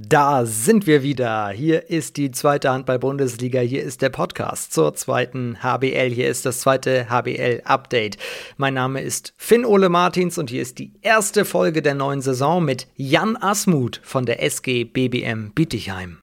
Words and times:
Da 0.00 0.46
sind 0.46 0.86
wir 0.86 1.02
wieder. 1.02 1.48
Hier 1.48 1.90
ist 1.90 2.18
die 2.18 2.30
zweite 2.30 2.70
Handball-Bundesliga. 2.70 3.58
Hier 3.58 3.82
ist 3.82 4.00
der 4.00 4.10
Podcast 4.10 4.72
zur 4.72 4.94
zweiten 4.94 5.60
HBL. 5.60 6.12
Hier 6.14 6.28
ist 6.28 6.46
das 6.46 6.60
zweite 6.60 7.10
HBL-Update. 7.10 8.16
Mein 8.58 8.74
Name 8.74 9.00
ist 9.00 9.34
Finn 9.36 9.64
Ole 9.64 9.88
Martins 9.88 10.38
und 10.38 10.50
hier 10.50 10.62
ist 10.62 10.78
die 10.78 10.92
erste 11.02 11.44
Folge 11.44 11.82
der 11.82 11.96
neuen 11.96 12.20
Saison 12.20 12.64
mit 12.64 12.86
Jan 12.94 13.36
Asmuth 13.36 14.00
von 14.04 14.24
der 14.24 14.40
SG 14.40 14.84
BBM 14.84 15.50
Bietigheim. 15.50 16.18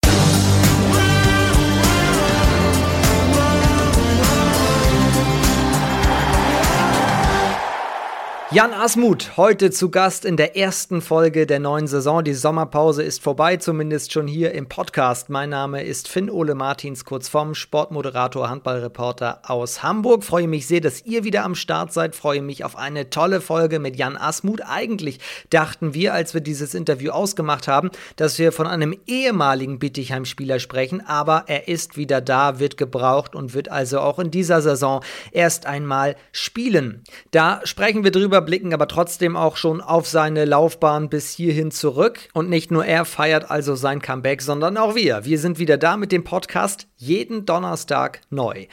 Jan 8.56 8.72
Asmuth, 8.72 9.36
heute 9.36 9.70
zu 9.70 9.92
Gast 9.92 10.24
in 10.24 10.38
der 10.38 10.56
ersten 10.56 11.02
Folge 11.02 11.46
der 11.46 11.60
neuen 11.60 11.88
Saison. 11.88 12.24
Die 12.24 12.34
Sommerpause 12.34 13.04
ist 13.04 13.22
vorbei, 13.22 13.58
zumindest 13.58 14.14
schon 14.14 14.28
hier 14.28 14.54
im 14.54 14.70
Podcast. 14.70 15.30
Mein 15.30 15.50
Name 15.50 15.84
ist 15.84 16.08
Finn 16.08 16.30
Ole 16.30 16.56
Martins, 16.56 17.04
kurz 17.04 17.28
vom 17.28 17.54
Sportmoderator, 17.54 18.50
Handballreporter 18.50 19.42
aus 19.46 19.84
Hamburg. 19.84 20.24
Freue 20.24 20.48
mich 20.48 20.68
sehr, 20.68 20.80
dass 20.80 21.06
ihr 21.06 21.26
wieder 21.26 21.44
am 21.44 21.54
Start 21.54 21.92
seid. 21.92 22.16
Freue 22.16 22.42
mich 22.42 22.64
auf 22.64 22.78
eine 22.78 23.10
tolle 23.10 23.42
Folge 23.42 23.80
mit 23.80 23.98
Jan 23.98 24.16
Asmuth. 24.16 24.62
Eigentlich 24.66 25.20
dachten 25.50 25.94
wir, 25.94 26.14
als 26.14 26.34
wir 26.34 26.40
dieses 26.40 26.76
Interview 26.76 27.12
ausgemacht 27.12 27.68
haben, 27.68 27.92
dass 28.16 28.40
wir 28.40 28.54
von 28.54 28.68
einem 28.68 28.98
ehemaligen 29.06 29.80
Bittigheim-Spieler 29.80 30.60
sprechen, 30.60 31.06
aber 31.06 31.44
er 31.48 31.68
ist 31.68 31.98
wieder 31.98 32.22
da, 32.22 32.58
wird 32.58 32.78
gebraucht 32.78 33.36
und 33.36 33.54
wird 33.54 33.70
also 33.70 34.00
auch 34.00 34.18
in 34.18 34.32
dieser 34.32 34.62
Saison 34.62 35.04
erst 35.34 35.66
einmal 35.66 36.16
spielen. 36.32 37.04
Da 37.32 37.60
sprechen 37.66 38.06
wir 38.06 38.12
drüber 38.12 38.45
blicken 38.46 38.74
aber 38.74 38.88
trotzdem 38.88 39.36
auch 39.36 39.58
schon 39.58 39.82
auf 39.82 40.08
seine 40.08 40.46
Laufbahn 40.46 41.10
bis 41.10 41.32
hierhin 41.32 41.72
zurück. 41.72 42.30
Und 42.34 42.50
nicht 42.50 42.72
nur 42.72 42.86
er 42.86 43.04
feiert 43.04 43.52
also 43.52 43.76
sein 43.76 44.02
Comeback, 44.02 44.42
sondern 44.42 44.78
auch 44.78 44.96
wir. 44.96 45.26
Wir 45.26 45.40
sind 45.40 45.60
wieder 45.60 45.78
da 45.78 45.98
mit 45.98 46.12
dem 46.12 46.24
Podcast 46.24 46.88
jeden 46.96 47.46
Donnerstag 47.46 48.22
neu. 48.30 48.68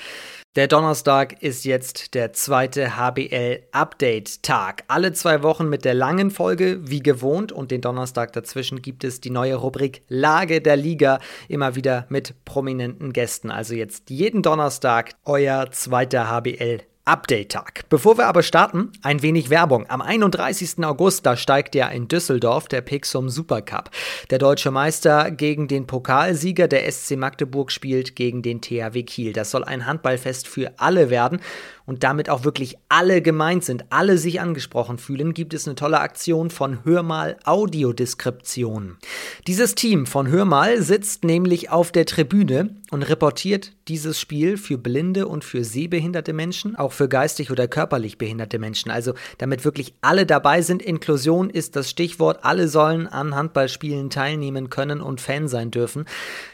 Der 0.55 0.69
Donnerstag 0.69 1.43
ist 1.43 1.65
jetzt 1.65 2.13
der 2.13 2.35
zweite 2.35 2.99
HBL-Update-Tag. 2.99 4.85
Alle 4.87 5.15
zwei 5.15 5.43
Wochen 5.43 5.71
mit 5.71 5.87
der 5.87 5.95
langen 5.95 6.31
Folge, 6.31 6.79
wie 6.83 7.03
gewohnt, 7.03 7.53
und 7.53 7.71
den 7.71 7.81
Donnerstag 7.81 8.35
dazwischen 8.35 8.83
gibt 8.83 9.03
es 9.03 9.23
die 9.23 9.31
neue 9.31 9.55
Rubrik 9.55 10.03
Lage 10.09 10.61
der 10.61 10.77
Liga, 10.77 11.21
immer 11.49 11.75
wieder 11.75 12.05
mit 12.11 12.35
prominenten 12.45 13.15
Gästen. 13.15 13.51
Also 13.51 13.75
jetzt 13.75 14.11
jeden 14.11 14.43
Donnerstag 14.43 15.13
euer 15.25 15.71
zweiter 15.71 16.29
HBL 16.29 16.83
Update-Tag. 17.05 17.89
Bevor 17.89 18.17
wir 18.17 18.29
aber 18.29 18.45
starten, 18.45 18.93
ein 19.03 19.23
wenig 19.23 19.51
Werbung. 19.51 19.91
Am 19.91 20.01
31. 20.01 20.85
August, 20.85 21.27
da 21.27 21.37
steigt 21.37 21.75
ja 21.75 21.89
in 21.89 22.07
Düsseldorf 22.07 22.69
der 22.69 22.81
Pixum 22.81 23.29
Supercup. 23.29 23.91
Der 24.31 24.39
deutsche 24.39 24.71
Meister 24.71 25.33
gegen 25.33 25.67
den 25.67 25.89
Pokalsieger 25.89 26.69
der 26.69 26.91
SC 26.91 27.17
Magdeburg 27.17 27.73
spielt 27.73 28.15
gegen 28.15 28.43
den 28.43 28.61
THW 28.61 29.03
Kiel. 29.03 29.33
Das 29.33 29.51
soll 29.51 29.65
ein 29.65 29.87
Handballfest 29.87 30.47
für 30.47 30.75
alle 30.79 31.11
werden 31.11 31.41
und 31.87 32.05
damit 32.05 32.31
auch 32.31 32.45
wirklich 32.45 32.77
alle 32.89 33.23
gemeint 33.23 33.65
sind, 33.65 33.85
alle 33.91 34.19
sich 34.19 34.41
angesprochen 34.41 34.99
fühlen, 34.99 35.35
gibt 35.35 35.55
es 35.55 35.67
eine 35.67 35.75
tolle 35.75 36.01
Aktion 36.01 36.51
von 36.51 36.85
Hörmal 36.85 37.37
Audiodeskription. 37.45 38.99
Dieses 39.47 39.75
Team 39.75 40.07
von 40.07 40.29
Hörmal 40.29 40.83
sitzt 40.83 41.25
nämlich 41.25 41.71
auf 41.71 41.93
der 41.93 42.07
Tribüne 42.07 42.77
und 42.91 43.03
reportiert 43.03 43.73
dieses 43.89 44.21
Spiel 44.21 44.57
für 44.57 44.79
blinde 44.79 45.27
und 45.27 45.45
für 45.45 45.65
sehbehinderte 45.65 46.33
Menschen, 46.33 46.77
auch 46.77 46.93
für 46.93 47.09
geistig 47.09 47.51
oder 47.51 47.67
körperlich 47.67 48.19
behinderte 48.19 48.59
Menschen. 48.59 48.91
Also 48.91 49.15
damit 49.39 49.65
wirklich 49.65 49.95
alle 50.03 50.27
dabei 50.27 50.63
sind. 50.63 50.83
Inklusion 50.83 51.51
ist 51.51 51.75
das 51.75 51.91
Stichwort. 51.91 52.41
Alle 52.43 52.69
sollen 52.69 53.09
an 53.09 53.35
Handballspielen 53.35 54.11
teilnehmen 54.11 54.71
können 54.71 55.01
und 55.01 55.21
Fan 55.21 55.49
sein 55.49 55.71
dürfen. 55.71 56.05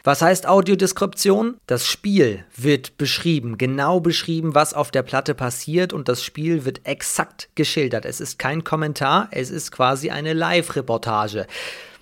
Was 0.05 0.23
heißt 0.23 0.49
Audiodeskription? 0.49 1.57
Das 1.67 1.87
Spiel 1.87 2.45
wird 2.57 2.97
beschrieben, 2.97 3.59
genau 3.59 4.01
beschrieben, 4.01 4.55
was 4.55 4.73
auf 4.73 4.91
der 4.91 5.03
Plattform 5.03 5.18
Platte 5.19 5.35
passiert 5.35 5.93
und 5.93 6.09
das 6.09 6.23
Spiel 6.23 6.65
wird 6.65 6.87
exakt 6.87 7.49
geschildert. 7.57 8.05
Es 8.05 8.21
ist 8.21 8.39
kein 8.39 8.63
Kommentar, 8.63 9.27
es 9.33 9.51
ist 9.51 9.73
quasi 9.73 10.11
eine 10.11 10.33
Live-Reportage. 10.33 11.49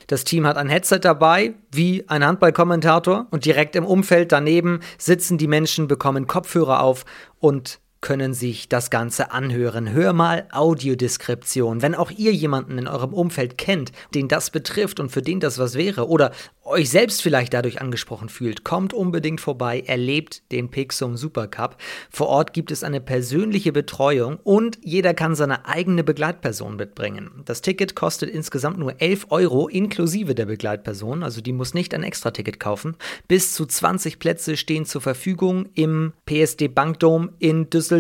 Das 0.07 0.25
Team 0.25 0.47
hat 0.47 0.59
ein 0.59 0.69
Headset 0.69 0.99
dabei, 1.01 1.55
wie 1.73 2.07
ein 2.09 2.23
Handballkommentator, 2.23 3.27
und 3.31 3.47
direkt 3.47 3.75
im 3.75 3.87
Umfeld 3.87 4.33
daneben 4.33 4.81
sitzen 4.99 5.39
die 5.39 5.47
Menschen, 5.47 5.89
bekommen 5.89 6.27
Kopfhörer 6.27 6.83
auf 6.83 7.07
und 7.39 7.81
können 8.07 8.35
sich 8.35 8.69
das 8.69 8.91
Ganze 8.91 9.33
anhören. 9.33 9.91
Hör 9.91 10.13
mal 10.13 10.47
Audiodeskription. 10.53 11.83
Wenn 11.83 11.97
auch 11.97 12.13
ihr 12.13 12.33
jemanden 12.33 12.79
in 12.79 12.87
eurem 12.87 13.13
Umfeld 13.13 13.59
kennt, 13.59 13.91
den 14.15 14.29
das 14.29 14.51
betrifft 14.51 15.01
und 15.01 15.11
für 15.11 15.23
den 15.23 15.41
das 15.41 15.59
was 15.59 15.75
wäre 15.75 16.09
oder 16.09 16.31
euch 16.63 16.89
selbst 16.89 17.21
vielleicht 17.21 17.53
dadurch 17.53 17.81
angesprochen 17.81 18.29
fühlt, 18.29 18.63
kommt 18.63 18.95
unbedingt 18.95 19.41
vorbei, 19.41 19.83
erlebt 19.87 20.43
den 20.53 20.71
Pixum 20.71 21.17
Supercup. 21.17 21.79
Vor 22.09 22.29
Ort 22.29 22.53
gibt 22.53 22.71
es 22.71 22.85
eine 22.85 23.01
persönliche 23.01 23.73
Betreuung 23.73 24.39
und 24.45 24.79
jeder 24.83 25.13
kann 25.13 25.35
seine 25.35 25.67
eigene 25.67 26.05
Begleitperson 26.05 26.77
mitbringen. 26.77 27.43
Das 27.45 27.61
Ticket 27.61 27.97
kostet 27.97 28.31
insgesamt 28.31 28.79
nur 28.79 29.01
11 29.01 29.27
Euro 29.31 29.67
inklusive 29.67 30.37
der 30.37 30.47
Begleitperson, 30.47 31.25
also 31.25 31.41
die 31.41 31.53
muss 31.53 31.75
nicht 31.75 31.93
ein 31.93 32.05
Extra-Ticket 32.05 32.61
kaufen. 32.61 32.97
Bis 33.27 33.53
zu 33.53 33.67
20 33.67 34.21
Plätze 34.21 34.57
stehen 34.57 34.87
zur 34.87 35.01
Verfügung 35.01 35.67
im 35.75 36.13
PSD 36.25 36.69
Bankdom 36.69 37.31
in 37.41 37.69
Düsseldorf 37.69 37.96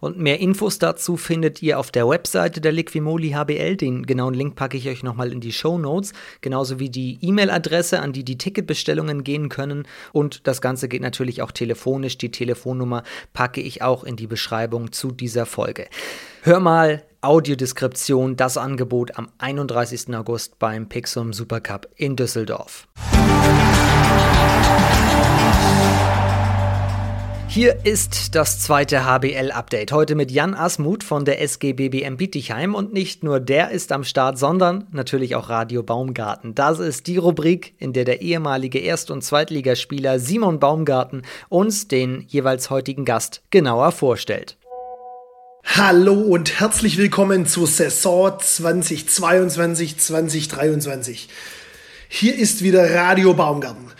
und 0.00 0.18
mehr 0.18 0.40
Infos 0.40 0.78
dazu 0.78 1.16
findet 1.16 1.62
ihr 1.62 1.78
auf 1.78 1.90
der 1.90 2.08
Webseite 2.08 2.60
der 2.60 2.72
Liquimoli 2.72 3.30
HBL. 3.30 3.76
Den 3.76 4.04
genauen 4.04 4.34
Link 4.34 4.56
packe 4.56 4.76
ich 4.76 4.88
euch 4.88 5.02
nochmal 5.02 5.32
in 5.32 5.40
die 5.40 5.52
Show 5.52 5.78
Notes, 5.78 6.12
genauso 6.40 6.78
wie 6.78 6.90
die 6.90 7.18
E-Mail-Adresse 7.22 7.68
Adresse, 7.68 8.00
an 8.00 8.12
die 8.12 8.24
die 8.24 8.38
Ticketbestellungen 8.38 9.24
gehen 9.24 9.48
können. 9.48 9.86
Und 10.12 10.46
das 10.46 10.60
Ganze 10.60 10.88
geht 10.88 11.02
natürlich 11.02 11.42
auch 11.42 11.52
telefonisch. 11.52 12.18
Die 12.18 12.30
Telefonnummer 12.30 13.02
packe 13.32 13.60
ich 13.60 13.82
auch 13.82 14.04
in 14.04 14.16
die 14.16 14.26
Beschreibung 14.26 14.92
zu 14.92 15.12
dieser 15.12 15.46
Folge. 15.46 15.86
Hör 16.42 16.60
mal 16.60 17.02
Audiodeskription, 17.20 18.36
das 18.36 18.56
Angebot 18.56 19.18
am 19.18 19.28
31. 19.38 20.14
August 20.14 20.58
beim 20.58 20.88
Pixum 20.88 21.32
Supercup 21.32 21.88
in 21.96 22.16
Düsseldorf. 22.16 22.86
Hier 27.50 27.86
ist 27.86 28.34
das 28.34 28.60
zweite 28.60 29.06
HBL-Update. 29.06 29.90
Heute 29.90 30.14
mit 30.14 30.30
Jan 30.30 30.52
Asmuth 30.52 31.02
von 31.02 31.24
der 31.24 31.40
SG 31.40 31.72
BBM 31.72 32.18
Bietigheim. 32.18 32.74
Und 32.74 32.92
nicht 32.92 33.24
nur 33.24 33.40
der 33.40 33.70
ist 33.70 33.90
am 33.90 34.04
Start, 34.04 34.38
sondern 34.38 34.86
natürlich 34.92 35.34
auch 35.34 35.48
Radio 35.48 35.82
Baumgarten. 35.82 36.54
Das 36.54 36.78
ist 36.78 37.06
die 37.06 37.16
Rubrik, 37.16 37.72
in 37.78 37.94
der 37.94 38.04
der 38.04 38.20
ehemalige 38.20 38.78
Erst- 38.78 39.10
und 39.10 39.24
Zweitligaspieler 39.24 40.18
Simon 40.18 40.60
Baumgarten 40.60 41.22
uns 41.48 41.88
den 41.88 42.26
jeweils 42.28 42.68
heutigen 42.68 43.06
Gast 43.06 43.40
genauer 43.48 43.92
vorstellt. 43.92 44.58
Hallo 45.64 46.12
und 46.12 46.60
herzlich 46.60 46.98
willkommen 46.98 47.46
zur 47.46 47.66
Saison 47.66 48.32
2022-2023. 48.38 51.28
Hier 52.08 52.38
ist 52.38 52.62
wieder 52.62 52.94
Radio 52.94 53.32
Baumgarten. 53.32 53.90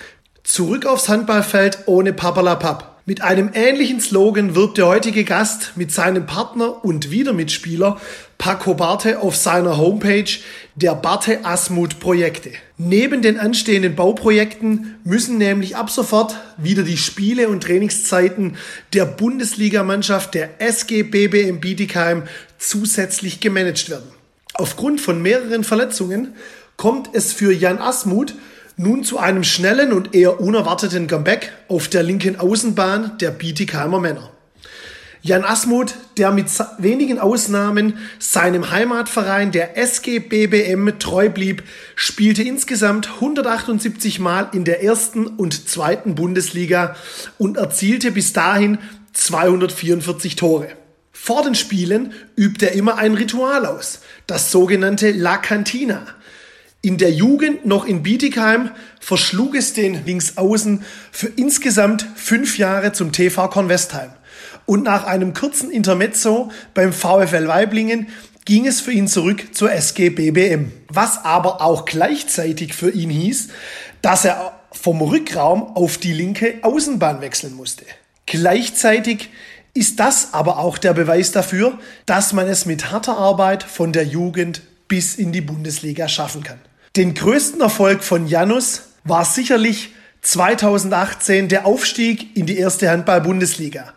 Zurück 0.45 0.85
aufs 0.85 1.09
Handballfeld 1.09 1.79
ohne 1.87 2.13
Papalapap. 2.13 2.98
Mit 3.09 3.23
einem 3.23 3.53
ähnlichen 3.55 4.03
Slogan 4.03 4.55
wirbt 4.55 4.77
der 4.77 4.87
heutige 4.87 5.25
Gast 5.25 5.73
mit 5.77 5.91
seinem 5.91 6.27
Partner 6.27 6.85
und 6.85 7.11
Wiedermitspieler 7.11 7.99
Paco 8.37 8.75
Barte 8.75 9.21
auf 9.21 9.35
seiner 9.35 9.79
Homepage 9.79 10.29
der 10.75 10.95
Barte 10.95 11.43
Asmut 11.43 12.01
Projekte. 12.01 12.51
Neben 12.77 13.23
den 13.23 13.39
anstehenden 13.39 13.97
Bauprojekten 13.97 14.97
müssen 15.05 15.39
nämlich 15.39 15.75
ab 15.75 15.89
sofort 15.89 16.37
wieder 16.59 16.83
die 16.83 16.99
Spiele 16.99 17.49
und 17.49 17.63
Trainingszeiten 17.63 18.59
der 18.93 19.07
Bundesligamannschaft 19.07 20.35
der 20.35 20.61
SG 20.61 21.03
BBM 21.03 21.61
Bietigheim 21.61 22.25
zusätzlich 22.59 23.41
gemanagt 23.41 23.89
werden. 23.89 24.13
Aufgrund 24.53 25.01
von 25.01 25.23
mehreren 25.23 25.65
Verletzungen 25.65 26.35
kommt 26.77 27.09
es 27.15 27.33
für 27.33 27.55
Jan 27.55 27.79
Asmuth 27.79 28.35
nun 28.78 29.03
zu 29.03 29.19
einem 29.19 29.44
schnellen 29.44 29.93
und 29.93 30.14
eher 30.14 30.41
unerwarteten 30.41 31.08
Comeback 31.08 31.53
auf 31.67 31.88
der 31.88 32.05
linken 32.05 32.38
Außenbahn 32.38 33.19
der 33.19 33.32
Bietigheimer 33.32 34.00
Männer. 34.00 34.31
Jan 35.20 35.44
Asmuth, 35.44 35.97
der 36.17 36.31
mit 36.31 36.47
wenigen 36.79 37.19
Ausnahmen 37.19 37.99
seinem 38.20 38.70
Heimatverein 38.70 39.50
der 39.50 39.76
SG 39.76 40.20
BBM 40.20 41.00
treu 41.00 41.29
blieb, 41.29 41.64
spielte 41.97 42.44
insgesamt 42.44 43.08
178 43.17 44.20
Mal 44.20 44.49
in 44.53 44.64
der 44.64 44.85
ersten 44.85 45.26
und 45.26 45.69
zweiten 45.69 46.14
Bundesliga 46.14 46.94
und 47.37 47.56
erzielte 47.56 48.12
bis 48.12 48.32
dahin 48.32 48.79
244 49.12 50.37
Tore. 50.37 50.69
Vor 51.11 51.43
den 51.43 51.56
Spielen 51.56 52.12
übt 52.37 52.64
er 52.64 52.73
immer 52.73 52.97
ein 52.97 53.14
Ritual 53.14 53.67
aus, 53.67 54.00
das 54.29 54.53
sogenannte 54.53 55.11
La 55.11 55.37
Cantina– 55.37 56.06
in 56.81 56.97
der 56.97 57.11
Jugend 57.11 57.67
noch 57.67 57.87
in 57.87 58.03
Bietigheim 58.03 58.71
verschlug 59.01 59.57
es 59.57 59.73
den 59.73 60.05
Linksaußen 60.07 60.85
für 61.11 61.27
insgesamt 61.27 62.07
fünf 62.15 62.57
Jahre 62.57 62.93
zum 62.93 63.11
TV 63.11 63.49
Kornwestheim. 63.49 64.11
Und 64.65 64.85
nach 64.85 65.05
einem 65.05 65.35
kurzen 65.35 65.71
Intermezzo 65.71 66.53
beim 66.75 66.93
VfL 66.93 67.49
Weiblingen 67.49 68.09
ging 68.45 68.67
es 68.67 68.81
für 68.81 68.93
ihn 68.93 69.09
zurück 69.09 69.55
zur 69.55 69.73
SG 69.73 70.11
BBM. 70.11 70.71
Was 70.89 71.25
aber 71.25 71.63
auch 71.63 71.85
gleichzeitig 71.85 72.75
für 72.75 72.91
ihn 72.91 73.11
hieß, 73.11 73.49
dass 74.01 74.25
er 74.25 74.53
vom 74.71 75.03
Rückraum 75.03 75.77
auf 75.77 75.99
die 75.99 76.13
linke 76.13 76.59
Außenbahn 76.63 77.21
wechseln 77.21 77.55
musste. 77.55 77.85
Gleichzeitig 78.27 79.31
ist 79.75 79.99
das 79.99 80.33
aber 80.33 80.59
auch 80.59 80.79
der 80.79 80.93
Beweis 80.93 81.33
dafür, 81.33 81.79
dass 82.07 82.33
man 82.33 82.47
es 82.47 82.67
mit 82.67 82.91
harter 82.93 83.17
Arbeit 83.17 83.63
von 83.65 83.93
der 83.93 84.05
Jugend 84.05 84.63
bis 84.87 85.17
in 85.17 85.33
die 85.33 85.41
Bundesliga 85.41 86.09
schaffen 86.09 86.43
kann. 86.43 86.61
Den 86.96 87.14
größten 87.14 87.61
Erfolg 87.61 88.02
von 88.02 88.26
Janus 88.26 88.82
war 89.05 89.25
sicherlich 89.25 89.94
2018 90.23 91.49
der 91.49 91.67
Aufstieg 91.67 92.37
in 92.37 92.46
die 92.46 92.58
erste 92.58 92.90
Handball-Bundesliga. 92.90 93.93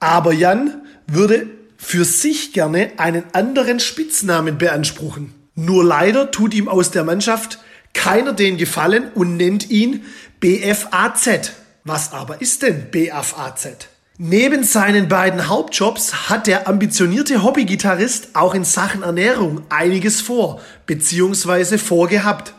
Aber 0.00 0.32
Jan 0.32 0.82
würde 1.06 1.46
für 1.76 2.04
sich 2.04 2.52
gerne 2.52 2.92
einen 2.96 3.24
anderen 3.32 3.80
Spitznamen 3.80 4.58
beanspruchen. 4.58 5.34
Nur 5.54 5.84
leider 5.84 6.30
tut 6.30 6.54
ihm 6.54 6.68
aus 6.68 6.90
der 6.90 7.04
Mannschaft 7.04 7.58
keiner 7.92 8.32
den 8.32 8.56
Gefallen 8.56 9.10
und 9.14 9.36
nennt 9.36 9.70
ihn 9.70 10.04
BFAZ. 10.40 11.52
Was 11.84 12.12
aber 12.12 12.40
ist 12.40 12.62
denn 12.62 12.90
BFAZ? 12.90 13.88
Neben 14.18 14.62
seinen 14.62 15.08
beiden 15.08 15.48
Hauptjobs 15.48 16.28
hat 16.28 16.46
der 16.46 16.68
ambitionierte 16.68 17.42
Hobbygitarrist 17.42 18.28
auch 18.34 18.54
in 18.54 18.62
Sachen 18.62 19.02
Ernährung 19.02 19.62
einiges 19.70 20.20
vor 20.20 20.60
bzw. 20.84 21.78
vorgehabt. 21.78 22.52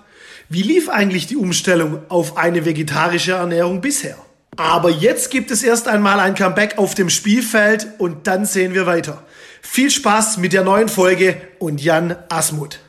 Wie 0.50 0.64
lief 0.64 0.90
eigentlich 0.90 1.28
die 1.28 1.38
Umstellung 1.38 2.00
auf 2.10 2.38
eine 2.38 2.66
vegetarische 2.66 3.34
Ernährung 3.34 3.82
bisher? 3.82 4.18
Aber 4.58 4.90
jetzt 4.90 5.30
gibt 5.30 5.52
es 5.52 5.62
erst 5.62 5.88
einmal 5.88 6.20
ein 6.20 6.34
Comeback 6.34 6.80
auf 6.80 6.96
dem 6.96 7.12
Spielfeld 7.12 7.88
und 8.00 8.26
dann 8.26 8.46
sehen 8.46 8.74
wir 8.74 8.88
weiter. 8.88 9.22
Viel 9.62 9.92
Spaß 9.92 10.38
mit 10.38 10.54
der 10.54 10.64
neuen 10.64 10.90
Folge 10.90 11.40
und 11.60 11.80
Jan 11.84 12.16
Asmuth. 12.30 12.80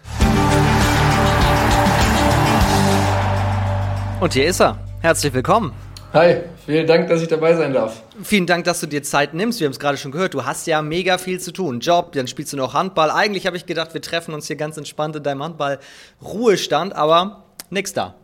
Und 4.21 4.33
hier 4.33 4.47
ist 4.47 4.61
er. 4.63 4.79
Herzlich 5.03 5.35
willkommen. 5.35 5.84
Hi, 6.15 6.43
vielen 6.65 6.87
Dank, 6.87 7.09
dass 7.09 7.23
ich 7.23 7.27
dabei 7.27 7.57
sein 7.57 7.73
darf. 7.73 8.01
Vielen 8.23 8.47
Dank, 8.47 8.65
dass 8.67 8.79
du 8.79 8.87
dir 8.87 9.03
Zeit 9.03 9.35
nimmst. 9.35 9.59
Wir 9.59 9.65
haben 9.65 9.73
es 9.73 9.81
gerade 9.81 9.99
schon 9.99 10.13
gehört. 10.13 10.33
Du 10.33 10.45
hast 10.45 10.65
ja 10.69 10.81
mega 10.81 11.19
viel 11.19 11.41
zu 11.41 11.51
tun. 11.51 11.81
Job, 11.81 12.13
dann 12.13 12.29
spielst 12.29 12.53
du 12.53 12.57
noch 12.57 12.73
Handball. 12.73 13.11
Eigentlich 13.11 13.49
habe 13.49 13.57
ich 13.57 13.67
gedacht, 13.67 13.95
wir 13.95 14.01
treffen 14.01 14.33
uns 14.33 14.47
hier 14.47 14.55
ganz 14.55 14.77
entspannt 14.77 15.17
in 15.17 15.25
deinem 15.25 15.43
Handball-Ruhestand, 15.43 16.95
aber 16.95 17.43
nix 17.71 17.95
da. 17.95 18.15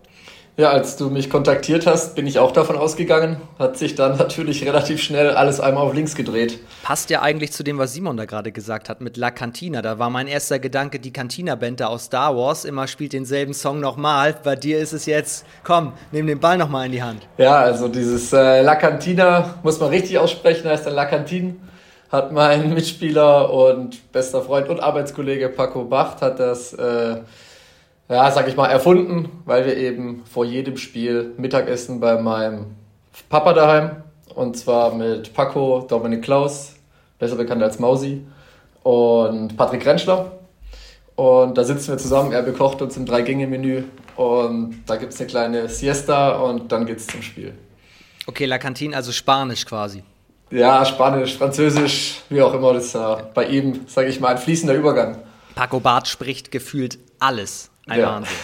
Ja, 0.61 0.73
als 0.73 0.99
du 0.99 1.09
mich 1.09 1.31
kontaktiert 1.31 1.87
hast, 1.87 2.15
bin 2.15 2.27
ich 2.27 2.39
auch 2.39 2.53
davon 2.53 2.77
ausgegangen. 2.77 3.39
Hat 3.59 3.79
sich 3.79 3.95
dann 3.95 4.19
natürlich 4.19 4.63
relativ 4.67 5.01
schnell 5.01 5.31
alles 5.31 5.59
einmal 5.59 5.87
auf 5.87 5.95
links 5.95 6.15
gedreht. 6.15 6.59
Passt 6.83 7.09
ja 7.09 7.23
eigentlich 7.23 7.53
zu 7.53 7.63
dem, 7.63 7.79
was 7.79 7.95
Simon 7.95 8.19
da 8.19 8.27
gerade 8.27 8.53
gesagt 8.53 8.91
hat 8.91 9.01
mit 9.01 9.17
La 9.17 9.31
Cantina. 9.31 9.81
Da 9.81 9.99
war 9.99 10.11
mein 10.11 10.27
erster 10.27 10.59
Gedanke, 10.59 11.01
die 11.01 11.15
Cantina-Band 11.15 11.81
da 11.81 11.87
aus 11.87 12.05
Star 12.05 12.37
Wars 12.37 12.67
immer 12.67 12.89
spielt 12.89 13.15
denselben 13.15 13.55
Song 13.55 13.81
nochmal. 13.81 14.37
Bei 14.45 14.55
dir 14.55 14.81
ist 14.81 14.93
es 14.93 15.07
jetzt, 15.07 15.47
komm, 15.65 15.95
nimm 16.13 16.27
den 16.27 16.41
Ball 16.41 16.59
nochmal 16.59 16.85
in 16.85 16.93
die 16.93 17.03
Hand. 17.03 17.27
Ja, 17.39 17.57
also 17.61 17.89
dieses 17.89 18.31
äh, 18.35 18.61
La 18.61 18.75
Cantina 18.75 19.55
muss 19.63 19.81
man 19.81 19.89
richtig 19.89 20.19
aussprechen, 20.19 20.69
heißt 20.69 20.85
dann 20.85 20.93
La 20.93 21.07
Cantine. 21.07 21.55
Hat 22.13 22.33
mein 22.33 22.75
Mitspieler 22.75 23.51
und 23.51 24.13
bester 24.13 24.43
Freund 24.43 24.69
und 24.69 24.81
Arbeitskollege 24.81 25.49
Paco 25.49 25.85
Bacht 25.85 26.21
hat 26.21 26.39
das 26.39 26.75
äh, 26.75 27.17
ja, 28.11 28.31
sag 28.33 28.49
ich 28.49 28.57
mal, 28.57 28.67
erfunden, 28.67 29.29
weil 29.47 29.65
wir 29.65 29.77
eben 29.77 30.25
vor 30.27 30.45
jedem 30.45 30.77
Spiel 30.77 31.33
Mittagessen 31.37 32.01
bei 32.01 32.21
meinem 32.21 32.67
Papa 33.29 33.53
daheim 33.53 34.03
und 34.35 34.57
zwar 34.57 34.95
mit 34.95 35.33
Paco, 35.33 35.87
Dominik 35.89 36.23
Klaus, 36.23 36.75
besser 37.19 37.37
bekannt 37.37 37.63
als 37.63 37.79
Mausi, 37.79 38.27
und 38.83 39.57
Patrick 39.57 39.87
Rentschler. 39.87 40.33
Und 41.15 41.57
da 41.57 41.65
sitzen 41.65 41.93
wir 41.93 41.99
zusammen, 41.99 42.33
er 42.33 42.43
bekocht 42.43 42.83
uns 42.83 42.97
im 42.97 43.07
Drei-Gänge-Menü 43.07 43.85
und 44.17 44.83
da 44.87 44.97
gibt 44.97 45.13
es 45.13 45.21
eine 45.21 45.29
kleine 45.29 45.69
Siesta 45.69 46.31
und 46.31 46.73
dann 46.73 46.87
geht's 46.87 47.07
zum 47.07 47.23
Spiel. 47.23 47.55
Okay, 48.27 48.47
La 48.47 48.59
Cantine, 48.59 48.97
also 48.97 49.13
Spanisch 49.13 49.67
quasi. 49.67 50.03
Ja, 50.51 50.85
Spanisch, 50.85 51.37
Französisch, 51.37 52.23
wie 52.29 52.43
auch 52.43 52.55
immer, 52.55 52.73
das 52.73 52.87
ist 52.87 52.95
ja 52.95 53.23
bei 53.35 53.47
ihm, 53.47 53.83
sage 53.87 54.09
ich 54.09 54.19
mal, 54.19 54.29
ein 54.29 54.39
fließender 54.39 54.75
Übergang. 54.75 55.19
Paco 55.55 55.79
Barth 55.79 56.09
spricht 56.09 56.51
gefühlt 56.51 56.99
alles. 57.19 57.70
Ein 57.87 58.01
ja. 58.01 58.07
Wahnsinn. 58.13 58.35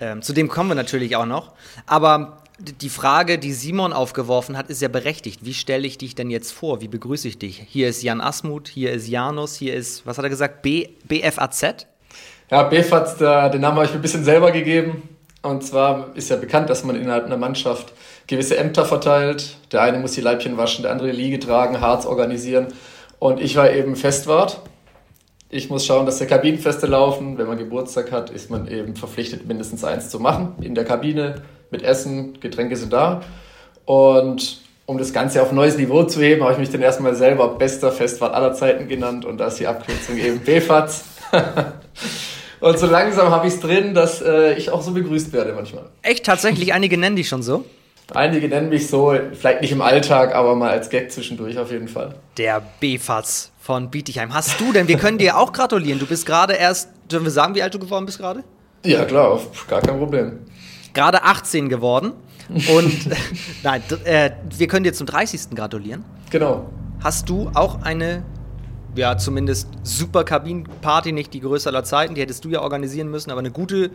ähm, 0.00 0.22
zu 0.22 0.32
dem 0.32 0.48
kommen 0.48 0.70
wir 0.70 0.74
natürlich 0.74 1.16
auch 1.16 1.26
noch. 1.26 1.52
Aber 1.86 2.42
die 2.58 2.88
Frage, 2.88 3.38
die 3.38 3.52
Simon 3.52 3.92
aufgeworfen 3.92 4.56
hat, 4.56 4.68
ist 4.68 4.82
ja 4.82 4.88
berechtigt. 4.88 5.40
Wie 5.44 5.54
stelle 5.54 5.86
ich 5.86 5.98
dich 5.98 6.14
denn 6.14 6.30
jetzt 6.30 6.52
vor? 6.52 6.80
Wie 6.80 6.88
begrüße 6.88 7.28
ich 7.28 7.38
dich? 7.38 7.62
Hier 7.68 7.88
ist 7.88 8.02
Jan 8.02 8.20
Asmuth, 8.20 8.68
hier 8.68 8.92
ist 8.92 9.08
Janus, 9.08 9.54
hier 9.56 9.74
ist, 9.74 10.04
was 10.06 10.18
hat 10.18 10.24
er 10.24 10.30
gesagt, 10.30 10.62
B, 10.62 10.88
BFAZ? 11.04 11.86
Ja, 12.50 12.64
BFAZ, 12.64 13.18
den 13.18 13.60
Namen 13.60 13.76
habe 13.76 13.84
ich 13.84 13.90
mir 13.92 13.98
ein 13.98 14.02
bisschen 14.02 14.24
selber 14.24 14.50
gegeben. 14.50 15.02
Und 15.42 15.62
zwar 15.62 16.16
ist 16.16 16.30
ja 16.30 16.36
bekannt, 16.36 16.68
dass 16.68 16.82
man 16.82 16.96
innerhalb 16.96 17.26
einer 17.26 17.36
Mannschaft 17.36 17.92
gewisse 18.26 18.56
Ämter 18.56 18.84
verteilt. 18.84 19.56
Der 19.70 19.82
eine 19.82 19.98
muss 19.98 20.12
die 20.12 20.20
Leibchen 20.20 20.56
waschen, 20.56 20.82
der 20.82 20.90
andere 20.90 21.12
Liege 21.12 21.38
tragen, 21.38 21.80
Harz 21.80 22.06
organisieren. 22.06 22.68
Und 23.20 23.40
ich 23.40 23.54
war 23.54 23.70
eben 23.70 23.94
Festwart 23.94 24.60
ich 25.50 25.70
muss 25.70 25.86
schauen, 25.86 26.06
dass 26.06 26.18
der 26.18 26.26
Kabinenfeste 26.26 26.86
laufen. 26.86 27.38
Wenn 27.38 27.46
man 27.46 27.58
Geburtstag 27.58 28.12
hat, 28.12 28.30
ist 28.30 28.50
man 28.50 28.68
eben 28.68 28.96
verpflichtet, 28.96 29.46
mindestens 29.46 29.82
eins 29.84 30.10
zu 30.10 30.20
machen 30.20 30.54
in 30.60 30.74
der 30.74 30.84
Kabine 30.84 31.42
mit 31.70 31.82
Essen. 31.82 32.38
Getränke 32.40 32.76
sind 32.76 32.92
da. 32.92 33.22
Und 33.86 34.60
um 34.84 34.98
das 34.98 35.12
Ganze 35.12 35.42
auf 35.42 35.52
neues 35.52 35.78
Niveau 35.78 36.02
zu 36.04 36.20
heben, 36.20 36.42
habe 36.42 36.52
ich 36.52 36.58
mich 36.58 36.70
dann 36.70 36.82
erstmal 36.82 37.14
selber 37.14 37.48
bester 37.56 37.92
Festwart 37.92 38.34
aller 38.34 38.52
Zeiten 38.52 38.88
genannt 38.88 39.24
und 39.24 39.38
da 39.38 39.46
ist 39.46 39.58
die 39.58 39.66
Abkürzung 39.66 40.18
eben 40.18 40.40
BFATS. 40.40 41.04
und 42.60 42.78
so 42.78 42.86
langsam 42.86 43.30
habe 43.30 43.46
ich 43.46 43.54
es 43.54 43.60
drin, 43.60 43.94
dass 43.94 44.20
äh, 44.20 44.54
ich 44.54 44.70
auch 44.70 44.82
so 44.82 44.92
begrüßt 44.92 45.32
werde 45.32 45.54
manchmal. 45.54 45.84
Echt? 46.02 46.26
Tatsächlich? 46.26 46.74
Einige 46.74 46.98
nennen 46.98 47.16
dich 47.16 47.28
schon 47.28 47.42
so? 47.42 47.64
Einige 48.14 48.48
nennen 48.48 48.70
mich 48.70 48.86
so, 48.86 49.14
vielleicht 49.34 49.60
nicht 49.60 49.72
im 49.72 49.82
Alltag, 49.82 50.34
aber 50.34 50.54
mal 50.54 50.70
als 50.70 50.88
Gag 50.88 51.12
zwischendurch 51.12 51.58
auf 51.58 51.70
jeden 51.70 51.88
Fall. 51.88 52.14
Der 52.38 52.62
BFATS 52.80 53.52
von 53.68 53.90
Bietigheim. 53.90 54.32
Hast 54.32 54.58
du 54.62 54.72
denn, 54.72 54.88
wir 54.88 54.96
können 54.96 55.18
dir 55.18 55.36
auch 55.36 55.52
gratulieren. 55.52 55.98
Du 55.98 56.06
bist 56.06 56.24
gerade 56.24 56.54
erst, 56.54 56.88
dürfen 57.12 57.24
wir 57.24 57.30
sagen, 57.30 57.54
wie 57.54 57.62
alt 57.62 57.74
du 57.74 57.78
geworden 57.78 58.06
bist 58.06 58.16
gerade? 58.16 58.42
Ja, 58.82 59.04
klar, 59.04 59.38
gar 59.68 59.82
kein 59.82 59.98
Problem. 59.98 60.38
Gerade 60.94 61.22
18 61.22 61.68
geworden. 61.68 62.14
Und 62.48 63.10
nein, 63.62 63.82
äh, 64.04 64.30
wir 64.56 64.68
können 64.68 64.84
dir 64.84 64.94
zum 64.94 65.06
30. 65.06 65.50
gratulieren. 65.54 66.02
Genau. 66.30 66.70
Hast 67.04 67.28
du 67.28 67.50
auch 67.52 67.82
eine, 67.82 68.22
ja, 68.96 69.18
zumindest 69.18 69.68
super 69.82 70.24
Kabinenparty, 70.24 71.12
nicht 71.12 71.34
die 71.34 71.40
größte 71.40 71.68
aller 71.68 71.84
Zeiten, 71.84 72.14
die 72.14 72.22
hättest 72.22 72.46
du 72.46 72.48
ja 72.48 72.62
organisieren 72.62 73.10
müssen, 73.10 73.30
aber 73.30 73.40
eine 73.40 73.50
gute 73.50 73.90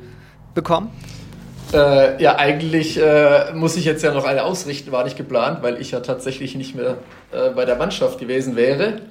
bekommen? 0.53 0.91
Äh, 1.73 2.21
ja, 2.21 2.35
eigentlich 2.35 3.01
äh, 3.01 3.51
muss 3.55 3.75
ich 3.75 3.85
jetzt 3.85 4.03
ja 4.03 4.13
noch 4.13 4.25
eine 4.25 4.43
ausrichten, 4.43 4.91
war 4.91 5.03
nicht 5.03 5.17
geplant, 5.17 5.63
weil 5.63 5.81
ich 5.81 5.89
ja 5.89 6.01
tatsächlich 6.01 6.53
nicht 6.53 6.75
mehr 6.75 6.97
äh, 7.31 7.49
bei 7.49 7.65
der 7.65 7.75
Mannschaft 7.75 8.19
gewesen 8.19 8.55
wäre. 8.55 9.01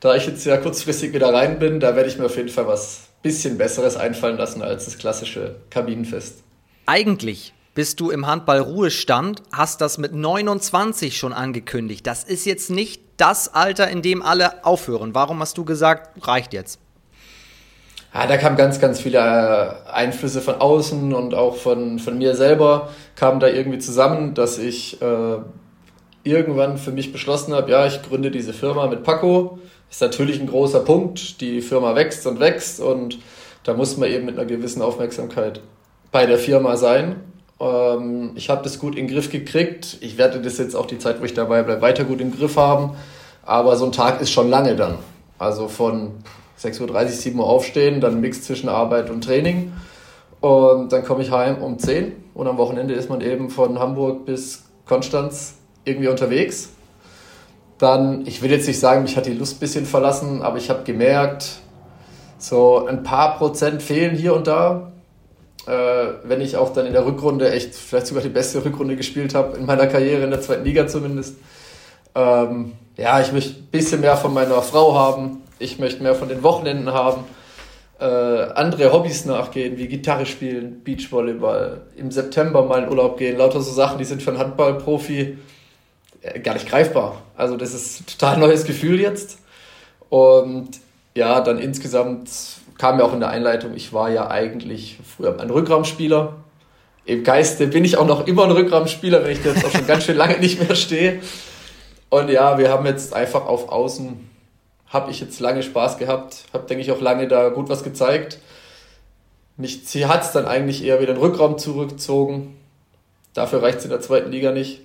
Da 0.00 0.14
ich 0.14 0.26
jetzt 0.26 0.44
ja 0.44 0.56
kurzfristig 0.58 1.12
wieder 1.12 1.32
rein 1.32 1.58
bin, 1.58 1.80
da 1.80 1.96
werde 1.96 2.08
ich 2.08 2.18
mir 2.18 2.26
auf 2.26 2.36
jeden 2.36 2.50
Fall 2.50 2.66
was 2.66 3.06
bisschen 3.22 3.58
Besseres 3.58 3.96
einfallen 3.96 4.36
lassen 4.36 4.62
als 4.62 4.84
das 4.84 4.98
klassische 4.98 5.56
Kabinenfest. 5.70 6.44
Eigentlich 6.86 7.54
bist 7.74 7.98
du 8.00 8.10
im 8.10 8.26
Handball-Ruhestand, 8.26 9.42
hast 9.52 9.80
das 9.80 9.98
mit 9.98 10.14
29 10.14 11.16
schon 11.16 11.32
angekündigt. 11.32 12.06
Das 12.06 12.24
ist 12.24 12.46
jetzt 12.46 12.70
nicht 12.70 13.02
das 13.16 13.52
Alter, 13.52 13.88
in 13.88 14.02
dem 14.02 14.22
alle 14.22 14.64
aufhören. 14.64 15.14
Warum 15.14 15.40
hast 15.40 15.58
du 15.58 15.64
gesagt, 15.64 16.26
reicht 16.26 16.52
jetzt? 16.52 16.78
Ja, 18.14 18.26
da 18.26 18.36
kamen 18.36 18.56
ganz, 18.56 18.80
ganz 18.80 19.00
viele 19.00 19.18
äh, 19.18 19.90
Einflüsse 19.90 20.40
von 20.40 20.54
außen 20.54 21.12
und 21.12 21.34
auch 21.34 21.56
von, 21.56 21.98
von 21.98 22.16
mir 22.16 22.34
selber 22.34 22.90
kamen 23.14 23.40
da 23.40 23.48
irgendwie 23.48 23.78
zusammen, 23.78 24.34
dass 24.34 24.56
ich 24.56 25.02
äh, 25.02 25.36
irgendwann 26.22 26.78
für 26.78 26.92
mich 26.92 27.12
beschlossen 27.12 27.52
habe, 27.54 27.70
ja, 27.70 27.86
ich 27.86 28.02
gründe 28.02 28.30
diese 28.30 28.52
Firma 28.52 28.86
mit 28.86 29.02
Paco 29.02 29.58
ist 29.90 30.00
natürlich 30.00 30.40
ein 30.40 30.46
großer 30.46 30.80
Punkt. 30.80 31.40
Die 31.40 31.60
Firma 31.60 31.94
wächst 31.94 32.26
und 32.26 32.40
wächst 32.40 32.80
und 32.80 33.18
da 33.64 33.74
muss 33.74 33.96
man 33.96 34.10
eben 34.10 34.26
mit 34.26 34.38
einer 34.38 34.46
gewissen 34.46 34.82
Aufmerksamkeit 34.82 35.60
bei 36.12 36.26
der 36.26 36.38
Firma 36.38 36.76
sein. 36.76 37.16
Ähm, 37.60 38.32
ich 38.34 38.48
habe 38.48 38.62
das 38.62 38.78
gut 38.78 38.96
in 38.96 39.06
den 39.06 39.14
Griff 39.14 39.30
gekriegt. 39.30 39.98
Ich 40.00 40.18
werde 40.18 40.40
das 40.40 40.58
jetzt 40.58 40.76
auch 40.76 40.86
die 40.86 40.98
Zeit, 40.98 41.20
wo 41.20 41.24
ich 41.24 41.34
dabei 41.34 41.62
bleibe, 41.62 41.82
weiter 41.82 42.04
gut 42.04 42.20
im 42.20 42.36
Griff 42.36 42.56
haben. 42.56 42.96
Aber 43.44 43.76
so 43.76 43.86
ein 43.86 43.92
Tag 43.92 44.20
ist 44.20 44.30
schon 44.30 44.50
lange 44.50 44.76
dann. 44.76 44.98
Also 45.38 45.68
von 45.68 46.12
6.30 46.60 46.80
Uhr, 46.90 47.08
7 47.08 47.38
Uhr 47.38 47.46
aufstehen, 47.46 48.00
dann 48.00 48.20
Mix 48.20 48.42
zwischen 48.42 48.68
Arbeit 48.68 49.10
und 49.10 49.24
Training. 49.24 49.72
Und 50.40 50.92
dann 50.92 51.04
komme 51.04 51.22
ich 51.22 51.30
heim 51.30 51.62
um 51.62 51.78
10 51.78 52.12
und 52.34 52.46
am 52.46 52.58
Wochenende 52.58 52.94
ist 52.94 53.08
man 53.08 53.20
eben 53.20 53.50
von 53.50 53.78
Hamburg 53.78 54.26
bis 54.26 54.64
Konstanz 54.84 55.54
irgendwie 55.84 56.08
unterwegs 56.08 56.70
dann, 57.78 58.26
ich 58.26 58.42
will 58.42 58.50
jetzt 58.50 58.66
nicht 58.66 58.80
sagen, 58.80 59.02
mich 59.02 59.16
hat 59.16 59.26
die 59.26 59.34
Lust 59.34 59.56
ein 59.56 59.60
bisschen 59.60 59.86
verlassen, 59.86 60.42
aber 60.42 60.56
ich 60.56 60.70
habe 60.70 60.82
gemerkt, 60.84 61.58
so 62.38 62.86
ein 62.86 63.02
paar 63.02 63.36
Prozent 63.38 63.82
fehlen 63.82 64.16
hier 64.16 64.34
und 64.34 64.46
da. 64.46 64.92
Äh, 65.66 66.06
wenn 66.24 66.40
ich 66.40 66.56
auch 66.56 66.72
dann 66.72 66.86
in 66.86 66.92
der 66.92 67.04
Rückrunde 67.04 67.50
echt 67.50 67.74
vielleicht 67.74 68.06
sogar 68.06 68.22
die 68.22 68.28
beste 68.28 68.64
Rückrunde 68.64 68.96
gespielt 68.96 69.34
habe, 69.34 69.56
in 69.56 69.66
meiner 69.66 69.86
Karriere 69.88 70.22
in 70.22 70.30
der 70.30 70.40
zweiten 70.40 70.64
Liga 70.64 70.86
zumindest. 70.86 71.36
Ähm, 72.14 72.72
ja, 72.96 73.20
ich 73.20 73.32
möchte 73.32 73.58
ein 73.60 73.66
bisschen 73.66 74.00
mehr 74.00 74.16
von 74.16 74.32
meiner 74.32 74.62
Frau 74.62 74.94
haben, 74.94 75.42
ich 75.58 75.78
möchte 75.78 76.02
mehr 76.02 76.14
von 76.14 76.28
den 76.28 76.42
Wochenenden 76.42 76.92
haben. 76.92 77.24
äh, 77.98 78.04
andere 78.04 78.92
Hobbys 78.92 79.24
nachgehen, 79.24 79.78
wie 79.78 79.88
Gitarre 79.88 80.26
spielen, 80.26 80.82
Beachvolleyball, 80.84 81.80
im 81.96 82.10
September 82.10 82.64
mal 82.64 82.82
in 82.82 82.88
Urlaub 82.90 83.16
gehen, 83.16 83.38
lauter 83.38 83.60
so 83.60 83.72
Sachen, 83.72 83.98
die 83.98 84.04
sind 84.04 84.22
für 84.22 84.30
einen 84.30 84.38
Handballprofi 84.38 85.38
äh, 86.20 86.40
gar 86.40 86.54
nicht 86.54 86.68
greifbar. 86.68 87.22
Also 87.36 87.56
das 87.56 87.74
ist 87.74 88.00
ein 88.00 88.06
total 88.06 88.38
neues 88.38 88.64
Gefühl 88.64 89.00
jetzt. 89.00 89.38
Und 90.08 90.70
ja, 91.14 91.40
dann 91.40 91.58
insgesamt 91.58 92.30
kam 92.78 92.98
ja 92.98 93.04
auch 93.04 93.12
in 93.12 93.20
der 93.20 93.30
Einleitung, 93.30 93.74
ich 93.74 93.92
war 93.92 94.10
ja 94.10 94.28
eigentlich 94.30 94.98
früher 95.16 95.38
ein 95.40 95.50
Rückraumspieler. 95.50 96.36
Im 97.04 97.24
Geiste 97.24 97.68
bin 97.68 97.84
ich 97.84 97.96
auch 97.96 98.06
noch 98.06 98.26
immer 98.26 98.44
ein 98.44 98.50
Rückraumspieler, 98.50 99.24
wenn 99.24 99.30
ich 99.30 99.44
jetzt 99.44 99.64
auch 99.64 99.70
schon 99.70 99.86
ganz 99.86 100.04
schön 100.04 100.16
lange 100.16 100.38
nicht 100.38 100.60
mehr 100.60 100.76
stehe. 100.76 101.20
Und 102.10 102.30
ja, 102.30 102.58
wir 102.58 102.70
haben 102.70 102.86
jetzt 102.86 103.14
einfach 103.14 103.46
auf 103.46 103.68
Außen 103.68 104.26
habe 104.88 105.10
ich 105.10 105.20
jetzt 105.20 105.40
lange 105.40 105.62
Spaß 105.62 105.98
gehabt, 105.98 106.44
habe, 106.52 106.66
denke 106.66 106.82
ich, 106.82 106.92
auch 106.92 107.00
lange 107.00 107.26
da 107.28 107.48
gut 107.48 107.68
was 107.68 107.82
gezeigt. 107.82 108.38
Mich 109.56 109.82
hat 110.06 110.22
es 110.22 110.32
dann 110.32 110.46
eigentlich 110.46 110.84
eher 110.84 111.00
wieder 111.00 111.12
in 111.12 111.18
den 111.18 111.24
Rückraum 111.24 111.58
zurückgezogen. 111.58 112.56
Dafür 113.34 113.62
reicht 113.62 113.78
es 113.78 113.84
in 113.84 113.90
der 113.90 114.00
zweiten 114.00 114.30
Liga 114.30 114.52
nicht. 114.52 114.82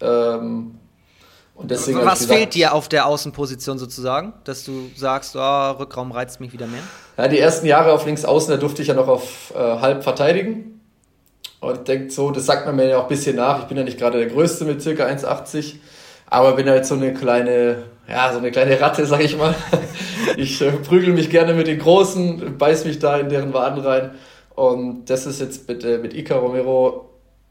Ähm, 0.00 0.79
und 1.60 1.70
deswegen 1.70 1.98
was 2.04 2.20
gesagt, 2.20 2.38
fehlt 2.38 2.54
dir 2.54 2.74
auf 2.74 2.88
der 2.88 3.06
Außenposition 3.06 3.78
sozusagen, 3.78 4.32
dass 4.44 4.64
du 4.64 4.90
sagst, 4.96 5.36
oh, 5.36 5.70
Rückraum 5.72 6.12
reizt 6.12 6.40
mich 6.40 6.52
wieder 6.52 6.66
mehr? 6.66 6.82
Ja, 7.16 7.28
die 7.28 7.38
ersten 7.38 7.66
Jahre 7.66 7.92
auf 7.92 8.06
links 8.06 8.24
außen, 8.24 8.50
da 8.50 8.56
durfte 8.56 8.82
ich 8.82 8.88
ja 8.88 8.94
noch 8.94 9.08
auf 9.08 9.52
äh, 9.54 9.58
halb 9.58 10.02
verteidigen. 10.02 10.80
Und 11.60 11.88
denkt 11.88 12.12
so, 12.12 12.30
das 12.30 12.46
sagt 12.46 12.64
man 12.64 12.76
mir 12.76 12.88
ja 12.88 12.98
auch 12.98 13.02
ein 13.02 13.08
bisschen 13.08 13.36
nach. 13.36 13.60
Ich 13.60 13.64
bin 13.66 13.76
ja 13.76 13.84
nicht 13.84 13.98
gerade 13.98 14.18
der 14.18 14.28
Größte 14.28 14.64
mit 14.64 14.80
circa 14.80 15.04
1,80, 15.04 15.74
aber 16.26 16.52
bin 16.52 16.68
halt 16.70 16.86
so 16.86 16.94
eine 16.94 17.12
kleine 17.12 17.84
ja, 18.10 18.32
so 18.32 18.38
eine 18.38 18.50
kleine 18.50 18.80
Ratte, 18.80 19.06
sag 19.06 19.22
ich 19.22 19.36
mal. 19.36 19.54
Ich 20.36 20.60
äh, 20.60 20.70
prügel 20.72 21.12
mich 21.12 21.30
gerne 21.30 21.54
mit 21.54 21.66
den 21.66 21.78
Großen, 21.78 22.56
beiß 22.56 22.84
mich 22.84 22.98
da 22.98 23.18
in 23.18 23.30
deren 23.30 23.52
Waden 23.52 23.82
rein. 23.82 24.10
Und 24.54 25.06
das 25.06 25.26
ist 25.26 25.40
jetzt 25.40 25.66
mit, 25.66 25.82
äh, 25.82 25.98
mit 25.98 26.14
Ica 26.14 26.36
Romero 26.36 27.09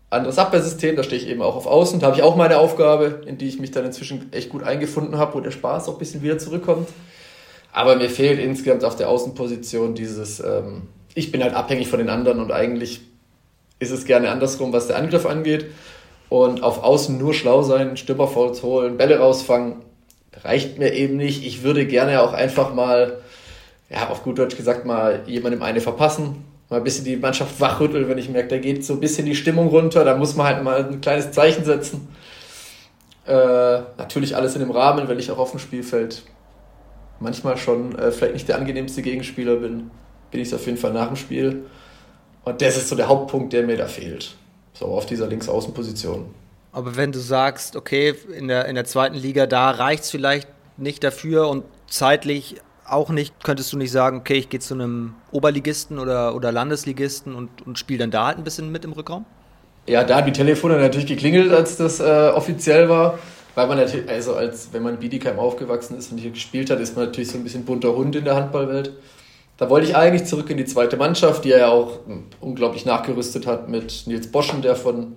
anderes 0.10 0.38
Abwehrsystem, 0.38 0.96
da 0.96 1.04
stehe 1.04 1.22
ich 1.22 1.28
eben 1.28 1.42
auch 1.42 1.56
auf 1.56 1.68
Außen. 1.68 2.00
Da 2.00 2.08
habe 2.08 2.18
ich 2.18 2.24
auch 2.24 2.36
meine 2.36 2.58
Aufgabe, 2.58 3.22
in 3.26 3.38
die 3.38 3.48
ich 3.48 3.60
mich 3.60 3.72
dann 3.72 3.86
inzwischen 3.86 4.32
echt 4.34 4.50
gut 4.50 4.64
eingefunden 4.64 5.18
habe, 5.18 5.36
wo 5.36 5.40
der 5.40 5.52
Spaß 5.52 5.88
auch 5.88 5.94
ein 5.94 6.00
bisschen 6.00 6.24
wieder 6.24 6.40
zurückkommt. 6.40 6.90
Aber 7.72 7.96
mir 7.96 8.10
fehlt 8.10 8.40
insgesamt 8.40 8.84
auf 8.84 8.96
der 8.96 9.10
Außenposition 9.10 9.94
dieses, 9.94 10.40
ähm, 10.40 10.84
ich 11.14 11.32
bin 11.32 11.44
halt 11.44 11.54
abhängig 11.54 11.88
von 11.88 12.00
den 12.00 12.10
anderen 12.10 12.40
und 12.40 12.52
eigentlich 12.52 13.02
ist 13.78 13.92
es 13.92 14.06
gerne 14.06 14.32
andersrum, 14.32 14.74
was 14.74 14.88
der 14.88 14.98
Angriff 14.98 15.26
angeht. 15.26 15.68
Und 16.30 16.62
auf 16.64 16.84
Außen 16.84 17.18
nur 17.18 17.34
schlau 17.34 17.64
sein, 17.64 17.98
Stürmerfouls 17.98 18.62
holen, 18.62 18.98
Bälle 18.98 19.20
rausfangen, 19.20 19.78
reicht 20.44 20.78
mir 20.78 20.94
eben 20.94 21.18
nicht. 21.18 21.46
Ich 21.46 21.64
würde 21.64 21.88
gerne 21.88 22.22
auch 22.22 22.34
einfach 22.34 22.74
mal, 22.74 23.20
ja, 23.90 24.10
auf 24.10 24.24
gut 24.24 24.38
Deutsch 24.38 24.56
gesagt, 24.56 24.86
mal 24.86 25.24
jemandem 25.26 25.64
eine 25.64 25.82
verpassen. 25.82 26.44
Mal 26.70 26.78
ein 26.78 26.84
bisschen 26.84 27.06
die 27.06 27.18
Mannschaft 27.18 27.60
wachrütteln, 27.60 28.08
wenn 28.08 28.18
ich 28.18 28.30
merke, 28.30 28.50
da 28.50 28.58
geht 28.58 28.86
so 28.86 28.94
ein 28.94 29.00
bisschen 29.00 29.26
die 29.26 29.36
Stimmung 29.36 29.70
runter. 29.70 30.06
Da 30.06 30.16
muss 30.16 30.36
man 30.36 30.48
halt 30.48 30.64
mal 30.64 30.86
ein 30.86 31.02
kleines 31.02 31.32
Zeichen 31.32 31.66
setzen. 31.66 32.08
Äh, 33.26 33.82
natürlich 33.98 34.36
alles 34.36 34.56
in 34.56 34.62
dem 34.62 34.72
Rahmen, 34.72 35.08
weil 35.08 35.20
ich 35.20 35.32
auch 35.32 35.40
auf 35.40 35.52
dem 35.52 35.60
Spielfeld 35.60 36.24
manchmal 37.20 37.58
schon 37.58 37.98
äh, 37.98 38.12
vielleicht 38.12 38.34
nicht 38.34 38.48
der 38.48 38.58
angenehmste 38.58 39.02
Gegenspieler 39.02 39.58
bin, 39.58 39.92
bin 40.32 40.42
ich 40.42 40.50
es 40.50 40.54
auf 40.54 40.66
jeden 40.66 40.78
Fall 40.78 40.94
nach 40.94 41.08
dem 41.08 41.16
Spiel. 41.16 41.66
Und 42.46 42.62
das 42.62 42.78
ist 42.78 42.90
so 42.90 42.96
der 42.96 43.08
Hauptpunkt, 43.08 43.54
der 43.54 43.64
mir 43.64 43.78
da 43.78 43.88
fehlt. 43.88 44.36
So 44.74 44.86
auf 44.86 45.06
dieser 45.06 45.28
Linksaußenposition. 45.28 46.34
Aber 46.72 46.96
wenn 46.96 47.12
du 47.12 47.20
sagst, 47.20 47.76
okay, 47.76 48.14
in 48.38 48.48
der, 48.48 48.66
in 48.66 48.76
der 48.76 48.86
zweiten 48.86 49.16
Liga, 49.16 49.48
da 49.48 49.72
reicht 49.72 50.04
es 50.04 50.12
vielleicht 50.12 50.48
nicht 50.78 51.04
dafür 51.04 51.50
und 51.50 51.66
zeitlich 51.88 52.56
auch 52.92 53.10
nicht, 53.10 53.44
könntest 53.44 53.72
du 53.74 53.78
nicht 53.78 53.92
sagen, 53.92 54.18
okay, 54.18 54.36
ich 54.36 54.50
gehe 54.50 54.60
zu 54.60 54.74
einem 54.74 55.16
Oberligisten 55.32 56.00
oder, 56.00 56.36
oder 56.36 56.52
Landesligisten 56.52 57.36
und, 57.36 57.66
und 57.66 57.80
spiele 57.80 58.00
dann 58.00 58.12
da 58.12 58.28
halt 58.28 58.38
ein 58.38 58.44
bisschen 58.44 58.72
mit 58.72 58.86
im 58.86 58.94
Rückraum? 58.94 59.26
Ja, 59.88 60.04
da 60.04 60.18
haben 60.18 60.26
die 60.26 60.34
Telefone 60.34 60.78
natürlich 60.78 61.08
geklingelt, 61.08 61.52
als 61.52 61.78
das 61.78 62.00
äh, 62.00 62.32
offiziell 62.34 62.90
war. 62.90 63.18
Weil 63.56 63.68
man 63.68 63.78
natürlich, 63.78 64.08
also 64.08 64.36
als 64.36 64.70
wenn 64.72 64.84
man 64.84 64.94
in 64.94 65.00
Bietigheim 65.00 65.40
aufgewachsen 65.40 65.98
ist 65.98 66.12
und 66.12 66.20
hier 66.20 66.32
gespielt 66.32 66.70
hat, 66.70 66.80
ist 66.80 66.96
man 66.96 67.06
natürlich 67.06 67.32
so 67.32 67.38
ein 67.38 67.44
bisschen 67.44 67.66
bunter 67.66 67.96
Hund 67.96 68.16
in 68.16 68.24
der 68.24 68.36
Handballwelt. 68.36 68.94
Da 69.58 69.70
wollte 69.70 69.88
ich 69.88 69.96
eigentlich 69.96 70.26
zurück 70.26 70.50
in 70.50 70.58
die 70.58 70.66
zweite 70.66 70.96
Mannschaft, 70.96 71.44
die 71.44 71.52
er 71.52 71.60
ja 71.60 71.68
auch 71.68 72.00
unglaublich 72.40 72.86
nachgerüstet 72.86 73.46
hat 73.48 73.68
mit 73.68 74.04
Nils 74.06 74.32
Boschen, 74.32 74.62
der 74.62 74.76
von 74.76 75.16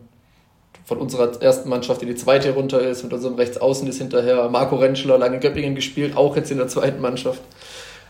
von 0.85 0.99
unserer 0.99 1.41
ersten 1.41 1.69
Mannschaft 1.69 2.03
in 2.03 2.09
die 2.09 2.15
zweite 2.15 2.53
runter 2.53 2.81
ist, 2.81 3.03
mit 3.03 3.12
unserem 3.12 3.35
Rechtsaußen 3.35 3.87
ist 3.89 3.99
hinterher 3.99 4.49
Marco 4.49 4.77
Rentschler, 4.77 5.19
lange 5.19 5.37
in 5.37 5.41
Göppingen 5.41 5.75
gespielt, 5.75 6.17
auch 6.17 6.37
jetzt 6.37 6.51
in 6.51 6.59
der 6.59 6.69
zweiten 6.69 7.01
Mannschaft. 7.01 7.41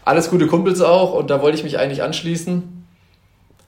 Alles 0.05 0.31
gute 0.31 0.47
Kumpels 0.47 0.81
auch 0.81 1.15
und 1.15 1.31
da 1.31 1.43
wollte 1.43 1.59
ich 1.59 1.65
mich 1.65 1.79
eigentlich 1.79 2.03
anschließen. 2.03 2.87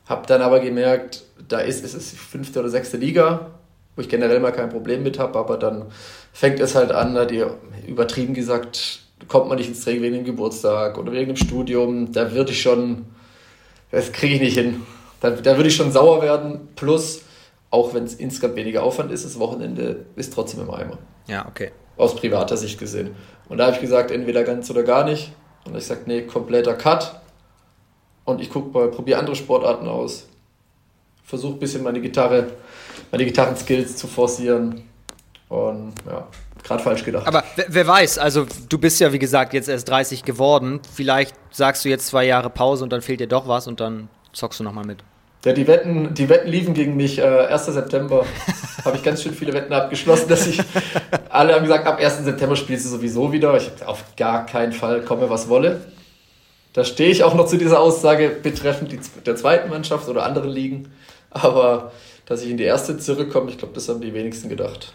Hab 0.07 0.27
dann 0.27 0.43
aber 0.43 0.61
gemerkt, 0.61 1.23
da 1.49 1.61
ist 1.61 1.85
es 1.85 1.95
ist 1.95 2.13
die 2.13 2.17
fünfte 2.17 2.61
oder 2.61 2.69
sechste 2.69 2.97
Liga, 2.97 3.53
wo 3.95 4.03
ich 4.03 4.09
generell 4.09 4.41
mal 4.41 4.53
kein 4.53 4.71
Problem 4.71 5.03
mit 5.03 5.19
habe, 5.19 5.39
aber 5.39 5.57
dann 5.57 5.87
fängt 6.33 6.61
es 6.61 6.75
halt 6.75 6.93
an, 6.93 7.15
da 7.15 7.25
die 7.25 7.45
übertrieben 7.87 8.35
gesagt, 8.35 9.01
kommt 9.29 9.49
man 9.49 9.59
nicht 9.59 9.69
ins 9.69 9.85
Training 9.85 10.03
wegen 10.03 10.15
dem 10.17 10.25
Geburtstag 10.25 10.99
oder 10.99 11.13
wegen 11.13 11.29
dem 11.29 11.37
Studium, 11.37 12.13
da 12.13 12.33
würde 12.33 12.53
ich 12.53 12.61
schon, 12.61 13.07
das 13.91 14.13
kriege 14.13 14.35
ich 14.35 14.41
nicht 14.41 14.59
hin. 14.59 14.83
Da, 15.21 15.31
da 15.31 15.57
würde 15.57 15.69
ich 15.69 15.77
schon 15.77 15.93
sauer 15.93 16.21
werden. 16.21 16.69
Plus, 16.77 17.23
auch 17.75 17.93
wenn 17.93 18.05
es 18.05 18.15
insgesamt 18.15 18.55
weniger 18.55 18.85
Aufwand 18.85 19.11
ist, 19.11 19.25
das 19.25 19.37
Wochenende 19.41 20.07
ist 20.15 20.33
trotzdem 20.33 20.61
im 20.61 20.71
Eimer. 20.71 20.97
Ja, 21.27 21.45
okay. 21.49 21.73
Aus 21.97 22.15
privater 22.15 22.57
Sicht 22.57 22.79
gesehen. 22.79 23.17
Und 23.49 23.59
da 23.59 23.67
habe 23.67 23.75
ich 23.75 23.81
gesagt, 23.81 24.13
entweder 24.13 24.45
ganz 24.45 24.71
oder 24.71 24.85
gar 24.85 25.05
nicht. 25.05 25.33
Und 25.65 25.77
ich 25.77 25.85
sagte, 25.85 26.09
nee, 26.09 26.23
kompletter 26.23 26.75
Cut. 26.75 27.21
Und 28.25 28.41
ich 28.41 28.49
gucke 28.49 28.71
mal, 28.79 28.89
probiere 28.93 29.19
andere 29.19 29.35
Sportarten 29.35 29.89
aus. 29.89 30.29
Versuche 31.25 31.55
ein 31.55 31.59
bisschen 31.59 31.83
meine 31.83 32.01
Gitarre, 32.01 32.47
meine 33.11 33.25
Gitarrenskills 33.25 33.97
zu 33.97 34.07
forcieren. 34.07 34.85
Und 35.49 35.95
ja, 36.07 36.29
gerade 36.63 36.81
falsch 36.81 37.05
gedacht. 37.05 37.27
Aber 37.27 37.43
wer 37.67 37.87
weiß, 37.89 38.19
also 38.19 38.47
du 38.69 38.79
bist 38.79 39.01
ja 39.01 39.13
wie 39.13 39.19
gesagt 39.19 39.53
jetzt 39.53 39.69
erst 39.69 39.89
30 39.89 40.23
geworden. 40.23 40.81
Vielleicht 40.95 41.35
sagst 41.51 41.85
du 41.85 41.89
jetzt 41.89 42.07
zwei 42.07 42.25
Jahre 42.25 42.51
Pause 42.51 42.85
und 42.85 42.93
dann 42.93 43.03
fehlt 43.03 43.19
dir 43.19 43.27
doch 43.27 43.49
was 43.49 43.67
und 43.67 43.81
dann 43.81 44.09
zockst 44.33 44.61
du 44.61 44.65
nochmal 44.65 44.85
mit. 44.85 45.03
Ja, 45.45 45.53
die 45.53 45.67
Wetten, 45.67 46.15
die 46.15 46.29
Wetten 46.29 46.49
liefen 46.49 46.73
gegen 46.73 46.97
mich. 46.97 47.19
Äh, 47.19 47.23
1. 47.23 47.67
September 47.67 48.25
habe 48.85 48.97
ich 48.97 49.03
ganz 49.03 49.23
schön 49.23 49.35
viele 49.35 49.53
Wetten 49.53 49.73
abgeschlossen, 49.73 50.29
dass 50.29 50.47
ich 50.47 50.61
alle 51.29 51.55
haben 51.55 51.63
gesagt, 51.63 51.87
ab 51.87 51.99
1. 52.01 52.25
September 52.25 52.57
spielst 52.57 52.87
du 52.87 52.91
sowieso 52.91 53.33
wieder. 53.33 53.55
Ich 53.57 53.71
habe 53.71 53.89
auf 53.89 54.05
gar 54.17 54.47
keinen 54.47 54.73
Fall 54.73 55.03
komme, 55.03 55.29
was 55.29 55.49
wolle. 55.49 55.83
Da 56.73 56.83
stehe 56.85 57.11
ich 57.11 57.23
auch 57.25 57.35
noch 57.35 57.47
zu 57.47 57.59
dieser 57.59 57.79
Aussage 57.79 58.31
betreffend 58.31 58.91
die, 58.91 59.01
der 59.25 59.37
zweiten 59.37 59.69
Mannschaft 59.69 60.09
oder 60.09 60.25
anderen 60.25 60.51
Ligen. 60.51 60.93
Aber 61.31 61.93
dass 62.27 62.43
ich 62.43 62.51
in 62.51 62.57
die 62.57 62.65
erste 62.65 62.97
zurückkomme, 62.97 63.51
ich 63.51 63.59
glaube, 63.59 63.75
das 63.75 63.89
haben 63.89 64.01
die 64.01 64.15
wenigsten 64.15 64.49
gedacht. 64.49 64.95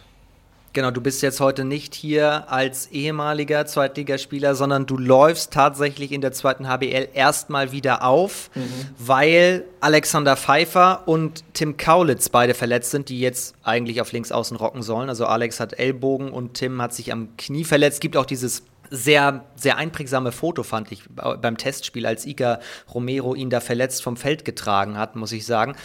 Genau, 0.71 0.91
du 0.91 1.01
bist 1.01 1.23
jetzt 1.23 1.39
heute 1.39 1.65
nicht 1.65 1.95
hier 1.95 2.51
als 2.51 2.88
ehemaliger 2.88 3.65
Zweitligaspieler, 3.65 4.53
sondern 4.53 4.85
du 4.85 4.97
läufst 4.97 5.51
tatsächlich 5.51 6.11
in 6.11 6.21
der 6.21 6.31
zweiten 6.31 6.67
HBL 6.67 7.09
erstmal 7.13 7.71
wieder 7.71 8.03
auf, 8.03 8.51
mhm. 8.53 8.69
weil 8.99 9.65
Alexander 9.79 10.38
Pfeiffer 10.38 11.07
und 11.07 11.43
Tim 11.53 11.77
Kaulitz 11.77 12.29
beide 12.29 12.53
verletzt 12.53 12.91
sind, 12.91 13.09
die 13.09 13.19
jetzt 13.19 13.55
eigentlich 13.63 13.99
auf 13.99 14.11
links 14.11 14.31
außen 14.31 14.57
rocken 14.57 14.83
sollen. 14.83 15.09
Also 15.09 15.25
Alex 15.25 15.59
hat 15.59 15.73
Ellbogen 15.73 16.31
und 16.31 16.53
Tim 16.53 16.81
hat 16.81 16.93
sich 16.93 17.11
am 17.11 17.35
Knie 17.38 17.63
verletzt. 17.63 17.99
Gibt 17.99 18.15
auch 18.15 18.27
dieses 18.27 18.63
sehr, 18.91 19.45
sehr 19.55 19.77
einprägsame 19.77 20.31
Foto, 20.31 20.63
fand 20.63 20.91
ich, 20.91 21.03
beim 21.09 21.57
Testspiel, 21.57 22.05
als 22.05 22.25
Ica 22.25 22.59
Romero 22.93 23.33
ihn 23.33 23.49
da 23.49 23.59
verletzt 23.59 24.03
vom 24.03 24.17
Feld 24.17 24.45
getragen 24.45 24.97
hat, 24.97 25.15
muss 25.15 25.31
ich 25.31 25.45
sagen. 25.45 25.75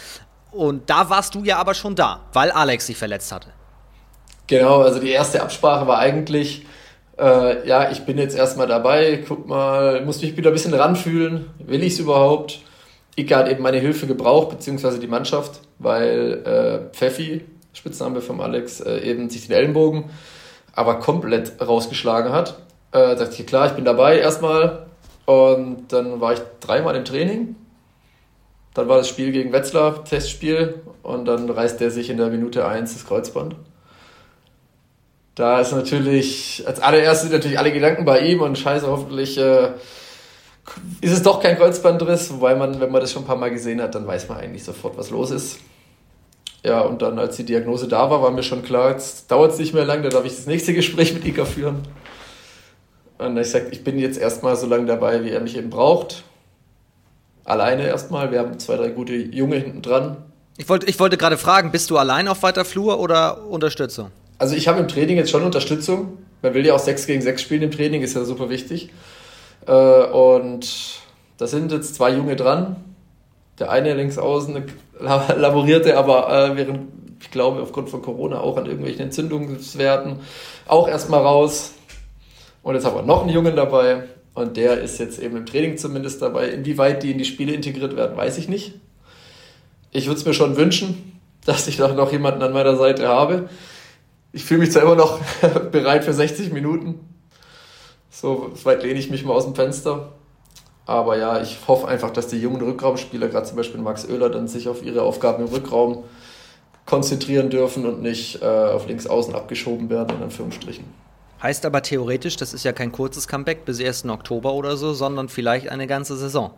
Und 0.51 0.89
da 0.89 1.09
warst 1.09 1.35
du 1.35 1.43
ja 1.43 1.57
aber 1.57 1.73
schon 1.73 1.95
da, 1.95 2.21
weil 2.33 2.51
Alex 2.51 2.87
sich 2.87 2.97
verletzt 2.97 3.31
hatte. 3.31 3.49
Genau, 4.47 4.81
also 4.81 4.99
die 4.99 5.09
erste 5.09 5.41
Absprache 5.41 5.87
war 5.87 5.99
eigentlich, 5.99 6.65
äh, 7.17 7.67
ja, 7.67 7.91
ich 7.91 8.01
bin 8.05 8.17
jetzt 8.17 8.37
erstmal 8.37 8.67
dabei, 8.67 9.23
guck 9.27 9.47
mal, 9.47 10.03
muss 10.05 10.21
mich 10.21 10.37
wieder 10.37 10.51
ein 10.51 10.53
bisschen 10.53 10.73
ranfühlen, 10.73 11.45
will 11.59 11.83
ich 11.83 11.93
es 11.93 11.99
überhaupt? 11.99 12.59
Ika 13.15 13.37
hat 13.37 13.49
eben 13.49 13.63
meine 13.63 13.77
Hilfe 13.77 14.07
gebraucht, 14.07 14.49
beziehungsweise 14.49 14.99
die 14.99 15.07
Mannschaft, 15.07 15.61
weil 15.79 16.43
äh, 16.45 16.95
Pfeffi, 16.95 17.45
Spitzname 17.73 18.21
vom 18.21 18.41
Alex, 18.41 18.81
äh, 18.81 18.99
eben 18.99 19.29
sich 19.29 19.47
den 19.47 19.55
Ellenbogen 19.55 20.05
aber 20.75 20.99
komplett 20.99 21.53
rausgeschlagen 21.65 22.31
hat. 22.31 22.59
Äh, 22.91 23.15
dachte 23.15 23.35
ich, 23.39 23.47
klar, 23.47 23.67
ich 23.67 23.73
bin 23.73 23.85
dabei 23.85 24.19
erstmal. 24.19 24.85
Und 25.25 25.91
dann 25.91 26.21
war 26.21 26.33
ich 26.33 26.41
dreimal 26.59 26.95
im 26.95 27.05
Training. 27.05 27.55
Dann 28.73 28.87
war 28.87 28.97
das 28.97 29.07
Spiel 29.07 29.31
gegen 29.31 29.53
Wetzlar, 29.53 30.03
Testspiel. 30.03 30.81
Und 31.01 31.25
dann 31.25 31.49
reißt 31.49 31.81
er 31.81 31.91
sich 31.91 32.09
in 32.09 32.17
der 32.17 32.27
Minute 32.27 32.67
1 32.67 32.93
das 32.93 33.07
Kreuzband. 33.07 33.55
Da 35.35 35.59
ist 35.59 35.73
natürlich, 35.73 36.63
als 36.65 36.79
allererstes 36.79 37.29
sind 37.29 37.33
natürlich 37.33 37.59
alle 37.59 37.73
Gedanken 37.73 38.05
bei 38.05 38.21
ihm 38.21 38.41
und 38.41 38.57
scheiße, 38.57 38.87
hoffentlich 38.87 39.37
äh, 39.37 39.71
ist 41.01 41.11
es 41.11 41.21
doch 41.21 41.41
kein 41.41 41.57
Kreuzbandriss, 41.57 42.31
wobei 42.31 42.55
man, 42.55 42.79
wenn 42.79 42.89
man 42.91 43.01
das 43.01 43.11
schon 43.11 43.23
ein 43.23 43.27
paar 43.27 43.35
Mal 43.35 43.51
gesehen 43.51 43.81
hat, 43.81 43.95
dann 43.95 44.07
weiß 44.07 44.29
man 44.29 44.37
eigentlich 44.37 44.63
sofort, 44.63 44.97
was 44.97 45.09
los 45.09 45.31
ist. 45.31 45.59
Ja, 46.63 46.81
und 46.81 47.01
dann, 47.01 47.19
als 47.19 47.35
die 47.35 47.43
Diagnose 47.43 47.87
da 47.87 48.09
war, 48.09 48.23
war 48.23 48.31
mir 48.31 48.43
schon 48.43 48.63
klar, 48.63 48.91
jetzt 48.91 49.29
dauert 49.29 49.51
es 49.51 49.59
nicht 49.59 49.73
mehr 49.73 49.85
lang, 49.85 50.01
dann 50.01 50.11
darf 50.11 50.25
ich 50.25 50.35
das 50.35 50.47
nächste 50.47 50.73
Gespräch 50.73 51.13
mit 51.13 51.25
Ika 51.25 51.45
führen. 51.45 51.83
Und 53.17 53.37
ich 53.37 53.51
sagte, 53.51 53.71
ich 53.71 53.83
bin 53.83 53.99
jetzt 53.99 54.17
erstmal 54.17 54.55
so 54.55 54.67
lange 54.67 54.85
dabei, 54.85 55.23
wie 55.23 55.31
er 55.31 55.41
mich 55.41 55.57
eben 55.57 55.69
braucht. 55.69 56.23
alleine 57.43 57.87
erstmal. 57.87 58.31
Wir 58.31 58.39
haben 58.39 58.57
zwei, 58.59 58.77
drei 58.77 58.89
gute 58.89 59.13
Junge 59.13 59.57
hinten 59.57 59.81
dran. 59.81 60.17
Ich 60.57 60.67
wollte, 60.69 60.87
ich 60.87 60.99
wollte 60.99 61.17
gerade 61.17 61.37
fragen, 61.37 61.71
bist 61.71 61.89
du 61.89 61.97
allein 61.97 62.27
auf 62.27 62.43
weiter 62.43 62.65
Flur 62.65 62.99
oder 62.99 63.45
Unterstützung? 63.45 64.11
Also 64.37 64.55
ich 64.55 64.67
habe 64.67 64.79
im 64.79 64.87
Training 64.87 65.17
jetzt 65.17 65.31
schon 65.31 65.43
Unterstützung. 65.43 66.17
Man 66.41 66.53
will 66.53 66.65
ja 66.65 66.73
auch 66.73 66.79
6 66.79 67.07
gegen 67.07 67.21
6 67.21 67.41
spielen 67.41 67.63
im 67.63 67.71
Training, 67.71 68.01
ist 68.01 68.15
ja 68.15 68.23
super 68.25 68.49
wichtig. 68.49 68.89
Äh, 69.65 69.71
und 69.71 70.67
da 71.37 71.47
sind 71.47 71.71
jetzt 71.71 71.95
zwei 71.95 72.11
Junge 72.11 72.35
dran. 72.35 72.77
Der 73.59 73.71
eine 73.71 73.93
links 73.93 74.17
außen 74.17 74.63
laborierte 74.99 75.97
aber 75.97 76.29
äh, 76.29 76.57
während, 76.57 76.91
ich 77.21 77.31
glaube, 77.31 77.61
aufgrund 77.61 77.89
von 77.89 78.01
Corona 78.01 78.39
auch 78.39 78.57
an 78.57 78.65
irgendwelchen 78.65 79.01
Entzündungswerten 79.05 80.19
auch 80.67 80.87
erstmal 80.87 81.21
raus. 81.21 81.73
Und 82.63 82.75
jetzt 82.75 82.85
haben 82.85 82.95
wir 82.95 83.03
noch 83.03 83.21
einen 83.21 83.31
Jungen 83.31 83.55
dabei. 83.55 84.03
Und 84.33 84.57
der 84.57 84.81
ist 84.81 84.99
jetzt 84.99 85.19
eben 85.19 85.37
im 85.37 85.45
Training 85.45 85.77
zumindest 85.77 86.21
dabei. 86.21 86.49
Inwieweit 86.49 87.03
die 87.03 87.11
in 87.11 87.17
die 87.17 87.25
Spiele 87.25 87.53
integriert 87.53 87.95
werden, 87.95 88.17
weiß 88.17 88.37
ich 88.37 88.49
nicht. 88.49 88.73
Ich 89.91 90.07
würde 90.07 90.19
es 90.19 90.25
mir 90.25 90.33
schon 90.33 90.57
wünschen, 90.57 91.19
dass 91.45 91.67
ich 91.67 91.77
da 91.77 91.87
noch 91.93 92.11
jemanden 92.11 92.43
an 92.43 92.51
meiner 92.51 92.75
Seite 92.75 93.07
habe. 93.07 93.49
Ich 94.35 94.43
fühle 94.43 94.59
mich 94.59 94.73
zwar 94.73 94.81
immer 94.81 94.95
noch 94.95 95.19
bereit 95.71 96.03
für 96.03 96.11
60 96.11 96.51
Minuten. 96.51 96.99
So 98.09 98.51
weit 98.65 98.83
lehne 98.83 98.99
ich 98.99 99.09
mich 99.09 99.23
mal 99.23 99.31
aus 99.31 99.45
dem 99.45 99.55
Fenster. 99.55 100.11
Aber 100.85 101.17
ja, 101.17 101.41
ich 101.41 101.57
hoffe 101.69 101.87
einfach, 101.87 102.11
dass 102.11 102.27
die 102.27 102.41
jungen 102.41 102.61
Rückraumspieler, 102.61 103.29
gerade 103.29 103.45
zum 103.45 103.55
Beispiel 103.55 103.79
Max 103.79 104.05
Oehler, 104.09 104.29
dann 104.29 104.49
sich 104.49 104.67
auf 104.67 104.83
ihre 104.83 105.03
Aufgaben 105.03 105.47
im 105.47 105.53
Rückraum 105.53 106.03
konzentrieren 106.85 107.49
dürfen 107.49 107.85
und 107.85 108.01
nicht 108.01 108.41
äh, 108.41 108.45
auf 108.45 108.87
links 108.87 109.07
außen 109.07 109.33
abgeschoben 109.33 109.89
werden, 109.89 110.17
in 110.17 110.23
Anführungsstrichen. 110.23 110.83
Heißt 111.41 111.65
aber 111.65 111.81
theoretisch, 111.81 112.35
das 112.35 112.53
ist 112.53 112.65
ja 112.65 112.73
kein 112.73 112.91
kurzes 112.91 113.29
Comeback 113.29 113.63
bis 113.63 113.79
1. 113.79 114.03
Oktober 114.09 114.53
oder 114.53 114.75
so, 114.75 114.93
sondern 114.93 115.29
vielleicht 115.29 115.69
eine 115.69 115.87
ganze 115.87 116.17
Saison. 116.17 116.51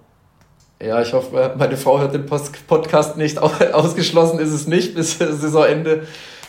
Ja, 0.82 1.00
ich 1.04 1.14
hoffe, 1.14 1.54
meine 1.56 1.78
Frau 1.78 2.00
hört 2.00 2.16
den 2.16 2.26
Podcast 2.26 3.18
nicht. 3.18 3.38
Ausgeschlossen 3.74 4.40
ist 4.40 4.52
es 4.52 4.66
nicht 4.66 4.96
bis 4.96 5.18
Saisonende. 5.20 6.08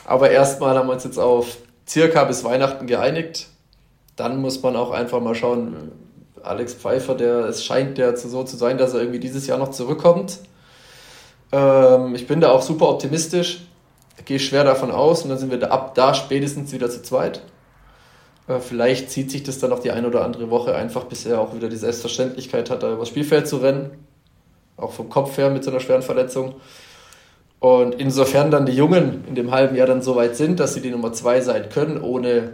Aber 0.09 0.31
erstmal 0.31 0.75
haben 0.75 0.88
wir 0.88 0.95
uns 0.95 1.05
jetzt 1.05 1.19
auf 1.19 1.59
circa 1.87 2.25
bis 2.25 2.43
Weihnachten 2.43 2.87
geeinigt. 2.87 3.49
Dann 4.17 4.41
muss 4.41 4.62
man 4.62 4.75
auch 4.75 4.91
einfach 4.91 5.21
mal 5.21 5.35
schauen, 5.35 5.93
Alex 6.43 6.73
Pfeiffer, 6.73 7.15
der, 7.15 7.41
es 7.41 7.62
scheint 7.62 7.99
der 7.99 8.17
so 8.17 8.43
zu 8.43 8.57
sein, 8.57 8.79
dass 8.79 8.95
er 8.95 9.00
irgendwie 9.00 9.21
dieses 9.21 9.47
Jahr 9.47 9.59
noch 9.59 9.71
zurückkommt. 9.71 10.38
Ähm, 11.53 12.15
ich 12.15 12.27
bin 12.27 12.41
da 12.41 12.53
auch 12.53 12.62
super 12.62 12.88
optimistisch, 12.88 13.67
gehe 14.25 14.38
schwer 14.38 14.65
davon 14.65 14.91
aus 14.93 15.25
und 15.25 15.29
dann 15.29 15.38
sind 15.38 15.50
wir 15.50 15.59
da, 15.59 15.67
ab 15.67 15.95
da 15.95 16.15
spätestens 16.15 16.73
wieder 16.73 16.88
zu 16.88 17.03
zweit. 17.03 17.43
Äh, 18.49 18.61
vielleicht 18.61 19.11
zieht 19.11 19.31
sich 19.31 19.43
das 19.43 19.59
dann 19.59 19.69
noch 19.69 19.81
die 19.81 19.91
eine 19.91 20.07
oder 20.07 20.25
andere 20.25 20.49
Woche 20.49 20.75
einfach, 20.75 21.05
bis 21.05 21.27
er 21.27 21.38
auch 21.38 21.55
wieder 21.55 21.69
die 21.69 21.77
Selbstverständlichkeit 21.77 22.71
hat, 22.71 22.83
da 22.83 22.95
übers 22.95 23.09
Spielfeld 23.09 23.47
zu 23.47 23.59
rennen. 23.59 23.91
Auch 24.79 24.93
vom 24.93 25.11
Kopf 25.11 25.37
her 25.37 25.50
mit 25.50 25.65
so 25.65 25.71
einer 25.71 25.81
schweren 25.81 26.00
Verletzung. 26.00 26.55
Und 27.61 27.97
insofern 27.97 28.50
dann 28.50 28.67
die 28.67 28.73
Jungen 28.73 29.25
in 29.27 29.35
dem 29.35 29.50
halben 29.50 29.75
Jahr 29.75 29.87
dann 29.87 30.03
so 30.03 30.15
weit 30.15 30.37
sind, 30.37 30.61
dass 30.61 30.75
sie 30.75 30.81
die 30.81 30.91
Nummer 30.91 31.12
zwei 31.12 31.41
sein 31.41 31.69
können, 31.71 32.00
ohne, 32.00 32.53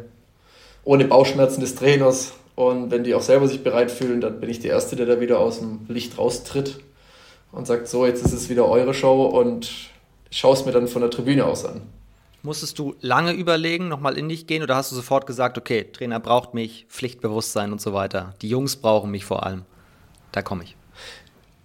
ohne 0.84 1.04
Bauchschmerzen 1.04 1.61
des 1.61 1.75
Trainers. 1.75 2.32
Und 2.54 2.90
wenn 2.90 3.04
die 3.04 3.14
auch 3.14 3.20
selber 3.20 3.49
sich 3.49 3.62
bereit 3.62 3.90
fühlen, 3.90 4.20
dann 4.20 4.40
bin 4.40 4.49
ich 4.49 4.61
der 4.61 4.70
Erste, 4.70 4.96
der 4.96 5.06
da 5.06 5.20
wieder 5.20 5.40
aus 5.40 5.58
dem 5.58 5.80
Licht 5.88 6.16
raustritt 6.16 6.80
und 7.52 7.66
sagt, 7.66 7.88
so, 7.88 8.06
jetzt 8.06 8.25
ist 8.25 8.32
es 8.32 8.49
wieder 8.49 8.68
eure 8.68 8.94
Show 8.94 9.26
und 9.26 9.70
ich 10.30 10.38
schaue 10.38 10.54
es 10.54 10.64
mir 10.64 10.73
dann 10.73 10.88
von 10.88 11.02
der 11.02 11.11
Tribüne 11.11 11.44
aus 11.44 11.64
an. 11.64 11.82
Musstest 12.42 12.78
du 12.78 12.94
lange 13.00 13.32
überlegen, 13.32 13.88
nochmal 13.88 14.18
in 14.18 14.28
dich 14.28 14.46
gehen 14.46 14.62
oder 14.62 14.76
hast 14.76 14.92
du 14.92 14.96
sofort 14.96 15.26
gesagt, 15.26 15.56
okay, 15.56 15.84
Trainer 15.92 16.20
braucht 16.20 16.52
mich, 16.54 16.87
Pflichtbewusstsein 16.88 17.73
und 17.73 17.80
so 17.80 17.92
weiter. 17.94 18.34
Die 18.42 18.49
Jungs 18.49 18.76
brauchen 18.76 19.11
mich 19.11 19.25
vor 19.25 19.44
allem. 19.44 19.62
Da 20.32 20.42
komme 20.42 20.64
ich. 20.64 20.76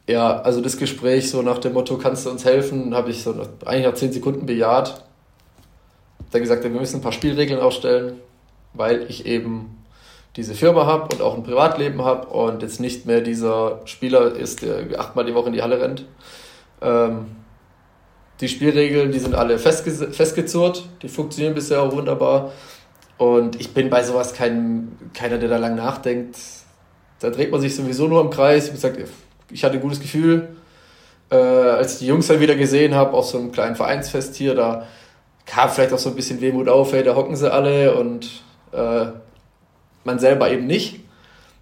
Ja, 0.10 0.42
also 0.42 0.60
das 0.60 0.78
Gespräch 0.78 1.30
so 1.30 1.44
nach 1.44 1.60
dem 1.60 1.74
Motto, 1.74 2.00
kannst 2.00 2.26
du 2.26 2.32
uns 2.32 2.44
helfen, 2.44 2.96
habe 2.96 3.12
ich 3.12 3.22
so 3.22 3.32
nach, 3.32 3.46
eigentlich 3.64 3.86
nach 3.86 3.94
zehn 3.94 4.12
Sekunden 4.12 4.48
bejaht. 4.48 5.04
Dann 6.32 6.42
gesagt, 6.42 6.64
wir 6.64 6.72
müssen 6.72 6.96
ein 6.96 7.02
paar 7.04 7.12
Spielregeln 7.12 7.62
aufstellen, 7.62 8.20
weil 8.74 9.04
ich 9.08 9.28
eben 9.28 9.84
diese 10.36 10.56
Firma 10.56 10.88
habe 10.88 11.14
und 11.14 11.22
auch 11.22 11.36
ein 11.36 11.44
Privatleben 11.44 12.04
habe 12.04 12.26
und 12.30 12.64
jetzt 12.64 12.80
nicht 12.80 13.06
mehr 13.06 13.22
dieser 13.22 13.82
Spieler 13.86 14.34
ist, 14.36 14.64
der 14.64 15.00
achtmal 15.00 15.26
die 15.26 15.36
Woche 15.36 15.50
in 15.50 15.54
die 15.54 15.62
Halle 15.62 15.80
rennt. 15.80 16.08
Ähm, 16.82 17.28
die 18.42 18.50
Spielregeln, 18.50 19.12
die 19.12 19.20
sind 19.20 19.36
alle 19.36 19.60
festge 19.60 19.92
festgezurrt, 19.92 20.90
die 21.04 21.08
funktionieren 21.08 21.54
bisher 21.54 21.84
auch 21.84 21.92
wunderbar. 21.92 22.52
Und 23.20 23.62
ich 23.62 23.76
bin 23.76 23.92
bei 23.92 24.02
sowas 24.02 24.34
kein, 24.34 24.98
keiner, 25.14 25.38
der 25.38 25.50
da 25.50 25.58
lang 25.58 25.76
nachdenkt. 25.76 26.36
Da 27.20 27.30
dreht 27.30 27.52
man 27.52 27.62
sich 27.62 27.76
sowieso 27.76 28.08
nur 28.08 28.22
im 28.22 28.32
Kreis. 28.32 28.66
Ich, 28.66 28.72
gesagt, 28.72 28.98
ich 29.50 29.64
hatte 29.64 29.76
ein 29.76 29.82
gutes 29.82 30.00
Gefühl. 30.00 30.50
Äh, 31.32 31.36
als 31.36 31.94
ich 31.94 32.00
die 32.00 32.08
Jungs 32.08 32.28
dann 32.28 32.40
wieder 32.40 32.56
gesehen 32.56 32.96
habe, 32.96 33.14
auf 33.14 33.26
so 33.26 33.38
einem 33.38 33.52
kleinen 33.52 33.76
Vereinsfest 33.76 34.36
hier, 34.36 34.56
da 34.56 34.88
kam 35.46 35.70
vielleicht 35.70 35.94
auch 35.94 36.00
so 36.00 36.10
ein 36.10 36.16
bisschen 36.16 36.42
Wehmut 36.42 36.68
auf, 36.68 36.94
hey, 36.94 37.04
da 37.04 37.16
hocken 37.16 37.36
sie 37.36 37.52
alle 37.52 37.96
und 37.96 38.30
äh, 38.72 39.06
man 40.04 40.20
selber 40.20 40.50
eben 40.50 40.68
nicht. 40.68 41.02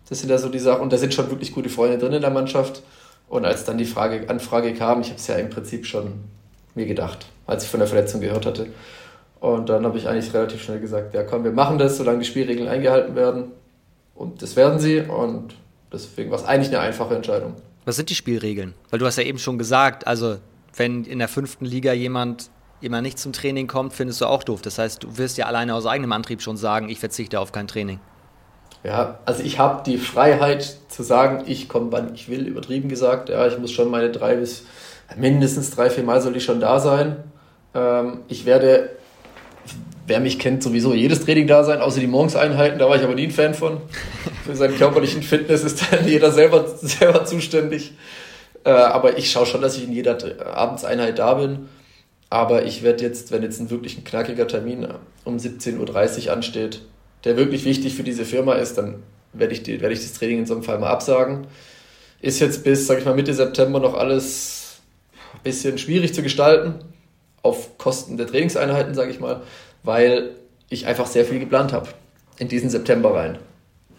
Das 0.10 0.19
sind 0.19 0.30
ja 0.30 0.38
so 0.38 0.50
die 0.50 0.60
Sachen, 0.60 0.82
und 0.82 0.93
da 0.93 0.97
sind 0.97 1.13
schon 1.13 1.30
wirklich 1.30 1.54
gute 1.54 1.69
Freunde 1.69 1.97
drin 1.97 2.13
in 2.13 2.21
der 2.21 2.32
Mannschaft. 2.32 2.82
Und 3.28 3.45
als 3.45 3.65
dann 3.65 3.78
die 3.78 3.86
Frage, 3.86 4.30
Anfrage 4.30 4.73
kam, 4.73 5.02
ich 5.02 5.08
habe 5.08 5.19
es 5.19 5.28
ja 5.28 5.36
im 5.36 5.50
Prinzip 5.50 5.86
schon 5.86 6.23
mir 6.76 6.86
gedacht, 6.86 7.26
als 7.45 7.65
ich 7.65 7.69
von 7.69 7.82
der 7.82 7.88
Verletzung 7.88 8.21
gehört 8.21 8.45
hatte. 8.45 8.67
Und 9.39 9.69
dann 9.69 9.86
habe 9.86 9.97
ich 9.97 10.08
eigentlich 10.08 10.34
relativ 10.34 10.63
schnell 10.63 10.80
gesagt, 10.80 11.13
ja 11.13 11.23
komm, 11.23 11.43
wir 11.43 11.52
machen 11.52 11.78
das, 11.78 11.97
solange 11.97 12.19
die 12.19 12.26
Spielregeln 12.26 12.69
eingehalten 12.69 13.15
werden. 13.15 13.52
Und 14.15 14.41
das 14.41 14.56
werden 14.56 14.80
sie. 14.80 15.02
Und 15.02 15.56
deswegen 15.91 16.32
war 16.32 16.39
es 16.39 16.45
eigentlich 16.45 16.69
eine 16.69 16.80
einfache 16.80 17.15
Entscheidung. 17.15 17.56
Was 17.88 17.95
sind 17.95 18.10
die 18.10 18.15
Spielregeln? 18.15 18.73
Weil 18.89 19.00
du 19.00 19.06
hast 19.06 19.15
ja 19.15 19.23
eben 19.23 19.39
schon 19.39 19.58
gesagt, 19.58 20.08
also 20.08 20.39
wenn 20.76 21.06
in 21.06 21.19
der 21.19 21.30
fünften 21.30 21.63
Liga 21.63 21.93
jemand 21.93 22.50
immer 22.82 23.02
nicht 23.02 23.17
zum 23.17 23.32
Training 23.32 23.67
kommt, 23.67 23.93
findest 23.93 24.19
du 24.19 24.26
auch 24.26 24.43
doof. 24.43 24.62
Das 24.62 24.78
heißt, 24.78 25.04
du 25.04 25.17
wirst 25.17 25.38
ja 25.38 25.45
alleine 25.45 25.73
aus 25.73 25.86
eigenem 25.86 26.12
Antrieb 26.12 26.41
schon 26.41 26.58
sagen, 26.58 26.89
ich 26.89 27.00
verzichte 27.00 27.39
auf 27.39 27.54
kein 27.54 27.65
Training. 27.65 28.02
Ja, 28.84 29.19
also 29.23 29.41
ich 29.41 29.58
habe 29.58 29.84
die 29.86 29.97
Freiheit 29.97 30.80
zu 30.89 31.02
sagen, 31.02 31.45
ich 31.47 31.69
komme, 31.69 31.89
wann 31.93 32.13
ich 32.13 32.28
will, 32.28 32.45
übertrieben 32.45 32.89
gesagt. 32.89 33.30
Ja, 33.30 33.47
ich 33.47 33.58
muss 33.58 33.71
schon 33.71 33.89
meine 33.89 34.12
drei 34.12 34.36
bis 34.36 34.65
mindestens 35.15 35.71
drei, 35.71 35.89
vier 35.89 36.04
Mal 36.04 36.21
soll 36.21 36.36
ich 36.36 36.43
schon 36.43 36.60
da 36.60 36.82
sein. 36.82 37.23
Ähm, 37.73 38.19
ich 38.28 38.45
werde, 38.45 38.96
wer 40.08 40.20
mich 40.22 40.39
kennt, 40.39 40.63
sowieso 40.63 40.93
jedes 40.93 41.24
Training 41.26 41.48
da 41.48 41.63
sein, 41.63 41.82
außer 41.82 42.00
die 42.00 42.08
Morgenseinheiten, 42.08 42.80
da 42.80 42.89
war 42.89 42.96
ich 42.96 43.04
aber 43.04 43.13
nie 43.13 43.26
ein 43.28 43.32
Fan 43.32 43.54
von. 43.54 43.82
Für 44.46 44.56
seinen 44.56 44.78
körperlichen 44.78 45.22
Fitness 45.22 45.63
ist 45.63 45.84
dann 45.91 46.08
jeder 46.08 46.32
selber, 46.32 46.65
selber 46.82 47.26
zuständig. 47.26 47.93
Äh, 48.63 48.70
aber 48.70 49.17
ich 49.17 49.30
schaue 49.30 49.46
schon, 49.46 49.62
dass 49.62 49.78
ich 49.78 49.84
in 49.84 49.93
jeder 49.93 50.17
Abendseinheit 50.56 51.20
da 51.20 51.36
bin. 51.36 51.67
Aber 52.30 52.65
ich 52.65 52.84
werde 52.84 53.04
jetzt, 53.04 53.32
wenn 53.32 53.43
jetzt 53.43 53.60
ein 53.60 53.70
wirklich 53.70 53.98
ein 53.98 54.04
knackiger 54.04 54.48
Termin 54.48 54.88
um 55.24 55.38
17.30 55.38 56.28
Uhr 56.28 56.34
ansteht, 56.34 56.82
der 57.24 57.38
wirklich 57.38 57.65
wichtig 57.65 57.96
für 57.96 58.04
diese 58.04 58.26
Firma 58.26 58.56
ist, 58.56 58.78
dann 58.78 59.04
werde 59.34 59.54
ich, 59.54 59.63
die, 59.63 59.82
werde 59.82 59.93
ich 59.93 60.02
das 60.02 60.13
Training 60.13 60.39
in 60.39 60.46
so 60.46 60.54
einem 60.54 60.63
Fall 60.63 60.80
mal 60.80 60.89
absagen. 60.89 61.48
Ist 62.22 62.39
jetzt 62.39 62.63
bis, 62.63 62.88
sag 62.88 63.00
ich 63.00 63.06
mal, 63.06 63.15
Mitte 63.15 63.34
September 63.34 63.80
noch 63.80 63.93
alles 63.93 64.80
ein 65.34 65.43
bisschen 65.43 65.78
schwierig 65.78 66.13
zu 66.13 66.24
gestalten, 66.24 66.76
auf 67.43 67.78
Kosten 67.78 68.17
der 68.17 68.28
Trainingseinheiten, 68.28 68.93
sage 68.93 69.12
ich 69.12 69.20
mal, 69.20 69.41
weil 69.88 70.32
ich 70.69 70.86
einfach 70.86 71.08
sehr 71.08 71.26
viel 71.26 71.39
geplant 71.39 71.73
habe 71.73 71.88
in 72.38 72.50
diesen 72.50 72.69
September 72.69 73.15
rein, 73.15 73.39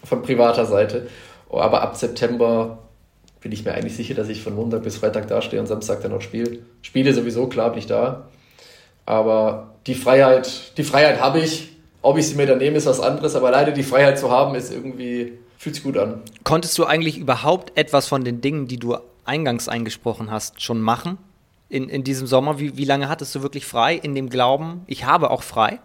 von 0.05 0.23
privater 0.23 0.67
Seite. 0.67 1.09
Aber 1.51 1.83
ab 1.83 1.97
September 1.97 2.79
bin 3.41 3.53
ich 3.53 3.65
mir 3.65 3.73
eigentlich 3.73 3.97
sicher, 3.97 4.15
dass 4.15 4.29
ich 4.29 4.43
von 4.43 4.55
Montag 4.55 4.83
bis 4.83 4.99
Freitag 4.99 5.29
dastehe 5.29 5.59
und 5.59 5.67
Samstag 5.67 6.03
dann 6.03 6.13
noch 6.13 6.21
spiele. 6.21 6.59
Spiele 6.83 7.15
sowieso, 7.15 7.47
klar 7.47 7.71
bin 7.71 7.79
ich 7.79 7.87
da. 7.87 8.29
Aber 9.07 9.75
die 9.87 9.95
Freiheit, 9.95 10.77
die 10.77 10.85
Freiheit 10.85 11.21
habe 11.21 11.41
ich. 11.41 11.71
Ob 12.03 12.17
ich 12.19 12.29
sie 12.29 12.37
mir 12.37 12.47
dann 12.47 12.59
nehme, 12.59 12.77
ist 12.77 12.87
was 12.87 13.01
anderes. 13.01 13.35
Aber 13.35 13.51
leider 13.51 13.73
die 13.73 13.83
Freiheit 13.83 14.19
zu 14.19 14.31
haben, 14.31 14.55
ist 14.55 14.71
irgendwie, 14.73 15.33
fühlt 15.57 15.75
sich 15.75 15.85
gut 15.85 15.97
an. 15.97 16.23
Konntest 16.45 16.77
du 16.79 16.85
eigentlich 16.85 17.19
überhaupt 17.19 17.77
etwas 17.77 18.07
von 18.07 18.23
den 18.23 18.41
Dingen, 18.41 18.69
die 18.69 18.77
du 18.77 18.97
eingangs 19.25 19.69
eingesprochen 19.69 20.31
hast, 20.31 20.63
schon 20.63 20.81
machen? 20.81 21.19
In, 21.69 21.89
in 21.89 22.05
diesem 22.05 22.27
Sommer? 22.27 22.59
Wie, 22.59 22.77
wie 22.77 22.85
lange 22.85 23.09
hattest 23.09 23.35
du 23.35 23.43
wirklich 23.43 23.67
frei 23.67 23.95
in 23.95 24.15
dem 24.15 24.29
Glauben, 24.29 24.83
ich 24.87 25.05
habe 25.05 25.31
auch 25.31 25.43
frei? 25.43 25.81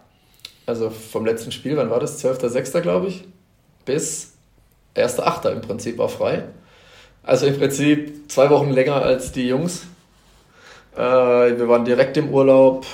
Also 0.66 0.90
vom 0.90 1.26
letzten 1.26 1.52
Spiel, 1.52 1.76
wann 1.76 1.90
war 1.90 2.00
das? 2.00 2.24
12.06. 2.24 2.80
glaube 2.80 3.08
ich, 3.08 3.24
bis 3.84 4.32
1.08. 4.96 5.50
im 5.50 5.60
Prinzip 5.60 5.98
war 5.98 6.08
frei. 6.08 6.44
Also 7.22 7.46
im 7.46 7.58
Prinzip 7.58 8.30
zwei 8.30 8.50
Wochen 8.50 8.70
länger 8.70 8.96
als 8.96 9.32
die 9.32 9.48
Jungs. 9.48 9.86
Äh, 10.94 10.98
wir 11.00 11.68
waren 11.68 11.84
direkt 11.84 12.16
im 12.16 12.30
Urlaub. 12.30 12.86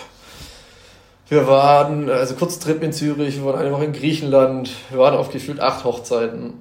Wir 1.28 1.46
waren, 1.46 2.08
also 2.08 2.34
Kurztrip 2.34 2.82
in 2.82 2.92
Zürich, 2.92 3.36
wir 3.36 3.44
waren 3.44 3.60
eine 3.60 3.72
Woche 3.72 3.84
in 3.84 3.92
Griechenland. 3.92 4.70
Wir 4.90 4.98
waren 4.98 5.16
auf 5.16 5.30
gefühlt 5.30 5.60
acht 5.60 5.84
Hochzeiten. 5.84 6.54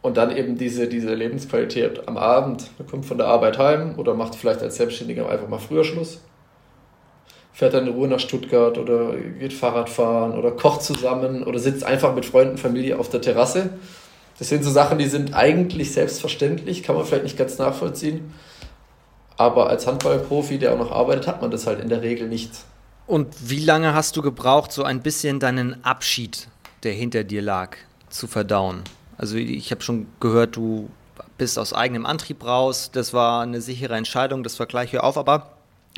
Und 0.00 0.16
dann 0.16 0.36
eben 0.36 0.56
diese, 0.56 0.86
diese 0.86 1.14
Lebensqualität 1.14 2.06
am 2.06 2.16
Abend. 2.16 2.70
Man 2.78 2.88
kommt 2.88 3.06
von 3.06 3.18
der 3.18 3.26
Arbeit 3.26 3.58
heim 3.58 3.98
oder 3.98 4.14
macht 4.14 4.36
vielleicht 4.36 4.62
als 4.62 4.76
Selbstständiger 4.76 5.28
einfach 5.28 5.48
mal 5.48 5.58
früher 5.58 5.84
Schluss. 5.84 6.20
Fährt 7.52 7.74
dann 7.74 7.88
in 7.88 7.92
Ruhe 7.92 8.06
nach 8.06 8.20
Stuttgart 8.20 8.78
oder 8.78 9.16
geht 9.16 9.52
Fahrrad 9.52 9.90
fahren 9.90 10.38
oder 10.38 10.52
kocht 10.52 10.82
zusammen 10.82 11.42
oder 11.42 11.58
sitzt 11.58 11.82
einfach 11.82 12.14
mit 12.14 12.24
Freunden, 12.24 12.56
Familie 12.56 12.98
auf 12.98 13.08
der 13.08 13.20
Terrasse 13.20 13.70
Das 14.38 14.48
sind 14.48 14.62
so 14.62 14.70
Sachen, 14.70 14.98
die 14.98 15.08
sind 15.08 15.34
eigentlich 15.34 15.92
selbstverständlich, 15.92 16.84
kann 16.84 16.94
man 16.94 17.04
vielleicht 17.04 17.24
nicht 17.24 17.36
ganz 17.36 17.58
nachvollziehen. 17.58 18.32
Aber 19.36 19.68
als 19.68 19.88
Handballprofi, 19.88 20.58
der 20.58 20.74
auch 20.74 20.78
noch 20.78 20.92
arbeitet, 20.92 21.26
hat 21.26 21.42
man 21.42 21.50
das 21.50 21.66
halt 21.66 21.80
in 21.80 21.88
der 21.88 22.02
Regel 22.02 22.28
nicht. 22.28 22.52
Und 23.08 23.50
wie 23.50 23.64
lange 23.64 23.94
hast 23.94 24.16
du 24.16 24.22
gebraucht, 24.22 24.70
so 24.70 24.84
ein 24.84 25.00
bisschen 25.00 25.40
deinen 25.40 25.84
Abschied, 25.84 26.48
der 26.84 26.92
hinter 26.92 27.24
dir 27.24 27.42
lag, 27.42 27.76
zu 28.10 28.26
verdauen? 28.26 28.82
Also 29.18 29.36
ich 29.36 29.70
habe 29.72 29.82
schon 29.82 30.06
gehört, 30.20 30.56
du 30.56 30.88
bist 31.36 31.58
aus 31.58 31.72
eigenem 31.72 32.06
Antrieb 32.06 32.44
raus. 32.44 32.90
Das 32.92 33.12
war 33.12 33.42
eine 33.42 33.60
sichere 33.60 33.96
Entscheidung, 33.96 34.44
das 34.44 34.58
war 34.60 34.66
gleich 34.66 34.90
hier 34.90 35.02
auf. 35.04 35.18
Aber 35.18 35.50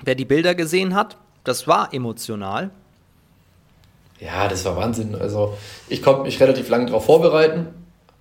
wer 0.02 0.14
die 0.14 0.24
Bilder 0.24 0.54
gesehen 0.54 0.94
hat, 0.94 1.18
das 1.44 1.68
war 1.68 1.92
emotional. 1.92 2.70
Ja, 4.18 4.48
das 4.48 4.64
war 4.64 4.76
Wahnsinn. 4.76 5.14
Also 5.14 5.56
ich 5.88 6.02
konnte 6.02 6.22
mich 6.22 6.40
relativ 6.40 6.68
lange 6.70 6.86
darauf 6.86 7.04
vorbereiten, 7.04 7.68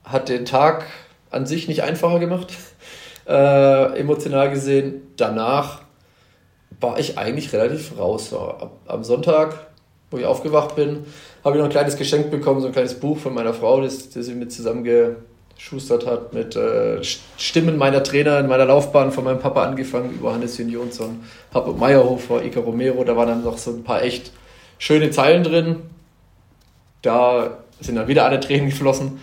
hat 0.04 0.30
den 0.30 0.46
Tag 0.46 0.86
an 1.32 1.46
sich 1.46 1.68
nicht 1.68 1.84
einfacher 1.84 2.20
gemacht, 2.20 2.54
äh, 3.28 4.00
emotional 4.00 4.50
gesehen. 4.50 5.02
Danach 5.16 5.82
war 6.82 7.00
ich 7.00 7.18
eigentlich 7.18 7.54
relativ 7.54 7.98
raus. 7.98 8.34
Am 8.86 9.04
Sonntag, 9.04 9.68
wo 10.12 10.18
ich 10.18 10.26
aufgewacht 10.26 10.76
bin, 10.76 11.06
habe 11.50 11.58
ich 11.58 11.62
noch 11.62 11.70
ein 11.70 11.72
kleines 11.72 11.98
Geschenk 11.98 12.30
bekommen, 12.30 12.62
so 12.62 12.68
ein 12.68 12.74
kleines 12.74 12.94
Buch 12.94 13.18
von 13.18 13.34
meiner 13.34 13.54
Frau, 13.54 13.82
das, 13.82 14.10
das 14.10 14.28
sie 14.28 14.36
mit 14.36 14.52
zusammengeschustert 14.52 16.06
hat, 16.06 16.34
mit 16.34 16.56
äh, 16.56 17.04
Stimmen 17.04 17.78
meiner 17.78 18.04
Trainer 18.04 18.40
in 18.40 18.48
meiner 18.48 18.66
Laufbahn, 18.66 19.12
von 19.12 19.24
meinem 19.24 19.40
Papa 19.40 19.64
angefangen, 19.64 20.12
über 20.12 20.34
Hannes 20.34 20.58
Jonsson, 20.60 21.24
Papa 21.52 21.72
Meyerhofer, 21.72 22.44
Ika 22.44 22.60
Romero, 22.60 23.04
da 23.04 23.18
waren 23.18 23.30
dann 23.30 23.44
noch 23.44 23.58
so 23.58 23.72
ein 23.72 23.84
paar 23.84 24.04
echt 24.04 24.32
schöne 24.78 25.10
Zeilen 25.10 25.44
drin. 25.44 25.78
Da 27.02 27.58
sind 27.80 27.96
dann 27.96 28.08
wieder 28.08 28.26
alle 28.26 28.40
Tränen 28.40 28.70
geflossen. 28.70 29.20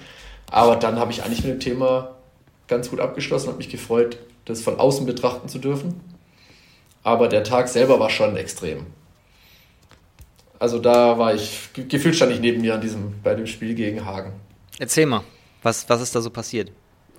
Aber 0.51 0.77
dann 0.77 0.99
habe 0.99 1.13
ich 1.13 1.23
eigentlich 1.23 1.45
mit 1.45 1.53
dem 1.53 1.61
Thema 1.61 2.17
ganz 2.67 2.91
gut 2.91 2.99
abgeschlossen, 2.99 3.49
habe 3.49 3.59
mich 3.59 3.69
gefreut, 3.69 4.19
das 4.47 4.63
von 4.63 4.81
außen 4.81 5.07
betrachten 5.07 5.49
zu 5.49 5.59
dürfen. 5.59 6.01
Aber 7.05 7.29
der 7.29 7.45
Tag 7.45 7.69
selber 7.69 8.01
war 8.01 8.11
schon 8.11 8.37
extrem. 8.37 8.87
Also 10.59 10.79
da 10.79 11.19
war 11.19 11.35
ich, 11.35 11.71
gefühlt 11.75 12.15
stand 12.15 12.33
ich 12.33 12.41
neben 12.41 12.61
mir 12.61 12.75
an 12.75 12.81
diesem, 12.81 13.15
bei 13.23 13.35
dem 13.35 13.47
Spiel 13.47 13.75
gegen 13.75 14.05
Hagen. 14.05 14.33
Erzähl 14.79 15.07
mal, 15.07 15.23
was, 15.63 15.89
was 15.89 16.01
ist 16.01 16.15
da 16.15 16.21
so 16.21 16.31
passiert? 16.31 16.71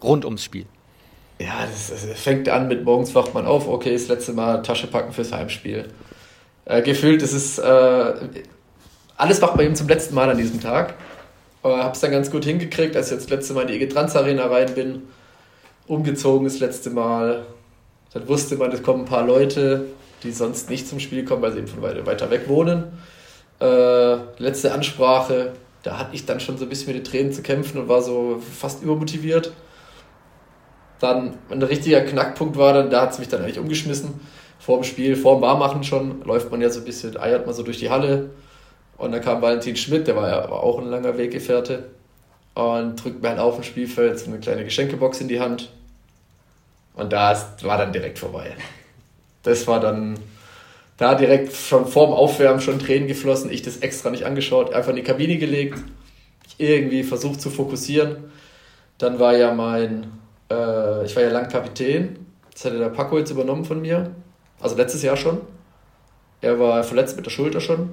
Rund 0.01 0.25
ums 0.25 0.43
Spiel. 0.43 0.65
Ja, 1.39 1.67
das, 1.69 1.89
das 1.89 2.19
fängt 2.19 2.49
an 2.49 2.67
mit 2.67 2.83
morgens 2.83 3.13
wacht 3.13 3.33
man 3.33 3.45
auf, 3.45 3.67
okay, 3.67 3.93
das 3.93 4.07
letzte 4.07 4.33
Mal 4.33 4.61
Tasche 4.63 4.87
packen 4.87 5.13
fürs 5.13 5.31
Heimspiel. 5.31 5.87
Äh, 6.65 6.81
gefühlt 6.81 7.21
ist 7.21 7.33
es, 7.33 7.59
äh, 7.59 8.13
alles 9.15 9.39
macht 9.39 9.55
man 9.55 9.65
eben 9.65 9.75
zum 9.75 9.87
letzten 9.87 10.15
Mal 10.15 10.29
an 10.29 10.37
diesem 10.37 10.59
Tag. 10.59 10.95
Aber 11.63 11.83
habe 11.83 11.93
es 11.93 11.99
dann 11.99 12.11
ganz 12.11 12.31
gut 12.31 12.45
hingekriegt, 12.45 12.95
als 12.95 13.07
ich 13.07 13.13
jetzt 13.13 13.25
das 13.25 13.29
letzte 13.31 13.53
Mal 13.53 13.61
in 13.63 13.67
die 13.67 13.73
Ege 13.75 13.89
Trans 13.89 14.15
Arena 14.15 14.47
rein 14.47 14.73
bin. 14.73 15.03
Umgezogen 15.87 16.45
das 16.45 16.59
letzte 16.59 16.89
Mal. 16.89 17.45
Dann 18.13 18.27
wusste 18.27 18.55
man, 18.55 18.71
es 18.71 18.83
kommen 18.83 19.01
ein 19.01 19.05
paar 19.05 19.25
Leute, 19.25 19.85
die 20.23 20.31
sonst 20.31 20.69
nicht 20.69 20.87
zum 20.87 20.99
Spiel 20.99 21.25
kommen, 21.25 21.41
weil 21.41 21.51
sie 21.51 21.59
eben 21.59 21.67
von 21.67 21.81
weiter 21.81 22.29
weg 22.29 22.47
wohnen. 22.47 22.85
Äh, 23.59 24.15
letzte 24.37 24.73
Ansprache, 24.73 25.53
da 25.83 25.97
hatte 25.97 26.15
ich 26.15 26.25
dann 26.25 26.39
schon 26.39 26.57
so 26.57 26.65
ein 26.65 26.69
bisschen 26.69 26.93
mit 26.93 26.97
den 26.97 27.09
Tränen 27.09 27.31
zu 27.31 27.41
kämpfen 27.41 27.79
und 27.79 27.87
war 27.87 28.01
so 28.01 28.39
fast 28.39 28.83
übermotiviert. 28.83 29.51
Dann 30.99 31.37
ein 31.49 31.61
richtiger 31.61 32.01
Knackpunkt 32.01 32.57
war 32.57 32.73
dann, 32.73 32.89
da 32.89 33.01
hat 33.01 33.11
es 33.11 33.19
mich 33.19 33.27
dann 33.27 33.41
eigentlich 33.41 33.59
umgeschmissen. 33.59 34.19
Vor 34.59 34.79
dem 34.79 34.83
Spiel, 34.83 35.15
vor 35.15 35.37
dem 35.37 35.41
Barmachen 35.41 35.83
schon, 35.83 36.23
läuft 36.23 36.51
man 36.51 36.61
ja 36.61 36.69
so 36.69 36.79
ein 36.79 36.85
bisschen, 36.85 37.17
eiert 37.17 37.45
man 37.45 37.55
so 37.55 37.63
durch 37.63 37.79
die 37.79 37.89
Halle. 37.89 38.31
Und 38.97 39.11
dann 39.11 39.21
kam 39.21 39.41
Valentin 39.41 39.75
Schmidt, 39.75 40.07
der 40.07 40.15
war 40.15 40.27
ja 40.27 40.49
auch 40.49 40.79
ein 40.79 40.87
langer 40.87 41.17
Weggefährte. 41.17 41.85
Und 42.55 43.03
drückt 43.03 43.21
mir 43.21 43.29
halt 43.29 43.39
auf 43.39 43.55
dem 43.55 43.63
Spielfeld 43.63 44.17
so 44.17 44.31
eine 44.31 44.39
kleine 44.39 44.63
Geschenkebox 44.63 45.21
in 45.21 45.27
die 45.27 45.39
Hand. 45.39 45.71
Und 46.95 47.13
da 47.13 47.39
war 47.61 47.77
dann 47.77 47.93
direkt 47.93 48.17
vorbei. 48.17 48.55
Das 49.43 49.67
war 49.67 49.79
dann 49.79 50.17
da 50.97 51.15
direkt 51.15 51.53
schon 51.53 51.85
vorm 51.85 52.11
Aufwärmen 52.11 52.59
schon 52.59 52.79
Tränen 52.79 53.07
geflossen, 53.07 53.51
ich 53.51 53.61
das 53.61 53.77
extra 53.77 54.09
nicht 54.09 54.25
angeschaut, 54.25 54.73
einfach 54.73 54.89
in 54.89 54.97
die 54.97 55.03
Kabine 55.03 55.37
gelegt, 55.37 55.79
irgendwie 56.57 57.03
versucht 57.03 57.39
zu 57.39 57.49
fokussieren. 57.49 58.31
Dann 58.97 59.19
war 59.19 59.37
ja 59.37 59.53
mein, 59.53 60.11
äh, 60.51 61.05
ich 61.05 61.15
war 61.15 61.23
ja 61.23 61.29
lang 61.29 61.49
Kapitän, 61.49 62.25
das 62.51 62.65
hatte 62.65 62.79
der 62.79 62.89
Paco 62.89 63.17
jetzt 63.17 63.29
übernommen 63.29 63.63
von 63.63 63.79
mir, 63.81 64.11
also 64.59 64.75
letztes 64.75 65.03
Jahr 65.03 65.17
schon. 65.17 65.39
Er 66.41 66.59
war 66.59 66.83
verletzt 66.83 67.15
mit 67.15 67.25
der 67.25 67.31
Schulter 67.31 67.61
schon. 67.61 67.91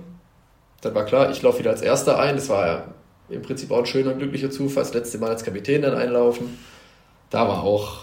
Dann 0.81 0.95
war 0.95 1.05
klar, 1.05 1.31
ich 1.31 1.41
laufe 1.43 1.61
wieder 1.61 1.71
als 1.71 1.81
Erster 1.81 2.19
ein. 2.19 2.37
Das 2.37 2.49
war 2.49 2.67
ja 2.67 2.85
im 3.31 3.43
Prinzip 3.43 3.71
auch 3.71 3.79
ein 3.79 3.87
schöner, 3.87 4.13
glücklicher 4.13 4.51
Zufall. 4.51 4.83
Das 4.83 4.93
letzte 4.93 5.19
Mal 5.19 5.31
als 5.31 5.45
Kapitän 5.45 5.83
dann 5.83 5.97
einlaufen. 5.97 6.59
Da 7.31 7.49
war 7.49 7.63
auch 7.63 8.01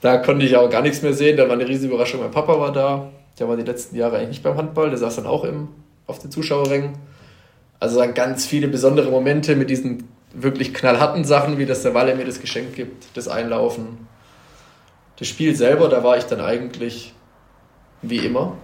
da 0.00 0.18
konnte 0.18 0.46
ich 0.46 0.56
auch 0.56 0.70
gar 0.70 0.82
nichts 0.82 1.02
mehr 1.02 1.12
sehen. 1.12 1.36
Da 1.36 1.46
war 1.46 1.54
eine 1.54 1.66
riesige 1.66 1.92
Überraschung. 1.92 2.20
Mein 2.20 2.30
Papa 2.30 2.58
war 2.58 2.72
da. 2.72 3.10
Der 3.38 3.48
war 3.48 3.56
die 3.56 3.64
letzten 3.64 3.96
Jahre 3.96 4.16
eigentlich 4.16 4.28
nicht 4.28 4.42
beim 4.42 4.56
Handball. 4.56 4.90
Der 4.90 4.98
saß 4.98 5.16
dann 5.16 5.26
auch 5.26 5.44
im, 5.44 5.68
auf 6.06 6.18
den 6.18 6.30
Zuschauerrängen. 6.30 6.98
Also 7.80 7.98
dann 7.98 8.14
ganz 8.14 8.46
viele 8.46 8.68
besondere 8.68 9.10
Momente 9.10 9.56
mit 9.56 9.70
diesen 9.70 10.08
wirklich 10.32 10.74
knallharten 10.74 11.24
Sachen, 11.24 11.58
wie 11.58 11.66
dass 11.66 11.82
der 11.82 11.94
Walle 11.94 12.14
mir 12.14 12.24
das 12.24 12.40
Geschenk 12.40 12.74
gibt, 12.74 13.16
das 13.16 13.28
Einlaufen. 13.28 14.06
Das 15.16 15.26
Spiel 15.26 15.56
selber, 15.56 15.88
da 15.88 16.04
war 16.04 16.16
ich 16.16 16.24
dann 16.24 16.40
eigentlich 16.40 17.12
wie 18.02 18.18
immer. 18.18 18.56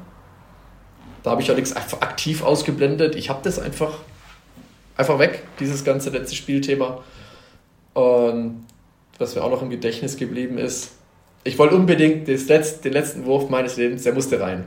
Da 1.22 1.30
habe 1.30 1.42
ich 1.42 1.50
auch 1.50 1.56
nichts 1.56 1.74
aktiv 1.74 2.44
ausgeblendet. 2.44 3.16
Ich 3.16 3.30
habe 3.30 3.40
das 3.42 3.58
einfach, 3.58 3.98
einfach 4.96 5.18
weg, 5.18 5.42
dieses 5.58 5.84
ganze 5.84 6.10
letzte 6.10 6.36
Spielthema. 6.36 7.02
Und 7.94 8.66
was 9.18 9.34
mir 9.34 9.42
auch 9.42 9.50
noch 9.50 9.62
im 9.62 9.70
Gedächtnis 9.70 10.16
geblieben 10.16 10.58
ist, 10.58 10.92
ich 11.44 11.58
wollte 11.58 11.76
unbedingt 11.76 12.26
Letz-, 12.26 12.80
den 12.80 12.92
letzten 12.92 13.24
Wurf 13.26 13.50
meines 13.50 13.76
Lebens, 13.76 14.02
der 14.02 14.14
musste 14.14 14.40
rein. 14.40 14.64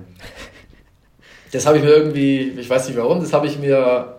Das 1.51 1.65
habe 1.65 1.77
ich 1.77 1.83
mir 1.83 1.89
irgendwie, 1.89 2.53
ich 2.57 2.69
weiß 2.69 2.87
nicht 2.87 2.97
warum, 2.97 3.19
das 3.19 3.33
habe 3.33 3.47
ich 3.47 3.57
mir 3.57 4.17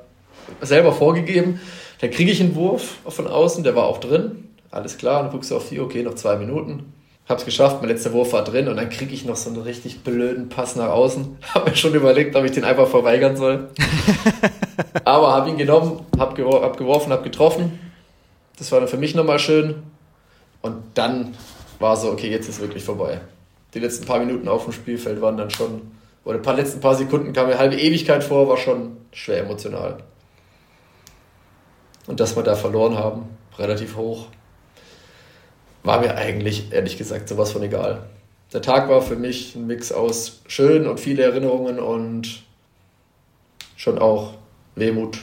selber 0.60 0.92
vorgegeben. 0.92 1.60
Dann 2.00 2.10
kriege 2.10 2.30
ich 2.30 2.40
einen 2.40 2.54
Wurf 2.54 2.98
von 3.06 3.26
außen, 3.26 3.64
der 3.64 3.76
war 3.76 3.84
auch 3.84 3.98
drin. 3.98 4.48
Alles 4.70 4.98
klar, 4.98 5.22
dann 5.22 5.32
guckst 5.32 5.50
du 5.50 5.56
auf 5.56 5.68
die, 5.68 5.80
okay, 5.80 6.02
noch 6.02 6.14
zwei 6.14 6.36
Minuten. 6.36 6.92
Hab's 7.28 7.44
geschafft, 7.44 7.80
mein 7.80 7.90
letzter 7.90 8.12
Wurf 8.12 8.32
war 8.32 8.42
drin 8.42 8.68
und 8.68 8.76
dann 8.76 8.88
kriege 8.88 9.12
ich 9.12 9.24
noch 9.24 9.36
so 9.36 9.50
einen 9.50 9.60
richtig 9.60 10.02
blöden 10.02 10.48
Pass 10.48 10.76
nach 10.76 10.88
außen. 10.88 11.36
Hab 11.54 11.68
mir 11.68 11.76
schon 11.76 11.94
überlegt, 11.94 12.34
ob 12.34 12.44
ich 12.44 12.52
den 12.52 12.64
einfach 12.64 12.88
verweigern 12.88 13.36
soll. 13.36 13.68
Aber 15.04 15.32
habe 15.32 15.50
ihn 15.50 15.58
genommen, 15.58 16.00
hab, 16.18 16.34
gewor 16.34 16.62
hab 16.62 16.76
geworfen, 16.76 17.12
hab 17.12 17.22
getroffen. 17.24 17.78
Das 18.58 18.72
war 18.72 18.80
dann 18.80 18.88
für 18.88 18.96
mich 18.96 19.14
nochmal 19.14 19.38
schön. 19.38 19.82
Und 20.62 20.76
dann 20.94 21.34
war 21.78 21.96
so, 21.96 22.10
okay, 22.10 22.30
jetzt 22.30 22.48
ist 22.48 22.60
wirklich 22.60 22.84
vorbei. 22.84 23.20
Die 23.74 23.80
letzten 23.80 24.06
paar 24.06 24.18
Minuten 24.18 24.48
auf 24.48 24.64
dem 24.64 24.72
Spielfeld 24.72 25.20
waren 25.20 25.36
dann 25.36 25.50
schon, 25.50 25.82
oder 26.24 26.38
paar 26.38 26.54
letzten 26.54 26.80
paar 26.80 26.94
Sekunden 26.94 27.32
kam 27.32 27.48
mir 27.48 27.58
halbe 27.58 27.76
Ewigkeit 27.76 28.24
vor, 28.24 28.48
war 28.48 28.56
schon 28.56 28.96
schwer 29.12 29.40
emotional. 29.40 29.98
Und 32.06 32.20
dass 32.20 32.36
wir 32.36 32.42
da 32.42 32.54
verloren 32.54 32.96
haben, 32.96 33.28
relativ 33.58 33.96
hoch, 33.96 34.26
war 35.82 36.00
mir 36.00 36.16
eigentlich, 36.16 36.72
ehrlich 36.72 36.98
gesagt, 36.98 37.28
sowas 37.28 37.52
von 37.52 37.62
egal. 37.62 38.02
Der 38.52 38.62
Tag 38.62 38.88
war 38.88 39.02
für 39.02 39.16
mich 39.16 39.54
ein 39.54 39.66
Mix 39.66 39.92
aus 39.92 40.40
schön 40.46 40.86
und 40.86 41.00
viele 41.00 41.22
Erinnerungen 41.22 41.78
und 41.78 42.42
schon 43.76 43.98
auch 43.98 44.34
Wehmut. 44.74 45.18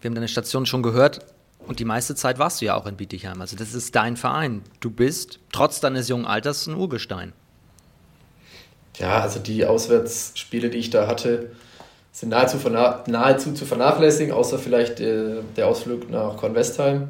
Wir 0.00 0.08
haben 0.08 0.14
deine 0.16 0.28
Station 0.28 0.66
schon 0.66 0.82
gehört. 0.82 1.20
Und 1.66 1.80
die 1.80 1.84
meiste 1.84 2.14
Zeit 2.14 2.38
warst 2.38 2.60
du 2.60 2.66
ja 2.66 2.76
auch 2.76 2.86
in 2.86 2.96
Bietigheim. 2.96 3.40
Also 3.40 3.56
das 3.56 3.74
ist 3.74 3.94
dein 3.94 4.16
Verein. 4.16 4.62
Du 4.80 4.90
bist 4.90 5.38
trotz 5.52 5.80
deines 5.80 6.08
jungen 6.08 6.26
Alters 6.26 6.66
ein 6.66 6.74
Urgestein. 6.74 7.32
Ja, 8.98 9.20
also 9.20 9.40
die 9.40 9.64
Auswärtsspiele, 9.66 10.70
die 10.70 10.78
ich 10.78 10.90
da 10.90 11.06
hatte, 11.06 11.50
sind 12.12 12.28
nahezu, 12.28 12.58
nahezu 12.68 13.52
zu 13.54 13.64
vernachlässigen, 13.64 14.32
außer 14.32 14.58
vielleicht 14.58 15.00
äh, 15.00 15.42
der 15.56 15.66
Ausflug 15.66 16.10
nach 16.10 16.36
Kornwestheim. 16.36 17.08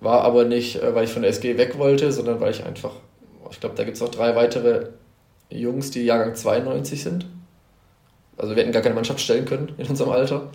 War 0.00 0.22
aber 0.22 0.44
nicht, 0.44 0.76
äh, 0.82 0.94
weil 0.94 1.04
ich 1.04 1.12
von 1.12 1.22
der 1.22 1.30
SG 1.30 1.58
weg 1.58 1.76
wollte, 1.76 2.10
sondern 2.12 2.40
weil 2.40 2.52
ich 2.52 2.64
einfach, 2.64 2.92
ich 3.50 3.60
glaube, 3.60 3.74
da 3.74 3.84
gibt 3.84 3.96
es 3.96 4.00
noch 4.00 4.10
drei 4.10 4.34
weitere 4.34 4.86
Jungs, 5.50 5.90
die 5.90 6.04
Jahrgang 6.04 6.34
92 6.34 7.02
sind. 7.02 7.26
Also 8.38 8.54
wir 8.54 8.62
hätten 8.62 8.72
gar 8.72 8.82
keine 8.82 8.94
Mannschaft 8.94 9.20
stellen 9.20 9.44
können 9.44 9.72
in 9.76 9.88
unserem 9.88 10.10
Alter. 10.12 10.50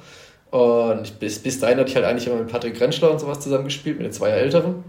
Und 0.53 1.19
bis, 1.19 1.39
bis 1.39 1.59
dahin 1.59 1.79
hatte 1.79 1.89
ich 1.89 1.95
halt 1.95 2.05
eigentlich 2.05 2.27
immer 2.27 2.35
mit 2.35 2.51
Patrick 2.51 2.79
Rentschler 2.79 3.09
und 3.09 3.19
sowas 3.19 3.39
zusammengespielt, 3.39 3.97
mit 3.97 4.05
den 4.05 4.13
zwei 4.13 4.29
Älteren. 4.29 4.83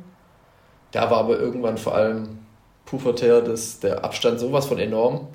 Da 0.92 1.10
war 1.10 1.20
aber 1.20 1.38
irgendwann 1.38 1.78
vor 1.78 1.94
allem 1.94 2.40
pubertär 2.84 3.40
das, 3.40 3.80
der 3.80 4.04
Abstand 4.04 4.38
sowas 4.38 4.66
von 4.66 4.78
enorm, 4.78 5.28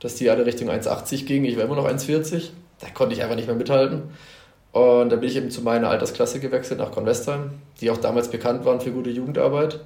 dass 0.00 0.16
die 0.16 0.28
alle 0.28 0.44
Richtung 0.46 0.68
1,80 0.68 1.26
gingen. 1.26 1.44
Ich 1.44 1.56
war 1.56 1.62
immer 1.62 1.76
noch 1.76 1.86
1,40. 1.86 2.48
Da 2.80 2.88
konnte 2.90 3.14
ich 3.14 3.22
einfach 3.22 3.36
nicht 3.36 3.46
mehr 3.46 3.54
mithalten. 3.54 4.10
Und 4.72 5.10
dann 5.10 5.20
bin 5.20 5.28
ich 5.28 5.36
eben 5.36 5.52
zu 5.52 5.62
meiner 5.62 5.90
Altersklasse 5.90 6.40
gewechselt 6.40 6.80
nach 6.80 6.90
Convestheim, 6.90 7.52
die 7.80 7.92
auch 7.92 7.98
damals 7.98 8.32
bekannt 8.32 8.64
waren 8.64 8.80
für 8.80 8.90
gute 8.90 9.10
Jugendarbeit. 9.10 9.78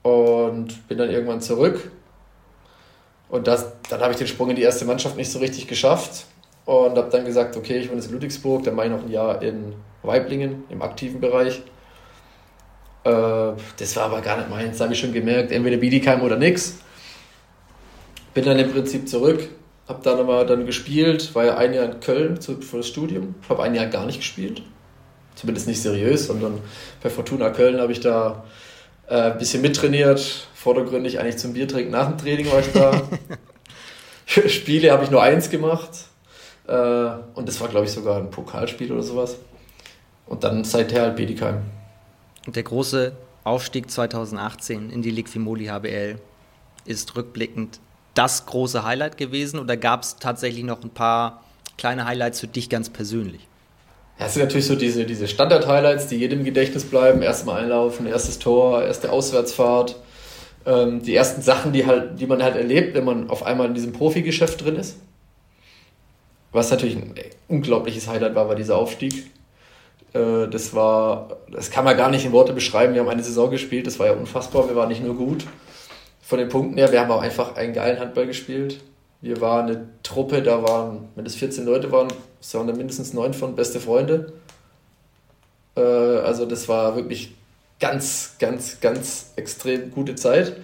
Und 0.00 0.88
bin 0.88 0.96
dann 0.96 1.10
irgendwann 1.10 1.42
zurück. 1.42 1.90
Und 3.28 3.46
das, 3.46 3.74
dann 3.90 4.00
habe 4.00 4.12
ich 4.12 4.18
den 4.18 4.26
Sprung 4.26 4.48
in 4.48 4.56
die 4.56 4.62
erste 4.62 4.86
Mannschaft 4.86 5.18
nicht 5.18 5.30
so 5.30 5.38
richtig 5.38 5.66
geschafft 5.66 6.24
und 6.64 6.96
habe 6.96 7.10
dann 7.10 7.24
gesagt, 7.24 7.56
okay, 7.56 7.78
ich 7.78 7.88
wohne 7.88 7.96
jetzt 7.96 8.06
in 8.06 8.12
Ludwigsburg, 8.12 8.64
dann 8.64 8.74
mache 8.74 8.86
ich 8.86 8.92
noch 8.92 9.02
ein 9.02 9.10
Jahr 9.10 9.42
in 9.42 9.74
Weiblingen 10.02 10.64
im 10.70 10.82
aktiven 10.82 11.20
Bereich. 11.20 11.62
Äh, 13.04 13.52
das 13.76 13.96
war 13.96 14.04
aber 14.04 14.20
gar 14.20 14.38
nicht 14.38 14.50
meins, 14.50 14.80
habe 14.80 14.92
ich 14.92 15.00
schon 15.00 15.12
gemerkt. 15.12 15.52
Entweder 15.52 15.76
Bietigheim 15.76 16.22
oder 16.22 16.36
nix. 16.36 16.78
Bin 18.32 18.44
dann 18.44 18.58
im 18.58 18.72
Prinzip 18.72 19.08
zurück, 19.08 19.48
habe 19.86 20.02
dann 20.02 20.18
nochmal 20.18 20.44
dann 20.44 20.66
gespielt, 20.66 21.34
war 21.34 21.44
ja 21.44 21.56
ein 21.56 21.72
Jahr 21.72 21.84
in 21.84 22.00
Köln 22.00 22.40
für 22.40 22.78
das 22.78 22.88
Studium, 22.88 23.36
habe 23.48 23.62
ein 23.62 23.74
Jahr 23.74 23.86
gar 23.86 24.06
nicht 24.06 24.18
gespielt. 24.18 24.62
Zumindest 25.36 25.68
nicht 25.68 25.80
seriös, 25.80 26.26
sondern 26.26 26.60
bei 27.02 27.10
Fortuna 27.10 27.50
Köln 27.50 27.80
habe 27.80 27.92
ich 27.92 28.00
da 28.00 28.44
äh, 29.08 29.32
ein 29.32 29.38
bisschen 29.38 29.62
mittrainiert. 29.62 30.48
Vordergründig 30.54 31.20
eigentlich 31.20 31.36
zum 31.36 31.52
Biertrinken 31.52 31.92
nach 31.92 32.08
dem 32.08 32.18
Training 32.18 32.50
war 32.50 32.60
ich 32.60 32.72
da. 32.72 33.02
Spiele 34.48 34.90
habe 34.90 35.04
ich 35.04 35.10
nur 35.10 35.22
eins 35.22 35.50
gemacht. 35.50 35.90
Äh, 36.66 37.10
und 37.34 37.48
das 37.48 37.60
war, 37.60 37.68
glaube 37.68 37.86
ich, 37.86 37.92
sogar 37.92 38.18
ein 38.18 38.30
Pokalspiel 38.30 38.92
oder 38.92 39.02
sowas. 39.02 39.36
Und 40.26 40.44
dann 40.44 40.64
seither 40.64 41.02
halt 41.02 41.16
Bietigheim. 41.16 41.62
Und 42.46 42.56
der 42.56 42.62
große 42.62 43.12
Aufstieg 43.44 43.90
2018 43.90 44.90
in 44.90 45.02
die 45.02 45.10
Liquimoli 45.10 45.66
HBL 45.66 46.16
ist 46.86 47.16
rückblickend 47.16 47.80
das 48.14 48.46
große 48.46 48.84
Highlight 48.84 49.16
gewesen 49.16 49.58
oder 49.58 49.76
gab 49.76 50.02
es 50.02 50.16
tatsächlich 50.16 50.64
noch 50.64 50.82
ein 50.82 50.90
paar 50.90 51.42
kleine 51.76 52.06
Highlights 52.06 52.40
für 52.40 52.46
dich 52.46 52.70
ganz 52.70 52.88
persönlich? 52.88 53.48
Ja, 54.18 54.26
es 54.26 54.34
sind 54.34 54.44
natürlich 54.44 54.66
so 54.66 54.76
diese, 54.76 55.04
diese 55.04 55.26
Standard-Highlights, 55.26 56.06
die 56.06 56.16
jedem 56.16 56.40
im 56.40 56.44
Gedächtnis 56.44 56.84
bleiben. 56.84 57.20
Erstmal 57.20 57.62
einlaufen, 57.62 58.06
erstes 58.06 58.38
Tor, 58.38 58.84
erste 58.84 59.10
Auswärtsfahrt. 59.10 59.96
Ähm, 60.66 61.02
die 61.02 61.16
ersten 61.16 61.42
Sachen, 61.42 61.72
die, 61.72 61.84
halt, 61.84 62.20
die 62.20 62.26
man 62.26 62.42
halt 62.42 62.54
erlebt, 62.54 62.94
wenn 62.94 63.04
man 63.04 63.28
auf 63.28 63.42
einmal 63.42 63.66
in 63.66 63.74
diesem 63.74 63.92
Profigeschäft 63.92 64.64
drin 64.64 64.76
ist. 64.76 64.96
Was 66.54 66.70
natürlich 66.70 66.94
ein 66.94 67.12
unglaubliches 67.48 68.06
Highlight 68.06 68.36
war, 68.36 68.48
war 68.48 68.54
dieser 68.54 68.76
Aufstieg. 68.76 69.26
Äh, 70.12 70.46
das 70.48 70.72
war, 70.72 71.36
das 71.50 71.72
kann 71.72 71.84
man 71.84 71.96
gar 71.96 72.10
nicht 72.10 72.24
in 72.24 72.30
Worte 72.30 72.52
beschreiben. 72.52 72.94
Wir 72.94 73.00
haben 73.00 73.08
eine 73.08 73.24
Saison 73.24 73.50
gespielt, 73.50 73.88
das 73.88 73.98
war 73.98 74.06
ja 74.06 74.12
unfassbar. 74.12 74.68
Wir 74.68 74.76
waren 74.76 74.88
nicht 74.88 75.02
nur 75.02 75.16
gut 75.16 75.44
von 76.22 76.38
den 76.38 76.48
Punkten 76.48 76.78
her, 76.78 76.92
wir 76.92 77.00
haben 77.00 77.10
auch 77.10 77.22
einfach 77.22 77.56
einen 77.56 77.72
geilen 77.72 77.98
Handball 77.98 78.28
gespielt. 78.28 78.80
Wir 79.20 79.40
waren 79.40 79.66
eine 79.66 79.88
Truppe, 80.04 80.42
da 80.42 80.62
waren, 80.62 81.08
wenn 81.16 81.26
es 81.26 81.34
14 81.34 81.66
Leute 81.66 81.90
waren, 81.90 82.06
es 82.40 82.54
waren 82.54 82.68
da 82.68 82.72
mindestens 82.72 83.12
neun 83.12 83.34
von 83.34 83.56
beste 83.56 83.80
Freunde. 83.80 84.32
Äh, 85.76 85.80
also 85.80 86.46
das 86.46 86.68
war 86.68 86.94
wirklich 86.94 87.34
ganz, 87.80 88.36
ganz, 88.38 88.78
ganz 88.80 89.32
extrem 89.34 89.90
gute 89.90 90.14
Zeit. 90.14 90.56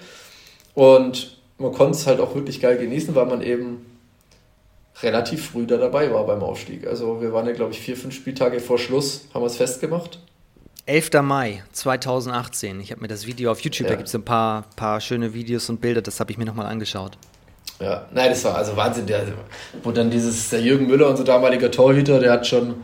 Und 0.74 1.36
man 1.58 1.72
konnte 1.72 1.98
es 1.98 2.06
halt 2.06 2.20
auch 2.20 2.36
wirklich 2.36 2.60
geil 2.60 2.78
genießen, 2.78 3.12
weil 3.16 3.26
man 3.26 3.42
eben 3.42 3.89
relativ 5.02 5.50
früh 5.50 5.66
da 5.66 5.76
dabei 5.76 6.12
war 6.12 6.26
beim 6.26 6.42
Aufstieg. 6.42 6.86
Also 6.86 7.20
wir 7.20 7.32
waren 7.32 7.46
ja, 7.46 7.52
glaube 7.52 7.72
ich, 7.72 7.80
vier, 7.80 7.96
fünf 7.96 8.14
Spieltage 8.14 8.60
vor 8.60 8.78
Schluss, 8.78 9.28
haben 9.32 9.42
wir 9.42 9.46
es 9.46 9.56
festgemacht. 9.56 10.18
11. 10.86 11.10
Mai 11.22 11.62
2018. 11.72 12.80
Ich 12.80 12.90
habe 12.90 13.00
mir 13.00 13.08
das 13.08 13.26
Video 13.26 13.52
auf 13.52 13.60
YouTube, 13.60 13.86
ja. 13.86 13.90
da 13.90 13.96
gibt 13.96 14.08
es 14.08 14.14
ein 14.14 14.24
paar, 14.24 14.64
paar 14.76 15.00
schöne 15.00 15.34
Videos 15.34 15.68
und 15.68 15.80
Bilder, 15.80 16.02
das 16.02 16.20
habe 16.20 16.32
ich 16.32 16.38
mir 16.38 16.44
nochmal 16.44 16.66
angeschaut. 16.66 17.16
Ja, 17.78 18.06
nein, 18.12 18.30
das 18.30 18.44
war 18.44 18.56
also 18.56 18.76
Wahnsinn. 18.76 19.06
Der, 19.06 19.24
wo 19.82 19.90
dann 19.90 20.10
dieses, 20.10 20.50
der 20.50 20.60
Jürgen 20.60 20.86
Müller, 20.86 21.08
unser 21.08 21.24
damaliger 21.24 21.70
Torhüter, 21.70 22.18
der 22.20 22.32
hat 22.32 22.46
schon 22.46 22.74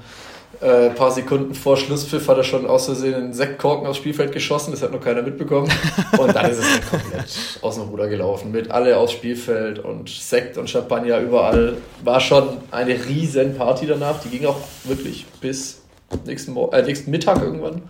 äh, 0.61 0.89
ein 0.89 0.95
paar 0.95 1.11
Sekunden 1.11 1.55
vor 1.55 1.77
Schlusspfiff 1.77 2.29
hat 2.29 2.39
er 2.39 2.45
schon 2.45 2.67
aus 2.67 2.87
Versehen 2.87 3.15
einen 3.15 3.33
Sektkorken 3.33 3.87
aufs 3.87 3.99
Spielfeld 3.99 4.33
geschossen, 4.33 4.71
das 4.71 4.83
hat 4.83 4.93
noch 4.93 5.01
keiner 5.01 5.23
mitbekommen. 5.23 5.71
Und 6.19 6.35
dann 6.35 6.51
ist 6.51 6.59
es 6.59 6.65
dann 6.65 7.01
komplett 7.01 7.25
aus 7.63 7.75
dem 7.75 7.85
Ruder 7.85 8.09
gelaufen. 8.09 8.53
Mit 8.53 8.71
alle 8.71 8.97
aufs 8.97 9.13
Spielfeld 9.13 9.79
und 9.79 10.09
Sekt 10.09 10.57
und 10.57 10.71
Champagner 10.71 11.19
überall. 11.19 11.77
War 12.05 12.21
schon 12.21 12.49
eine 12.71 12.93
riesen 13.07 13.57
Party 13.57 13.87
danach. 13.87 14.21
Die 14.21 14.29
ging 14.29 14.47
auch 14.47 14.59
wirklich 14.85 15.27
bis 15.41 15.83
nächsten, 16.25 16.53
Mo 16.53 16.71
äh, 16.73 16.83
nächsten 16.83 17.11
Mittag 17.11 17.43
irgendwann. 17.43 17.83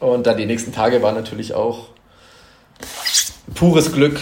Und 0.00 0.26
dann 0.26 0.36
die 0.36 0.46
nächsten 0.46 0.72
Tage 0.72 1.02
waren 1.02 1.14
natürlich 1.14 1.54
auch 1.54 1.88
pures 3.54 3.92
Glück, 3.92 4.20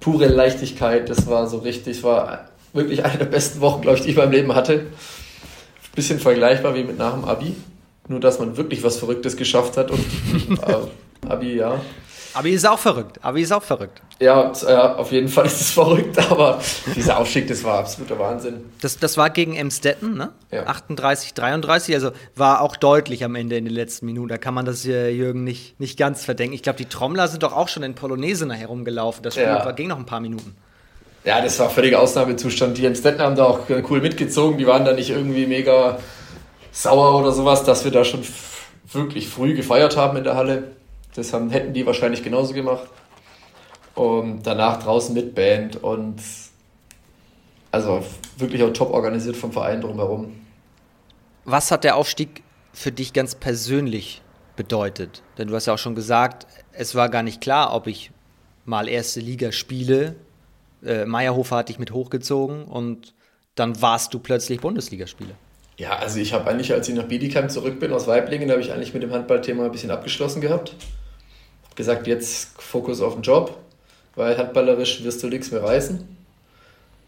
pure 0.00 0.26
Leichtigkeit. 0.26 1.08
Das 1.08 1.26
war 1.26 1.46
so 1.46 1.58
richtig, 1.58 2.02
war 2.02 2.48
wirklich 2.72 3.04
eine 3.04 3.18
der 3.18 3.26
besten 3.26 3.60
Wochen, 3.60 3.82
glaube 3.82 3.98
ich, 3.98 4.04
die 4.04 4.10
ich 4.10 4.16
in 4.16 4.22
meinem 4.22 4.32
Leben 4.32 4.54
hatte. 4.54 4.86
Bisschen 5.94 6.18
vergleichbar 6.18 6.74
wie 6.74 6.84
mit 6.84 6.98
nach 6.98 7.14
dem 7.14 7.24
Abi. 7.24 7.54
Nur, 8.08 8.20
dass 8.20 8.38
man 8.38 8.56
wirklich 8.56 8.82
was 8.82 8.96
Verrücktes 8.96 9.36
geschafft 9.36 9.76
hat 9.76 9.90
und 9.90 10.00
äh, 10.66 11.28
Abi, 11.28 11.56
ja. 11.56 11.80
Abi 12.34 12.50
ist 12.50 12.66
auch 12.66 12.78
verrückt. 12.78 13.18
Abi 13.22 13.42
ist 13.42 13.52
auch 13.52 13.62
verrückt. 13.62 14.00
Ja, 14.18 14.52
ja, 14.68 14.96
auf 14.96 15.12
jeden 15.12 15.28
Fall 15.28 15.46
ist 15.46 15.60
es 15.60 15.70
verrückt, 15.72 16.18
aber 16.30 16.60
dieser 16.96 17.18
Aufstieg, 17.18 17.46
das 17.48 17.62
war 17.62 17.80
absoluter 17.80 18.18
Wahnsinn. 18.18 18.64
Das, 18.80 18.98
das 18.98 19.16
war 19.16 19.30
gegen 19.30 19.54
Emstetten, 19.54 20.16
ne? 20.16 20.30
Ja. 20.50 20.66
38, 20.66 21.34
33, 21.34 21.94
also 21.94 22.12
war 22.34 22.62
auch 22.62 22.76
deutlich 22.76 23.24
am 23.24 23.34
Ende 23.34 23.56
in 23.56 23.64
den 23.64 23.74
letzten 23.74 24.06
Minuten. 24.06 24.28
Da 24.28 24.38
kann 24.38 24.54
man 24.54 24.64
das 24.64 24.84
Jürgen 24.84 25.44
nicht, 25.44 25.78
nicht 25.78 25.98
ganz 25.98 26.24
verdenken. 26.24 26.54
Ich 26.54 26.62
glaube, 26.62 26.78
die 26.78 26.86
Trommler 26.86 27.28
sind 27.28 27.42
doch 27.42 27.52
auch 27.52 27.68
schon 27.68 27.82
in 27.82 27.94
Polonaise 27.94 28.46
nachher 28.46 28.68
rumgelaufen. 28.68 29.22
Das 29.22 29.34
Spiel 29.34 29.44
ja. 29.44 29.70
ging 29.72 29.88
noch 29.88 29.98
ein 29.98 30.06
paar 30.06 30.20
Minuten. 30.20 30.56
Ja, 31.24 31.40
das 31.40 31.58
war 31.60 31.70
völliger 31.70 32.00
Ausnahmezustand. 32.00 32.78
Die 32.78 32.84
Emstetten 32.84 33.20
haben 33.20 33.36
da 33.36 33.44
auch 33.44 33.60
cool 33.68 34.00
mitgezogen. 34.00 34.58
Die 34.58 34.66
waren 34.66 34.84
da 34.84 34.92
nicht 34.92 35.10
irgendwie 35.10 35.46
mega 35.46 35.98
sauer 36.72 37.20
oder 37.20 37.32
sowas, 37.32 37.62
dass 37.62 37.84
wir 37.84 37.92
da 37.92 38.04
schon 38.04 38.22
wirklich 38.90 39.28
früh 39.28 39.54
gefeiert 39.54 39.96
haben 39.96 40.16
in 40.16 40.24
der 40.24 40.34
Halle. 40.34 40.72
Das 41.14 41.32
haben, 41.32 41.50
hätten 41.50 41.74
die 41.74 41.86
wahrscheinlich 41.86 42.24
genauso 42.24 42.54
gemacht. 42.54 42.88
Und 43.94 44.42
danach 44.42 44.82
draußen 44.82 45.14
mit 45.14 45.34
Band 45.34 45.82
und 45.82 46.16
also 47.70 48.04
wirklich 48.36 48.62
auch 48.62 48.72
top 48.72 48.92
organisiert 48.92 49.36
vom 49.36 49.52
Verein 49.52 49.80
drumherum. 49.80 50.40
Was 51.44 51.70
hat 51.70 51.84
der 51.84 51.96
Aufstieg 51.96 52.42
für 52.72 52.90
dich 52.90 53.12
ganz 53.12 53.34
persönlich 53.34 54.22
bedeutet? 54.56 55.22
Denn 55.38 55.48
du 55.48 55.54
hast 55.54 55.66
ja 55.66 55.74
auch 55.74 55.78
schon 55.78 55.94
gesagt, 55.94 56.46
es 56.72 56.94
war 56.94 57.08
gar 57.10 57.22
nicht 57.22 57.40
klar, 57.40 57.74
ob 57.74 57.86
ich 57.86 58.10
mal 58.64 58.88
erste 58.88 59.20
Liga 59.20 59.52
spiele 59.52 60.16
äh, 60.84 61.04
Meierhofer 61.04 61.56
hat 61.56 61.68
dich 61.68 61.78
mit 61.78 61.92
hochgezogen 61.92 62.64
und 62.64 63.14
dann 63.54 63.80
warst 63.82 64.14
du 64.14 64.18
plötzlich 64.18 64.60
Bundesligaspieler. 64.60 65.34
Ja, 65.76 65.96
also 65.96 66.20
ich 66.20 66.32
habe 66.32 66.48
eigentlich, 66.50 66.72
als 66.72 66.88
ich 66.88 66.94
nach 66.94 67.04
Bietigheim 67.04 67.48
zurück 67.48 67.80
bin 67.80 67.92
aus 67.92 68.06
Weiblingen, 68.06 68.50
habe 68.50 68.60
ich 68.60 68.72
eigentlich 68.72 68.94
mit 68.94 69.02
dem 69.02 69.12
Handballthema 69.12 69.64
ein 69.64 69.72
bisschen 69.72 69.90
abgeschlossen 69.90 70.40
gehabt. 70.40 70.74
Hab 71.64 71.76
gesagt, 71.76 72.06
jetzt 72.06 72.60
Fokus 72.60 73.00
auf 73.00 73.14
den 73.14 73.22
Job, 73.22 73.58
weil 74.14 74.36
handballerisch 74.36 75.02
wirst 75.04 75.22
du 75.22 75.28
nichts 75.28 75.50
mehr 75.50 75.62
reißen. 75.62 76.06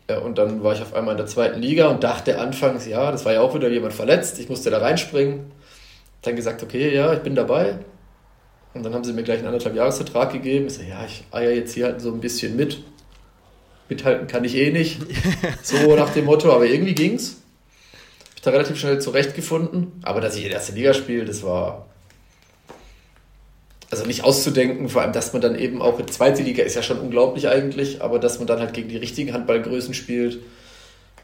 Ja, 0.08 0.18
und 0.18 0.38
dann 0.38 0.62
war 0.62 0.74
ich 0.74 0.82
auf 0.82 0.94
einmal 0.94 1.12
in 1.12 1.18
der 1.18 1.26
zweiten 1.26 1.60
Liga 1.60 1.88
und 1.88 2.04
dachte 2.04 2.38
anfangs, 2.38 2.86
ja, 2.86 3.10
das 3.10 3.24
war 3.24 3.32
ja 3.32 3.40
auch 3.40 3.54
wieder 3.54 3.68
jemand 3.68 3.94
verletzt, 3.94 4.38
ich 4.38 4.48
musste 4.48 4.70
da 4.70 4.78
reinspringen. 4.78 5.50
Dann 6.22 6.36
gesagt, 6.36 6.62
okay, 6.62 6.94
ja, 6.94 7.12
ich 7.12 7.20
bin 7.20 7.34
dabei. 7.34 7.78
Und 8.74 8.82
dann 8.82 8.92
haben 8.92 9.04
sie 9.04 9.12
mir 9.12 9.22
gleich 9.22 9.38
einen 9.38 9.46
anderthalb 9.46 9.76
Jahresvertrag 9.76 10.32
gegeben. 10.32 10.66
Ich 10.66 10.74
so, 10.74 10.82
ja, 10.82 11.04
ich 11.06 11.24
eier 11.30 11.52
jetzt 11.52 11.74
hier 11.74 11.86
halt 11.86 12.00
so 12.00 12.10
ein 12.12 12.20
bisschen 12.20 12.56
mit 12.56 12.82
mithalten 13.94 14.26
kann 14.26 14.44
ich 14.44 14.56
eh 14.56 14.70
nicht. 14.70 15.00
So 15.62 15.96
nach 15.96 16.10
dem 16.10 16.26
Motto, 16.26 16.52
aber 16.52 16.66
irgendwie 16.66 16.94
ging's. 16.94 17.36
Hab 18.28 18.36
ich 18.36 18.42
da 18.42 18.50
relativ 18.50 18.78
schnell 18.78 19.00
zurechtgefunden. 19.00 19.92
Aber 20.02 20.20
dass 20.20 20.36
ich 20.36 20.42
in 20.42 20.48
der 20.48 20.58
ersten 20.58 20.76
Liga 20.76 20.94
spiele, 20.94 21.24
das 21.24 21.42
war 21.42 21.86
also 23.90 24.06
nicht 24.06 24.24
auszudenken, 24.24 24.88
vor 24.88 25.02
allem, 25.02 25.12
dass 25.12 25.32
man 25.32 25.40
dann 25.40 25.56
eben 25.56 25.80
auch 25.80 26.00
in 26.00 26.08
zweite 26.08 26.42
Liga 26.42 26.64
ist 26.64 26.74
ja 26.74 26.82
schon 26.82 26.98
unglaublich 26.98 27.48
eigentlich, 27.48 28.02
aber 28.02 28.18
dass 28.18 28.38
man 28.38 28.48
dann 28.48 28.58
halt 28.58 28.74
gegen 28.74 28.88
die 28.88 28.96
richtigen 28.96 29.32
Handballgrößen 29.32 29.94
spielt, 29.94 30.40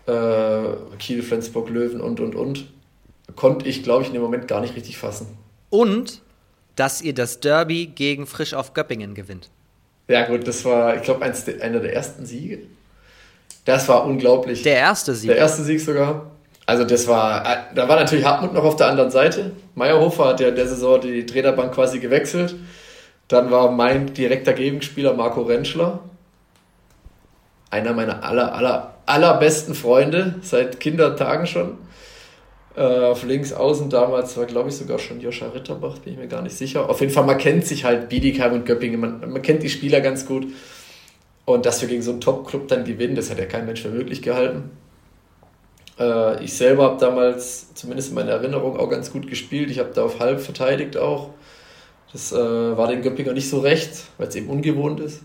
äh, 0.07 0.63
Kiel, 0.99 1.23
Flensburg, 1.23 1.69
Löwen 1.69 2.01
und 2.01 2.21
und 2.21 2.37
und, 2.37 2.67
konnte 3.35 3.69
ich, 3.69 3.83
glaube 3.83 4.03
ich, 4.03 4.09
in 4.09 4.15
dem 4.15 4.23
Moment 4.23 4.47
gar 4.47 4.61
nicht 4.61 4.77
richtig 4.77 4.99
fassen. 4.99 5.27
Und 5.69 6.23
dass 6.77 7.03
ihr 7.03 7.13
das 7.13 7.41
Derby 7.41 7.87
gegen 7.87 8.27
Frisch 8.27 8.55
auf 8.55 8.73
Göppingen 8.73 9.15
gewinnt. 9.15 9.51
Ja, 10.11 10.27
gut, 10.27 10.49
das 10.49 10.65
war, 10.65 10.97
ich 10.97 11.03
glaube, 11.03 11.25
einer 11.25 11.79
der 11.79 11.95
ersten 11.95 12.27
Siege. 12.27 12.59
Das 13.65 13.89
war 13.89 14.05
unglaublich. 14.05 14.65
Der 14.65 14.75
erste 14.75 15.15
Sieg. 15.15 15.29
Der 15.29 15.37
erste 15.37 15.63
Sieg 15.63 15.81
sogar. 15.81 16.33
Also, 16.67 16.83
das 16.83 17.07
war, 17.07 17.47
äh, 17.47 17.57
da 17.77 17.89
war 17.89 17.95
natürlich 17.95 18.25
Hartmut 18.25 18.53
noch 18.53 18.65
auf 18.65 18.75
der 18.75 18.89
anderen 18.89 19.13
Seite. 19.13 19.53
Meyerhofer 19.77 20.25
hat 20.25 20.41
ja 20.41 20.49
in 20.49 20.57
der 20.57 20.67
Saison 20.67 21.01
die 21.01 21.25
Trainerbank 21.25 21.73
quasi 21.73 22.01
gewechselt. 22.01 22.57
Dann 23.29 23.53
war 23.53 23.71
mein 23.71 24.13
direkter 24.13 24.53
Gegenspieler 24.53 25.13
Marco 25.13 25.43
Rentschler. 25.43 26.01
Einer 27.71 27.93
meiner 27.93 28.25
aller, 28.25 28.53
aller, 28.53 28.95
allerbesten 29.07 29.77
Freunde, 29.77 30.35
seit 30.43 30.81
Kindertagen 30.81 31.47
schon. 31.47 31.79
Äh, 32.77 32.83
auf 32.83 33.25
links 33.25 33.53
außen 33.53 33.91
damals 33.91 34.37
war, 34.37 34.47
glaube 34.47 34.69
ich, 34.69 34.77
sogar 34.77 34.99
schon 34.99 35.21
Joscha 35.21 35.49
Ritterbach, 35.49 35.99
bin 35.99 36.13
ich 36.13 36.19
mir 36.19 36.29
gar 36.29 36.43
nicht 36.43 36.57
sicher. 36.57 36.89
Auf 36.89 37.01
jeden 37.01 37.13
Fall, 37.13 37.25
man 37.25 37.39
kennt 37.39 37.67
sich 37.67 37.85
halt 37.85 38.09
Biedigheim 38.09 38.53
und 38.53 38.67
Göppingen, 38.67 39.01
man, 39.01 39.21
man 39.33 39.43
kennt 39.43 39.63
die 39.63 39.71
Spieler 39.71 40.01
ganz 40.01 40.25
gut. 40.27 40.47
Und 41.45 41.67
dass 41.67 41.81
wir 41.81 41.89
gegen 41.89 42.03
so 42.03 42.13
einen 42.13 42.21
Top-Club 42.21 42.69
dann 42.69 42.85
gewinnen, 42.85 43.17
das 43.17 43.31
hat 43.31 43.39
ja 43.39 43.47
kein 43.47 43.67
Mensch 43.67 43.83
für 43.83 43.89
möglich 43.89 44.23
gehalten. 44.23 44.71
Äh, 45.99 46.45
ich 46.45 46.55
selber 46.55 46.85
habe 46.85 47.01
damals, 47.01 47.75
zumindest 47.75 48.11
in 48.11 48.15
meiner 48.15 48.33
Erinnerung, 48.33 48.79
auch 48.79 48.89
ganz 48.89 49.13
gut 49.13 49.27
gespielt. 49.27 49.71
Ich 49.71 49.81
habe 49.81 49.91
da 49.93 50.05
auf 50.05 50.21
halb 50.21 50.41
verteidigt 50.41 50.97
auch. 50.97 51.31
Das 52.13 52.33
äh, 52.33 52.37
war 52.37 52.89
den 52.89 53.03
Göppinger 53.03 53.33
nicht 53.33 53.51
so 53.51 53.61
recht, 53.61 54.05
weil 54.19 54.29
es 54.29 54.35
eben 54.37 54.49
ungewohnt 54.49 55.01
ist. 55.01 55.23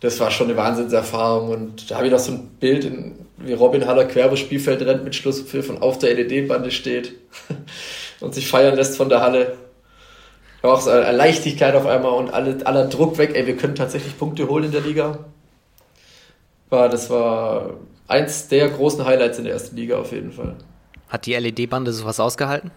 Das 0.00 0.20
war 0.20 0.30
schon 0.30 0.48
eine 0.48 0.56
Wahnsinnserfahrung. 0.56 1.48
Und 1.48 1.90
da 1.90 1.96
habe 1.96 2.06
ich 2.06 2.12
noch 2.12 2.18
so 2.18 2.32
ein 2.32 2.48
Bild 2.60 2.84
in, 2.84 3.25
wie 3.38 3.52
Robin 3.52 3.86
Haller 3.86 4.04
quer 4.06 4.26
übers 4.26 4.40
Spielfeld 4.40 4.82
rennt 4.82 5.04
mit 5.04 5.14
Schlusspfiff 5.14 5.68
und 5.68 5.82
auf 5.82 5.98
der 5.98 6.14
LED-Bande 6.14 6.70
steht 6.70 7.14
und 8.20 8.34
sich 8.34 8.48
feiern 8.48 8.76
lässt 8.76 8.96
von 8.96 9.08
der 9.08 9.20
Halle. 9.20 9.56
war 10.62 10.74
auch 10.74 10.80
so 10.80 10.90
eine 10.90 11.12
Leichtigkeit 11.12 11.74
auf 11.74 11.86
einmal 11.86 12.12
und 12.12 12.32
alle, 12.32 12.64
aller 12.66 12.86
Druck 12.86 13.18
weg. 13.18 13.32
Ey, 13.34 13.46
wir 13.46 13.56
können 13.56 13.74
tatsächlich 13.74 14.18
Punkte 14.18 14.48
holen 14.48 14.64
in 14.64 14.72
der 14.72 14.80
Liga. 14.80 15.18
War, 16.70 16.88
das 16.88 17.10
war 17.10 17.74
eins 18.08 18.48
der 18.48 18.68
großen 18.68 19.04
Highlights 19.04 19.38
in 19.38 19.44
der 19.44 19.52
ersten 19.52 19.76
Liga 19.76 19.98
auf 19.98 20.12
jeden 20.12 20.32
Fall. 20.32 20.56
Hat 21.08 21.26
die 21.26 21.34
LED-Bande 21.34 21.92
sowas 21.92 22.18
ausgehalten? 22.18 22.70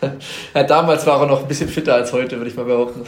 ja, 0.54 0.62
damals 0.62 1.06
war 1.06 1.20
er 1.20 1.26
noch 1.26 1.40
ein 1.40 1.48
bisschen 1.48 1.68
fitter 1.68 1.94
als 1.94 2.12
heute, 2.12 2.36
würde 2.36 2.50
ich 2.50 2.56
mal 2.56 2.64
behaupten. 2.64 3.04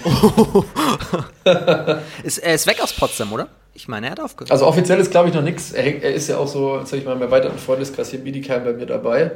ist, 2.25 2.39
er 2.39 2.55
ist 2.55 2.67
weg 2.67 2.83
aus 2.83 2.93
Potsdam, 2.93 3.33
oder? 3.33 3.49
Ich 3.75 3.89
meine, 3.89 4.07
er 4.07 4.13
hat 4.13 4.21
aufgehört. 4.21 4.51
Also 4.51 4.67
offiziell 4.67 4.99
ist, 4.99 5.11
glaube 5.11 5.29
ich, 5.29 5.35
noch 5.35 5.43
nichts. 5.43 5.73
Er, 5.73 6.03
er, 6.03 6.13
ist 6.13 6.29
ja 6.29 6.39
auch 6.39 6.49
so, 6.49 6.85
sag 6.85 6.99
ich 6.99 7.05
mal, 7.05 7.15
im 7.15 7.23
erweiterten 7.23 7.59
Freundeskreis 7.59 8.11
hier 8.11 8.21
Bietigheim 8.21 8.65
bei 8.65 8.73
mir 8.73 8.87
dabei. 8.87 9.33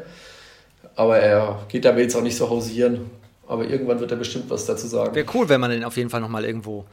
Aber 0.96 1.18
er 1.18 1.64
geht 1.68 1.84
damit 1.84 2.02
jetzt 2.02 2.16
auch 2.16 2.22
nicht 2.22 2.36
so 2.36 2.48
hausieren. 2.50 3.10
Aber 3.46 3.64
irgendwann 3.64 4.00
wird 4.00 4.10
er 4.10 4.16
bestimmt 4.16 4.48
was 4.50 4.66
dazu 4.66 4.86
sagen. 4.86 5.14
Wäre 5.14 5.26
cool, 5.34 5.48
wenn 5.48 5.60
man 5.60 5.70
den 5.70 5.84
auf 5.84 5.96
jeden 5.96 6.10
Fall 6.10 6.20
nochmal 6.20 6.44
irgendwo 6.44 6.84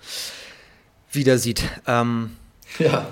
wieder 1.12 1.38
sieht. 1.38 1.64
Ähm, 1.88 2.32
ja. 2.80 3.08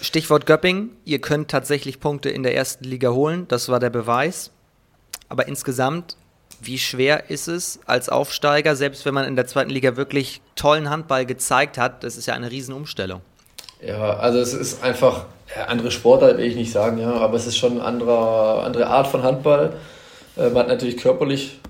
Stichwort 0.00 0.46
Göpping. 0.46 0.90
Ihr 1.04 1.20
könnt 1.20 1.50
tatsächlich 1.50 2.00
Punkte 2.00 2.30
in 2.30 2.42
der 2.42 2.54
ersten 2.54 2.84
Liga 2.84 3.10
holen. 3.10 3.46
Das 3.48 3.68
war 3.68 3.80
der 3.80 3.90
Beweis. 3.90 4.50
Aber 5.28 5.48
insgesamt, 5.48 6.16
wie 6.60 6.78
schwer 6.78 7.30
ist 7.30 7.48
es 7.48 7.80
als 7.86 8.08
Aufsteiger, 8.08 8.76
selbst 8.76 9.04
wenn 9.04 9.14
man 9.14 9.26
in 9.26 9.36
der 9.36 9.46
zweiten 9.46 9.70
Liga 9.70 9.96
wirklich 9.96 10.40
tollen 10.56 10.90
Handball 10.90 11.26
gezeigt 11.26 11.78
hat? 11.78 12.04
Das 12.04 12.16
ist 12.16 12.26
ja 12.26 12.34
eine 12.34 12.50
Riesenumstellung. 12.50 13.22
Ja, 13.80 14.16
also 14.16 14.38
es 14.38 14.54
ist 14.54 14.82
einfach 14.82 15.26
andere 15.68 15.90
Sportart, 15.90 16.38
will 16.38 16.46
ich 16.46 16.56
nicht 16.56 16.72
sagen, 16.72 16.98
ja, 16.98 17.12
aber 17.12 17.36
es 17.36 17.46
ist 17.46 17.56
schon 17.56 17.72
eine 17.72 17.84
andere, 17.84 18.62
andere 18.62 18.86
Art 18.86 19.06
von 19.06 19.22
Handball. 19.22 19.76
Äh, 20.36 20.48
man 20.48 20.62
hat 20.62 20.68
natürlich 20.68 20.96
körperlich 20.96 21.60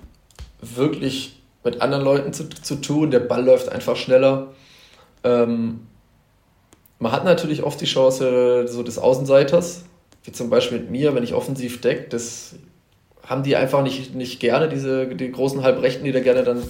wirklich 0.61 1.41
mit 1.63 1.81
anderen 1.81 2.03
Leuten 2.03 2.33
zu, 2.33 2.49
zu 2.49 2.75
tun. 2.75 3.11
Der 3.11 3.19
Ball 3.19 3.43
läuft 3.43 3.69
einfach 3.69 3.95
schneller. 3.95 4.53
Ähm, 5.23 5.87
man 6.99 7.11
hat 7.11 7.25
natürlich 7.25 7.63
oft 7.63 7.81
die 7.81 7.85
Chance 7.85 8.67
so 8.67 8.83
des 8.83 8.97
Außenseiters, 8.97 9.83
wie 10.23 10.31
zum 10.31 10.49
Beispiel 10.49 10.79
mit 10.79 10.91
mir, 10.91 11.13
wenn 11.13 11.23
ich 11.23 11.33
offensiv 11.33 11.81
decke, 11.81 12.09
das 12.09 12.55
haben 13.27 13.43
die 13.43 13.55
einfach 13.55 13.81
nicht, 13.81 14.15
nicht 14.15 14.39
gerne, 14.39 14.69
diese 14.69 15.07
die 15.07 15.31
großen 15.31 15.63
Halbrechten, 15.63 16.05
die 16.05 16.11
da 16.11 16.19
gerne 16.19 16.43
dann 16.43 16.63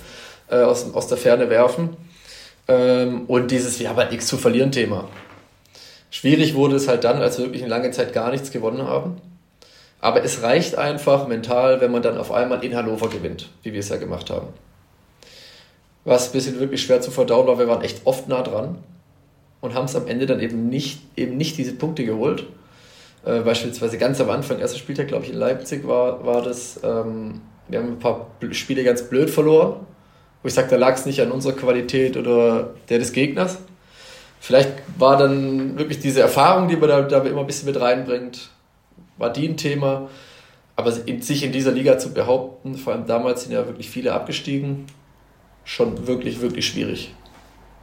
äh, 0.49 0.61
aus, 0.61 0.93
aus 0.93 1.07
der 1.07 1.17
Ferne 1.17 1.49
werfen. 1.49 1.97
Ähm, 2.67 3.25
und 3.27 3.51
dieses, 3.51 3.79
wir 3.79 3.89
haben 3.89 3.97
halt 3.97 4.11
nichts 4.11 4.27
zu 4.27 4.37
verlieren 4.37 4.71
Thema. 4.71 5.07
Schwierig 6.15 6.55
wurde 6.55 6.77
es 6.77 6.87
halt 6.87 7.03
dann, 7.03 7.21
als 7.21 7.37
wir 7.37 7.43
wirklich 7.43 7.61
eine 7.61 7.69
lange 7.69 7.91
Zeit 7.91 8.13
gar 8.13 8.31
nichts 8.31 8.49
gewonnen 8.49 8.87
haben. 8.87 9.17
Aber 9.99 10.23
es 10.23 10.43
reicht 10.43 10.77
einfach 10.77 11.27
mental, 11.27 11.81
wenn 11.81 11.91
man 11.91 12.03
dann 12.03 12.17
auf 12.17 12.31
einmal 12.31 12.63
in 12.63 12.73
Hannover 12.73 13.09
gewinnt, 13.09 13.49
wie 13.63 13.73
wir 13.73 13.81
es 13.81 13.89
ja 13.89 13.97
gemacht 13.97 14.29
haben. 14.29 14.47
Was 16.05 16.29
ein 16.29 16.31
bisschen 16.31 16.57
wirklich 16.61 16.81
schwer 16.81 17.01
zu 17.01 17.11
verdauen 17.11 17.47
war, 17.47 17.59
wir 17.59 17.67
waren 17.67 17.81
echt 17.81 17.99
oft 18.05 18.29
nah 18.29 18.43
dran 18.43 18.77
und 19.59 19.73
haben 19.73 19.83
es 19.83 19.95
am 19.97 20.07
Ende 20.07 20.25
dann 20.25 20.39
eben 20.39 20.69
nicht, 20.69 21.01
eben 21.17 21.35
nicht 21.35 21.57
diese 21.57 21.73
Punkte 21.73 22.05
geholt. 22.05 22.45
Äh, 23.25 23.41
beispielsweise 23.41 23.97
ganz 23.97 24.21
am 24.21 24.29
Anfang, 24.29 24.59
erster 24.59 24.77
Spieltag, 24.77 25.09
glaube 25.09 25.25
ich, 25.25 25.33
in 25.33 25.37
Leipzig 25.37 25.85
war, 25.85 26.25
war 26.25 26.41
das, 26.41 26.79
ähm, 26.81 27.41
wir 27.67 27.79
haben 27.79 27.89
ein 27.89 27.99
paar 27.99 28.27
Spiele 28.51 28.85
ganz 28.85 29.09
blöd 29.09 29.29
verloren, 29.29 29.85
wo 30.41 30.47
ich 30.47 30.53
sage, 30.53 30.69
da 30.69 30.77
lag 30.77 30.95
es 30.95 31.05
nicht 31.05 31.19
an 31.19 31.33
unserer 31.33 31.57
Qualität 31.57 32.15
oder 32.15 32.69
der 32.87 32.99
des 32.99 33.11
Gegners. 33.11 33.57
Vielleicht 34.45 34.73
war 34.99 35.17
dann 35.17 35.75
wirklich 35.75 35.97
diese 35.97 36.21
Erfahrung, 36.21 36.67
die 36.67 36.75
man 36.75 36.87
da, 36.87 37.01
da 37.01 37.23
immer 37.23 37.39
ein 37.39 37.47
bisschen 37.47 37.65
mit 37.65 37.81
reinbringt, 37.81 38.51
war 39.17 39.33
die 39.33 39.47
ein 39.47 39.57
Thema. 39.57 40.07
Aber 40.75 40.91
sich 40.91 41.41
in 41.41 41.51
dieser 41.51 41.71
Liga 41.71 41.97
zu 41.97 42.13
behaupten, 42.13 42.75
vor 42.75 42.93
allem 42.93 43.07
damals 43.07 43.41
sind 43.41 43.53
ja 43.53 43.65
wirklich 43.65 43.89
viele 43.89 44.13
abgestiegen, 44.13 44.85
schon 45.63 46.05
wirklich, 46.05 46.41
wirklich 46.41 46.67
schwierig. 46.67 47.15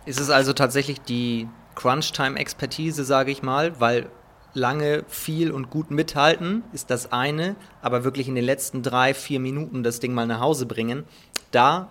Ist 0.06 0.20
es 0.20 0.30
also 0.30 0.52
tatsächlich 0.52 1.00
die 1.00 1.48
Crunch-Time-Expertise, 1.74 3.02
sage 3.02 3.32
ich 3.32 3.42
mal, 3.42 3.80
weil 3.80 4.08
lange 4.54 5.04
viel 5.08 5.50
und 5.50 5.68
gut 5.68 5.90
mithalten 5.90 6.62
ist 6.72 6.90
das 6.90 7.10
eine, 7.10 7.56
aber 7.80 8.04
wirklich 8.04 8.28
in 8.28 8.36
den 8.36 8.44
letzten 8.44 8.84
drei, 8.84 9.14
vier 9.14 9.40
Minuten 9.40 9.82
das 9.82 9.98
Ding 9.98 10.14
mal 10.14 10.28
nach 10.28 10.38
Hause 10.38 10.66
bringen, 10.66 11.02
da, 11.50 11.90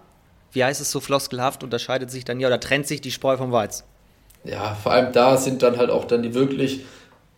wie 0.53 0.63
heißt 0.63 0.79
es 0.79 0.91
so 0.91 1.01
floskelhaft, 1.01 1.61
unterscheidet 1.61 2.09
sich 2.09 2.23
dann 2.23 2.39
ja 2.39 2.47
oder 2.47 2.61
trennt 2.61 2.87
sich 2.87 3.01
die 3.01 3.11
Spreu 3.11 3.35
vom 3.35 3.51
Weiz. 3.51 3.83
Ja, 4.43 4.75
vor 4.75 4.91
allem 4.91 5.11
da 5.11 5.37
sind 5.37 5.61
dann 5.61 5.77
halt 5.77 5.89
auch 5.89 6.05
dann 6.05 6.23
die 6.23 6.33
wirklich 6.33 6.81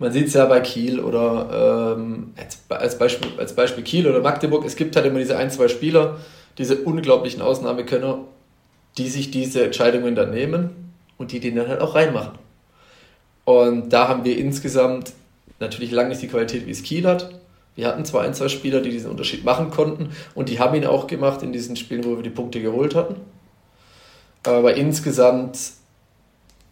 man 0.03 0.11
sieht 0.11 0.27
es 0.27 0.33
ja 0.33 0.45
bei 0.45 0.59
Kiel 0.59 0.99
oder 0.99 1.95
ähm, 1.97 2.33
als, 2.69 2.97
Beispiel, 2.97 3.31
als 3.37 3.55
Beispiel 3.55 3.83
Kiel 3.85 4.05
oder 4.05 4.19
Magdeburg, 4.19 4.65
es 4.65 4.75
gibt 4.75 4.95
halt 4.97 5.05
immer 5.05 5.19
diese 5.19 5.37
ein, 5.37 5.49
zwei 5.49 5.69
Spieler, 5.69 6.17
diese 6.57 6.81
unglaublichen 6.81 7.41
Ausnahmekönner, 7.41 8.19
die 8.97 9.07
sich 9.07 9.31
diese 9.31 9.63
Entscheidungen 9.63 10.13
dann 10.13 10.31
nehmen 10.31 10.91
und 11.17 11.31
die 11.31 11.39
den 11.39 11.55
dann 11.55 11.69
halt 11.69 11.79
auch 11.79 11.95
reinmachen. 11.95 12.37
Und 13.45 13.93
da 13.93 14.09
haben 14.09 14.25
wir 14.25 14.37
insgesamt 14.37 15.13
natürlich 15.59 15.91
lange 15.91 16.09
nicht 16.09 16.21
die 16.21 16.27
Qualität, 16.27 16.65
wie 16.67 16.71
es 16.71 16.83
Kiel 16.83 17.07
hat. 17.07 17.29
Wir 17.75 17.87
hatten 17.87 18.03
zwar 18.03 18.23
ein, 18.23 18.33
zwei 18.33 18.49
Spieler, 18.49 18.81
die 18.81 18.91
diesen 18.91 19.09
Unterschied 19.09 19.45
machen 19.45 19.71
konnten 19.71 20.09
und 20.35 20.49
die 20.49 20.59
haben 20.59 20.75
ihn 20.75 20.85
auch 20.85 21.07
gemacht 21.07 21.41
in 21.43 21.53
diesen 21.53 21.75
Spielen, 21.75 22.03
wo 22.03 22.17
wir 22.17 22.23
die 22.23 22.29
Punkte 22.29 22.61
geholt 22.61 22.93
hatten. 22.93 23.15
Aber 24.43 24.73
insgesamt 24.75 25.57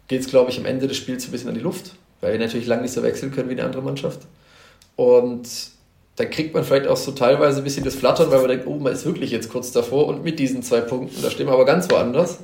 geht 0.08 0.20
es, 0.20 0.28
glaube 0.28 0.50
ich, 0.50 0.58
am 0.58 0.66
Ende 0.66 0.86
des 0.86 0.96
Spiels 0.96 1.26
ein 1.26 1.32
bisschen 1.32 1.48
an 1.48 1.54
die 1.54 1.60
Luft 1.60 1.92
weil 2.22 2.32
wir 2.32 2.38
natürlich 2.38 2.66
lange 2.66 2.82
nicht 2.82 2.94
so 2.94 3.02
wechseln 3.02 3.32
können 3.32 3.50
wie 3.50 3.54
eine 3.54 3.64
andere 3.64 3.82
Mannschaft. 3.82 4.20
Und 4.96 5.48
dann 6.16 6.30
kriegt 6.30 6.54
man 6.54 6.64
vielleicht 6.64 6.86
auch 6.86 6.96
so 6.96 7.12
teilweise 7.12 7.58
ein 7.58 7.64
bisschen 7.64 7.84
das 7.84 7.96
Flattern, 7.96 8.30
weil 8.30 8.38
man 8.38 8.48
denkt, 8.48 8.66
oh, 8.66 8.76
man 8.76 8.92
ist 8.92 9.04
wirklich 9.04 9.30
jetzt 9.30 9.50
kurz 9.50 9.72
davor 9.72 10.06
und 10.06 10.22
mit 10.22 10.38
diesen 10.38 10.62
zwei 10.62 10.80
Punkten, 10.80 11.20
da 11.20 11.30
stehen 11.30 11.46
wir 11.46 11.52
aber 11.52 11.64
ganz 11.64 11.90
woanders. 11.90 12.38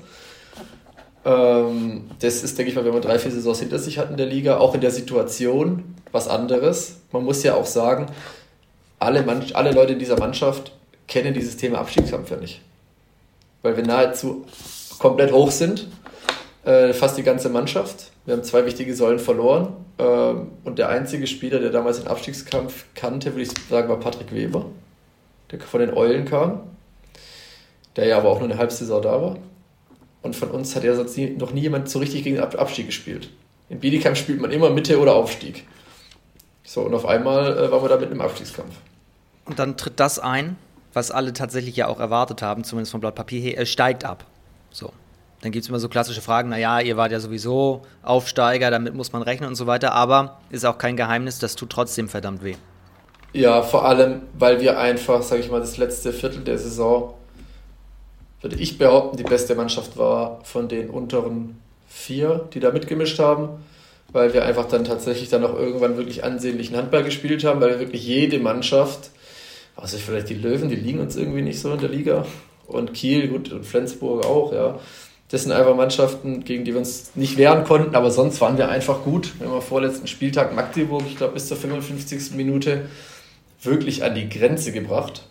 Ähm, 1.25 2.11
das 2.19 2.43
ist, 2.43 2.59
denke 2.59 2.71
ich 2.71 2.77
mal, 2.77 2.85
wenn 2.85 2.93
man 2.93 3.03
drei, 3.03 3.19
vier 3.19 3.31
Saisons 3.31 3.61
hinter 3.61 3.79
sich 3.79 3.99
hat 3.99 4.11
in 4.11 4.17
der 4.17 4.27
Liga, 4.27 4.59
auch 4.59 4.75
in 4.75 4.81
der 4.81 4.91
Situation 4.91 5.95
was 6.11 6.27
anderes. 6.27 6.97
Man 7.13 7.25
muss 7.25 7.43
ja 7.45 7.55
auch 7.55 7.67
sagen, 7.67 8.07
alle, 8.99 9.23
Mann 9.23 9.45
alle 9.53 9.71
Leute 9.71 9.93
in 9.93 9.99
dieser 10.01 10.19
Mannschaft 10.19 10.73
kennen 11.07 11.35
dieses 11.35 11.57
Thema 11.57 11.79
Abstiegskampf 11.79 12.31
ja 12.31 12.37
nicht. 12.39 12.63
Weil 13.63 13.77
wir 13.77 13.85
nahezu 13.85 14.45
komplett 14.99 15.33
hoch 15.33 15.53
sind, 15.53 15.87
äh, 16.69 16.93
fast 16.93 17.17
die 17.17 17.23
ganze 17.23 17.49
Mannschaft. 17.49 18.13
Wir 18.27 18.35
haben 18.35 18.45
zwei 18.45 18.67
wichtige 18.67 18.95
Säulen 18.95 19.19
verloren. 19.19 19.73
Ähm, 19.99 20.49
und 20.65 20.79
der 20.79 20.91
einzige 20.91 21.27
Spieler, 21.27 21.61
der 21.61 21.71
damals 21.71 21.99
den 21.99 22.09
Abstiegskampf 22.09 22.85
kannte, 22.95 23.33
würde 23.33 23.43
ich 23.43 23.51
sagen, 23.71 23.89
war 23.89 23.99
Patrick 23.99 24.33
Weber, 24.35 24.67
der 25.51 25.61
von 25.61 25.81
den 25.81 25.95
Eulen 25.95 26.27
kam. 26.27 26.61
Der 27.97 28.07
ja 28.07 28.19
aber 28.19 28.29
auch 28.29 28.41
nur 28.41 28.51
eine 28.51 28.59
halbe 28.59 28.73
Saison 28.73 29.01
da 29.01 29.23
war. 29.23 29.37
Und 30.21 30.37
von 30.37 30.51
uns 30.51 30.77
hat 30.77 30.85
ja 30.85 30.95
sonst 30.95 31.17
nie, 31.17 31.31
noch 31.31 31.53
nie 31.53 31.63
jemand 31.63 31.89
so 31.89 32.01
richtig 32.01 32.23
gegen 32.25 32.37
den 32.37 32.45
Abstieg 32.45 32.87
gespielt. 32.87 33.31
In 33.71 33.81
Bietigheim 33.81 34.15
spielt 34.15 34.41
man 34.41 34.51
immer 34.51 34.69
Mitte 34.69 35.01
oder 35.01 35.15
Aufstieg. 35.15 35.67
So, 36.65 36.83
und 36.83 36.95
auf 36.95 37.07
einmal 37.07 37.57
äh, 37.57 37.71
waren 37.71 37.83
wir 37.83 37.89
da 37.89 37.97
mit 37.97 38.11
einem 38.11 38.21
Abstiegskampf. 38.21 38.75
Und 39.47 39.59
dann 39.59 39.79
tritt 39.79 39.99
das 39.99 40.19
ein, 40.19 40.57
was 40.93 41.11
alle 41.11 41.33
tatsächlich 41.33 41.77
ja 41.77 41.87
auch 41.87 41.99
erwartet 41.99 42.43
haben, 42.43 42.63
zumindest 42.63 42.93
vom 42.93 43.01
Blatt 43.01 43.15
Papier 43.15 43.41
her, 43.41 43.57
er 43.57 43.65
steigt 43.65 44.05
ab. 44.05 44.27
So. 44.71 44.93
Dann 45.41 45.53
gibt 45.53 45.63
es 45.63 45.69
immer 45.69 45.79
so 45.79 45.89
klassische 45.89 46.21
Fragen, 46.21 46.49
naja, 46.49 46.81
ihr 46.81 46.97
wart 46.97 47.13
ja 47.13 47.21
sowieso 47.21 47.83
Aufsteiger, 48.03 48.71
damit 48.71 48.95
muss 48.95 49.13
man 49.13 49.23
rechnen 49.23 49.49
und 49.49 49.55
so 49.55 49.67
weiter, 49.67 49.93
aber 49.93 50.41
ist 50.51 50.67
auch 50.67 50.79
kein 50.79 50.97
Geheimnis, 50.97 51.39
das 51.39 51.55
tut 51.55 51.71
trotzdem 51.71 52.09
verdammt 52.09 52.43
weh. 52.43 52.57
Ja, 53.33 53.63
vor 53.63 53.85
allem, 53.85 54.23
weil 54.37 54.61
wir 54.61 54.79
einfach, 54.79 55.23
sage 55.23 55.43
ich 55.43 55.51
mal, 55.51 55.61
das 55.61 55.77
letzte 55.77 56.13
Viertel 56.13 56.43
der 56.43 56.59
Saison, 56.59 57.15
würde 58.41 58.57
ich 58.57 58.79
behaupten, 58.79 59.17
die 59.17 59.25
beste 59.25 59.55
Mannschaft 59.55 59.97
war 59.97 60.41
von 60.45 60.69
den 60.69 60.91
unteren 60.91 61.61
vier, 61.89 62.49
die 62.53 62.61
da 62.61 62.73
mitgemischt 62.73 63.19
haben, 63.19 63.65
weil 64.13 64.33
wir 64.33 64.45
einfach 64.45 64.67
dann 64.67 64.85
tatsächlich 64.85 65.29
dann 65.29 65.45
auch 65.45 65.55
irgendwann 65.55 65.97
wirklich 65.97 66.25
ansehnlichen 66.25 66.77
Handball 66.77 67.05
gespielt 67.05 67.45
haben, 67.45 67.61
weil 67.61 67.79
wirklich 67.79 68.07
jede 68.07 68.39
Mannschaft, 68.39 69.11
außer 69.77 69.99
vielleicht 69.99 70.31
die 70.31 70.35
Löwen, 70.35 70.69
die 70.69 70.77
liegen 70.77 71.01
uns 71.01 71.17
irgendwie 71.17 71.43
nicht 71.43 71.61
so 71.61 71.73
in 71.73 71.81
der 71.81 71.91
Liga, 71.91 72.25
und 72.67 72.93
Kiel, 72.93 73.29
gut, 73.29 73.51
und 73.51 73.65
Flensburg 73.65 74.27
auch, 74.27 74.53
ja, 74.53 74.79
das 75.31 75.43
sind 75.43 75.53
einfach 75.53 75.77
Mannschaften, 75.77 76.43
gegen 76.43 76.65
die 76.65 76.73
wir 76.73 76.79
uns 76.79 77.11
nicht 77.15 77.37
wehren 77.37 77.65
konnten, 77.65 77.95
aber 77.95 78.11
sonst 78.11 78.41
waren 78.41 78.57
wir 78.57 78.71
einfach 78.71 79.03
gut. 79.03 79.39
Wir 79.39 79.51
haben 79.51 79.61
vorletzten 79.61 80.07
Spieltag 80.07 80.55
Magdeburg, 80.55 81.03
ich 81.07 81.17
glaube 81.17 81.35
bis 81.35 81.49
zur 81.49 81.59
55. 81.59 82.33
Minute, 82.35 82.87
wirklich 83.63 84.05
an 84.05 84.15
die 84.15 84.29
Grenze 84.29 84.73
gebracht. 84.73 85.25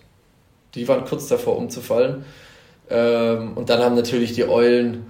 Die 0.76 0.88
waren 0.88 1.04
kurz 1.06 1.28
davor 1.28 1.58
umzufallen. 1.58 2.26
Ähm, 2.90 3.54
und 3.56 3.70
dann 3.70 3.82
haben 3.82 3.96
natürlich 3.96 4.34
die 4.34 4.48
Eulen 4.48 5.08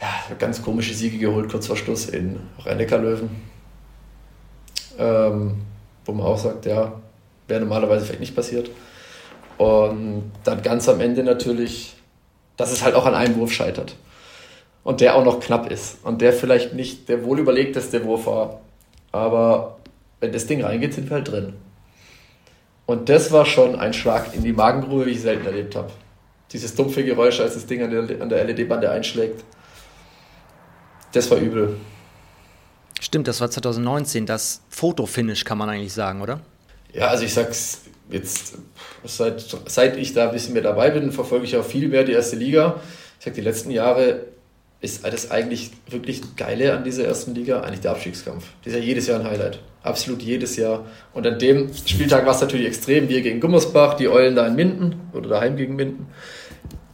ja, 0.00 0.36
ganz 0.38 0.62
komische 0.62 0.92
Siege 0.92 1.16
geholt, 1.16 1.50
kurz 1.50 1.66
vor 1.66 1.76
Schluss 1.76 2.06
in 2.06 2.40
Rennecker-Löwen. 2.64 3.30
Ähm, 4.98 5.62
wo 6.04 6.12
man 6.12 6.26
auch 6.26 6.38
sagt, 6.38 6.66
ja, 6.66 7.00
wäre 7.48 7.60
normalerweise 7.60 8.04
vielleicht 8.04 8.20
nicht 8.20 8.36
passiert. 8.36 8.70
Und 9.56 10.32
dann 10.44 10.62
ganz 10.62 10.88
am 10.88 11.00
Ende 11.00 11.22
natürlich 11.22 11.96
dass 12.56 12.72
es 12.72 12.84
halt 12.84 12.94
auch 12.94 13.06
an 13.06 13.14
einem 13.14 13.36
Wurf 13.36 13.52
scheitert. 13.52 13.96
Und 14.82 15.00
der 15.00 15.16
auch 15.16 15.24
noch 15.24 15.40
knapp 15.40 15.70
ist. 15.70 16.04
Und 16.04 16.20
der 16.20 16.32
vielleicht 16.32 16.74
nicht 16.74 17.08
der 17.08 17.24
wohl 17.24 17.38
überlegteste 17.38 18.04
Wurf 18.04 18.26
war. 18.26 18.60
Aber 19.12 19.78
wenn 20.20 20.32
das 20.32 20.46
Ding 20.46 20.62
reingeht, 20.62 20.94
sind 20.94 21.08
wir 21.08 21.16
halt 21.16 21.30
drin. 21.30 21.54
Und 22.86 23.08
das 23.08 23.32
war 23.32 23.46
schon 23.46 23.76
ein 23.76 23.94
Schlag 23.94 24.34
in 24.34 24.42
die 24.42 24.52
Magengrube, 24.52 25.06
wie 25.06 25.10
ich 25.10 25.22
selten 25.22 25.46
erlebt 25.46 25.74
habe. 25.74 25.90
Dieses 26.52 26.74
dumpfe 26.74 27.02
Geräusch, 27.02 27.40
als 27.40 27.54
das 27.54 27.66
Ding 27.66 27.82
an 27.82 27.90
der, 27.90 28.20
an 28.20 28.28
der 28.28 28.44
LED-Bande 28.44 28.90
einschlägt. 28.90 29.42
Das 31.12 31.30
war 31.30 31.38
übel. 31.38 31.76
Stimmt, 33.00 33.28
das 33.28 33.40
war 33.40 33.50
2019, 33.50 34.26
das 34.26 34.62
Fotofinish 34.68 35.44
kann 35.44 35.58
man 35.58 35.68
eigentlich 35.68 35.92
sagen, 35.92 36.20
oder? 36.20 36.40
Ja, 36.92 37.08
also 37.08 37.24
ich 37.24 37.34
sag's 37.34 37.82
jetzt, 38.10 38.58
seit, 39.04 39.44
seit 39.66 39.96
ich 39.96 40.12
da 40.12 40.28
ein 40.28 40.32
bisschen 40.32 40.52
mehr 40.52 40.62
dabei 40.62 40.90
bin, 40.90 41.12
verfolge 41.12 41.44
ich 41.44 41.56
auch 41.56 41.64
viel 41.64 41.88
mehr 41.88 42.04
die 42.04 42.12
erste 42.12 42.36
Liga. 42.36 42.80
Ich 43.18 43.24
sag, 43.24 43.34
die 43.34 43.40
letzten 43.40 43.70
Jahre 43.70 44.26
ist 44.80 45.04
das 45.04 45.30
eigentlich 45.30 45.70
wirklich 45.88 46.36
Geile 46.36 46.76
an 46.76 46.84
dieser 46.84 47.04
ersten 47.06 47.34
Liga, 47.34 47.60
eigentlich 47.60 47.80
der 47.80 47.92
Abstiegskampf. 47.92 48.44
Das 48.62 48.72
ist 48.72 48.78
ja 48.78 48.84
jedes 48.84 49.06
Jahr 49.06 49.20
ein 49.20 49.26
Highlight. 49.26 49.60
Absolut 49.82 50.22
jedes 50.22 50.56
Jahr. 50.56 50.84
Und 51.14 51.26
an 51.26 51.38
dem 51.38 51.70
Spieltag 51.74 52.26
war 52.26 52.34
es 52.34 52.40
natürlich 52.40 52.66
extrem. 52.66 53.08
Wir 53.08 53.22
gegen 53.22 53.40
Gummersbach, 53.40 53.94
die 53.94 54.08
Eulen 54.08 54.36
da 54.36 54.46
in 54.46 54.54
Minden 54.54 55.00
oder 55.12 55.28
daheim 55.28 55.56
gegen 55.56 55.76
Minden. 55.76 56.06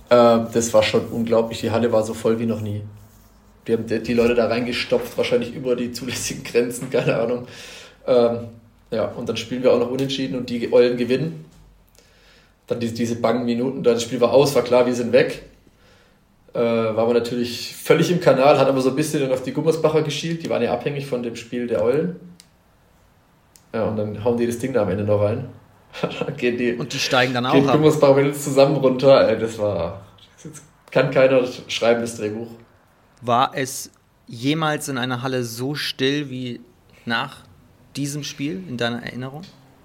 Äh, 0.08 0.38
das 0.52 0.72
war 0.72 0.82
schon 0.82 1.06
unglaublich. 1.06 1.60
Die 1.60 1.72
Halle 1.72 1.90
war 1.92 2.04
so 2.04 2.14
voll 2.14 2.38
wie 2.38 2.46
noch 2.46 2.60
nie. 2.60 2.82
Wir 3.64 3.76
haben 3.76 3.86
die 3.86 4.14
Leute 4.14 4.34
da 4.34 4.46
reingestopft, 4.46 5.16
wahrscheinlich 5.18 5.54
über 5.54 5.76
die 5.76 5.92
zulässigen 5.92 6.44
Grenzen, 6.44 6.90
keine 6.90 7.16
Ahnung. 7.16 7.46
Ja, 8.90 9.06
und 9.06 9.28
dann 9.28 9.36
spielen 9.36 9.62
wir 9.62 9.72
auch 9.72 9.78
noch 9.78 9.90
unentschieden 9.90 10.36
und 10.36 10.50
die 10.50 10.72
Eulen 10.72 10.96
gewinnen. 10.96 11.44
Dann 12.66 12.80
diese, 12.80 12.94
diese 12.94 13.16
bangen 13.16 13.44
Minuten, 13.44 13.82
das 13.82 14.02
Spiel 14.02 14.20
war 14.20 14.32
aus, 14.32 14.54
war 14.54 14.62
klar, 14.62 14.86
wir 14.86 14.94
sind 14.94 15.12
weg. 15.12 15.42
Äh, 16.52 16.58
war 16.58 17.06
man 17.06 17.14
natürlich 17.14 17.76
völlig 17.76 18.10
im 18.10 18.20
Kanal, 18.20 18.58
hat 18.58 18.68
aber 18.68 18.80
so 18.80 18.90
ein 18.90 18.96
bisschen 18.96 19.20
dann 19.20 19.32
auf 19.32 19.42
die 19.42 19.52
Gummersbacher 19.52 20.02
geschielt. 20.02 20.42
Die 20.42 20.50
waren 20.50 20.62
ja 20.62 20.72
abhängig 20.72 21.06
von 21.06 21.22
dem 21.22 21.36
Spiel 21.36 21.68
der 21.68 21.82
Eulen. 21.82 22.16
Ja, 23.72 23.84
und 23.84 23.96
dann 23.96 24.24
hauen 24.24 24.36
die 24.36 24.46
das 24.46 24.58
Ding 24.58 24.72
da 24.72 24.82
am 24.82 24.90
Ende 24.90 25.04
noch 25.04 25.20
rein. 25.20 25.48
gehen 26.36 26.58
die, 26.58 26.74
und 26.74 26.92
die 26.92 26.98
steigen 26.98 27.34
dann 27.34 27.46
auch 27.46 27.52
gehen 27.52 27.68
ab. 27.68 27.76
Gummersbacher 27.76 28.32
zusammen 28.32 28.76
runter. 28.76 29.36
Das 29.36 29.58
war. 29.58 30.02
Das 30.42 30.62
kann 30.90 31.10
keiner 31.12 31.44
schreiben, 31.68 32.00
das 32.00 32.16
Drehbuch. 32.16 32.48
War 33.22 33.52
es 33.54 33.90
jemals 34.26 34.88
in 34.88 34.98
einer 34.98 35.22
Halle 35.22 35.44
so 35.44 35.74
still 35.74 36.30
wie 36.30 36.60
nach 37.04 37.44
diesem 37.96 38.24
Spiel 38.24 38.62
in 38.68 38.76
deiner 38.76 39.02
Erinnerung? 39.02 39.42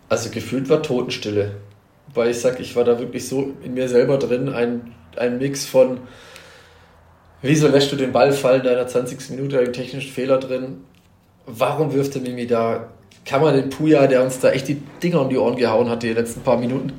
Also 0.10 0.30
gefühlt 0.30 0.70
war 0.70 0.84
Totenstille. 0.84 1.58
Weil 2.14 2.32
ich 2.32 2.40
sag, 2.40 2.60
ich 2.60 2.76
war 2.76 2.84
da 2.84 3.00
wirklich 3.00 3.28
so 3.28 3.54
in 3.64 3.74
mir 3.74 3.90
selber 3.90 4.18
drin, 4.18 4.50
ein, 4.50 4.94
ein 5.18 5.38
Mix 5.38 5.66
von 5.66 6.00
wieso 7.42 7.68
lässt 7.68 7.92
du 7.92 7.96
den 7.96 8.12
Ball 8.12 8.32
fallen 8.32 8.62
in 8.62 8.68
deiner 8.68 8.88
20. 8.88 9.30
Minute, 9.32 9.60
einen 9.60 9.74
technischen 9.74 10.12
Fehler 10.12 10.40
drin. 10.40 10.82
Warum 11.46 11.94
wirft 11.94 12.16
der 12.16 12.22
Mimi 12.22 12.48
da? 12.48 12.90
Kann 13.26 13.42
man 13.42 13.56
den 13.56 13.70
Puya, 13.70 14.08
der 14.08 14.24
uns 14.24 14.40
da 14.40 14.52
echt 14.52 14.68
die 14.68 14.82
Dinger 15.02 15.22
um 15.22 15.30
die 15.30 15.38
Ohren 15.38 15.56
gehauen 15.56 15.90
hat, 15.90 16.04
die 16.04 16.14
letzten 16.14 16.42
paar 16.42 16.58
Minuten, 16.58 16.94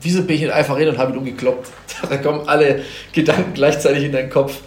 wieso 0.00 0.22
bin 0.22 0.36
ich 0.36 0.42
nicht 0.42 0.52
einfach 0.52 0.78
hin 0.78 0.88
und 0.88 0.98
habe 0.98 1.12
ihn 1.12 1.18
umgekloppt? 1.18 1.70
Da 2.08 2.18
kommen 2.18 2.46
alle 2.48 2.82
Gedanken 3.12 3.54
gleichzeitig 3.54 4.04
in 4.04 4.12
deinen 4.12 4.28
Kopf. 4.28 4.60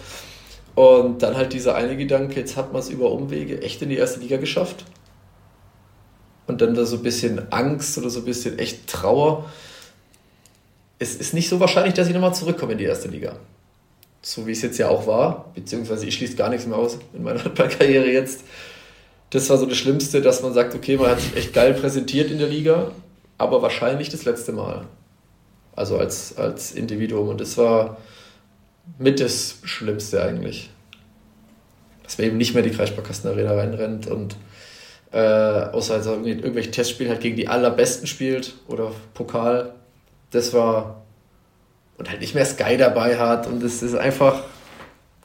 Und 0.74 1.22
dann 1.22 1.36
halt 1.36 1.52
dieser 1.52 1.76
eine 1.76 1.96
Gedanke, 1.96 2.40
jetzt 2.40 2.56
hat 2.56 2.72
man 2.72 2.80
es 2.80 2.88
über 2.88 3.12
Umwege 3.12 3.62
echt 3.62 3.80
in 3.82 3.90
die 3.90 3.96
erste 3.96 4.18
Liga 4.18 4.38
geschafft. 4.38 4.84
Und 6.48 6.62
dann 6.62 6.74
da 6.74 6.86
so 6.86 6.96
ein 6.96 7.02
bisschen 7.02 7.52
Angst 7.52 7.98
oder 7.98 8.08
so 8.08 8.20
ein 8.20 8.24
bisschen 8.24 8.58
echt 8.58 8.86
Trauer. 8.86 9.44
Es 10.98 11.14
ist 11.14 11.34
nicht 11.34 11.48
so 11.48 11.60
wahrscheinlich, 11.60 11.94
dass 11.94 12.08
ich 12.08 12.14
nochmal 12.14 12.34
zurückkomme 12.34 12.72
in 12.72 12.78
die 12.78 12.84
erste 12.84 13.08
Liga. 13.08 13.36
So 14.22 14.46
wie 14.46 14.52
es 14.52 14.62
jetzt 14.62 14.78
ja 14.78 14.88
auch 14.88 15.06
war, 15.06 15.52
beziehungsweise 15.54 16.06
ich 16.06 16.14
schließe 16.14 16.36
gar 16.36 16.48
nichts 16.48 16.66
mehr 16.66 16.78
aus 16.78 16.98
in 17.12 17.22
meiner 17.22 17.44
Handballkarriere 17.44 18.10
jetzt. 18.10 18.40
Das 19.30 19.48
war 19.50 19.58
so 19.58 19.66
das 19.66 19.76
Schlimmste, 19.76 20.22
dass 20.22 20.42
man 20.42 20.54
sagt, 20.54 20.74
okay, 20.74 20.96
man 20.96 21.10
hat 21.10 21.20
sich 21.20 21.36
echt 21.36 21.52
geil 21.52 21.74
präsentiert 21.74 22.30
in 22.30 22.38
der 22.38 22.48
Liga, 22.48 22.92
aber 23.36 23.60
wahrscheinlich 23.60 24.08
das 24.08 24.24
letzte 24.24 24.52
Mal. 24.52 24.86
Also 25.76 25.98
als, 25.98 26.38
als 26.38 26.72
Individuum. 26.72 27.28
Und 27.28 27.42
das 27.42 27.58
war 27.58 27.98
mit 28.98 29.20
das 29.20 29.58
Schlimmste 29.64 30.22
eigentlich. 30.22 30.70
Dass 32.04 32.16
man 32.16 32.26
eben 32.26 32.38
nicht 32.38 32.54
mehr 32.54 32.62
die 32.62 32.70
Kreissparkassen 32.70 33.28
Arena 33.28 33.52
reinrennt 33.52 34.06
und 34.06 34.34
äh, 35.12 35.18
außer 35.18 35.94
also 35.94 36.14
in 36.14 36.26
irgendwelchen 36.26 36.72
Testspielen 36.72 37.10
halt 37.10 37.22
gegen 37.22 37.36
die 37.36 37.48
allerbesten 37.48 38.06
spielt 38.06 38.54
oder 38.66 38.92
Pokal. 39.14 39.74
Das 40.30 40.52
war 40.52 41.02
und 41.96 42.08
halt 42.08 42.20
nicht 42.20 42.34
mehr 42.34 42.46
Sky 42.46 42.76
dabei 42.76 43.18
hat 43.18 43.46
und 43.46 43.62
es 43.62 43.82
ist 43.82 43.94
einfach 43.94 44.44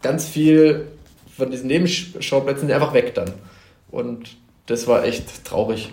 ganz 0.02 0.28
viel 0.28 0.88
von 1.36 1.52
diesen 1.52 1.68
Nebenschauplätzen 1.68 2.72
einfach 2.72 2.94
weg 2.94 3.14
dann. 3.16 3.32
Und 3.92 4.38
das 4.66 4.88
war 4.88 5.04
echt 5.04 5.46
traurig. 5.46 5.92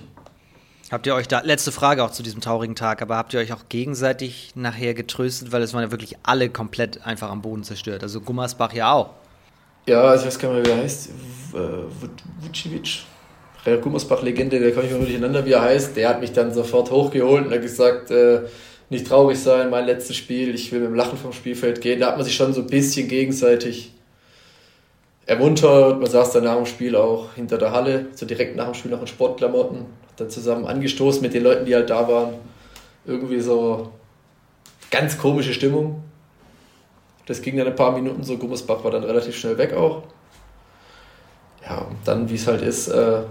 Habt 0.91 1.07
ihr 1.07 1.15
euch 1.15 1.29
da, 1.29 1.41
letzte 1.41 1.71
Frage 1.71 2.03
auch 2.03 2.11
zu 2.11 2.23
diesem 2.23 2.41
traurigen 2.41 2.75
Tag, 2.75 3.01
aber 3.01 3.17
habt 3.17 3.33
ihr 3.33 3.41
euch 3.41 3.53
auch 3.53 3.69
gegenseitig 3.69 4.53
nachher 4.57 4.93
getröstet, 4.93 5.53
weil 5.53 5.63
es 5.63 5.73
waren 5.73 5.83
ja 5.83 5.91
wirklich 5.93 6.17
alle 6.25 6.51
komplett 6.51 7.07
einfach 7.07 7.31
am 7.31 7.43
Boden 7.43 7.63
zerstört. 7.63 8.03
Also 8.03 8.21
Gummersbach 8.21 8.73
ja 8.73 8.93
auch. 8.93 9.11
Ja, 9.87 10.15
ich 10.15 10.25
weiß 10.25 10.39
gar 10.39 10.53
nicht 10.53 10.67
mehr, 10.67 10.75
wie 10.75 10.79
er 10.79 10.85
heißt. 10.85 11.11
Vucivic. 12.41 13.05
Herr 13.65 13.77
Gummersbach-Legende, 13.77 14.59
der 14.59 14.73
komme 14.73 14.87
ich 14.87 14.93
mal 14.93 15.01
durcheinander, 15.01 15.45
wie 15.45 15.53
er 15.53 15.63
heißt. 15.63 15.97
Der 15.97 16.09
hat 16.09 16.21
mich 16.21 16.33
dann 16.33 16.53
sofort 16.55 16.91
hochgeholt 16.91 17.47
und 17.47 17.53
hat 17.53 17.61
gesagt, 17.61 18.11
äh, 18.11 18.43
nicht 18.89 19.07
traurig 19.07 19.39
sein, 19.39 19.71
mein 19.71 19.87
letztes 19.87 20.17
Spiel, 20.17 20.55
ich 20.55 20.73
will 20.73 20.81
mit 20.81 20.89
dem 20.89 20.95
Lachen 20.95 21.19
vom 21.19 21.33
Spielfeld 21.33 21.81
gehen. 21.81 22.01
Da 22.01 22.09
hat 22.09 22.17
man 22.17 22.25
sich 22.25 22.35
schon 22.35 22.53
so 22.53 22.63
ein 22.63 22.67
bisschen 22.67 23.07
gegenseitig 23.07 23.93
ermuntert. 25.27 26.01
Man 26.01 26.11
saß 26.11 26.33
dann 26.33 26.45
nach 26.45 26.57
dem 26.57 26.67
Spiel 26.67 26.97
auch 26.97 27.35
hinter 27.35 27.59
der 27.59 27.73
Halle, 27.73 28.07
so 28.15 28.27
direkt 28.27 28.57
nach 28.57 28.65
dem 28.65 28.75
Spiel 28.75 28.91
noch 28.91 29.01
in 29.01 29.07
Sportklamotten, 29.07 29.79
hat 29.79 30.21
dann 30.21 30.31
zusammen 30.31 30.67
angestoßen 30.67 31.23
mit 31.23 31.35
den 31.35 31.45
Leuten, 31.45 31.67
die 31.67 31.75
halt 31.75 31.89
da 31.89 32.09
waren. 32.09 32.35
Irgendwie 33.07 33.41
so 33.41 33.93
ganz 34.91 35.19
komische 35.19 35.55
Stimmung. 35.55 36.03
Das 37.27 37.43
ging 37.43 37.57
dann 37.57 37.69
ein 37.69 37.77
paar 37.77 37.93
Minuten 37.93 38.25
so. 38.25 38.37
Gummersbach 38.39 38.83
war 38.83 38.91
dann 38.91 39.05
relativ 39.05 39.37
schnell 39.37 39.57
weg 39.57 39.73
auch. 39.73 40.03
Ja, 41.63 41.79
und 41.79 41.97
dann, 42.05 42.29
wie 42.29 42.35
es 42.35 42.47
halt 42.47 42.63
ist, 42.63 42.89
äh, 42.89 43.23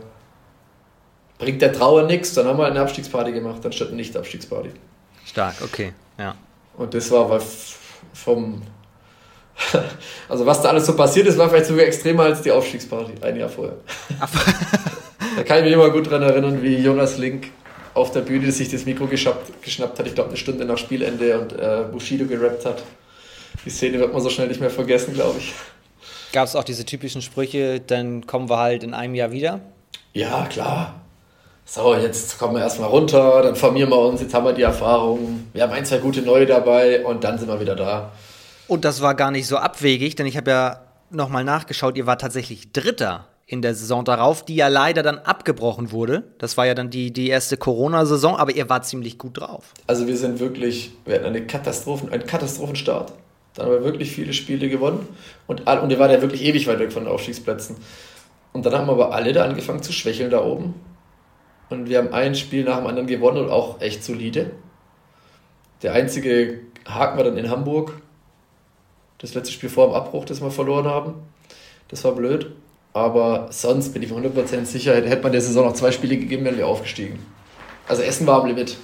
bringt 1.40 1.62
der 1.64 1.74
Trauer 1.74 2.04
nichts. 2.04 2.36
Dann 2.36 2.46
haben 2.46 2.60
wir 2.60 2.68
eine 2.68 2.82
Abstiegsparty 2.82 3.32
gemacht, 3.32 3.66
anstatt 3.66 3.88
eine 3.88 3.98
Nicht-Abstiegsparty. 3.98 4.70
Stark, 5.26 5.56
okay, 5.64 5.94
ja. 6.20 6.36
Und 6.78 6.94
das 6.94 7.10
war 7.10 7.26
aber 7.26 7.42
vom, 8.14 8.62
also 10.30 10.46
was 10.46 10.62
da 10.62 10.70
alles 10.70 10.86
so 10.86 10.96
passiert 10.96 11.28
ist, 11.28 11.38
war 11.38 11.50
vielleicht 11.50 11.66
sogar 11.66 11.86
extremer 11.86 12.24
als 12.24 12.42
die 12.42 12.52
Aufstiegsparty 12.52 13.14
ein 13.22 13.36
Jahr 13.36 13.50
vorher. 13.50 13.78
da 15.38 15.44
kann 15.44 15.60
ich 15.60 15.64
mich 15.66 15.74
immer 15.74 15.90
gut 15.90 16.10
dran 16.10 16.22
erinnern, 16.22 16.62
wie 16.62 16.78
Jonas 16.78 17.18
Link 17.18 17.52
auf 17.94 18.12
der 18.12 18.22
Bühne 18.22 18.52
sich 18.52 18.70
das 18.70 18.86
Mikro 18.86 19.08
geschnappt, 19.08 19.62
geschnappt 19.62 20.00
hat, 20.00 20.08
ich 20.08 20.16
glaube 20.16 20.30
eine 20.30 20.38
Stunde 20.38 20.64
nach 20.64 20.78
Spielende 20.78 21.40
und 21.40 21.54
äh, 21.54 21.84
Bushido 21.92 22.26
gerappt 22.26 22.66
hat. 22.66 22.84
Die 23.66 23.70
Szene 23.70 24.00
wird 24.00 24.14
man 24.14 24.22
so 24.22 24.30
schnell 24.30 24.48
nicht 24.48 24.62
mehr 24.62 24.70
vergessen, 24.70 25.14
glaube 25.14 25.40
ich. 25.40 25.54
Gab 26.32 26.46
es 26.46 26.56
auch 26.56 26.64
diese 26.64 26.86
typischen 26.86 27.22
Sprüche, 27.22 27.82
dann 27.82 28.26
kommen 28.26 28.50
wir 28.50 28.58
halt 28.58 28.84
in 28.84 28.94
einem 28.94 29.16
Jahr 29.16 29.32
wieder? 29.32 29.60
Ja, 30.14 30.46
klar 30.46 31.02
so, 31.72 31.94
jetzt 31.94 32.40
kommen 32.40 32.56
wir 32.56 32.64
erstmal 32.64 32.90
runter, 32.90 33.44
dann 33.44 33.56
formieren 33.56 33.92
wir 33.92 34.00
uns, 34.00 34.22
jetzt 34.22 34.34
haben 34.34 34.44
wir 34.44 34.54
die 34.54 34.64
Erfahrung, 34.64 35.48
wir 35.54 35.62
haben 35.62 35.72
ein, 35.72 35.86
zwei 35.86 36.00
gute 36.00 36.24
Neue 36.24 36.48
dabei 36.48 37.06
und 37.06 37.24
dann 37.24 37.38
sind 37.38 37.48
wir 37.48 37.60
wieder 37.60 37.76
da. 37.76 38.12
Und 38.68 38.86
das 38.86 39.04
war 39.04 39.14
gar 39.14 39.30
nicht 39.30 39.46
so 39.46 39.58
abwegig, 39.58 40.16
denn 40.16 40.26
ich 40.26 40.36
habe 40.36 40.50
ja 40.50 40.82
nochmal 41.12 41.44
nachgeschaut, 41.44 41.96
ihr 41.96 42.08
war 42.08 42.18
tatsächlich 42.18 42.72
Dritter 42.72 43.28
in 43.46 43.62
der 43.62 43.76
Saison 43.76 44.04
darauf, 44.04 44.44
die 44.44 44.56
ja 44.56 44.68
leider 44.68 45.04
dann 45.04 45.20
abgebrochen 45.20 45.92
wurde. 45.92 46.24
Das 46.40 46.58
war 46.58 46.66
ja 46.66 46.74
dann 46.74 46.90
die, 46.90 47.14
die 47.14 47.30
erste 47.30 47.56
Corona-Saison, 47.56 48.36
aber 48.36 48.52
ihr 48.52 48.68
war 48.70 48.82
ziemlich 48.82 49.20
gut 49.20 49.40
drauf. 49.40 49.74
Also 49.86 50.08
wir 50.08 50.18
sind 50.18 50.40
wirklich, 50.40 50.92
wir 51.06 51.16
hatten 51.16 51.26
eine 51.26 51.46
Katastrophen, 51.46 52.12
einen 52.12 52.26
Katastrophenstart. 52.26 53.14
Dann 53.54 53.68
haben 53.68 53.74
wir 53.74 53.84
wirklich 53.84 54.12
viele 54.12 54.34
Spiele 54.34 54.70
gewonnen 54.70 55.08
und, 55.46 55.68
und 55.68 55.92
ihr 55.92 56.00
war 56.00 56.12
ja 56.12 56.20
wirklich 56.22 56.44
ewig 56.44 56.66
weit 56.66 56.80
weg 56.80 56.92
von 56.92 57.04
den 57.04 57.14
Aufstiegsplätzen. 57.14 57.78
Und 58.54 58.66
dann 58.66 58.74
haben 58.74 58.90
aber 58.90 59.14
alle 59.14 59.34
da 59.34 59.44
angefangen 59.44 59.84
zu 59.84 59.94
schwächeln 59.94 60.32
da 60.32 60.44
oben. 60.44 60.74
Und 61.70 61.88
wir 61.88 62.00
haben 62.00 62.14
ein 62.14 62.36
Spiel 62.36 62.64
nach 62.64 62.78
dem 62.78 62.88
anderen 62.88 63.08
gewonnen 63.08 63.46
und 63.46 63.50
auch 63.50 63.80
echt 63.82 64.04
solide. 64.04 64.52
Der 65.82 65.94
einzige 65.94 66.62
Haken 66.88 67.18
war 67.18 67.24
dann 67.24 67.38
in 67.38 67.50
Hamburg. 67.50 67.94
Das 69.20 69.34
letzte 69.34 69.54
Spiel 69.54 69.70
vor 69.70 69.88
dem 69.88 69.94
Abbruch, 69.94 70.26
das 70.26 70.42
wir 70.42 70.52
verloren 70.52 70.86
haben. 70.86 71.14
Das 71.90 72.04
war 72.04 72.14
blöd. 72.14 72.52
Aber 72.94 73.48
sonst 73.52 73.94
bin 73.94 74.02
ich 74.02 74.12
mir 74.12 74.18
100% 74.18 74.66
sicher, 74.66 74.96
hätte 74.96 75.22
man 75.22 75.32
der 75.32 75.42
Saison 75.42 75.66
noch 75.66 75.74
zwei 75.74 75.92
Spiele 75.92 76.18
gegeben, 76.18 76.44
wären 76.44 76.58
wir 76.58 76.68
aufgestiegen. 76.68 77.20
Also 77.88 78.02
Essen 78.02 78.26
war 78.26 78.42
am 78.42 78.48
Limit. 78.48 78.78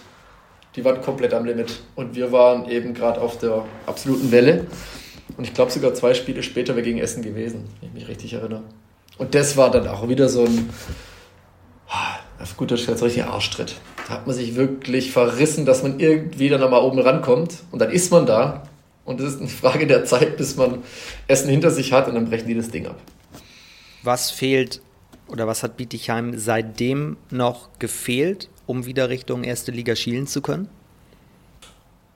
Die 0.75 0.85
waren 0.85 1.01
komplett 1.01 1.33
am 1.33 1.45
Limit. 1.45 1.81
Und 1.95 2.15
wir 2.15 2.31
waren 2.31 2.69
eben 2.69 2.93
gerade 2.93 3.19
auf 3.19 3.39
der 3.39 3.65
absoluten 3.87 4.31
Welle. 4.31 4.67
Und 5.37 5.43
ich 5.43 5.53
glaube 5.53 5.71
sogar 5.71 5.93
zwei 5.95 6.13
Spiele 6.13 6.43
später 6.43 6.75
wäre 6.75 6.83
gegen 6.83 6.99
Essen 6.99 7.23
gewesen, 7.23 7.67
wenn 7.79 7.89
ich 7.89 7.95
mich 7.95 8.07
richtig 8.07 8.33
erinnere. 8.33 8.63
Und 9.17 9.33
das 9.33 9.57
war 9.57 9.71
dann 9.71 9.87
auch 9.87 10.07
wieder 10.07 10.29
so 10.29 10.43
ein 10.43 10.69
auf 12.39 12.57
gut 12.57 12.71
Deutsch 12.71 12.85
so 12.85 12.91
richtig 12.93 13.23
Arschtritt. 13.23 13.75
Da 14.07 14.15
hat 14.15 14.27
man 14.27 14.35
sich 14.35 14.55
wirklich 14.55 15.11
verrissen, 15.11 15.65
dass 15.65 15.83
man 15.83 15.99
irgendwie 15.99 16.49
dann 16.49 16.61
nochmal 16.61 16.81
oben 16.81 16.99
rankommt 16.99 17.63
und 17.71 17.79
dann 17.79 17.91
ist 17.91 18.11
man 18.11 18.25
da 18.25 18.63
und 19.03 19.19
es 19.19 19.35
ist 19.35 19.39
eine 19.39 19.49
Frage 19.49 19.87
der 19.87 20.05
Zeit, 20.05 20.37
bis 20.37 20.55
man 20.57 20.83
Essen 21.27 21.49
hinter 21.49 21.71
sich 21.71 21.93
hat 21.93 22.07
und 22.07 22.15
dann 22.15 22.25
brechen 22.25 22.47
die 22.47 22.55
das 22.55 22.69
Ding 22.69 22.87
ab. 22.87 22.99
Was 24.03 24.31
fehlt 24.31 24.81
oder 25.27 25.47
was 25.47 25.63
hat 25.63 25.77
Bietigheim 25.77 26.37
seitdem 26.37 27.17
noch 27.31 27.69
gefehlt, 27.79 28.49
um 28.65 28.85
wieder 28.85 29.09
Richtung 29.09 29.43
erste 29.43 29.71
Liga 29.71 29.95
schielen 29.95 30.27
zu 30.27 30.41
können? 30.41 30.69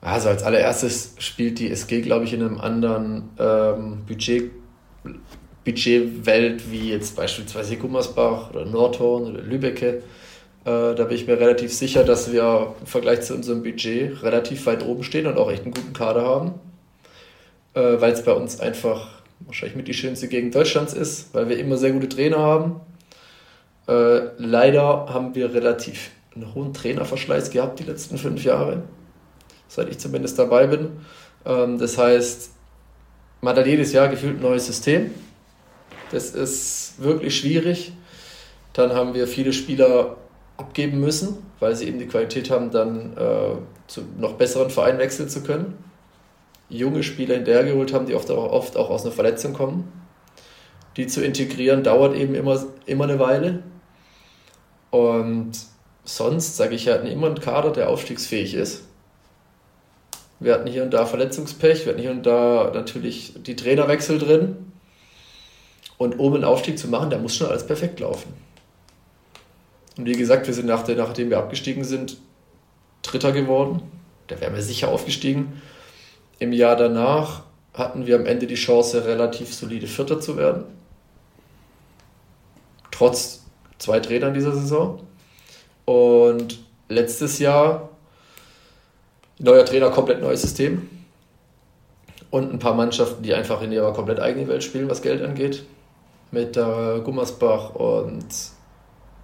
Also 0.00 0.28
als 0.28 0.42
allererstes 0.42 1.14
spielt 1.18 1.58
die 1.58 1.70
SG, 1.70 2.00
glaube 2.00 2.24
ich, 2.24 2.32
in 2.32 2.42
einem 2.42 2.58
anderen 2.58 3.28
ähm, 3.38 3.98
Budget, 4.06 4.50
Budgetwelt 5.64 6.70
wie 6.70 6.90
jetzt 6.90 7.16
beispielsweise 7.16 7.76
Gummersbach 7.76 8.50
oder 8.50 8.64
Nordhorn 8.64 9.24
oder 9.24 9.42
Lübecke. 9.42 10.02
Äh, 10.64 10.94
da 10.94 11.04
bin 11.04 11.16
ich 11.16 11.26
mir 11.26 11.38
relativ 11.38 11.72
sicher, 11.72 12.04
dass 12.04 12.32
wir 12.32 12.74
im 12.80 12.86
Vergleich 12.86 13.22
zu 13.22 13.34
unserem 13.34 13.62
Budget 13.62 14.22
relativ 14.22 14.66
weit 14.66 14.84
oben 14.84 15.02
stehen 15.02 15.26
und 15.26 15.38
auch 15.38 15.50
echt 15.50 15.64
einen 15.64 15.74
guten 15.74 15.92
Kader 15.92 16.22
haben, 16.24 16.54
äh, 17.74 18.00
weil 18.00 18.12
es 18.12 18.24
bei 18.24 18.32
uns 18.32 18.60
einfach 18.60 19.08
wahrscheinlich 19.40 19.76
mit 19.76 19.88
die 19.88 19.94
schönste 19.94 20.28
Gegend 20.28 20.54
Deutschlands 20.54 20.92
ist, 20.92 21.34
weil 21.34 21.48
wir 21.48 21.58
immer 21.58 21.76
sehr 21.76 21.92
gute 21.92 22.08
Trainer 22.08 22.38
haben. 22.38 22.80
Äh, 23.88 24.28
leider 24.38 25.06
haben 25.08 25.34
wir 25.34 25.52
relativ 25.52 26.10
einen 26.34 26.54
hohen 26.54 26.72
Trainerverschleiß 26.72 27.50
gehabt 27.50 27.80
die 27.80 27.84
letzten 27.84 28.18
fünf 28.18 28.44
Jahre, 28.44 28.82
seit 29.68 29.88
ich 29.88 29.98
zumindest 29.98 30.38
dabei 30.38 30.66
bin. 30.66 30.90
Ähm, 31.44 31.78
das 31.78 31.98
heißt, 31.98 32.50
man 33.40 33.56
hat 33.56 33.66
jedes 33.66 33.92
Jahr 33.92 34.08
gefühlt 34.08 34.36
ein 34.36 34.42
neues 34.42 34.66
System. 34.66 35.10
Das 36.10 36.30
ist 36.30 36.94
wirklich 36.98 37.36
schwierig. 37.36 37.92
Dann 38.72 38.92
haben 38.92 39.14
wir 39.14 39.26
viele 39.26 39.52
Spieler 39.52 40.16
abgeben 40.56 41.00
müssen, 41.00 41.38
weil 41.58 41.74
sie 41.74 41.86
eben 41.86 41.98
die 41.98 42.06
Qualität 42.06 42.50
haben, 42.50 42.70
dann 42.70 43.16
äh, 43.16 43.56
zu 43.86 44.02
noch 44.18 44.34
besseren 44.34 44.70
Vereinen 44.70 44.98
wechseln 44.98 45.28
zu 45.28 45.42
können. 45.42 45.78
Junge 46.68 47.02
Spieler 47.02 47.34
hinterhergeholt 47.34 47.92
haben, 47.92 48.06
die 48.06 48.14
oft 48.14 48.30
auch, 48.30 48.52
oft 48.52 48.76
auch 48.76 48.90
aus 48.90 49.02
einer 49.02 49.12
Verletzung 49.12 49.52
kommen. 49.52 49.90
Die 50.96 51.06
zu 51.06 51.24
integrieren 51.24 51.82
dauert 51.82 52.14
eben 52.14 52.34
immer, 52.34 52.62
immer 52.86 53.04
eine 53.04 53.18
Weile. 53.18 53.62
Und 54.90 55.52
sonst, 56.04 56.56
sage 56.56 56.74
ich, 56.74 56.88
hatten 56.88 57.06
immer 57.06 57.28
einen 57.28 57.40
Kader, 57.40 57.70
der 57.70 57.88
aufstiegsfähig 57.88 58.54
ist. 58.54 58.84
Wir 60.40 60.54
hatten 60.54 60.68
hier 60.68 60.82
und 60.82 60.92
da 60.92 61.06
Verletzungspech, 61.06 61.84
wir 61.84 61.92
hatten 61.92 62.00
hier 62.00 62.10
und 62.10 62.24
da 62.24 62.70
natürlich 62.72 63.34
die 63.42 63.56
Trainerwechsel 63.56 64.18
drin. 64.18 64.69
Und 66.00 66.18
um 66.18 66.32
einen 66.32 66.44
Aufstieg 66.44 66.78
zu 66.78 66.88
machen, 66.88 67.10
da 67.10 67.18
muss 67.18 67.36
schon 67.36 67.48
alles 67.48 67.66
perfekt 67.66 68.00
laufen. 68.00 68.32
Und 69.98 70.06
wie 70.06 70.14
gesagt, 70.14 70.46
wir 70.46 70.54
sind 70.54 70.64
nach 70.64 70.82
der, 70.82 70.96
nachdem 70.96 71.28
wir 71.28 71.36
abgestiegen 71.36 71.84
sind, 71.84 72.16
Dritter 73.02 73.32
geworden. 73.32 73.82
Da 74.26 74.40
wären 74.40 74.54
wir 74.54 74.62
sicher 74.62 74.88
aufgestiegen. 74.88 75.60
Im 76.38 76.54
Jahr 76.54 76.74
danach 76.74 77.42
hatten 77.74 78.06
wir 78.06 78.16
am 78.16 78.24
Ende 78.24 78.46
die 78.46 78.54
Chance, 78.54 79.04
relativ 79.04 79.52
solide 79.52 79.86
Vierter 79.86 80.22
zu 80.22 80.38
werden. 80.38 80.64
Trotz 82.90 83.42
zwei 83.76 84.00
Trainern 84.00 84.32
dieser 84.32 84.54
Saison. 84.54 85.02
Und 85.84 86.60
letztes 86.88 87.38
Jahr 87.40 87.90
neuer 89.38 89.66
Trainer, 89.66 89.90
komplett 89.90 90.22
neues 90.22 90.40
System. 90.40 90.88
Und 92.30 92.54
ein 92.54 92.58
paar 92.58 92.74
Mannschaften, 92.74 93.22
die 93.22 93.34
einfach 93.34 93.60
in 93.60 93.70
ihrer 93.70 93.92
komplett 93.92 94.18
eigenen 94.18 94.48
Welt 94.48 94.64
spielen, 94.64 94.88
was 94.88 95.02
Geld 95.02 95.22
angeht. 95.22 95.66
Mit 96.30 96.56
äh, 96.56 97.00
Gummersbach 97.00 97.74
und 97.74 98.26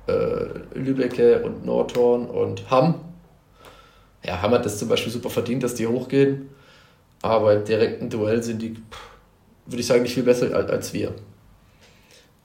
äh, 0.07 0.47
Lübecke 0.75 1.43
und 1.43 1.65
Nordhorn 1.65 2.27
und 2.27 2.71
Hamm. 2.71 2.97
Ja, 4.25 4.43
Hamm 4.43 4.53
hat 4.53 4.65
das 4.65 4.79
zum 4.79 4.89
Beispiel 4.89 5.13
super 5.13 5.31
verdient, 5.31 5.63
dass 5.63 5.75
die 5.75 5.87
hochgehen. 5.87 6.51
Aber 7.23 7.55
im 7.55 7.65
direkten 7.65 8.11
Duell 8.11 8.43
sind 8.43 8.61
die, 8.61 8.77
würde 9.67 9.81
ich 9.81 9.87
sagen, 9.87 10.03
nicht 10.03 10.15
viel 10.15 10.23
besser 10.23 10.55
als 10.55 10.93
wir. 10.93 11.15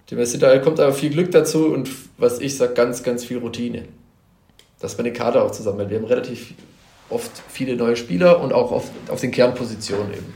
Da 0.08 0.58
kommt 0.60 0.80
aber 0.80 0.94
viel 0.94 1.10
Glück 1.10 1.32
dazu 1.32 1.68
und 1.68 1.90
was 2.18 2.40
ich 2.40 2.58
sage, 2.58 2.74
ganz, 2.74 3.02
ganz 3.02 3.24
viel 3.24 3.38
Routine. 3.38 3.86
Dass 4.80 4.98
man 4.98 5.06
den 5.06 5.14
Kader 5.14 5.44
auch 5.44 5.52
zusammen 5.52 5.90
Wir 5.90 5.98
haben 5.98 6.06
relativ 6.06 6.54
oft 7.10 7.32
viele 7.48 7.76
neue 7.76 7.96
Spieler 7.96 8.42
und 8.42 8.52
auch 8.52 8.72
auf, 8.72 8.90
auf 9.08 9.22
den 9.22 9.32
Kernpositionen 9.32 10.12
eben. 10.12 10.34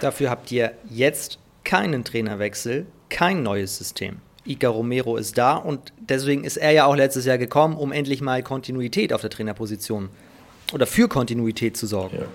Dafür 0.00 0.30
habt 0.30 0.52
ihr 0.52 0.72
jetzt 0.90 1.38
keinen 1.64 2.04
Trainerwechsel, 2.04 2.86
kein 3.08 3.42
neues 3.42 3.76
System. 3.76 4.16
Ica 4.46 4.68
Romero 4.68 5.16
ist 5.16 5.36
da 5.36 5.56
und 5.56 5.92
deswegen 6.00 6.44
ist 6.44 6.56
er 6.56 6.70
ja 6.70 6.86
auch 6.86 6.96
letztes 6.96 7.26
Jahr 7.26 7.38
gekommen, 7.38 7.76
um 7.76 7.92
endlich 7.92 8.20
mal 8.20 8.42
Kontinuität 8.42 9.12
auf 9.12 9.20
der 9.20 9.30
Trainerposition 9.30 10.08
oder 10.72 10.86
für 10.86 11.08
Kontinuität 11.08 11.76
zu 11.76 11.86
sorgen. 11.86 12.18
Ja. 12.18 12.26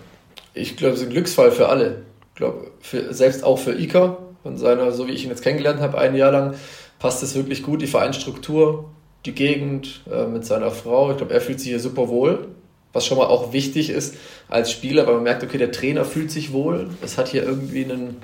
Ich 0.54 0.78
glaube, 0.78 0.94
es 0.94 1.02
ist 1.02 1.08
ein 1.08 1.12
Glücksfall 1.12 1.52
für 1.52 1.70
alle. 1.70 2.04
Ich 2.30 2.36
glaube, 2.36 2.72
für, 2.82 3.14
selbst 3.14 3.44
auch 3.44 3.58
für 3.58 3.74
Ica 3.74 4.18
und 4.44 4.58
seiner, 4.58 4.92
so 4.92 5.08
wie 5.08 5.12
ich 5.12 5.24
ihn 5.24 5.30
jetzt 5.30 5.42
kennengelernt 5.42 5.82
habe, 5.82 5.98
ein 5.98 6.16
Jahr 6.16 6.32
lang, 6.32 6.54
passt 7.00 7.24
es 7.24 7.36
wirklich 7.36 7.64
gut, 7.64 7.82
die 7.82 7.88
Vereinsstruktur, 7.88 8.86
die 9.26 9.34
Gegend 9.34 10.02
äh, 10.12 10.26
mit 10.26 10.46
seiner 10.46 10.72
Frau. 10.72 11.12
Ich 11.12 11.18
glaube, 11.18 11.34
er 11.34 11.42
fühlt 11.42 11.60
sich 11.60 11.70
hier 11.70 11.80
super 11.80 12.10
wohl, 12.10 12.48
was 12.92 13.06
schon 13.06 13.18
mal 13.18 13.26
auch 13.26 13.54
wichtig 13.54 13.90
ist 13.90 14.16
als 14.50 14.72
Spieler, 14.72 15.08
weil 15.08 15.16
man 15.16 15.24
merkt, 15.24 15.44
okay, 15.44 15.58
der 15.58 15.72
Trainer 15.72 16.06
fühlt 16.06 16.30
sich 16.30 16.54
wohl. 16.54 16.90
Es 17.02 17.18
hat 17.18 17.30
hier 17.30 17.44
irgendwie 17.44 17.86
einen 17.86 18.18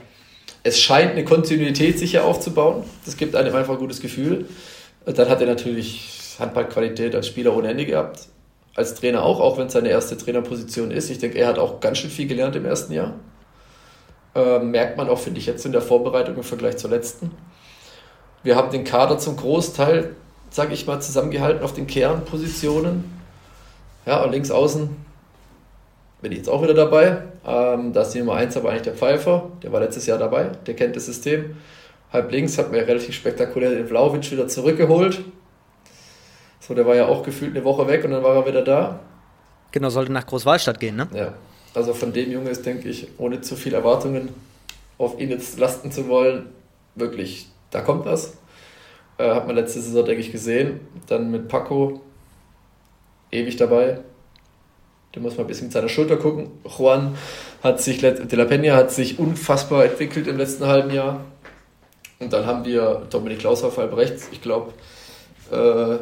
es 0.64 0.80
scheint 0.80 1.12
eine 1.12 1.24
Kontinuität 1.24 2.00
sich 2.00 2.12
hier 2.12 2.26
aufzubauen. 2.26 2.84
Das 3.06 3.18
gibt 3.18 3.36
einem 3.36 3.56
einfach 3.56 3.74
ein 3.74 3.80
gutes 3.80 4.02
Gefühl. 4.02 4.46
Dann 5.06 5.30
hat 5.30 5.42
er 5.42 5.48
natürlich 5.48 6.36
Handballqualität 6.40 7.16
als 7.16 7.28
Spieler 7.28 7.56
ohne 7.56 7.70
Ende 7.70 7.86
gehabt. 7.86 8.28
Als 8.76 8.96
Trainer 8.96 9.24
auch, 9.24 9.40
auch 9.40 9.58
wenn 9.58 9.68
es 9.68 9.74
seine 9.74 9.90
erste 9.90 10.18
Trainerposition 10.18 10.92
ist. 10.92 11.10
Ich 11.10 11.20
denke, 11.20 11.38
er 11.38 11.48
hat 11.48 11.60
auch 11.60 11.80
ganz 11.80 11.98
schön 11.98 12.10
viel 12.10 12.28
gelernt 12.28 12.56
im 12.56 12.66
ersten 12.66 12.94
Jahr. 12.94 13.14
Äh, 14.36 14.60
merkt 14.60 14.98
man 14.98 15.10
auch, 15.10 15.20
finde 15.20 15.40
ich, 15.40 15.46
jetzt 15.46 15.66
in 15.66 15.72
der 15.72 15.82
Vorbereitung 15.82 16.36
im 16.36 16.44
Vergleich 16.44 16.78
zur 16.78 16.90
letzten. 16.90 17.32
Wir 18.44 18.56
haben 18.56 18.72
den 18.72 18.84
Kader 18.84 19.18
zum 19.18 19.36
Großteil, 19.36 20.16
sage 20.50 20.74
ich 20.74 20.86
mal, 20.86 21.02
zusammengehalten 21.02 21.64
auf 21.64 21.74
den 21.74 21.88
Kernpositionen. 21.88 23.04
Ja, 24.06 24.24
und 24.24 24.32
links 24.32 24.52
außen 24.52 24.96
bin 26.22 26.32
ich 26.32 26.40
jetzt 26.40 26.50
auch 26.50 26.62
wieder 26.62 26.74
dabei. 26.74 27.24
Ähm, 27.46 27.94
da 27.94 28.02
ist 28.02 28.12
die 28.12 28.20
Nummer 28.20 28.36
1 28.36 28.58
aber 28.58 28.70
eigentlich 28.70 28.84
der 28.84 28.96
Pfeifer, 28.96 29.52
der 29.64 29.72
war 29.72 29.80
letztes 29.80 30.06
Jahr 30.06 30.18
dabei, 30.18 30.52
der 30.66 30.76
kennt 30.76 30.96
das 30.96 31.06
System. 31.06 31.56
Halb 32.12 32.32
links 32.32 32.58
hat 32.58 32.72
mir 32.72 32.88
relativ 32.88 33.16
spektakulär 33.16 33.72
den 33.72 33.88
Vlaovic 33.88 34.32
wieder 34.32 34.48
zurückgeholt. 34.48 35.22
So, 36.60 36.74
der 36.74 36.86
war 36.86 36.96
ja 36.96 37.08
auch 37.08 37.24
gefühlt 37.24 37.56
eine 37.56 37.64
Woche 37.64 37.88
weg 37.88 38.04
und 38.04 38.12
dann 38.12 38.24
war 38.24 38.36
er 38.36 38.48
wieder 38.48 38.64
da. 38.64 39.00
Genau, 39.72 39.90
sollte 39.90 40.12
nach 40.12 40.26
Großwallstadt 40.26 40.80
gehen, 40.80 40.96
ne? 40.96 41.08
Ja. 41.14 41.34
Also 41.76 41.94
von 41.94 42.12
dem 42.12 42.32
Junge 42.32 42.50
ist, 42.50 42.66
denke 42.66 42.90
ich, 42.90 43.08
ohne 43.20 43.42
zu 43.42 43.56
viel 43.56 43.76
Erwartungen 43.76 44.30
auf 44.98 45.20
ihn 45.20 45.30
jetzt 45.30 45.60
lasten 45.60 45.92
zu 45.92 46.08
wollen, 46.08 46.48
wirklich, 46.96 47.48
da 47.72 47.82
kommt 47.82 48.06
was. 48.06 48.38
Äh, 49.18 49.30
hat 49.30 49.48
man 49.48 49.56
letzte 49.56 49.80
Saison, 49.82 50.06
denke 50.06 50.22
ich, 50.22 50.32
gesehen. 50.32 50.80
Dann 51.08 51.30
mit 51.30 51.48
Paco, 51.48 52.02
ewig 53.32 53.56
dabei. 53.58 54.00
Der 55.16 55.22
muss 55.22 55.38
mal 55.38 55.44
ein 55.44 55.48
bisschen 55.48 55.68
mit 55.68 55.74
seiner 55.74 55.90
Schulter 55.90 56.18
gucken. 56.18 56.52
Juan 56.64 57.16
hat 57.64 57.82
sich, 57.82 58.00
De 58.00 58.36
La 58.36 58.44
Peña 58.44 58.76
hat 58.76 58.92
sich 58.92 59.18
unfassbar 59.18 59.86
entwickelt 59.86 60.28
im 60.28 60.38
letzten 60.38 60.68
halben 60.68 60.92
Jahr. 60.92 61.26
Und 62.20 62.32
dann 62.32 62.46
haben 62.46 62.66
wir 62.66 63.08
Dominik 63.10 63.40
Klaus 63.40 63.64
auf 63.64 63.78
halb 63.78 63.96
rechts. 63.96 64.28
Ich 64.32 64.42
glaube, 64.42 64.74
äh, 65.52 65.98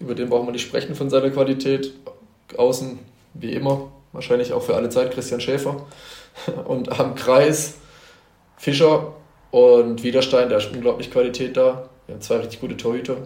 über 0.00 0.14
den 0.14 0.30
brauchen 0.30 0.46
wir 0.46 0.52
nicht 0.52 0.66
sprechen 0.66 0.94
von 0.94 1.10
seiner 1.10 1.30
Qualität. 1.30 1.92
Außen, 2.56 2.98
wie 3.34 3.52
immer, 3.52 3.92
wahrscheinlich 4.12 4.52
auch 4.52 4.62
für 4.62 4.76
alle 4.76 4.88
Zeit 4.88 5.12
Christian 5.12 5.40
Schäfer. 5.40 5.86
Und 6.64 6.98
am 6.98 7.14
Kreis 7.14 7.74
Fischer 8.56 9.12
und 9.50 10.02
Widerstein, 10.02 10.48
da 10.48 10.56
ist 10.56 10.72
unglaublich 10.72 11.10
Qualität 11.10 11.56
da. 11.56 11.88
Wir 12.06 12.14
haben 12.14 12.22
zwei 12.22 12.36
richtig 12.38 12.60
gute 12.60 12.76
Torhüter. 12.76 13.16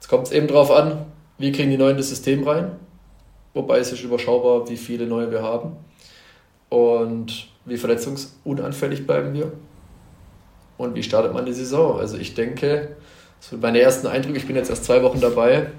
Jetzt 0.00 0.08
kommt 0.08 0.26
es 0.26 0.32
eben 0.32 0.46
darauf 0.46 0.70
an, 0.70 1.06
wie 1.38 1.50
kriegen 1.50 1.70
die 1.70 1.76
Neuen 1.76 1.96
das 1.96 2.08
System 2.08 2.46
rein 2.46 2.76
wobei 3.54 3.78
es 3.78 3.92
ist 3.92 4.02
überschaubar, 4.02 4.68
wie 4.68 4.76
viele 4.76 5.06
neue 5.06 5.30
wir 5.30 5.42
haben 5.42 5.76
und 6.68 7.48
wie 7.64 7.76
verletzungsunanfällig 7.76 9.06
bleiben 9.06 9.34
wir 9.34 9.52
und 10.78 10.94
wie 10.94 11.02
startet 11.02 11.32
man 11.32 11.46
die 11.46 11.52
Saison. 11.52 11.98
Also 11.98 12.16
ich 12.16 12.34
denke, 12.34 12.96
so 13.40 13.56
meine 13.56 13.80
ersten 13.80 14.06
Eindrücke, 14.06 14.38
ich 14.38 14.46
bin 14.46 14.56
jetzt 14.56 14.70
erst 14.70 14.84
zwei 14.84 15.02
Wochen 15.02 15.20
dabei, 15.20 15.70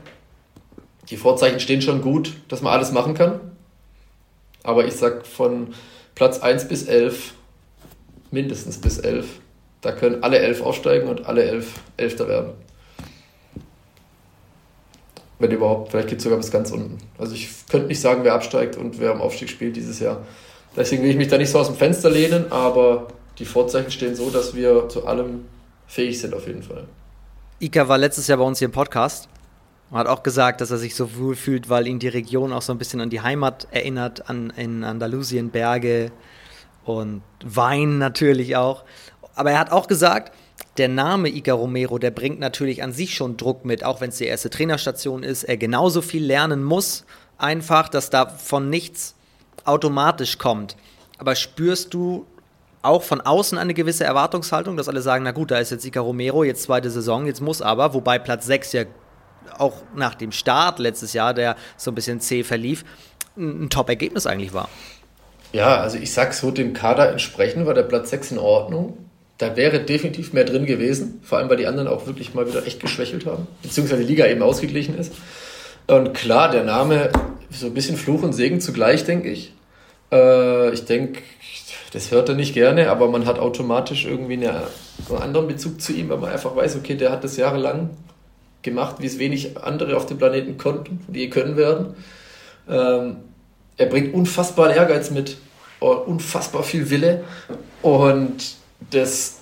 die 1.10 1.18
Vorzeichen 1.18 1.60
stehen 1.60 1.82
schon 1.82 2.02
gut, 2.02 2.34
dass 2.48 2.62
man 2.62 2.74
alles 2.74 2.92
machen 2.92 3.14
kann, 3.14 3.40
aber 4.64 4.86
ich 4.86 4.94
sag 4.94 5.26
von 5.26 5.74
Platz 6.16 6.40
1 6.40 6.68
bis 6.68 6.84
11, 6.84 7.34
mindestens 8.32 8.78
bis 8.78 9.00
11, 9.00 9.28
da 9.82 9.92
können 9.92 10.24
alle 10.24 10.40
11 10.40 10.62
aufsteigen 10.62 11.10
und 11.10 11.26
alle 11.26 11.44
11 11.44 11.74
Elfter 11.98 12.28
werden. 12.28 12.52
Wenn 15.40 15.52
überhaupt, 15.52 15.92
vielleicht 15.92 16.10
geht 16.10 16.20
es 16.20 16.24
sogar 16.24 16.38
bis 16.38 16.52
ganz 16.52 16.72
unten. 16.72 16.98
Also 17.18 17.34
ich 17.34 17.50
könnte 17.70 17.88
nicht 17.88 18.00
sagen, 18.00 18.24
wer 18.24 18.34
absteigt 18.34 18.78
und 18.78 19.00
wer 19.00 19.12
am 19.12 19.22
Aufstieg 19.22 19.50
spielt 19.50 19.76
dieses 19.76 20.00
Jahr. 20.00 20.22
Deswegen 20.76 21.04
will 21.04 21.10
ich 21.10 21.18
mich 21.18 21.28
da 21.28 21.38
nicht 21.38 21.50
so 21.50 21.60
aus 21.60 21.68
dem 21.68 21.76
Fenster 21.76 22.10
lehnen, 22.10 22.52
aber 22.52 23.08
die 23.40 23.46
Vorzeichen 23.46 23.92
stehen 23.92 24.16
so, 24.16 24.30
dass 24.30 24.56
wir 24.56 24.90
zu 24.90 25.06
allem 25.06 25.46
fähig 25.88 26.20
sind 26.20 26.34
auf 26.34 26.48
jeden 26.48 26.64
Fall. 26.64 26.86
Ika 27.60 27.88
war 27.88 27.98
letztes 27.98 28.28
Jahr 28.28 28.38
bei 28.38 28.44
uns 28.44 28.60
hier 28.60 28.68
im 28.68 28.72
Podcast 28.72 29.30
und 29.90 29.98
hat 29.98 30.08
auch 30.08 30.24
gesagt, 30.24 30.62
dass 30.62 30.72
er 30.72 30.78
sich 30.78 30.96
so 30.96 31.16
wohl 31.18 31.36
fühlt, 31.36 31.70
weil 31.70 31.88
ihn 31.88 32.00
die 32.00 32.08
Region 32.08 32.52
auch 32.52 32.62
so 32.62 32.72
ein 32.72 32.78
bisschen 32.78 33.02
an 33.02 33.10
die 33.10 33.22
Heimat 33.22 33.68
erinnert, 33.72 34.30
an 34.30 34.52
in 34.56 34.84
Andalusien, 34.84 35.50
Berge 35.50 36.12
und 36.84 37.22
Wein 37.44 38.00
natürlich 38.00 38.56
auch. 38.56 38.84
Aber 39.36 39.52
er 39.52 39.60
hat 39.60 39.72
auch 39.72 39.88
gesagt, 39.88 40.34
der 40.78 40.88
Name 40.88 41.30
Ica 41.30 41.54
Romero, 41.54 42.00
der 42.00 42.12
bringt 42.12 42.40
natürlich 42.40 42.82
an 42.82 42.94
sich 42.94 43.16
schon 43.16 43.38
Druck 43.38 43.66
mit, 43.66 43.84
auch 43.84 44.02
wenn 44.02 44.10
es 44.10 44.18
die 44.18 44.26
erste 44.26 44.50
Trainerstation 44.50 45.24
ist, 45.24 45.44
er 45.44 45.58
genauso 45.58 46.02
viel 46.02 46.26
lernen 46.26 46.64
muss, 46.64 47.06
einfach, 47.38 47.90
dass 47.90 48.10
da 48.10 48.28
von 48.28 48.70
nichts 48.70 49.16
automatisch 49.66 50.38
kommt. 50.38 50.76
Aber 51.20 51.36
spürst 51.36 51.94
du 51.94 52.26
auch 52.82 53.04
von 53.04 53.22
außen 53.22 53.58
eine 53.58 53.74
gewisse 53.74 54.04
Erwartungshaltung, 54.04 54.76
dass 54.76 54.90
alle 54.90 55.02
sagen, 55.02 55.24
na 55.24 55.32
gut, 55.32 55.52
da 55.52 55.58
ist 55.58 55.72
jetzt 55.72 55.86
Ica 55.86 56.02
Romero, 56.02 56.44
jetzt 56.44 56.64
zweite 56.64 56.90
Saison, 56.90 57.26
jetzt 57.28 57.40
muss 57.40 57.62
aber, 57.62 57.94
wobei 57.94 58.20
Platz 58.20 58.46
6 58.46 58.74
ja 58.74 58.84
auch 59.58 59.84
nach 59.96 60.16
dem 60.16 60.32
Start 60.32 60.80
letztes 60.80 61.14
Jahr, 61.14 61.34
der 61.34 61.56
so 61.78 61.92
ein 61.92 61.96
bisschen 61.96 62.20
zäh 62.20 62.44
verlief, 62.44 62.84
ein 63.38 63.70
Top-Ergebnis 63.70 64.26
eigentlich 64.26 64.54
war. 64.54 64.70
Ja, 65.54 65.78
also 65.78 65.98
ich 65.98 66.12
sag 66.14 66.34
so, 66.34 66.52
dem 66.52 66.74
Kader 66.74 67.12
entsprechend 67.12 67.66
war 67.66 67.74
der 67.74 67.84
Platz 67.84 68.10
6 68.10 68.32
in 68.32 68.40
Ordnung. 68.40 68.98
Da 69.44 69.58
wäre 69.58 69.82
definitiv 69.82 70.32
mehr 70.32 70.46
drin 70.46 70.66
gewesen, 70.66 71.20
vor 71.22 71.38
allem 71.38 71.50
weil 71.50 71.58
die 71.58 71.68
anderen 71.68 71.90
auch 71.90 72.08
wirklich 72.08 72.34
mal 72.34 72.48
wieder 72.48 72.66
echt 72.66 72.80
geschwächelt 72.80 73.26
haben, 73.26 73.46
beziehungsweise 73.62 74.04
die 74.04 74.08
Liga 74.08 74.26
eben 74.26 74.42
ausgeglichen 74.42 74.98
ist. 74.98 75.12
Und 75.86 76.14
klar, 76.14 76.50
der 76.50 76.64
Name 76.64 77.10
so 77.50 77.66
ein 77.66 77.74
bisschen 77.74 77.98
Fluch 77.98 78.24
und 78.24 78.32
Segen 78.32 78.62
zugleich, 78.62 79.04
denke 79.04 79.30
ich. 79.30 79.54
Äh, 80.14 80.72
ich 80.74 80.86
denke, 80.86 81.24
das 81.92 82.10
hört 82.12 82.30
er 82.30 82.36
nicht 82.36 82.54
gerne, 82.54 82.90
aber 82.90 83.10
man 83.10 83.26
hat 83.26 83.38
automatisch 83.38 84.06
irgendwie 84.06 84.36
eine, 84.36 84.64
einen 85.10 85.22
anderen 85.22 85.50
Bezug 85.50 85.82
zu 85.82 85.92
ihm, 85.92 86.08
weil 86.08 86.20
man 86.20 86.32
einfach 86.32 86.56
weiß, 86.56 86.78
okay, 86.78 86.96
der 86.96 87.12
hat 87.12 87.26
das 87.26 87.36
jahrelang 87.36 87.90
gemacht, 88.62 88.96
wie 89.00 89.08
es 89.08 89.20
wenig 89.20 89.58
andere 89.58 89.98
auf 89.98 90.06
dem 90.06 90.20
Planeten 90.20 90.58
konnten, 90.58 91.04
die 91.10 91.30
können 91.30 91.58
werden. 91.58 91.96
Ähm, 92.70 93.18
er 93.76 93.88
bringt 93.88 94.14
unfassbar 94.14 94.74
Ehrgeiz 94.74 95.12
mit, 95.12 95.36
unfassbar 95.82 96.64
viel 96.64 96.90
Wille 96.90 97.26
und 97.82 98.63
das 98.92 99.40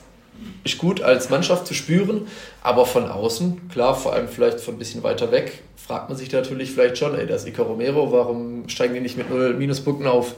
ist 0.63 0.77
gut 0.77 1.01
als 1.01 1.29
Mannschaft 1.29 1.67
zu 1.67 1.73
spüren, 1.73 2.27
aber 2.61 2.85
von 2.85 3.07
außen, 3.07 3.69
klar, 3.69 3.95
vor 3.95 4.13
allem 4.13 4.27
vielleicht 4.27 4.59
von 4.59 4.75
ein 4.75 4.79
bisschen 4.79 5.03
weiter 5.03 5.31
weg, 5.31 5.63
fragt 5.75 6.09
man 6.09 6.17
sich 6.17 6.31
natürlich 6.31 6.71
vielleicht 6.71 6.97
schon, 6.97 7.15
ey, 7.15 7.27
das 7.27 7.43
ist 7.43 7.49
Ica 7.49 7.63
Romero, 7.63 8.11
warum 8.11 8.67
steigen 8.69 8.93
die 8.93 8.99
nicht 8.99 9.17
mit 9.17 9.29
null 9.29 9.53
Minuspunkten 9.53 10.07
auf? 10.07 10.35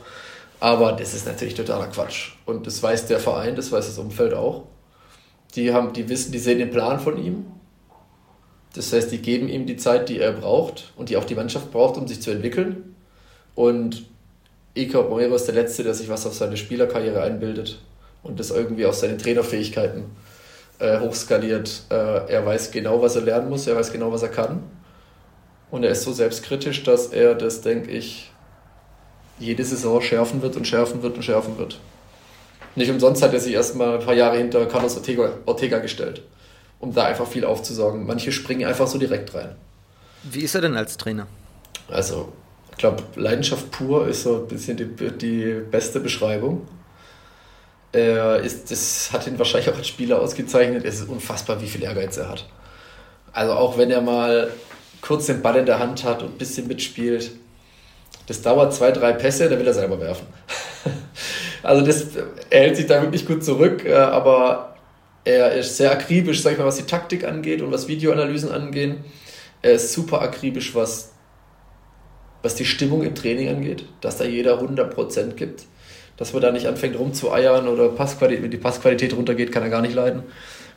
Aber 0.59 0.93
das 0.93 1.13
ist 1.13 1.25
natürlich 1.25 1.55
totaler 1.55 1.87
Quatsch. 1.87 2.31
Und 2.45 2.67
das 2.67 2.81
weiß 2.81 3.07
der 3.07 3.19
Verein, 3.19 3.55
das 3.55 3.71
weiß 3.71 3.85
das 3.85 3.97
Umfeld 3.97 4.33
auch. 4.33 4.63
Die, 5.55 5.73
haben, 5.73 5.93
die 5.93 6.07
wissen, 6.07 6.31
die 6.31 6.39
sehen 6.39 6.57
den 6.57 6.71
Plan 6.71 6.99
von 6.99 7.23
ihm. 7.23 7.45
Das 8.73 8.91
heißt, 8.91 9.11
die 9.11 9.19
geben 9.19 9.49
ihm 9.49 9.65
die 9.65 9.75
Zeit, 9.75 10.09
die 10.09 10.19
er 10.19 10.31
braucht 10.31 10.93
und 10.95 11.09
die 11.09 11.17
auch 11.17 11.25
die 11.25 11.35
Mannschaft 11.35 11.71
braucht, 11.71 11.97
um 11.97 12.07
sich 12.07 12.21
zu 12.21 12.31
entwickeln. 12.31 12.95
Und 13.55 14.05
Ica 14.73 14.99
Romero 14.99 15.35
ist 15.35 15.45
der 15.45 15.53
Letzte, 15.53 15.83
der 15.83 15.93
sich 15.93 16.09
was 16.09 16.25
auf 16.25 16.33
seine 16.33 16.57
Spielerkarriere 16.57 17.21
einbildet 17.21 17.79
und 18.23 18.39
das 18.39 18.49
irgendwie 18.51 18.85
auf 18.85 18.95
seine 18.95 19.17
Trainerfähigkeiten 19.17 20.05
äh, 20.79 20.99
hochskaliert. 20.99 21.83
Äh, 21.89 22.31
er 22.31 22.45
weiß 22.45 22.71
genau, 22.71 23.01
was 23.01 23.15
er 23.15 23.23
lernen 23.23 23.49
muss, 23.49 23.67
er 23.67 23.75
weiß 23.75 23.91
genau, 23.91 24.11
was 24.11 24.23
er 24.23 24.29
kann. 24.29 24.63
Und 25.69 25.83
er 25.83 25.91
ist 25.91 26.03
so 26.03 26.13
selbstkritisch, 26.13 26.83
dass 26.83 27.07
er 27.07 27.35
das, 27.35 27.61
denke 27.61 27.91
ich, 27.91 28.31
jede 29.39 29.63
Saison 29.63 30.01
schärfen 30.01 30.41
wird 30.41 30.55
und 30.55 30.67
schärfen 30.67 31.01
wird 31.01 31.15
und 31.15 31.23
schärfen 31.23 31.57
wird. 31.57 31.79
Nicht 32.75 32.89
umsonst 32.89 33.21
hat 33.21 33.33
er 33.33 33.39
sich 33.39 33.53
erstmal 33.53 33.99
ein 33.99 34.05
paar 34.05 34.13
Jahre 34.13 34.37
hinter 34.37 34.65
Carlos 34.65 34.95
Ortega, 34.95 35.33
Ortega 35.45 35.79
gestellt, 35.79 36.23
um 36.79 36.93
da 36.93 37.05
einfach 37.05 37.27
viel 37.27 37.45
aufzusagen. 37.45 38.05
Manche 38.05 38.31
springen 38.31 38.65
einfach 38.65 38.87
so 38.87 38.97
direkt 38.97 39.33
rein. 39.33 39.55
Wie 40.23 40.41
ist 40.41 40.55
er 40.55 40.61
denn 40.61 40.75
als 40.75 40.97
Trainer? 40.97 41.27
Also, 41.89 42.31
ich 42.71 42.77
glaube, 42.77 43.03
Leidenschaft 43.15 43.69
pur 43.71 44.07
ist 44.07 44.23
so 44.23 44.41
ein 44.41 44.47
bisschen 44.47 44.77
die, 44.77 45.11
die 45.11 45.61
beste 45.69 45.99
Beschreibung. 45.99 46.61
Er 47.93 48.39
ist, 48.39 48.71
das 48.71 49.11
hat 49.13 49.27
ihn 49.27 49.37
wahrscheinlich 49.37 49.69
auch 49.69 49.77
als 49.77 49.87
Spieler 49.87 50.19
ausgezeichnet. 50.19 50.83
Es 50.83 50.99
ist 50.99 51.09
unfassbar, 51.09 51.61
wie 51.61 51.67
viel 51.67 51.83
Ehrgeiz 51.83 52.17
er 52.17 52.27
hat. 52.27 52.45
Also 53.31 53.53
auch 53.53 53.77
wenn 53.77 53.91
er 53.91 54.01
mal 54.01 54.49
kurz 55.01 55.27
den 55.27 55.41
Ball 55.41 55.57
in 55.57 55.65
der 55.65 55.79
Hand 55.79 56.03
hat 56.03 56.23
und 56.23 56.29
ein 56.29 56.37
bisschen 56.37 56.67
mitspielt, 56.67 57.31
das 58.27 58.41
dauert 58.41 58.73
zwei, 58.73 58.91
drei 58.91 59.13
Pässe, 59.13 59.47
dann 59.47 59.59
will 59.59 59.67
er 59.67 59.73
selber 59.73 59.99
werfen. 59.99 60.25
also 61.63 61.85
das, 61.85 62.07
er 62.49 62.61
hält 62.61 62.77
sich 62.77 62.87
da 62.87 63.01
wirklich 63.01 63.25
gut 63.25 63.43
zurück, 63.43 63.85
äh, 63.85 63.93
aber 63.93 64.75
er 65.25 65.53
ist 65.53 65.77
sehr 65.77 65.91
akribisch, 65.91 66.41
sag 66.41 66.53
ich 66.53 66.57
mal, 66.57 66.65
was 66.65 66.77
die 66.77 66.83
Taktik 66.83 67.25
angeht 67.25 67.61
und 67.61 67.71
was 67.71 67.87
Videoanalysen 67.87 68.51
angeht. 68.51 68.97
Er 69.61 69.73
ist 69.73 69.93
super 69.93 70.21
akribisch, 70.21 70.73
was, 70.73 71.13
was 72.41 72.55
die 72.55 72.65
Stimmung 72.65 73.03
im 73.03 73.15
Training 73.15 73.49
angeht, 73.49 73.85
dass 74.01 74.17
da 74.17 74.25
jeder 74.25 74.59
100% 74.59 75.33
gibt. 75.33 75.65
Dass 76.17 76.33
man 76.33 76.41
da 76.41 76.51
nicht 76.51 76.67
anfängt 76.67 76.97
rumzueiern 76.97 77.67
oder 77.67 77.89
Passqualität, 77.89 78.43
wenn 78.43 78.51
die 78.51 78.57
Passqualität 78.57 79.15
runtergeht, 79.15 79.51
kann 79.51 79.63
er 79.63 79.69
gar 79.69 79.81
nicht 79.81 79.95
leiden. 79.95 80.23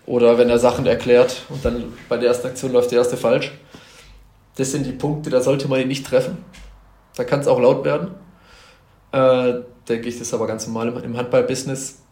Oder 0.06 0.38
wenn 0.38 0.48
er 0.48 0.58
Sachen 0.58 0.86
erklärt 0.86 1.42
und 1.48 1.64
dann 1.64 1.92
bei 2.08 2.16
der 2.16 2.28
ersten 2.28 2.46
Aktion 2.46 2.72
läuft 2.72 2.90
der 2.92 2.98
erste 2.98 3.16
falsch. 3.16 3.52
Das 4.56 4.72
sind 4.72 4.86
die 4.86 4.92
Punkte, 4.92 5.30
da 5.30 5.40
sollte 5.40 5.68
man 5.68 5.80
ihn 5.80 5.88
nicht 5.88 6.06
treffen. 6.06 6.38
Da 7.16 7.24
kann 7.24 7.40
es 7.40 7.48
auch 7.48 7.60
laut 7.60 7.84
werden. 7.84 8.14
Äh, 9.12 9.62
denke 9.88 10.08
ich, 10.08 10.18
das 10.18 10.28
ist 10.28 10.34
aber 10.34 10.46
ganz 10.46 10.66
normal 10.66 10.88
im 11.02 11.16
Handball-Business. 11.16 12.02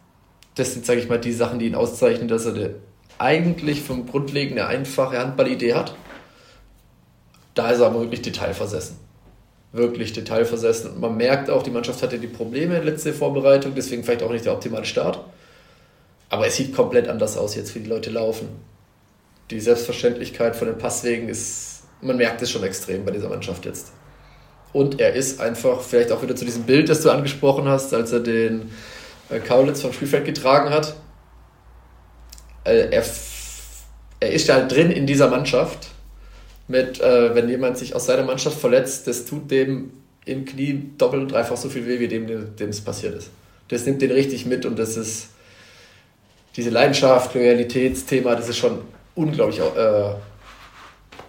Das 0.55 0.73
sind, 0.73 0.85
sage 0.85 0.99
ich 0.99 1.09
mal, 1.09 1.19
die 1.19 1.33
Sachen, 1.33 1.59
die 1.59 1.67
ihn 1.67 1.75
auszeichnen, 1.75 2.27
dass 2.27 2.45
er 2.45 2.53
eine, 2.53 2.75
eigentlich 3.17 3.81
vom 3.81 4.05
Grundlegend 4.05 4.59
eine 4.59 4.67
einfache 4.67 5.17
Handballidee 5.17 5.73
hat. 5.73 5.95
Da 7.53 7.69
ist 7.71 7.79
er 7.79 7.87
aber 7.87 8.01
wirklich 8.01 8.21
detailversessen. 8.21 8.97
Wirklich 9.75 10.13
detailversessen. 10.13 10.91
Und 10.91 11.01
man 11.01 11.17
merkt 11.17 11.49
auch, 11.49 11.61
die 11.61 11.69
Mannschaft 11.69 12.01
hatte 12.01 12.17
die 12.17 12.27
Probleme 12.27 12.77
in 12.77 12.85
letzter 12.85 13.13
Vorbereitung, 13.13 13.73
deswegen 13.75 14.03
vielleicht 14.03 14.23
auch 14.23 14.31
nicht 14.31 14.45
der 14.45 14.53
optimale 14.53 14.85
Start. 14.85 15.19
Aber 16.29 16.47
es 16.47 16.55
sieht 16.55 16.73
komplett 16.73 17.09
anders 17.09 17.37
aus 17.37 17.55
jetzt, 17.55 17.75
wie 17.75 17.79
die 17.79 17.89
Leute 17.89 18.09
laufen. 18.09 18.47
Die 19.51 19.59
Selbstverständlichkeit 19.59 20.55
von 20.55 20.67
den 20.67 20.77
Passwegen 20.77 21.29
ist, 21.29 21.83
man 22.01 22.17
merkt 22.17 22.41
es 22.41 22.49
schon 22.49 22.63
extrem 22.63 23.03
bei 23.05 23.11
dieser 23.11 23.29
Mannschaft 23.29 23.65
jetzt. 23.65 23.91
Und 24.71 24.99
er 24.99 25.13
ist 25.13 25.39
einfach, 25.39 25.81
vielleicht 25.81 26.11
auch 26.11 26.21
wieder 26.21 26.35
zu 26.35 26.45
diesem 26.45 26.63
Bild, 26.63 26.89
das 26.89 27.01
du 27.01 27.09
angesprochen 27.09 27.67
hast, 27.67 27.93
als 27.93 28.11
er 28.11 28.21
den 28.21 28.71
äh, 29.29 29.39
Kaulitz 29.39 29.81
vom 29.81 29.93
Spielfeld 29.93 30.25
getragen 30.25 30.69
hat. 30.69 30.95
Äh, 32.63 32.89
er, 32.91 33.03
er 34.19 34.31
ist 34.31 34.47
ja 34.47 34.65
drin 34.65 34.91
in 34.91 35.05
dieser 35.05 35.29
Mannschaft. 35.29 35.89
Mit, 36.67 36.99
äh, 36.99 37.35
wenn 37.35 37.47
jemand 37.47 37.77
sich 37.77 37.95
aus 37.95 38.07
seiner 38.07 38.23
Mannschaft 38.23 38.59
verletzt, 38.59 39.07
das 39.07 39.25
tut 39.25 39.51
dem 39.51 39.91
im 40.25 40.45
Knie 40.45 40.91
doppelt 40.97 41.21
und 41.21 41.31
dreifach 41.31 41.57
so 41.57 41.69
viel 41.69 41.85
weh, 41.85 41.99
wie 41.99 42.07
dem, 42.07 42.55
dem 42.55 42.69
es 42.69 42.81
passiert 42.81 43.15
ist. 43.15 43.29
Das 43.67 43.85
nimmt 43.85 44.01
den 44.01 44.11
richtig 44.11 44.45
mit 44.45 44.65
und 44.65 44.77
das 44.79 44.97
ist 44.97 45.29
diese 46.55 46.71
Leidenschaft, 46.71 47.35
Loyalitätsthema, 47.35 48.35
das 48.35 48.49
ist 48.49 48.57
schon 48.57 48.81
unglaublich 49.13 49.59
äh, 49.59 50.15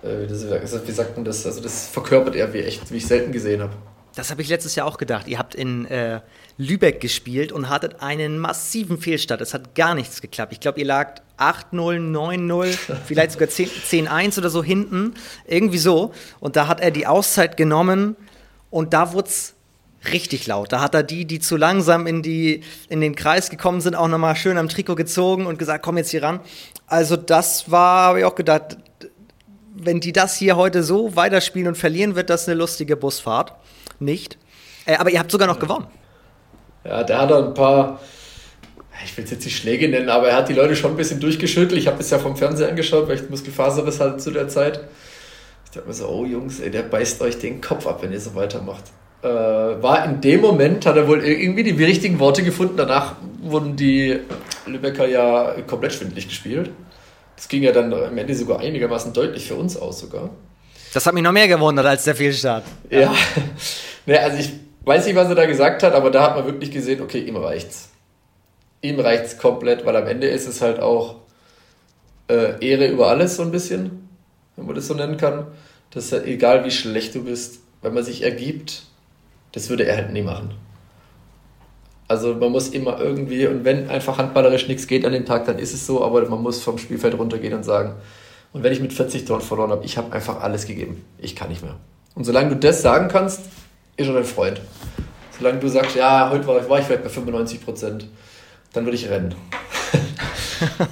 äh, 0.02 0.28
wie 0.28 0.92
sagt 0.92 1.16
man 1.16 1.24
das? 1.24 1.44
Also 1.46 1.60
das 1.60 1.88
verkörpert 1.88 2.36
er 2.36 2.52
wie 2.52 2.60
echt, 2.60 2.90
wie 2.90 2.96
ich 2.96 3.06
selten 3.06 3.32
gesehen 3.32 3.60
habe. 3.62 3.72
Das 4.16 4.30
habe 4.30 4.40
ich 4.40 4.48
letztes 4.48 4.74
Jahr 4.74 4.86
auch 4.86 4.96
gedacht. 4.96 5.28
Ihr 5.28 5.38
habt 5.38 5.54
in 5.54 5.84
äh, 5.84 6.20
Lübeck 6.56 7.00
gespielt 7.00 7.52
und 7.52 7.68
hattet 7.68 8.00
einen 8.00 8.38
massiven 8.38 8.98
Fehlstart. 8.98 9.42
Es 9.42 9.52
hat 9.52 9.74
gar 9.74 9.94
nichts 9.94 10.22
geklappt. 10.22 10.54
Ich 10.54 10.60
glaube, 10.60 10.80
ihr 10.80 10.86
lagt 10.86 11.22
8-0, 11.38 11.70
9-0, 11.72 12.78
vielleicht 13.06 13.32
sogar 13.32 13.48
10-1 13.48 14.38
oder 14.38 14.48
so 14.48 14.64
hinten. 14.64 15.12
Irgendwie 15.46 15.76
so. 15.76 16.14
Und 16.40 16.56
da 16.56 16.66
hat 16.66 16.80
er 16.80 16.90
die 16.90 17.06
Auszeit 17.06 17.58
genommen 17.58 18.16
und 18.70 18.94
da 18.94 19.12
wurde 19.12 19.28
es 19.28 19.52
richtig 20.10 20.46
laut. 20.46 20.72
Da 20.72 20.80
hat 20.80 20.94
er 20.94 21.02
die, 21.02 21.26
die 21.26 21.38
zu 21.38 21.58
langsam 21.58 22.06
in, 22.06 22.22
die, 22.22 22.62
in 22.88 23.02
den 23.02 23.16
Kreis 23.16 23.50
gekommen 23.50 23.82
sind, 23.82 23.96
auch 23.96 24.08
nochmal 24.08 24.34
schön 24.34 24.56
am 24.56 24.70
Trikot 24.70 24.94
gezogen 24.94 25.44
und 25.44 25.58
gesagt, 25.58 25.84
komm 25.84 25.98
jetzt 25.98 26.10
hier 26.10 26.22
ran. 26.22 26.40
Also 26.86 27.16
das 27.16 27.70
war, 27.70 28.04
habe 28.06 28.20
ich 28.20 28.24
auch 28.24 28.34
gedacht, 28.34 28.78
wenn 29.74 30.00
die 30.00 30.12
das 30.12 30.36
hier 30.36 30.56
heute 30.56 30.82
so 30.82 31.16
weiterspielen 31.16 31.68
und 31.68 31.74
verlieren, 31.76 32.14
wird 32.16 32.30
das 32.30 32.48
eine 32.48 32.56
lustige 32.56 32.96
Busfahrt. 32.96 33.52
Nicht. 33.98 34.38
Äh, 34.86 34.96
aber 34.96 35.10
ihr 35.10 35.18
habt 35.18 35.30
sogar 35.30 35.48
noch 35.48 35.58
gewonnen. 35.58 35.86
Ja, 36.84 37.02
der 37.02 37.18
hat 37.18 37.32
ein 37.32 37.54
paar, 37.54 38.00
ich 39.04 39.16
will 39.16 39.24
es 39.24 39.30
jetzt 39.30 39.44
nicht 39.44 39.56
Schläge 39.56 39.88
nennen, 39.88 40.08
aber 40.08 40.28
er 40.28 40.36
hat 40.36 40.48
die 40.48 40.54
Leute 40.54 40.76
schon 40.76 40.92
ein 40.92 40.96
bisschen 40.96 41.20
durchgeschüttelt. 41.20 41.80
Ich 41.80 41.88
habe 41.88 42.00
es 42.00 42.10
ja 42.10 42.18
vom 42.18 42.36
Fernseher 42.36 42.68
angeschaut, 42.68 43.08
weil 43.08 43.16
ich 43.16 43.28
Muskelfaserriss 43.28 44.00
hatte 44.00 44.18
zu 44.18 44.30
der 44.30 44.48
Zeit. 44.48 44.80
Ich 45.64 45.72
dachte 45.72 45.88
mir 45.88 45.94
so, 45.94 46.08
oh 46.08 46.24
Jungs, 46.24 46.60
ey, 46.60 46.70
der 46.70 46.82
beißt 46.82 47.20
euch 47.22 47.38
den 47.38 47.60
Kopf 47.60 47.86
ab, 47.86 48.02
wenn 48.02 48.12
ihr 48.12 48.20
so 48.20 48.34
weitermacht. 48.34 48.84
Äh, 49.22 49.28
war 49.28 50.04
in 50.04 50.20
dem 50.20 50.40
Moment, 50.40 50.86
hat 50.86 50.96
er 50.96 51.08
wohl 51.08 51.24
irgendwie 51.24 51.64
die 51.64 51.84
richtigen 51.84 52.20
Worte 52.20 52.44
gefunden. 52.44 52.76
Danach 52.76 53.16
wurden 53.42 53.74
die 53.76 54.20
Lübecker 54.66 55.08
ja 55.08 55.56
komplett 55.66 55.94
schwindlig 55.94 56.28
gespielt. 56.28 56.70
Das 57.34 57.48
ging 57.48 57.62
ja 57.62 57.72
dann 57.72 57.92
am 57.92 58.16
Ende 58.16 58.34
sogar 58.34 58.60
einigermaßen 58.60 59.12
deutlich 59.12 59.48
für 59.48 59.56
uns 59.56 59.76
aus 59.76 59.98
sogar. 59.98 60.30
Das 60.96 61.04
hat 61.04 61.12
mich 61.12 61.22
noch 61.22 61.32
mehr 61.32 61.46
gewundert 61.46 61.84
als 61.84 62.04
der 62.04 62.14
Fehlstart. 62.14 62.64
Ja. 62.88 63.00
ja. 63.00 63.14
naja, 64.06 64.20
also 64.22 64.38
ich 64.38 64.50
weiß 64.82 65.04
nicht, 65.04 65.14
was 65.14 65.28
er 65.28 65.34
da 65.34 65.44
gesagt 65.44 65.82
hat, 65.82 65.92
aber 65.92 66.10
da 66.10 66.22
hat 66.22 66.36
man 66.36 66.46
wirklich 66.46 66.70
gesehen, 66.70 67.02
okay, 67.02 67.18
ihm 67.18 67.36
reicht's. 67.36 67.90
Ihm 68.80 68.98
reicht's 68.98 69.36
komplett, 69.36 69.84
weil 69.84 69.94
am 69.94 70.06
Ende 70.06 70.26
ist 70.26 70.48
es 70.48 70.62
halt 70.62 70.80
auch 70.80 71.16
äh, 72.28 72.66
Ehre 72.66 72.86
über 72.86 73.08
alles 73.08 73.36
so 73.36 73.42
ein 73.42 73.50
bisschen, 73.50 74.08
wenn 74.56 74.64
man 74.64 74.74
das 74.74 74.86
so 74.86 74.94
nennen 74.94 75.18
kann. 75.18 75.48
Dass 75.90 76.12
er, 76.12 76.24
egal 76.24 76.64
wie 76.64 76.70
schlecht 76.70 77.14
du 77.14 77.24
bist, 77.24 77.58
wenn 77.82 77.92
man 77.92 78.02
sich 78.02 78.22
ergibt, 78.22 78.84
das 79.52 79.68
würde 79.68 79.84
er 79.84 79.96
halt 79.96 80.14
nie 80.14 80.22
machen. 80.22 80.54
Also 82.08 82.36
man 82.36 82.50
muss 82.52 82.70
immer 82.70 82.98
irgendwie, 82.98 83.46
und 83.46 83.66
wenn 83.66 83.90
einfach 83.90 84.16
handballerisch 84.16 84.66
nichts 84.66 84.86
geht 84.86 85.04
an 85.04 85.12
dem 85.12 85.26
Tag, 85.26 85.44
dann 85.44 85.58
ist 85.58 85.74
es 85.74 85.86
so, 85.86 86.02
aber 86.02 86.26
man 86.26 86.42
muss 86.42 86.62
vom 86.62 86.78
Spielfeld 86.78 87.18
runtergehen 87.18 87.52
und 87.52 87.64
sagen, 87.64 87.96
und 88.52 88.62
wenn 88.62 88.72
ich 88.72 88.80
mit 88.80 88.92
40 88.92 89.24
Toren 89.24 89.40
verloren 89.40 89.70
habe, 89.70 89.84
ich 89.84 89.98
habe 89.98 90.12
einfach 90.12 90.40
alles 90.40 90.66
gegeben. 90.66 91.04
Ich 91.18 91.36
kann 91.36 91.48
nicht 91.48 91.62
mehr. 91.62 91.76
Und 92.14 92.24
solange 92.24 92.50
du 92.50 92.56
das 92.56 92.82
sagen 92.82 93.08
kannst, 93.08 93.40
ist 93.96 94.06
er 94.06 94.14
dein 94.14 94.24
Freund. 94.24 94.60
Solange 95.38 95.58
du 95.58 95.68
sagst, 95.68 95.96
ja, 95.96 96.30
heute 96.30 96.46
war, 96.46 96.68
war 96.68 96.78
ich 96.78 96.86
vielleicht 96.86 97.02
bei 97.02 97.10
95 97.10 97.64
Prozent, 97.64 98.08
dann 98.72 98.84
würde 98.84 98.96
ich 98.96 99.08
rennen. 99.08 99.34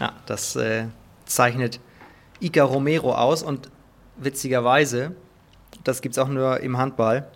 ja, 0.00 0.12
das 0.26 0.56
äh, 0.56 0.86
zeichnet 1.26 1.78
Ica 2.40 2.64
Romero 2.64 3.14
aus 3.14 3.42
und 3.42 3.70
witzigerweise, 4.16 5.12
das 5.84 6.00
gibt 6.00 6.16
es 6.16 6.18
auch 6.18 6.28
nur 6.28 6.60
im 6.60 6.76
Handball, 6.76 7.28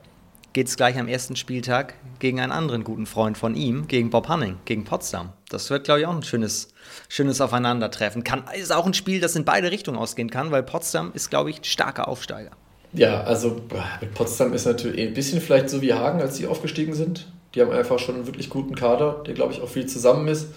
geht 0.53 0.69
es 0.69 0.77
gleich 0.77 0.99
am 0.99 1.09
ersten 1.09 1.37
Spieltag 1.37 1.95
gegen 2.19 2.41
einen 2.41 2.53
anderen 2.53 2.85
guten 2.85 3.07
Freund 3.07 3.39
von 3.39 3.55
ihm, 3.55 3.87
gegen 3.87 4.11
Bob 4.11 4.29
Hanning, 4.29 4.57
gegen 4.65 4.85
Potsdam. 4.85 5.33
Das 5.49 5.71
wird, 5.71 5.85
glaube 5.85 6.01
ich, 6.01 6.07
auch 6.07 6.15
ein 6.15 6.23
schönes, 6.23 6.69
schönes 7.09 7.41
Aufeinandertreffen. 7.41 8.25
Kann, 8.25 8.45
ist 8.59 8.73
auch 8.73 8.87
ein 8.87 8.95
Spiel, 8.95 9.21
das 9.21 9.37
in 9.37 9.45
beide 9.45 9.71
Richtungen 9.71 9.99
ausgehen 9.99 10.31
kann, 10.31 10.51
weil 10.51 10.63
Potsdam 10.63 11.13
ist, 11.15 11.31
glaube 11.31 11.51
ich, 11.51 11.61
ein 11.61 11.65
starker 11.65 12.09
Aufsteiger. 12.09 12.51
Ja, 12.93 13.23
also 13.23 13.61
mit 14.01 14.15
Potsdam 14.15 14.55
ist 14.55 14.65
natürlich 14.65 15.09
ein 15.09 15.15
bisschen 15.15 15.41
vielleicht 15.41 15.69
so 15.69 15.83
wie 15.83 15.93
Hagen, 15.93 16.21
als 16.21 16.37
sie 16.37 16.47
aufgestiegen 16.47 16.95
sind. 16.95 17.29
Die 17.55 17.61
haben 17.61 17.71
einfach 17.71 17.99
schon 17.99 18.17
einen 18.17 18.27
wirklich 18.27 18.51
guten 18.51 18.75
Kader, 18.75 19.23
der, 19.27 19.35
glaube 19.35 19.53
ich, 19.53 19.61
auch 19.61 19.69
viel 19.69 19.87
zusammen 19.87 20.29
ist, 20.29 20.49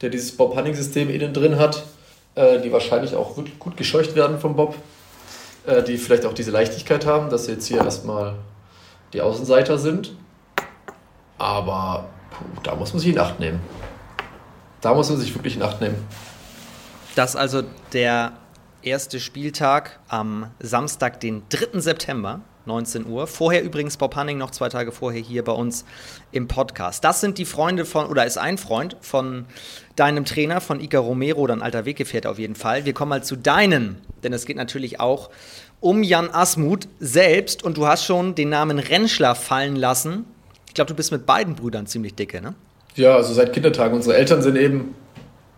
der 0.00 0.10
dieses 0.10 0.36
Bob-Hanning-System 0.36 1.10
innen 1.10 1.34
drin 1.34 1.58
hat, 1.58 1.84
äh, 2.34 2.60
die 2.60 2.72
wahrscheinlich 2.72 3.14
auch 3.14 3.36
wirklich 3.36 3.58
gut 3.58 3.76
gescheucht 3.76 4.14
werden 4.14 4.38
vom 4.38 4.56
Bob, 4.56 4.76
äh, 5.66 5.82
die 5.82 5.98
vielleicht 5.98 6.26
auch 6.26 6.32
diese 6.32 6.50
Leichtigkeit 6.50 7.06
haben, 7.06 7.28
dass 7.30 7.46
sie 7.46 7.52
jetzt 7.52 7.66
hier 7.66 7.78
erstmal 7.78 8.36
die 9.12 9.20
Außenseiter 9.20 9.78
sind. 9.78 10.14
Aber 11.38 12.08
puh, 12.30 12.60
da 12.62 12.74
muss 12.74 12.92
man 12.92 13.00
sich 13.00 13.12
in 13.12 13.18
Acht 13.18 13.40
nehmen. 13.40 13.60
Da 14.80 14.94
muss 14.94 15.08
man 15.08 15.18
sich 15.18 15.34
wirklich 15.34 15.56
in 15.56 15.62
Acht 15.62 15.80
nehmen. 15.80 15.96
Das 17.14 17.36
also 17.36 17.62
der 17.92 18.32
erste 18.82 19.20
Spieltag 19.20 20.00
am 20.08 20.50
Samstag, 20.58 21.20
den 21.20 21.42
3. 21.50 21.80
September, 21.80 22.40
19 22.66 23.06
Uhr. 23.06 23.26
Vorher 23.26 23.62
übrigens 23.62 23.96
Bob 23.96 24.14
Hanning 24.16 24.38
noch 24.38 24.50
zwei 24.50 24.68
Tage 24.68 24.92
vorher 24.92 25.20
hier 25.20 25.44
bei 25.44 25.52
uns 25.52 25.84
im 26.30 26.46
Podcast. 26.46 27.02
Das 27.04 27.20
sind 27.20 27.38
die 27.38 27.44
Freunde 27.44 27.84
von, 27.84 28.06
oder 28.06 28.26
ist 28.26 28.38
ein 28.38 28.58
Freund 28.58 28.96
von 29.00 29.46
deinem 29.96 30.24
Trainer, 30.24 30.60
von 30.60 30.80
Ica 30.80 30.98
Romero, 30.98 31.46
dein 31.46 31.62
alter 31.62 31.84
Weggefährte 31.84 32.30
auf 32.30 32.38
jeden 32.38 32.54
Fall. 32.54 32.84
Wir 32.84 32.94
kommen 32.94 33.10
mal 33.10 33.24
zu 33.24 33.36
deinen, 33.36 34.00
denn 34.22 34.32
es 34.32 34.46
geht 34.46 34.56
natürlich 34.56 35.00
auch 35.00 35.30
um 35.80 36.02
Jan 36.02 36.30
Asmuth 36.30 36.88
selbst 36.98 37.62
und 37.62 37.76
du 37.76 37.86
hast 37.86 38.04
schon 38.04 38.34
den 38.34 38.50
Namen 38.50 38.78
Rentschler 38.78 39.34
fallen 39.34 39.76
lassen. 39.76 40.26
Ich 40.68 40.74
glaube, 40.74 40.88
du 40.88 40.94
bist 40.94 41.10
mit 41.10 41.26
beiden 41.26 41.54
Brüdern 41.54 41.86
ziemlich 41.86 42.14
dicke, 42.14 42.40
ne? 42.40 42.54
Ja, 42.96 43.16
also 43.16 43.32
seit 43.32 43.52
Kindertagen. 43.52 43.94
Unsere 43.94 44.16
Eltern 44.16 44.42
sind 44.42 44.56
eben 44.56 44.94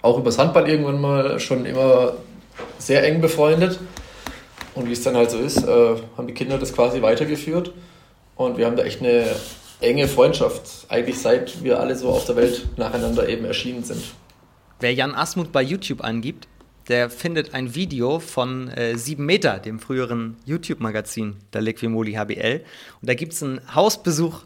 auch 0.01 0.19
übers 0.19 0.39
Handball 0.39 0.69
irgendwann 0.69 1.01
mal 1.01 1.41
schon 1.41 1.65
immer 1.65 2.15
sehr 2.79 3.05
eng 3.05 3.21
befreundet. 3.21 3.79
Und 4.75 4.89
wie 4.89 4.93
es 4.93 5.03
dann 5.03 5.17
halt 5.17 5.31
so 5.31 5.39
ist, 5.39 5.67
äh, 5.67 5.97
haben 6.17 6.27
die 6.27 6.35
Kinder 6.35 6.59
das 6.59 6.73
quasi 6.73 7.03
weitergeführt. 7.03 7.73
Und 8.37 8.57
wir 8.59 8.67
haben 8.67 8.77
da 8.77 8.85
echt 8.85 9.01
eine 9.01 9.27
enge 9.81 10.09
Freundschaft, 10.09 10.87
eigentlich 10.89 11.19
seit 11.19 11.63
wir 11.63 11.81
alle 11.81 11.97
so 11.97 12.09
auf 12.09 12.25
der 12.25 12.37
Welt 12.37 12.69
nacheinander 12.77 13.29
eben 13.29 13.45
erschienen 13.45 13.85
sind. 13.85 14.03
Wer 14.81 14.95
Jan 14.95 15.15
Asmuth 15.15 15.53
bei 15.53 15.63
YouTube 15.63 16.03
angibt, 16.03 16.49
der 16.89 17.11
findet 17.11 17.55
ein 17.55 17.75
Video 17.75 18.19
von 18.19 18.69
äh, 18.69 18.97
7 18.97 19.25
Meter, 19.25 19.59
dem 19.59 19.79
früheren 19.79 20.37
YouTube-Magazin 20.45 21.37
der 21.53 21.63
Lequimoli 21.63 22.15
HBL. 22.15 22.63
Und 23.01 23.09
da 23.09 23.15
gibt 23.15 23.33
es 23.33 23.43
einen 23.43 23.61
Hausbesuch 23.75 24.41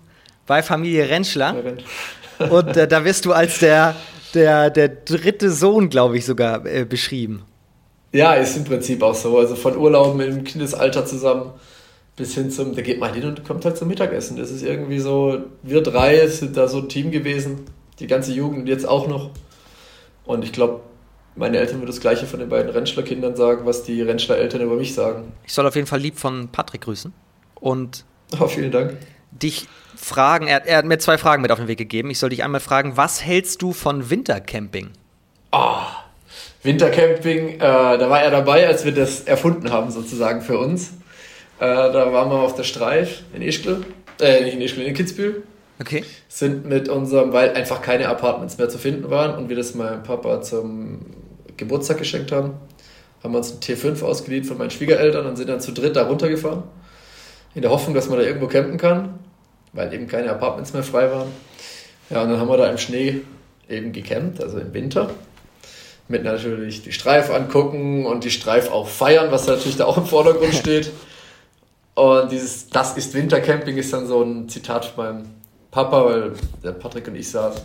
bei 0.47 0.63
Familie 0.63 1.09
Rentschler. 1.09 1.57
Und 2.51 2.77
äh, 2.77 2.87
da 2.87 3.05
wirst 3.05 3.25
du 3.25 3.33
als 3.33 3.59
der, 3.61 3.97
der, 4.35 4.71
der 4.71 4.89
dritte 4.89 5.51
Sohn, 5.51 5.89
glaube 5.89 6.19
ich, 6.19 6.27
sogar 6.27 6.67
äh, 6.67 6.85
beschrieben. 6.85 7.43
Ja, 8.13 8.35
ist 8.35 8.57
im 8.57 8.65
Prinzip 8.65 9.03
auch 9.03 9.15
so. 9.15 9.39
Also 9.39 9.57
von 9.57 9.77
Urlauben 9.77 10.21
im 10.21 10.45
Kindesalter 10.45 11.07
zusammen 11.07 11.53
bis 12.17 12.35
hin 12.35 12.51
zum, 12.51 12.75
da 12.75 12.81
geht 12.81 12.99
man 12.99 13.13
hin 13.13 13.25
und 13.25 13.45
kommt 13.45 13.65
halt 13.65 13.77
zum 13.77 13.89
Mittagessen. 13.89 14.39
Das 14.39 14.51
ist 14.51 14.63
irgendwie 14.63 14.99
so, 14.99 15.39
wir 15.63 15.83
drei 15.83 16.27
sind 16.29 16.57
da 16.57 16.67
so 16.67 16.79
ein 16.79 16.89
Team 16.89 17.11
gewesen, 17.11 17.67
die 17.99 18.07
ganze 18.07 18.33
Jugend 18.33 18.61
und 18.61 18.67
jetzt 18.67 18.89
auch 18.89 19.07
noch. 19.07 19.31
Und 20.25 20.43
ich 20.43 20.53
glaube, 20.53 20.81
meine 21.37 21.59
Eltern 21.59 21.77
würden 21.77 21.87
das 21.87 22.01
Gleiche 22.01 22.27
von 22.27 22.41
den 22.41 22.49
beiden 22.49 22.71
Rentschler-Kindern 22.71 23.37
sagen, 23.37 23.67
was 23.67 23.83
die 23.83 24.03
Rentschler-Eltern 24.03 24.63
über 24.63 24.77
mich 24.77 24.95
sagen. 24.95 25.33
Ich 25.45 25.53
soll 25.53 25.67
auf 25.67 25.75
jeden 25.75 25.87
Fall 25.87 26.01
lieb 26.01 26.19
von 26.19 26.49
Patrick 26.49 26.83
grüßen. 26.83 27.13
Und 27.55 28.05
oh, 28.41 28.47
vielen 28.47 28.71
Dank. 28.71 28.97
dich 29.31 29.69
fragen, 29.97 30.47
er, 30.47 30.67
er, 30.67 30.79
hat 30.79 30.85
mir 30.87 30.99
zwei 30.99 31.19
Fragen 31.19 31.43
mit 31.43 31.51
auf 31.53 31.59
den 31.59 31.69
Weg 31.69 31.79
gegeben. 31.79 32.11
Ich 32.11 32.19
soll 32.19 32.31
dich 32.31 32.43
einmal 32.43 32.61
fragen, 32.61 32.97
was 32.97 33.23
hältst 33.25 33.63
du 33.63 33.73
von 33.73 34.11
Wintercamping? 34.11 34.91
Ah, 35.51 35.83
oh, 35.83 36.07
Wintercamping, 36.63 37.55
äh, 37.55 37.59
da 37.59 38.11
war 38.11 38.23
er 38.23 38.31
dabei, 38.31 38.67
als 38.67 38.85
wir 38.85 38.93
das 38.93 39.21
erfunden 39.21 39.71
haben, 39.71 39.91
sozusagen 39.91 40.43
für 40.43 40.59
uns. 40.59 40.91
Äh, 41.59 41.65
da 41.65 42.13
waren 42.13 42.31
wir 42.31 42.41
auf 42.41 42.55
der 42.55 42.65
Streif 42.65 43.23
in 43.35 43.43
Ischgl, 43.43 43.85
äh, 44.21 44.43
nicht 44.45 44.55
in 44.55 44.61
Ischgl, 44.61 44.83
in 44.83 44.95
Kitzbühel. 44.95 45.45
Okay. 45.81 46.05
Sind 46.29 46.67
mit 46.67 46.89
unserem, 46.89 47.33
weil 47.33 47.53
einfach 47.53 47.83
keine 47.83 48.09
Apartments 48.09 48.59
mehr 48.59 48.69
zu 48.69 48.79
finden 48.79 49.11
waren 49.11 49.37
und 49.37 49.49
wir 49.49 49.57
das 49.57 49.75
meinem 49.75 50.03
Papa 50.03 50.41
zum 50.41 51.01
Geburtstag 51.57 51.99
geschenkt 51.99 52.33
haben, 52.33 52.55
haben 53.23 53.33
wir 53.33 53.39
uns 53.39 53.53
ein 53.53 53.61
T5 53.61 54.03
ausgeliehen 54.03 54.45
von 54.45 54.59
meinen 54.59 54.71
Schwiegereltern 54.71 55.27
und 55.27 55.37
sind 55.37 55.49
dann 55.49 55.61
zu 55.61 55.73
dritt 55.73 55.97
da 55.97 56.07
runtergefahren. 56.07 56.63
In 57.55 57.63
der 57.63 57.71
Hoffnung, 57.71 57.95
dass 57.95 58.09
man 58.09 58.19
da 58.19 58.25
irgendwo 58.25 58.47
campen 58.47 58.77
kann, 58.77 59.19
weil 59.73 59.93
eben 59.93 60.07
keine 60.07 60.31
Apartments 60.31 60.73
mehr 60.73 60.83
frei 60.83 61.11
waren. 61.11 61.29
Ja, 62.11 62.23
und 62.23 62.31
dann 62.31 62.39
haben 62.39 62.49
wir 62.49 62.57
da 62.57 62.71
im 62.71 62.79
Schnee 62.79 63.23
eben 63.69 63.93
gecampt, 63.93 64.41
also 64.43 64.59
im 64.59 64.73
Winter. 64.75 65.11
Mit 66.09 66.23
natürlich 66.23 66.83
die 66.83 66.93
Streif 66.93 67.31
angucken 67.31 68.07
und 68.07 68.23
die 68.23 68.31
Streif 68.31 68.71
auch 68.71 68.87
feiern, 68.87 69.33
was 69.33 69.47
natürlich 69.49 69.77
da 69.77 69.87
auch 69.87 69.97
im 69.97 70.07
Vordergrund 70.07 70.55
steht. 70.55 70.93
Und 71.95 72.31
dieses 72.31 72.69
Das 72.69 72.97
ist 72.97 73.15
Wintercamping 73.15 73.77
ist 73.77 73.93
dann 73.93 74.07
so 74.07 74.23
ein 74.23 74.49
Zitat 74.49 74.85
von 74.85 75.05
meinem 75.05 75.25
Papa, 75.77 76.07
weil 76.07 76.33
der 76.65 76.73
Patrick 76.73 77.07
und 77.07 77.17
ich 77.17 77.29
saß, 77.29 77.63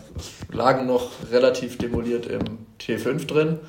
lagen 0.52 0.86
noch 0.86 1.12
relativ 1.32 1.78
demoliert 1.78 2.26
im 2.26 2.42
T5 2.78 3.26
drin. 3.26 3.60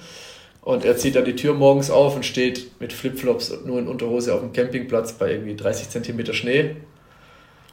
Und 0.63 0.85
er 0.85 0.97
zieht 0.97 1.15
dann 1.15 1.25
die 1.25 1.37
Tür 1.37 1.55
morgens 1.55 1.93
auf 1.93 2.17
und 2.17 2.27
steht 2.27 2.81
mit 2.81 2.93
Flipflops 2.93 3.51
und 3.51 3.67
nur 3.67 3.79
in 3.79 3.87
Unterhose 3.87 4.35
auf 4.35 4.41
dem 4.41 4.53
Campingplatz 4.53 5.13
bei 5.13 5.31
irgendwie 5.31 5.55
30 5.55 5.91
Zentimeter 5.91 6.35
Schnee. 6.35 6.75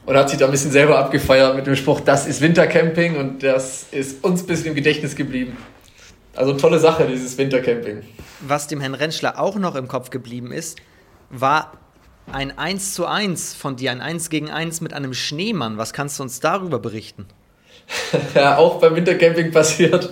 Und 0.06 0.14
hat 0.14 0.30
sich 0.30 0.38
da 0.38 0.44
ein 0.44 0.52
bisschen 0.52 0.70
selber 0.70 0.96
abgefeiert 1.00 1.56
mit 1.56 1.66
dem 1.66 1.74
Spruch, 1.74 1.98
das 1.98 2.28
ist 2.28 2.40
Wintercamping 2.40 3.16
und 3.16 3.42
das 3.42 3.86
ist 3.90 4.22
uns 4.22 4.42
ein 4.42 4.46
bisschen 4.46 4.66
im 4.66 4.74
Gedächtnis 4.76 5.16
geblieben. 5.16 5.56
Also 6.36 6.52
tolle 6.52 6.78
Sache, 6.78 7.04
dieses 7.08 7.36
Wintercamping. 7.36 8.04
Was 8.42 8.68
dem 8.68 8.80
Herrn 8.80 8.94
Rentschler 8.94 9.40
auch 9.40 9.56
noch 9.56 9.74
im 9.74 9.88
Kopf 9.88 10.10
geblieben 10.10 10.52
ist, 10.52 10.78
war 11.30 11.72
ein 12.32 12.56
1 12.56 12.94
zu 12.94 13.06
1 13.06 13.54
von 13.54 13.76
dir, 13.76 13.90
ein 13.92 14.00
1 14.00 14.30
gegen 14.30 14.50
1 14.50 14.80
mit 14.80 14.92
einem 14.92 15.14
Schneemann. 15.14 15.78
Was 15.78 15.92
kannst 15.92 16.18
du 16.18 16.22
uns 16.22 16.40
darüber 16.40 16.78
berichten? 16.78 17.26
ja, 18.34 18.56
auch 18.56 18.80
beim 18.80 18.94
Wintercamping 18.96 19.50
passiert. 19.52 20.10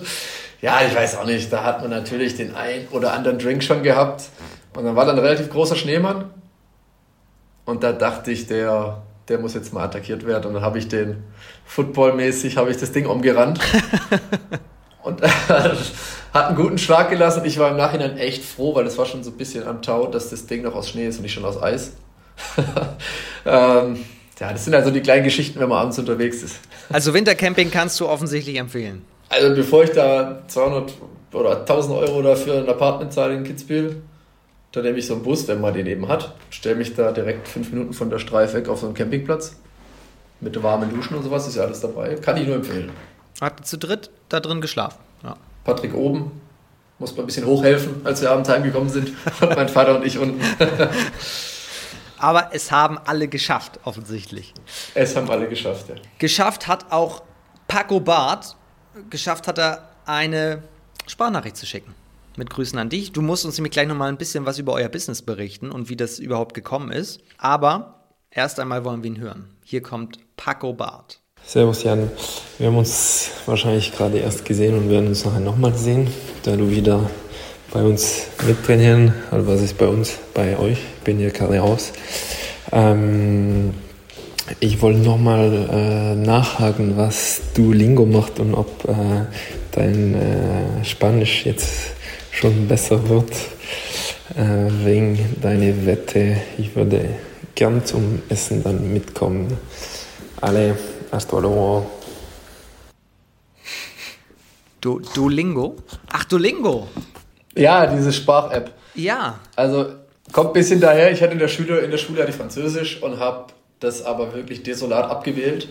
Ja, 0.61 0.81
ich 0.85 0.95
weiß 0.95 1.17
auch 1.17 1.25
nicht. 1.25 1.51
Da 1.51 1.63
hat 1.63 1.81
man 1.81 1.89
natürlich 1.89 2.35
den 2.35 2.55
ein 2.55 2.87
oder 2.91 3.13
anderen 3.13 3.39
Drink 3.39 3.63
schon 3.63 3.83
gehabt. 3.83 4.23
Und 4.75 4.85
dann 4.85 4.95
war 4.95 5.05
dann 5.05 5.17
ein 5.17 5.23
relativ 5.23 5.49
großer 5.49 5.75
Schneemann. 5.75 6.29
Und 7.65 7.83
da 7.83 7.93
dachte 7.93 8.31
ich, 8.31 8.47
der, 8.47 9.01
der 9.27 9.39
muss 9.39 9.53
jetzt 9.53 9.73
mal 9.73 9.83
attackiert 9.83 10.25
werden. 10.25 10.47
Und 10.47 10.55
dann 10.55 10.63
habe 10.63 10.79
ich 10.79 10.87
den 10.87 11.23
footballmäßig, 11.65 12.57
habe 12.57 12.71
ich 12.71 12.77
das 12.77 12.91
Ding 12.91 13.05
umgerannt. 13.05 13.59
und 15.03 15.21
hat 16.33 16.47
einen 16.47 16.55
guten 16.55 16.77
Schlag 16.77 17.09
gelassen. 17.09 17.45
Ich 17.45 17.57
war 17.57 17.71
im 17.71 17.77
Nachhinein 17.77 18.17
echt 18.17 18.43
froh, 18.43 18.75
weil 18.75 18.85
es 18.85 18.97
war 18.97 19.05
schon 19.05 19.23
so 19.23 19.31
ein 19.31 19.37
bisschen 19.37 19.65
am 19.67 19.81
Tau, 19.81 20.07
dass 20.07 20.29
das 20.29 20.45
Ding 20.45 20.63
noch 20.63 20.75
aus 20.75 20.89
Schnee 20.89 21.07
ist 21.07 21.17
und 21.17 21.23
nicht 21.23 21.33
schon 21.33 21.45
aus 21.45 21.61
Eis. 21.61 21.93
ähm, 23.45 24.05
ja, 24.39 24.53
das 24.53 24.65
sind 24.65 24.73
also 24.73 24.91
die 24.91 25.01
kleinen 25.01 25.23
Geschichten, 25.23 25.59
wenn 25.59 25.69
man 25.69 25.79
abends 25.79 25.99
unterwegs 25.99 26.43
ist. 26.43 26.59
Also 26.89 27.13
Wintercamping 27.13 27.71
kannst 27.71 27.99
du 27.99 28.07
offensichtlich 28.07 28.55
empfehlen. 28.57 29.03
Also 29.29 29.53
bevor 29.55 29.83
ich 29.83 29.91
da 29.91 30.41
200 30.47 30.93
oder 31.33 31.59
1000 31.59 31.95
Euro 31.95 32.21
dafür 32.21 32.59
ein 32.59 32.69
Apartment 32.69 33.13
zahle 33.13 33.35
in 33.35 33.43
Kitzbühel, 33.43 34.01
dann 34.71 34.83
nehme 34.83 34.97
ich 34.97 35.07
so 35.07 35.15
einen 35.15 35.23
Bus, 35.23 35.47
wenn 35.47 35.61
man 35.61 35.73
den 35.73 35.87
eben 35.87 36.07
hat, 36.07 36.33
stelle 36.49 36.75
mich 36.75 36.95
da 36.95 37.11
direkt 37.11 37.47
fünf 37.47 37.71
Minuten 37.71 37.93
von 37.93 38.09
der 38.09 38.19
Streif 38.19 38.53
weg 38.53 38.69
auf 38.69 38.79
so 38.79 38.85
einen 38.85 38.95
Campingplatz 38.95 39.55
mit 40.41 40.61
warmen 40.63 40.89
Duschen 40.89 41.17
und 41.17 41.23
sowas, 41.23 41.47
ist 41.47 41.55
ja 41.55 41.63
alles 41.63 41.81
dabei. 41.81 42.15
Kann 42.15 42.37
ich 42.37 42.47
nur 42.47 42.55
empfehlen. 42.55 42.91
Ihr 43.41 43.51
zu 43.63 43.77
dritt 43.77 44.09
da 44.29 44.39
drin 44.39 44.61
geschlafen? 44.61 44.99
Ja. 45.23 45.35
Patrick 45.63 45.93
oben, 45.93 46.31
muss 46.97 47.15
mal 47.15 47.23
ein 47.23 47.25
bisschen 47.25 47.45
hochhelfen, 47.45 48.01
als 48.05 48.21
wir 48.21 48.31
abends 48.31 48.49
heimgekommen 48.49 48.89
sind. 48.89 49.09
Und 49.41 49.55
mein 49.55 49.69
Vater 49.69 49.95
und 49.95 50.05
ich 50.05 50.17
unten. 50.17 50.39
Aber 52.19 52.49
es 52.53 52.71
haben 52.71 52.97
alle 52.97 53.27
geschafft, 53.27 53.79
offensichtlich. 53.83 54.53
Es 54.93 55.15
haben 55.15 55.29
alle 55.29 55.47
geschafft, 55.47 55.89
ja. 55.89 55.95
Geschafft 56.17 56.67
hat 56.67 56.91
auch 56.91 57.23
Paco 57.67 57.99
Barth. 57.99 58.55
Geschafft 59.09 59.47
hat 59.47 59.57
er 59.57 59.89
eine 60.05 60.63
Sparnachricht 61.07 61.57
zu 61.57 61.65
schicken. 61.65 61.95
Mit 62.37 62.49
Grüßen 62.49 62.77
an 62.77 62.89
dich. 62.89 63.11
Du 63.11 63.21
musst 63.21 63.45
uns 63.45 63.57
nämlich 63.57 63.71
gleich 63.71 63.87
nochmal 63.87 64.09
ein 64.09 64.17
bisschen 64.17 64.45
was 64.45 64.59
über 64.59 64.73
euer 64.73 64.89
Business 64.89 65.21
berichten 65.21 65.71
und 65.71 65.89
wie 65.89 65.95
das 65.95 66.19
überhaupt 66.19 66.53
gekommen 66.53 66.91
ist. 66.91 67.21
Aber 67.37 68.05
erst 68.31 68.59
einmal 68.59 68.85
wollen 68.85 69.03
wir 69.03 69.11
ihn 69.11 69.19
hören. 69.19 69.49
Hier 69.63 69.81
kommt 69.81 70.19
Paco 70.37 70.73
Barth. 70.73 71.19
Servus 71.45 71.83
Jan, 71.83 72.11
wir 72.57 72.67
haben 72.67 72.77
uns 72.77 73.31
wahrscheinlich 73.45 73.91
gerade 73.91 74.19
erst 74.19 74.45
gesehen 74.45 74.77
und 74.77 74.89
werden 74.89 75.07
uns 75.07 75.25
nachher 75.25 75.39
nochmal 75.39 75.73
sehen, 75.73 76.07
da 76.43 76.55
du 76.55 76.69
wieder 76.69 77.09
bei 77.71 77.83
uns 77.83 78.27
mittrainieren, 78.45 79.13
also 79.31 79.47
was 79.47 79.61
ist 79.61 79.77
bei 79.77 79.87
uns, 79.87 80.17
bei 80.33 80.57
euch, 80.57 80.79
bin 81.03 81.17
hier 81.17 81.31
gerade 81.31 81.59
raus. 81.59 81.91
Ähm, 82.71 83.73
Ich 84.59 84.81
wollte 84.81 84.99
nochmal 85.01 85.53
äh, 85.69 86.15
nachhaken, 86.15 86.97
was 86.97 87.41
Duolingo 87.53 88.05
macht 88.07 88.39
und 88.39 88.55
ob 88.55 88.83
äh, 88.89 89.27
dein 89.71 90.15
äh, 90.15 90.83
Spanisch 90.83 91.45
jetzt 91.45 91.69
schon 92.31 92.67
besser 92.67 92.97
wird 93.09 93.31
äh, 94.35 94.71
wegen 94.83 95.35
deiner 95.39 95.85
Wette. 95.85 96.37
Ich 96.57 96.75
würde 96.75 97.09
gern 97.53 97.85
zum 97.85 98.23
Essen 98.29 98.63
dann 98.63 98.91
mitkommen. 98.91 99.55
Alle, 100.41 100.75
hasta 101.11 101.37
luego. 101.37 101.85
Du, 104.81 104.99
Duolingo? 105.13 105.75
Ach, 106.11 106.23
Duolingo. 106.25 106.87
Ja, 107.55 107.87
diese 107.87 108.13
Sprach-App. 108.13 108.71
Ja. 108.95 109.39
Also 109.55 109.87
kommt 110.31 110.49
ein 110.51 110.53
bisschen 110.53 110.79
daher. 110.79 111.11
Ich 111.11 111.21
hatte 111.21 111.33
in 111.33 111.39
der 111.39 111.47
Schule, 111.47 111.79
in 111.79 111.91
der 111.91 111.97
Schule 111.97 112.21
hatte 112.21 112.31
ich 112.31 112.37
Französisch 112.37 113.01
und 113.01 113.19
habe 113.19 113.47
das 113.79 114.03
aber 114.03 114.33
wirklich 114.33 114.63
desolat 114.63 115.09
abgewählt. 115.09 115.69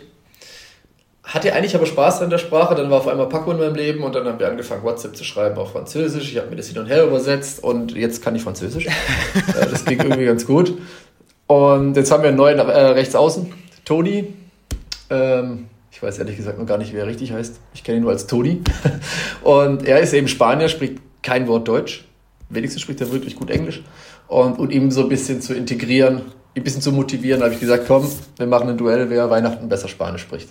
Hatte 1.24 1.52
eigentlich 1.52 1.74
aber 1.74 1.84
Spaß 1.84 2.22
an 2.22 2.30
der 2.30 2.38
Sprache, 2.38 2.74
dann 2.74 2.90
war 2.90 2.98
auf 2.98 3.08
einmal 3.08 3.28
Paco 3.28 3.50
in 3.50 3.58
meinem 3.58 3.74
Leben 3.74 4.02
und 4.02 4.14
dann 4.14 4.26
haben 4.26 4.38
wir 4.38 4.48
angefangen, 4.48 4.82
WhatsApp 4.82 5.14
zu 5.14 5.24
schreiben 5.24 5.58
auf 5.58 5.72
Französisch. 5.72 6.32
Ich 6.32 6.38
habe 6.38 6.48
mir 6.48 6.56
das 6.56 6.68
hin 6.68 6.78
und 6.78 6.86
her 6.86 7.04
übersetzt 7.04 7.62
und 7.62 7.94
jetzt 7.94 8.22
kann 8.22 8.34
ich 8.34 8.42
Französisch. 8.42 8.86
das 9.70 9.84
ging 9.84 10.00
irgendwie 10.00 10.24
ganz 10.24 10.46
gut. 10.46 10.72
Und 11.46 11.96
jetzt 11.96 12.10
haben 12.10 12.22
wir 12.22 12.28
einen 12.28 12.38
neuen 12.38 12.58
äh, 12.58 12.62
Rechtsaußen, 12.62 13.52
Toni. 13.84 14.32
Ähm, 15.10 15.66
ich 15.90 16.02
weiß 16.02 16.18
ehrlich 16.18 16.36
gesagt 16.36 16.58
noch 16.58 16.66
gar 16.66 16.78
nicht, 16.78 16.94
wie 16.94 16.98
er 16.98 17.06
richtig 17.06 17.32
heißt. 17.32 17.60
Ich 17.74 17.84
kenne 17.84 17.98
ihn 17.98 18.02
nur 18.02 18.12
als 18.12 18.26
Toni. 18.26 18.62
Und 19.42 19.86
er 19.86 20.00
ist 20.00 20.14
eben 20.14 20.28
Spanier, 20.28 20.68
spricht 20.68 20.98
kein 21.28 21.46
Wort 21.46 21.68
Deutsch. 21.68 22.04
Wenigstens 22.48 22.80
spricht 22.80 23.02
er 23.02 23.12
wirklich 23.12 23.36
gut 23.36 23.50
Englisch. 23.50 23.82
Und, 24.28 24.58
und 24.58 24.72
ihm 24.72 24.90
so 24.90 25.02
ein 25.02 25.08
bisschen 25.10 25.42
zu 25.42 25.52
integrieren, 25.54 26.22
ein 26.56 26.64
bisschen 26.64 26.80
zu 26.80 26.90
motivieren, 26.92 27.42
habe 27.42 27.52
ich 27.52 27.60
gesagt, 27.60 27.84
komm, 27.86 28.10
wir 28.38 28.46
machen 28.46 28.70
ein 28.70 28.78
Duell, 28.78 29.10
wer 29.10 29.28
Weihnachten 29.28 29.68
besser 29.68 29.88
Spanisch 29.88 30.22
spricht. 30.22 30.48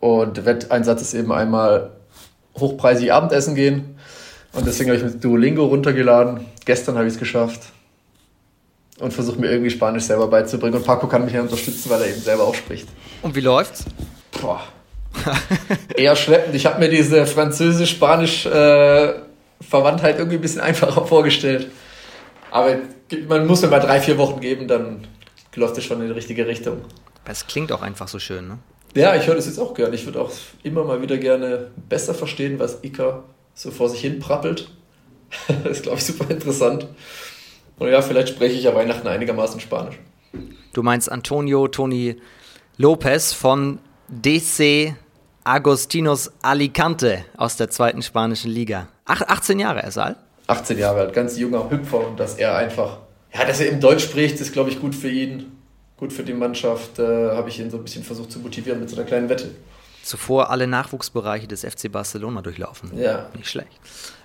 Und 0.00 0.36
der 0.36 0.44
Wetteinsatz 0.46 1.02
ist 1.02 1.14
eben 1.14 1.30
einmal 1.30 1.92
hochpreisig 2.58 3.12
Abendessen 3.12 3.54
gehen. 3.54 3.96
Und 4.52 4.66
deswegen 4.66 4.90
habe 4.90 4.98
ich 4.98 5.04
mit 5.04 5.22
Duolingo 5.22 5.64
runtergeladen. 5.66 6.40
Gestern 6.64 6.96
habe 6.96 7.06
ich 7.06 7.14
es 7.14 7.20
geschafft. 7.20 7.60
Und 8.98 9.12
versuche 9.12 9.40
mir 9.40 9.50
irgendwie 9.50 9.70
Spanisch 9.70 10.04
selber 10.04 10.26
beizubringen. 10.26 10.76
Und 10.76 10.84
Paco 10.84 11.06
kann 11.06 11.24
mich 11.24 11.34
ja 11.34 11.40
unterstützen, 11.40 11.88
weil 11.88 12.02
er 12.02 12.08
eben 12.08 12.20
selber 12.20 12.42
auch 12.42 12.54
spricht. 12.54 12.88
Und 13.22 13.36
wie 13.36 13.40
läuft's? 13.40 13.84
Boah. 14.40 14.60
Eher 15.96 16.16
schleppend. 16.16 16.56
Ich 16.56 16.66
habe 16.66 16.80
mir 16.80 16.88
diese 16.88 17.26
französisch-spanisch-Verwandtheit 17.26 19.16
äh, 19.16 19.31
irgendwie 19.70 20.36
ein 20.36 20.40
bisschen 20.40 20.60
einfacher 20.60 21.06
vorgestellt. 21.06 21.70
Aber 22.50 22.76
man 23.28 23.46
muss 23.46 23.62
mir 23.62 23.68
mal 23.68 23.80
drei, 23.80 24.00
vier 24.00 24.18
Wochen 24.18 24.40
geben, 24.40 24.68
dann 24.68 25.06
läuft 25.54 25.78
es 25.78 25.84
schon 25.84 26.00
in 26.00 26.08
die 26.08 26.12
richtige 26.12 26.46
Richtung. 26.46 26.82
Es 27.24 27.46
klingt 27.46 27.72
auch 27.72 27.82
einfach 27.82 28.08
so 28.08 28.18
schön, 28.18 28.48
ne? 28.48 28.58
Ja, 28.94 29.14
ich 29.14 29.26
höre 29.26 29.36
das 29.36 29.46
jetzt 29.46 29.58
auch 29.58 29.72
gerne. 29.72 29.94
Ich 29.94 30.04
würde 30.04 30.20
auch 30.20 30.30
immer 30.62 30.84
mal 30.84 31.00
wieder 31.00 31.16
gerne 31.16 31.70
besser 31.88 32.12
verstehen, 32.12 32.58
was 32.58 32.82
Ika 32.82 33.24
so 33.54 33.70
vor 33.70 33.88
sich 33.88 34.00
hin 34.02 34.18
prappelt. 34.18 34.70
das 35.64 35.78
ist, 35.78 35.82
glaube 35.84 35.98
ich, 35.98 36.04
super 36.04 36.30
interessant. 36.30 36.86
Und 37.78 37.88
ja, 37.88 38.02
vielleicht 38.02 38.30
spreche 38.30 38.54
ich 38.54 38.64
ja 38.64 38.74
Weihnachten 38.74 39.08
einigermaßen 39.08 39.60
Spanisch. 39.60 39.98
Du 40.72 40.82
meinst 40.82 41.10
Antonio 41.10 41.68
Toni 41.68 42.16
Lopez 42.76 43.32
von 43.32 43.78
DC 44.08 44.94
Agostinos 45.44 46.32
Alicante 46.42 47.24
aus 47.36 47.56
der 47.56 47.70
zweiten 47.70 48.02
spanischen 48.02 48.50
Liga. 48.50 48.88
Ach, 49.04 49.22
18 49.22 49.58
Jahre 49.58 49.82
ist 49.86 49.96
er 49.96 50.06
alt? 50.06 50.16
18 50.46 50.78
Jahre 50.78 51.00
alt, 51.00 51.12
ganz 51.14 51.38
junger 51.38 51.70
Hüpfer 51.70 52.06
und 52.06 52.18
dass 52.18 52.34
er 52.34 52.56
einfach, 52.56 52.98
ja, 53.32 53.44
dass 53.44 53.60
er 53.60 53.68
eben 53.68 53.80
Deutsch 53.80 54.04
spricht, 54.04 54.40
ist, 54.40 54.52
glaube 54.52 54.70
ich, 54.70 54.80
gut 54.80 54.94
für 54.94 55.08
ihn, 55.08 55.52
gut 55.96 56.12
für 56.12 56.24
die 56.24 56.34
Mannschaft. 56.34 56.98
Äh, 56.98 57.30
Habe 57.30 57.48
ich 57.48 57.58
ihn 57.60 57.70
so 57.70 57.76
ein 57.78 57.84
bisschen 57.84 58.04
versucht 58.04 58.32
zu 58.32 58.40
motivieren 58.40 58.80
mit 58.80 58.90
so 58.90 58.96
einer 58.96 59.04
kleinen 59.04 59.28
Wette. 59.28 59.50
Zuvor 60.02 60.50
alle 60.50 60.66
Nachwuchsbereiche 60.66 61.46
des 61.46 61.64
FC 61.64 61.90
Barcelona 61.90 62.42
durchlaufen. 62.42 62.90
Ja. 62.98 63.26
Nicht 63.36 63.48
schlecht. 63.48 63.70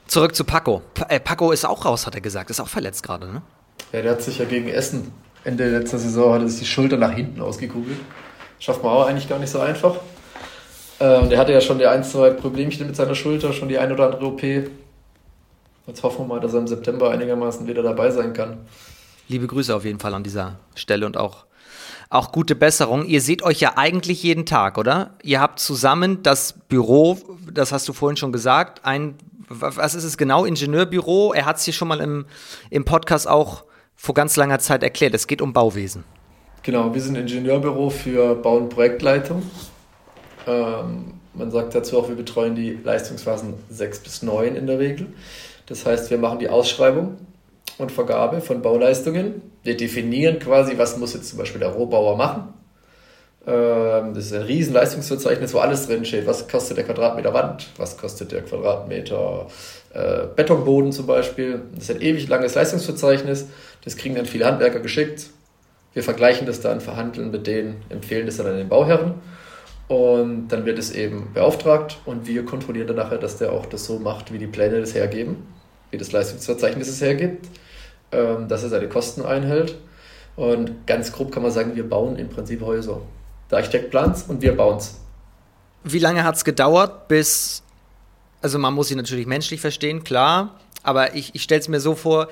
Zurück 0.07 0.35
zu 0.35 0.43
Paco. 0.43 0.81
Pa 0.93 1.05
äh, 1.09 1.19
Paco 1.19 1.51
ist 1.51 1.65
auch 1.65 1.85
raus, 1.85 2.07
hat 2.07 2.15
er 2.15 2.21
gesagt. 2.21 2.49
Ist 2.49 2.59
auch 2.59 2.67
verletzt 2.67 3.03
gerade, 3.03 3.27
ne? 3.27 3.41
Ja, 3.91 4.01
der 4.01 4.13
hat 4.13 4.21
sich 4.21 4.39
ja 4.39 4.45
gegen 4.45 4.69
Essen 4.69 5.11
Ende 5.47 5.69
letzter 5.69 5.97
Saison 5.97 6.33
hat 6.33 6.41
er 6.41 6.49
sich 6.49 6.59
die 6.59 6.65
Schulter 6.65 6.97
nach 6.97 7.13
hinten 7.13 7.39
ausgekugelt. 7.41 7.97
Schafft 8.59 8.83
man 8.83 8.91
auch 8.91 9.07
eigentlich 9.07 9.29
gar 9.29 9.39
nicht 9.39 9.49
so 9.49 9.59
einfach. 9.61 9.95
Ähm, 10.99 11.29
der 11.29 11.37
hatte 11.37 11.51
ja 11.51 11.61
schon 11.61 11.77
die 11.77 11.85
ein, 11.85 12.03
zwei 12.03 12.31
Problemchen 12.31 12.87
mit 12.87 12.95
seiner 12.95 13.15
Schulter, 13.15 13.53
schon 13.53 13.69
die 13.69 13.77
ein 13.77 13.91
oder 13.91 14.05
andere 14.05 14.25
OP. 14.25 14.41
Jetzt 14.41 16.03
hoffen 16.03 16.19
wir 16.19 16.35
mal, 16.35 16.39
dass 16.39 16.53
er 16.53 16.59
im 16.59 16.67
September 16.67 17.11
einigermaßen 17.11 17.67
wieder 17.67 17.83
dabei 17.83 18.11
sein 18.11 18.33
kann. 18.33 18.57
Liebe 19.27 19.47
Grüße 19.47 19.75
auf 19.75 19.85
jeden 19.85 19.99
Fall 19.99 20.13
an 20.13 20.23
dieser 20.23 20.59
Stelle 20.75 21.05
und 21.05 21.17
auch, 21.17 21.45
auch 22.09 22.31
gute 22.31 22.55
Besserung. 22.55 23.05
Ihr 23.05 23.21
seht 23.21 23.43
euch 23.43 23.59
ja 23.59 23.73
eigentlich 23.75 24.23
jeden 24.23 24.45
Tag, 24.45 24.77
oder? 24.77 25.11
Ihr 25.21 25.39
habt 25.39 25.59
zusammen 25.59 26.23
das 26.23 26.53
Büro, 26.67 27.17
das 27.53 27.71
hast 27.71 27.87
du 27.87 27.93
vorhin 27.93 28.17
schon 28.17 28.31
gesagt, 28.31 28.85
ein, 28.85 29.15
was 29.49 29.95
ist 29.95 30.03
es 30.03 30.17
genau, 30.17 30.45
Ingenieurbüro. 30.45 31.33
Er 31.33 31.45
hat 31.45 31.57
es 31.57 31.63
hier 31.63 31.73
schon 31.73 31.87
mal 31.87 32.01
im, 32.01 32.25
im 32.69 32.85
Podcast 32.85 33.27
auch 33.27 33.63
vor 33.95 34.15
ganz 34.15 34.35
langer 34.35 34.59
Zeit 34.59 34.83
erklärt. 34.83 35.13
Es 35.13 35.27
geht 35.27 35.41
um 35.41 35.53
Bauwesen. 35.53 36.03
Genau, 36.63 36.93
wir 36.93 37.01
sind 37.01 37.15
Ingenieurbüro 37.15 37.89
für 37.89 38.35
Bau- 38.35 38.57
und 38.57 38.69
Projektleitung. 38.69 39.43
Ähm, 40.47 41.13
man 41.33 41.51
sagt 41.51 41.75
dazu 41.75 41.99
auch, 41.99 42.09
wir 42.09 42.15
betreuen 42.15 42.55
die 42.55 42.79
Leistungsphasen 42.83 43.53
6 43.69 43.99
bis 43.99 44.23
9 44.23 44.55
in 44.55 44.65
der 44.65 44.79
Regel. 44.79 45.07
Das 45.67 45.85
heißt, 45.85 46.09
wir 46.09 46.17
machen 46.17 46.39
die 46.39 46.49
Ausschreibung 46.49 47.17
und 47.77 47.91
Vergabe 47.91 48.41
von 48.41 48.61
Bauleistungen. 48.61 49.41
Wir 49.63 49.77
definieren 49.77 50.39
quasi, 50.39 50.77
was 50.77 50.97
muss 50.97 51.13
jetzt 51.13 51.29
zum 51.29 51.37
Beispiel 51.37 51.59
der 51.59 51.69
Rohbauer 51.69 52.15
machen. 52.17 52.53
Ähm, 53.45 54.13
das 54.13 54.25
ist 54.25 54.33
ein 54.33 54.41
riesen 54.41 54.73
Leistungsverzeichnis, 54.73 55.53
wo 55.53 55.59
alles 55.59 55.87
drin 55.87 56.05
steht. 56.05 56.25
Was 56.25 56.47
kostet 56.47 56.77
der 56.77 56.85
Quadratmeter 56.85 57.33
Wand? 57.33 57.67
Was 57.77 57.97
kostet 57.97 58.31
der 58.31 58.41
Quadratmeter 58.41 59.47
äh, 59.93 60.23
Betonboden 60.35 60.91
zum 60.91 61.05
Beispiel? 61.05 61.61
Das 61.75 61.89
ist 61.89 61.95
ein 61.95 62.01
ewig 62.01 62.27
langes 62.27 62.55
Leistungsverzeichnis. 62.55 63.47
Das 63.83 63.95
kriegen 63.95 64.15
dann 64.15 64.25
viele 64.25 64.45
Handwerker 64.45 64.79
geschickt. 64.79 65.27
Wir 65.93 66.03
vergleichen 66.03 66.45
das 66.45 66.61
dann, 66.61 66.81
verhandeln 66.81 67.31
mit 67.31 67.47
denen, 67.47 67.77
empfehlen 67.89 68.25
das 68.25 68.37
dann 68.37 68.47
an 68.47 68.57
den 68.57 68.69
Bauherren. 68.69 69.15
Und 69.87 70.49
dann 70.49 70.65
wird 70.65 70.79
es 70.79 70.91
eben 70.91 71.31
beauftragt 71.33 71.97
und 72.05 72.27
wir 72.27 72.43
kontrollieren 72.43 72.87
dann 72.87 72.97
nachher, 72.97 73.17
dass 73.17 73.37
der 73.37 73.53
auch 73.53 73.65
das 73.65 73.85
so 73.85 73.99
macht, 73.99 74.33
wie 74.33 74.37
die 74.37 74.47
Pläne 74.47 74.81
das 74.81 74.93
hergeben, 74.93 75.47
wie 75.91 75.97
das 75.97 76.11
Leistungsverzeichnis 76.11 76.89
es 76.89 76.99
hergibt, 76.99 77.47
ähm, 78.11 78.49
dass 78.49 78.63
er 78.63 78.69
seine 78.69 78.89
Kosten 78.89 79.23
einhält. 79.23 79.77
Und 80.35 80.85
ganz 80.85 81.11
grob 81.11 81.31
kann 81.31 81.41
man 81.41 81.51
sagen, 81.51 81.75
wir 81.75 81.87
bauen 81.87 82.17
im 82.17 82.29
Prinzip 82.29 82.61
Häuser. 82.61 83.01
Der 83.49 83.59
Architekt 83.59 83.89
plant 83.89 84.25
und 84.27 84.41
wir 84.41 84.55
bauen 84.55 84.77
es. 84.77 84.99
Wie 85.83 85.99
lange 85.99 86.25
hat 86.25 86.35
es 86.35 86.43
gedauert, 86.43 87.07
bis, 87.07 87.63
also 88.41 88.59
man 88.59 88.73
muss 88.73 88.89
sie 88.89 88.95
natürlich 88.95 89.25
menschlich 89.25 89.61
verstehen, 89.61 90.03
klar, 90.03 90.59
aber 90.83 91.15
ich, 91.15 91.33
ich 91.33 91.43
stelle 91.43 91.61
es 91.61 91.69
mir 91.69 91.79
so 91.79 91.95
vor, 91.95 92.27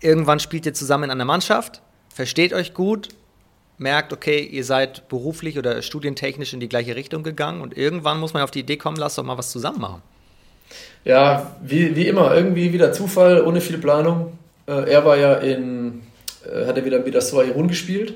irgendwann 0.00 0.38
spielt 0.38 0.66
ihr 0.66 0.74
zusammen 0.74 1.04
in 1.04 1.10
einer 1.12 1.24
Mannschaft, 1.24 1.80
versteht 2.12 2.52
euch 2.52 2.74
gut, 2.74 3.08
merkt, 3.78 4.12
okay, 4.12 4.40
ihr 4.40 4.64
seid 4.64 5.08
beruflich 5.08 5.58
oder 5.58 5.80
studientechnisch 5.82 6.52
in 6.52 6.60
die 6.60 6.68
gleiche 6.68 6.96
Richtung 6.96 7.22
gegangen 7.22 7.62
und 7.62 7.76
irgendwann 7.76 8.20
muss 8.20 8.34
man 8.34 8.42
auf 8.42 8.50
die 8.50 8.60
Idee 8.60 8.76
kommen, 8.76 8.96
lasst 8.96 9.18
doch 9.18 9.24
mal 9.24 9.38
was 9.38 9.50
zusammen 9.50 9.80
machen. 9.80 10.02
Ja, 11.04 11.56
wie, 11.62 11.96
wie 11.96 12.06
immer, 12.06 12.34
irgendwie 12.34 12.72
wieder 12.72 12.92
Zufall, 12.92 13.42
ohne 13.42 13.60
viel 13.60 13.78
Planung. 13.78 14.36
Äh, 14.66 14.90
er 14.90 15.04
war 15.04 15.16
ja 15.16 15.34
in, 15.34 16.02
äh, 16.44 16.66
hat 16.66 16.76
er 16.76 16.84
wieder 16.84 16.98
mit 16.98 17.14
der 17.14 17.22
Soirun 17.22 17.68
gespielt, 17.68 18.14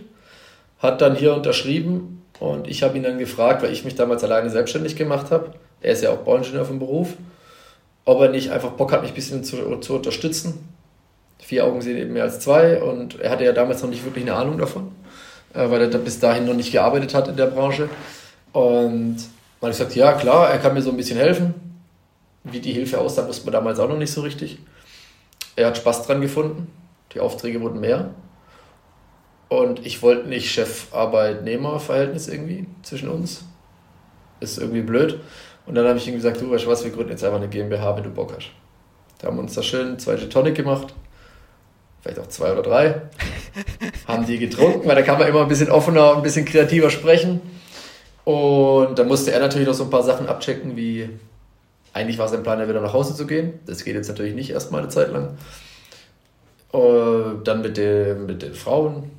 hat 0.79 1.01
dann 1.01 1.15
hier 1.15 1.35
unterschrieben 1.35 2.23
und 2.41 2.69
ich 2.69 2.83
habe 2.83 2.97
ihn 2.97 3.05
dann 3.05 3.19
gefragt, 3.19 3.63
weil 3.63 3.73
ich 3.73 3.85
mich 3.85 3.95
damals 3.95 4.25
alleine 4.25 4.51
selbstständig 4.51 4.97
gemacht 4.97 5.31
habe. 5.31 5.55
Er 5.81 5.93
ist 5.93 6.03
ja 6.03 6.11
auch 6.11 6.19
Bauingenieur 6.19 6.65
vom 6.65 6.79
Beruf, 6.79 7.15
ob 8.05 8.21
er 8.21 8.29
nicht 8.29 8.51
einfach 8.51 8.73
Bock 8.73 8.93
hat, 8.93 9.03
mich 9.03 9.13
ein 9.13 9.15
bisschen 9.15 9.45
zu, 9.45 9.77
zu 9.77 9.95
unterstützen. 9.95 10.69
Vier 11.39 11.65
Augen 11.65 11.81
sehen 11.83 11.97
eben 11.97 12.13
mehr 12.13 12.25
als 12.25 12.41
zwei 12.41 12.83
und 12.83 13.21
er 13.21 13.31
hatte 13.31 13.45
ja 13.45 13.53
damals 13.53 13.83
noch 13.83 13.91
nicht 13.91 14.05
wirklich 14.05 14.25
eine 14.25 14.35
Ahnung 14.35 14.59
davon. 14.59 14.93
Äh, 15.55 15.71
weil 15.71 15.83
er 15.83 15.89
da 15.89 15.99
bis 15.99 16.19
dahin 16.19 16.47
noch 16.47 16.55
nicht 16.55 16.73
gearbeitet 16.73 17.15
hat 17.15 17.29
in 17.29 17.37
der 17.37 17.47
Branche. 17.47 17.89
Und 18.53 19.17
man 19.61 19.71
hat 19.71 19.79
gesagt, 19.79 19.95
ja 19.95 20.13
klar, 20.13 20.51
er 20.51 20.59
kann 20.59 20.75
mir 20.75 20.83
so 20.83 20.91
ein 20.91 20.97
bisschen 20.97 21.19
helfen. 21.19 21.55
Wie 22.45 22.61
die 22.61 22.73
Hilfe 22.73 22.99
aussah, 22.99 23.27
wusste 23.29 23.45
man 23.45 23.53
damals 23.53 23.79
auch 23.79 23.89
noch 23.89 23.99
nicht 23.99 24.13
so 24.13 24.23
richtig. 24.23 24.59
Er 25.55 25.69
hat 25.69 25.77
Spaß 25.77 26.07
dran 26.07 26.21
gefunden. 26.21 26.73
Die 27.15 27.21
Aufträge 27.21 27.61
wurden 27.61 27.81
mehr. 27.81 28.11
Und 29.49 29.85
ich 29.85 30.03
wollte 30.03 30.29
nicht 30.29 30.51
Chef-Arbeitnehmer-Verhältnis 30.51 32.29
irgendwie 32.29 32.67
zwischen 32.83 33.11
uns. 33.11 33.45
Ist 34.41 34.59
irgendwie 34.59 34.81
blöd. 34.81 35.21
Und 35.67 35.75
dann 35.75 35.87
habe 35.87 35.99
ich 35.99 36.09
ihm 36.09 36.15
gesagt, 36.15 36.41
du 36.41 36.51
weißt 36.51 36.67
was, 36.67 36.85
wir 36.85 36.91
gründen 36.91 37.11
jetzt 37.11 37.23
einfach 37.23 37.39
eine 37.39 37.49
GmbH, 37.49 37.95
wenn 37.97 38.03
du 38.03 38.11
Bock 38.11 38.35
hast. 38.35 38.49
Da 39.19 39.29
haben 39.29 39.37
wir 39.37 39.43
uns 39.43 39.55
da 39.55 39.63
schön 39.63 39.99
zwei 39.99 40.17
Tonic 40.17 40.57
gemacht 40.57 40.95
vielleicht 42.03 42.19
auch 42.19 42.27
zwei 42.27 42.53
oder 42.53 42.63
drei, 42.63 43.03
haben 44.07 44.27
die 44.27 44.39
getrunken, 44.39 44.87
weil 44.89 44.97
da 44.97 45.03
kann 45.03 45.19
man 45.19 45.29
immer 45.29 45.43
ein 45.43 45.49
bisschen 45.49 45.71
offener, 45.71 46.17
ein 46.17 46.23
bisschen 46.23 46.45
kreativer 46.45 46.91
sprechen. 46.91 47.41
Und 48.25 48.99
da 48.99 49.05
musste 49.05 49.33
er 49.33 49.41
natürlich 49.41 49.67
noch 49.67 49.75
so 49.75 49.85
ein 49.85 49.91
paar 49.91 50.03
Sachen 50.03 50.29
abchecken, 50.29 50.77
wie 50.77 51.09
eigentlich 51.93 52.19
war 52.19 52.29
sein 52.29 52.43
Plan, 52.43 52.59
ja 52.61 52.69
wieder 52.69 52.81
nach 52.81 52.93
Hause 52.93 53.15
zu 53.15 53.27
gehen. 53.27 53.61
Das 53.67 53.85
geht 53.85 53.95
jetzt 53.95 54.09
natürlich 54.09 54.35
nicht 54.35 54.51
erstmal 54.51 54.83
eine 54.83 54.91
Zeit 54.91 55.13
lang. 55.13 55.37
Und 56.71 57.45
dann 57.45 57.61
mit 57.61 57.77
den, 57.77 58.27
mit 58.27 58.43
den 58.43 58.55
Frauen, 58.55 59.11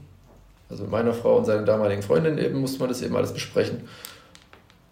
Also 0.70 0.84
mit 0.84 0.92
meiner 0.92 1.14
Frau 1.14 1.38
und 1.38 1.46
seiner 1.46 1.64
damaligen 1.64 2.02
Freundin 2.02 2.40
eben 2.40 2.60
musste 2.60 2.80
man 2.80 2.90
das 2.90 3.02
eben 3.04 3.16
alles 3.16 3.32
besprechen. 3.34 3.88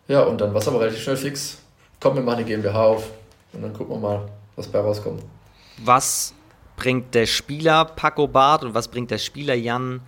Ja, 0.08 0.22
und 0.22 0.42
dann 0.42 0.54
war 0.54 0.62
es 0.62 0.68
aber 0.68 0.80
relativ 0.80 1.02
schnell 1.02 1.18
fix. 1.18 1.58
Komm, 2.00 2.16
wir 2.16 2.22
machen 2.22 2.40
die 2.40 2.44
GmbH 2.44 2.84
auf 2.84 3.10
und 3.54 3.64
dann 3.64 3.74
gucken 3.74 3.96
wir 3.96 4.00
mal, 4.00 4.30
was 4.56 4.68
bei 4.68 4.80
rauskommt. 4.80 5.24
Was 5.84 6.34
bringt 6.76 7.14
der 7.16 7.26
Spieler 7.26 7.86
Paco 7.86 8.28
Bart 8.28 8.64
und 8.64 8.74
was 8.74 8.88
bringt 8.88 9.12
der 9.12 9.18
Spieler 9.18 9.54
Jan 9.54 10.02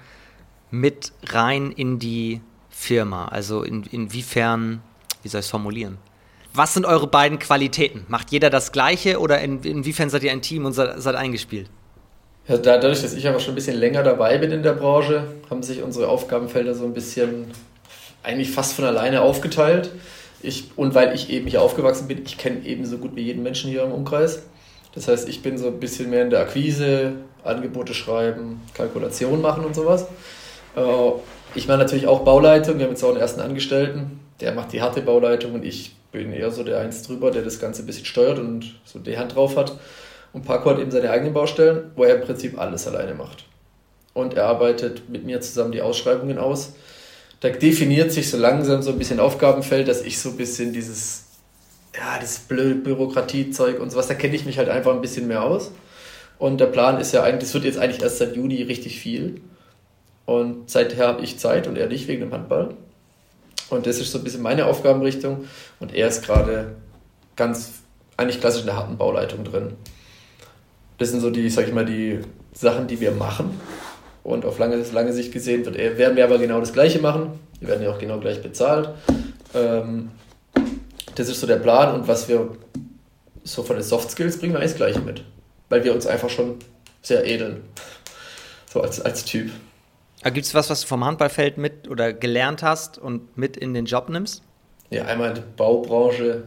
mit 0.71 1.11
rein 1.27 1.71
in 1.71 1.99
die 1.99 2.41
Firma? 2.69 3.27
Also 3.27 3.63
in, 3.63 3.83
inwiefern, 3.83 4.81
wie 5.21 5.29
soll 5.29 5.39
ich 5.39 5.45
es 5.45 5.51
formulieren? 5.51 5.97
Was 6.53 6.73
sind 6.73 6.85
eure 6.85 7.07
beiden 7.07 7.39
Qualitäten? 7.39 8.05
Macht 8.07 8.31
jeder 8.31 8.49
das 8.49 8.71
Gleiche 8.71 9.19
oder 9.19 9.41
in, 9.41 9.63
inwiefern 9.63 10.09
seid 10.09 10.23
ihr 10.23 10.31
ein 10.31 10.41
Team 10.41 10.65
und 10.65 10.73
seid, 10.73 11.01
seid 11.01 11.15
eingespielt? 11.15 11.69
Ja, 12.47 12.57
dadurch, 12.57 13.01
dass 13.01 13.13
ich 13.13 13.27
aber 13.27 13.39
schon 13.39 13.53
ein 13.53 13.55
bisschen 13.55 13.77
länger 13.77 14.03
dabei 14.03 14.37
bin 14.37 14.51
in 14.51 14.63
der 14.63 14.73
Branche, 14.73 15.23
haben 15.49 15.63
sich 15.63 15.81
unsere 15.81 16.09
Aufgabenfelder 16.09 16.75
so 16.75 16.83
ein 16.85 16.93
bisschen 16.93 17.45
eigentlich 18.21 18.51
fast 18.51 18.73
von 18.73 18.85
alleine 18.85 19.21
aufgeteilt. 19.21 19.91
Ich, 20.41 20.71
und 20.75 20.93
weil 20.93 21.15
ich 21.15 21.29
eben 21.29 21.47
hier 21.47 21.61
aufgewachsen 21.61 22.07
bin, 22.07 22.23
ich 22.25 22.37
kenne 22.37 22.65
eben 22.65 22.85
so 22.85 22.97
gut 22.97 23.15
wie 23.15 23.21
jeden 23.21 23.43
Menschen 23.43 23.71
hier 23.71 23.83
im 23.83 23.91
Umkreis. 23.91 24.43
Das 24.95 25.07
heißt, 25.07 25.27
ich 25.27 25.41
bin 25.41 25.57
so 25.57 25.67
ein 25.67 25.79
bisschen 25.79 26.09
mehr 26.09 26.23
in 26.23 26.29
der 26.29 26.41
Akquise, 26.41 27.13
Angebote 27.43 27.93
schreiben, 27.93 28.61
Kalkulation 28.73 29.41
machen 29.41 29.65
und 29.65 29.75
sowas. 29.75 30.07
Äh, 30.75 30.81
ich 31.55 31.67
mache 31.67 31.79
natürlich 31.79 32.07
auch 32.07 32.21
Bauleitung, 32.21 32.77
wir 32.77 32.85
haben 32.85 32.91
jetzt 32.91 33.03
auch 33.03 33.09
einen 33.09 33.19
ersten 33.19 33.41
Angestellten, 33.41 34.19
der 34.39 34.53
macht 34.53 34.73
die 34.73 34.81
harte 34.81 35.01
Bauleitung 35.01 35.53
und 35.53 35.65
ich 35.65 35.95
bin 36.11 36.31
eher 36.31 36.51
so 36.51 36.63
der 36.63 36.79
Eins 36.79 37.03
drüber, 37.03 37.31
der 37.31 37.41
das 37.41 37.59
Ganze 37.59 37.83
ein 37.83 37.85
bisschen 37.85 38.05
steuert 38.05 38.39
und 38.39 38.79
so 38.85 38.99
die 38.99 39.17
Hand 39.17 39.35
drauf 39.35 39.57
hat. 39.57 39.77
Und 40.31 40.45
Paco 40.45 40.71
hat 40.71 40.79
eben 40.79 40.91
seine 40.91 41.11
eigenen 41.11 41.33
Baustellen, 41.33 41.91
wo 41.95 42.03
er 42.03 42.15
im 42.15 42.21
Prinzip 42.21 42.59
alles 42.59 42.87
alleine 42.87 43.13
macht. 43.13 43.45
Und 44.13 44.35
er 44.35 44.45
arbeitet 44.45 45.09
mit 45.09 45.25
mir 45.25 45.41
zusammen 45.41 45.71
die 45.71 45.81
Ausschreibungen 45.81 46.37
aus. 46.37 46.73
Da 47.39 47.49
definiert 47.49 48.11
sich 48.11 48.29
so 48.29 48.37
langsam 48.37 48.81
so 48.81 48.91
ein 48.91 48.97
bisschen 48.97 49.19
Aufgabenfeld, 49.19 49.87
dass 49.87 50.01
ich 50.01 50.19
so 50.19 50.29
ein 50.29 50.37
bisschen 50.37 50.71
dieses, 50.71 51.22
ja, 51.95 52.19
dieses 52.19 52.39
blöde 52.39 52.75
Bürokratiezeug 52.75 53.79
und 53.79 53.91
sowas, 53.91 54.07
da 54.07 54.13
kenne 54.13 54.35
ich 54.35 54.45
mich 54.45 54.57
halt 54.57 54.69
einfach 54.69 54.93
ein 54.93 55.01
bisschen 55.01 55.27
mehr 55.27 55.43
aus. 55.43 55.71
Und 56.39 56.59
der 56.59 56.65
Plan 56.65 56.99
ist 56.99 57.13
ja 57.13 57.23
eigentlich, 57.23 57.41
das 57.41 57.53
wird 57.53 57.65
jetzt 57.65 57.77
eigentlich 57.77 58.01
erst 58.01 58.17
seit 58.17 58.35
Juni 58.35 58.63
richtig 58.63 58.99
viel. 58.99 59.41
Und 60.25 60.69
seither 60.69 61.07
habe 61.07 61.23
ich 61.23 61.37
Zeit 61.37 61.67
und 61.67 61.77
er 61.77 61.87
nicht 61.87 62.07
wegen 62.07 62.21
dem 62.21 62.33
Handball. 62.33 62.73
Und 63.69 63.85
das 63.85 63.99
ist 63.99 64.11
so 64.11 64.17
ein 64.17 64.23
bisschen 64.23 64.41
meine 64.41 64.65
Aufgabenrichtung. 64.65 65.45
Und 65.79 65.93
er 65.93 66.07
ist 66.07 66.23
gerade 66.23 66.75
ganz 67.35 67.83
eigentlich 68.17 68.39
klassisch 68.39 68.61
in 68.61 68.67
der 68.67 68.77
harten 68.77 68.97
Bauleitung 68.97 69.43
drin. 69.43 69.73
Das 70.97 71.09
sind 71.09 71.19
so 71.19 71.29
die, 71.29 71.49
sag 71.49 71.67
ich 71.67 71.73
mal, 71.73 71.85
die 71.85 72.19
Sachen, 72.53 72.87
die 72.87 72.99
wir 72.99 73.11
machen. 73.11 73.59
Und 74.23 74.45
auf 74.45 74.57
lange, 74.59 74.77
lange 74.93 75.11
Sicht 75.13 75.33
gesehen 75.33 75.65
wird, 75.65 75.77
werden 75.77 76.15
wir 76.15 76.23
aber 76.23 76.37
genau 76.37 76.59
das 76.59 76.71
Gleiche 76.71 76.99
machen. 76.99 77.39
Wir 77.59 77.69
werden 77.69 77.83
ja 77.83 77.91
auch 77.91 77.99
genau 77.99 78.19
gleich 78.19 78.41
bezahlt. 78.41 78.89
Ähm, 79.53 80.11
das 81.15 81.29
ist 81.29 81.39
so 81.39 81.47
der 81.47 81.57
Plan 81.57 81.93
und 81.93 82.07
was 82.07 82.27
wir 82.27 82.49
so 83.43 83.63
von 83.63 83.75
den 83.75 83.83
Soft 83.83 84.11
Skills 84.11 84.39
bringen 84.39 84.53
wir 84.53 84.59
eigentlich 84.59 84.71
das 84.71 84.77
Gleiche 84.77 84.99
mit. 84.99 85.23
Weil 85.69 85.83
wir 85.83 85.93
uns 85.93 86.07
einfach 86.07 86.29
schon 86.29 86.55
sehr 87.01 87.25
edeln. 87.25 87.61
So 88.71 88.81
als, 88.81 89.01
als 89.01 89.25
Typ. 89.25 89.51
Gibt 90.23 90.45
es 90.45 90.53
was, 90.55 90.69
was 90.69 90.81
du 90.81 90.87
vom 90.87 91.03
Handballfeld 91.03 91.57
mit 91.57 91.89
oder 91.89 92.13
gelernt 92.13 92.63
hast 92.63 92.97
und 92.97 93.37
mit 93.37 93.57
in 93.57 93.73
den 93.73 93.85
Job 93.85 94.09
nimmst? 94.09 94.41
Ja, 94.89 95.05
einmal 95.05 95.33
die 95.33 95.41
Baubranche, 95.57 96.43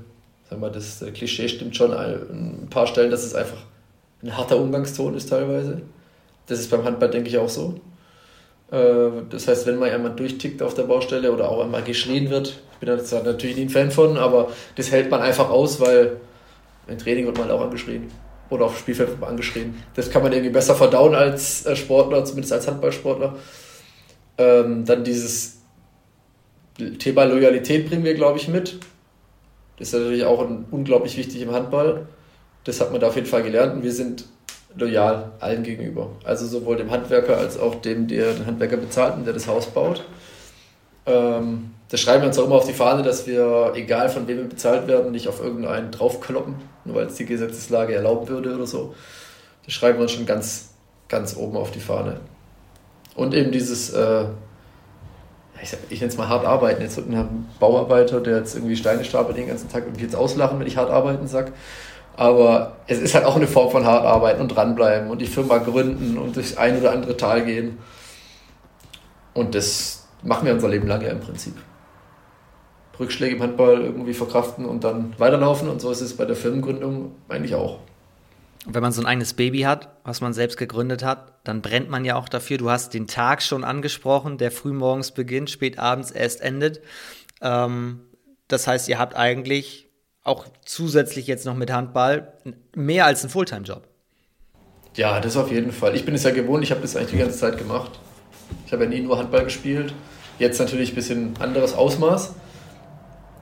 sag 0.49 0.59
mal, 0.59 0.71
das 0.71 1.05
Klischee 1.13 1.49
stimmt 1.49 1.77
schon 1.77 1.93
an 1.93 2.63
ein 2.65 2.69
paar 2.71 2.87
Stellen, 2.87 3.11
dass 3.11 3.25
es 3.25 3.35
einfach 3.35 3.59
ein 4.23 4.37
harter 4.37 4.57
Umgangston 4.59 5.15
ist 5.15 5.29
teilweise. 5.29 5.83
Das 6.47 6.59
ist 6.59 6.71
beim 6.71 6.85
Handball, 6.85 7.11
denke 7.11 7.29
ich, 7.29 7.37
auch 7.39 7.49
so. 7.49 7.75
Äh, 8.71 9.23
das 9.29 9.47
heißt, 9.47 9.67
wenn 9.67 9.79
mal 9.79 9.91
jemand 9.91 10.19
durchtickt 10.19 10.63
auf 10.63 10.75
der 10.75 10.85
Baustelle 10.85 11.33
oder 11.33 11.51
auch 11.51 11.63
einmal 11.63 11.83
geschrien 11.83 12.31
wird, 12.31 12.59
bin 12.81 12.89
da 12.89 13.23
natürlich 13.23 13.57
nie 13.57 13.63
ein 13.63 13.71
Fan 13.71 13.91
von, 13.91 14.17
aber 14.17 14.51
das 14.77 14.91
hält 14.91 15.11
man 15.11 15.21
einfach 15.21 15.51
aus, 15.51 15.81
weil 15.81 16.17
im 16.87 16.99
Training 16.99 17.27
wird 17.27 17.39
man 17.39 17.51
auch 17.51 17.61
angeschrien. 17.61 18.11
Oder 18.49 18.67
auf 18.67 18.75
dem 18.75 18.79
Spielfeld 18.79 19.11
wird 19.11 19.21
man 19.21 19.31
angeschrien. 19.31 19.83
Das 19.95 20.11
kann 20.11 20.23
man 20.23 20.33
irgendwie 20.33 20.53
besser 20.53 20.75
verdauen 20.75 21.15
als 21.15 21.67
äh, 21.67 21.75
Sportler, 21.75 22.25
zumindest 22.25 22.53
als 22.53 22.69
Handballsportler. 22.69 23.35
Ähm, 24.39 24.85
dann 24.85 25.03
dieses 25.03 25.59
Thema 26.99 27.25
Loyalität 27.25 27.89
bringen 27.89 28.05
wir, 28.05 28.15
glaube 28.15 28.39
ich, 28.39 28.49
mit. 28.49 28.79
Das 29.79 29.89
ist 29.89 29.95
natürlich 29.95 30.25
auch 30.25 30.41
ein, 30.47 30.67
unglaublich 30.71 31.17
wichtig 31.17 31.43
im 31.43 31.53
Handball. 31.53 32.07
Das 32.65 32.81
hat 32.81 32.93
man 32.93 33.01
da 33.01 33.09
auf 33.09 33.17
jeden 33.17 33.27
Fall 33.27 33.43
gelernt 33.43 33.75
und 33.75 33.83
wir 33.83 33.93
sind 33.93 34.27
loyal 34.77 35.33
allen 35.41 35.63
gegenüber. 35.63 36.11
Also 36.25 36.47
sowohl 36.47 36.77
dem 36.77 36.91
Handwerker 36.91 37.39
als 37.39 37.59
auch 37.59 37.77
dem, 37.77 38.09
der 38.09 38.33
den 38.33 38.47
Handwerker 38.47 38.77
bezahlt 38.77 39.17
und 39.17 39.25
der 39.25 39.35
das 39.35 39.47
Haus 39.47 39.67
baut. 39.67 40.05
Ähm, 41.07 41.71
das 41.89 42.01
schreiben 42.01 42.23
wir 42.23 42.29
uns 42.29 42.39
auch 42.39 42.47
immer 42.47 42.57
auf 42.57 42.67
die 42.67 42.73
Fahne, 42.73 43.03
dass 43.03 43.27
wir, 43.27 43.73
egal 43.75 44.09
von 44.09 44.27
wem 44.27 44.39
wir 44.39 44.49
bezahlt 44.49 44.89
werden, 44.89 45.13
nicht 45.13 45.29
auf 45.29 45.41
irgendeinen 45.41 45.93
draufkloppen, 45.93 46.57
nur 46.85 46.97
weil 46.97 47.07
es 47.07 47.15
die 47.15 47.27
Gesetzeslage 47.27 47.95
erlauben 47.95 48.29
würde 48.29 48.55
oder 48.55 48.67
so. 48.67 48.95
Das 49.65 49.75
schreiben 49.75 49.99
wir 49.99 50.03
uns 50.03 50.13
schon 50.13 50.27
ganz, 50.27 50.71
ganz 51.09 51.37
oben 51.37 51.57
auf 51.57 51.71
die 51.71 51.81
Fahne. 51.81 52.21
Und 53.15 53.35
eben 53.35 53.53
dieses, 53.53 53.91
äh, 53.91 54.25
ich, 55.63 55.77
ich 55.89 56.01
nenne 56.01 56.13
es 56.13 56.19
mal 56.19 56.29
hart 56.29 56.45
arbeiten. 56.45 56.83
Jetzt 56.83 56.97
wird 56.97 57.09
ein 57.09 57.49
Bauarbeiter, 57.61 58.21
der 58.21 58.39
jetzt 58.39 58.57
irgendwie 58.57 58.77
Steine 58.77 59.05
stapelt 59.05 59.37
den 59.37 59.49
ganzen 59.49 59.71
Tag 59.71 59.87
und 59.87 60.01
jetzt 60.01 60.17
auslachen, 60.17 60.59
wenn 60.59 60.67
ich 60.67 60.77
hart 60.77 60.91
arbeiten 60.91 61.27
sage. 61.29 61.53
Aber 62.17 62.77
es 62.87 62.99
ist 62.99 63.15
halt 63.15 63.25
auch 63.25 63.37
eine 63.37 63.47
Form 63.47 63.71
von 63.71 63.85
hart 63.85 64.05
arbeiten 64.05 64.41
und 64.41 64.49
dranbleiben 64.49 65.11
und 65.11 65.21
die 65.21 65.27
Firma 65.27 65.59
gründen 65.59 66.19
und 66.19 66.35
durchs 66.35 66.57
ein 66.57 66.79
oder 66.79 66.93
andere 66.93 67.17
Tal 67.17 67.45
gehen. 67.45 67.79
Und 69.35 69.55
das 69.55 69.96
machen 70.27 70.47
wir 70.47 70.55
unser 70.55 70.69
Leben 70.69 70.87
lang 70.87 71.03
ja 71.03 71.11
im 71.11 71.21
Prinzip. 71.21 71.55
Rückschläge 72.99 73.37
im 73.37 73.43
Handball 73.43 73.83
irgendwie 73.83 74.15
verkraften 74.15 74.65
und 74.65 74.85
dann 74.85 75.15
weiterlaufen 75.19 75.69
und 75.69 75.81
so 75.81 75.91
ist 75.91 76.01
es 76.01 76.17
bei 76.17 76.25
der 76.25 76.37
Firmengründung 76.37 77.13
eigentlich 77.29 77.55
auch. 77.55 77.81
wenn 78.69 78.83
man 78.83 78.93
so 78.93 79.01
ein 79.01 79.07
eigenes 79.07 79.35
Baby 79.35 79.61
hat, 79.61 79.89
was 80.03 80.21
man 80.21 80.33
selbst 80.33 80.57
gegründet 80.57 81.05
hat, 81.05 81.35
dann 81.45 81.63
brennt 81.63 81.89
man 81.89 82.05
ja 82.05 82.17
auch 82.17 82.29
dafür. 82.29 82.59
Du 82.59 82.71
hast 82.71 82.95
den 82.95 83.07
Tag 83.07 83.43
schon 83.43 83.63
angesprochen, 83.63 84.39
der 84.39 84.51
frühmorgens 84.51 85.13
beginnt, 85.13 85.51
spät 85.51 85.79
abends 85.79 86.11
erst 86.11 86.41
endet. 86.41 86.81
Ähm, 87.41 88.01
das 88.49 88.67
heißt, 88.67 88.89
ihr 88.89 88.99
habt 88.99 89.15
eigentlich 89.15 89.89
auch 90.25 90.47
zusätzlich 90.65 91.29
jetzt 91.29 91.47
noch 91.47 91.55
mit 91.55 91.73
Handball 91.73 92.33
mehr 92.75 93.07
als 93.07 93.23
ein 93.23 93.31
Fulltime-Job. 93.31 93.87
Ja, 94.97 95.21
das 95.21 95.37
auf 95.37 95.53
jeden 95.53 95.71
Fall. 95.73 95.95
Ich 95.95 96.05
bin 96.05 96.15
es 96.15 96.25
ja 96.25 96.31
gewohnt, 96.31 96.65
ich 96.65 96.71
habe 96.71 96.81
das 96.81 96.97
eigentlich 96.97 97.11
die 97.11 97.19
ganze 97.19 97.39
Zeit 97.39 97.59
gemacht. 97.59 97.93
Ich 98.67 98.73
habe 98.73 98.85
ja 98.85 98.91
nie 98.91 99.01
nur 99.01 99.19
Handball 99.19 99.45
gespielt. 99.45 99.95
Jetzt 100.39 100.59
natürlich 100.59 100.93
ein 100.93 100.95
bisschen 100.95 101.35
anderes 101.39 101.75
Ausmaß. 101.75 102.35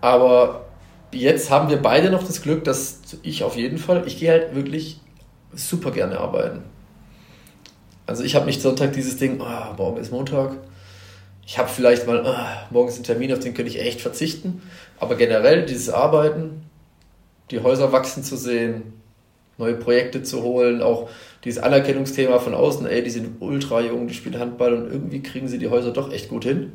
Aber 0.00 0.66
jetzt 1.12 1.50
haben 1.50 1.68
wir 1.68 1.78
beide 1.78 2.10
noch 2.10 2.22
das 2.22 2.42
Glück, 2.42 2.64
dass 2.64 3.00
ich 3.22 3.42
auf 3.42 3.56
jeden 3.56 3.78
Fall, 3.78 4.04
ich 4.06 4.18
gehe 4.18 4.30
halt 4.30 4.54
wirklich 4.54 5.00
super 5.54 5.90
gerne 5.90 6.18
arbeiten. 6.20 6.62
Also 8.06 8.22
ich 8.22 8.34
habe 8.34 8.46
nicht 8.46 8.60
Sonntag 8.60 8.92
dieses 8.92 9.16
Ding, 9.16 9.40
oh, 9.40 9.74
morgen 9.76 9.96
ist 9.98 10.12
Montag. 10.12 10.52
Ich 11.46 11.58
habe 11.58 11.68
vielleicht 11.68 12.06
mal, 12.06 12.22
oh, 12.24 12.72
morgen 12.72 12.88
ist 12.88 12.98
ein 12.98 13.04
Termin, 13.04 13.32
auf 13.32 13.38
den 13.38 13.54
könnte 13.54 13.70
ich 13.70 13.80
echt 13.80 14.00
verzichten. 14.00 14.62
Aber 14.98 15.14
generell 15.14 15.64
dieses 15.64 15.90
Arbeiten, 15.90 16.66
die 17.50 17.60
Häuser 17.60 17.92
wachsen 17.92 18.22
zu 18.22 18.36
sehen, 18.36 18.94
neue 19.58 19.74
Projekte 19.74 20.22
zu 20.22 20.42
holen, 20.42 20.82
auch 20.82 21.08
dieses 21.44 21.62
Anerkennungsthema 21.62 22.38
von 22.38 22.54
außen, 22.54 22.86
ey, 22.86 23.02
die 23.02 23.10
sind 23.10 23.40
ultra 23.40 23.80
jung, 23.80 24.08
die 24.08 24.14
spielen 24.14 24.38
Handball 24.38 24.72
und 24.74 24.90
irgendwie 24.90 25.22
kriegen 25.22 25.46
sie 25.46 25.58
die 25.58 25.68
Häuser 25.68 25.92
doch 25.92 26.10
echt 26.12 26.28
gut 26.30 26.44
hin. 26.44 26.72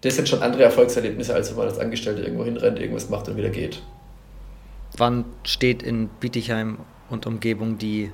Das 0.00 0.16
sind 0.16 0.28
schon 0.28 0.42
andere 0.42 0.64
Erfolgserlebnisse, 0.64 1.32
als 1.32 1.50
wenn 1.50 1.56
man 1.56 1.68
als 1.68 1.78
Angestellte 1.78 2.22
irgendwo 2.22 2.44
hinrennt, 2.44 2.78
irgendwas 2.78 3.08
macht 3.08 3.28
und 3.28 3.36
wieder 3.36 3.50
geht. 3.50 3.82
Wann 4.96 5.24
steht 5.44 5.82
in 5.82 6.08
Bietigheim 6.20 6.78
und 7.08 7.26
Umgebung 7.26 7.78
die 7.78 8.10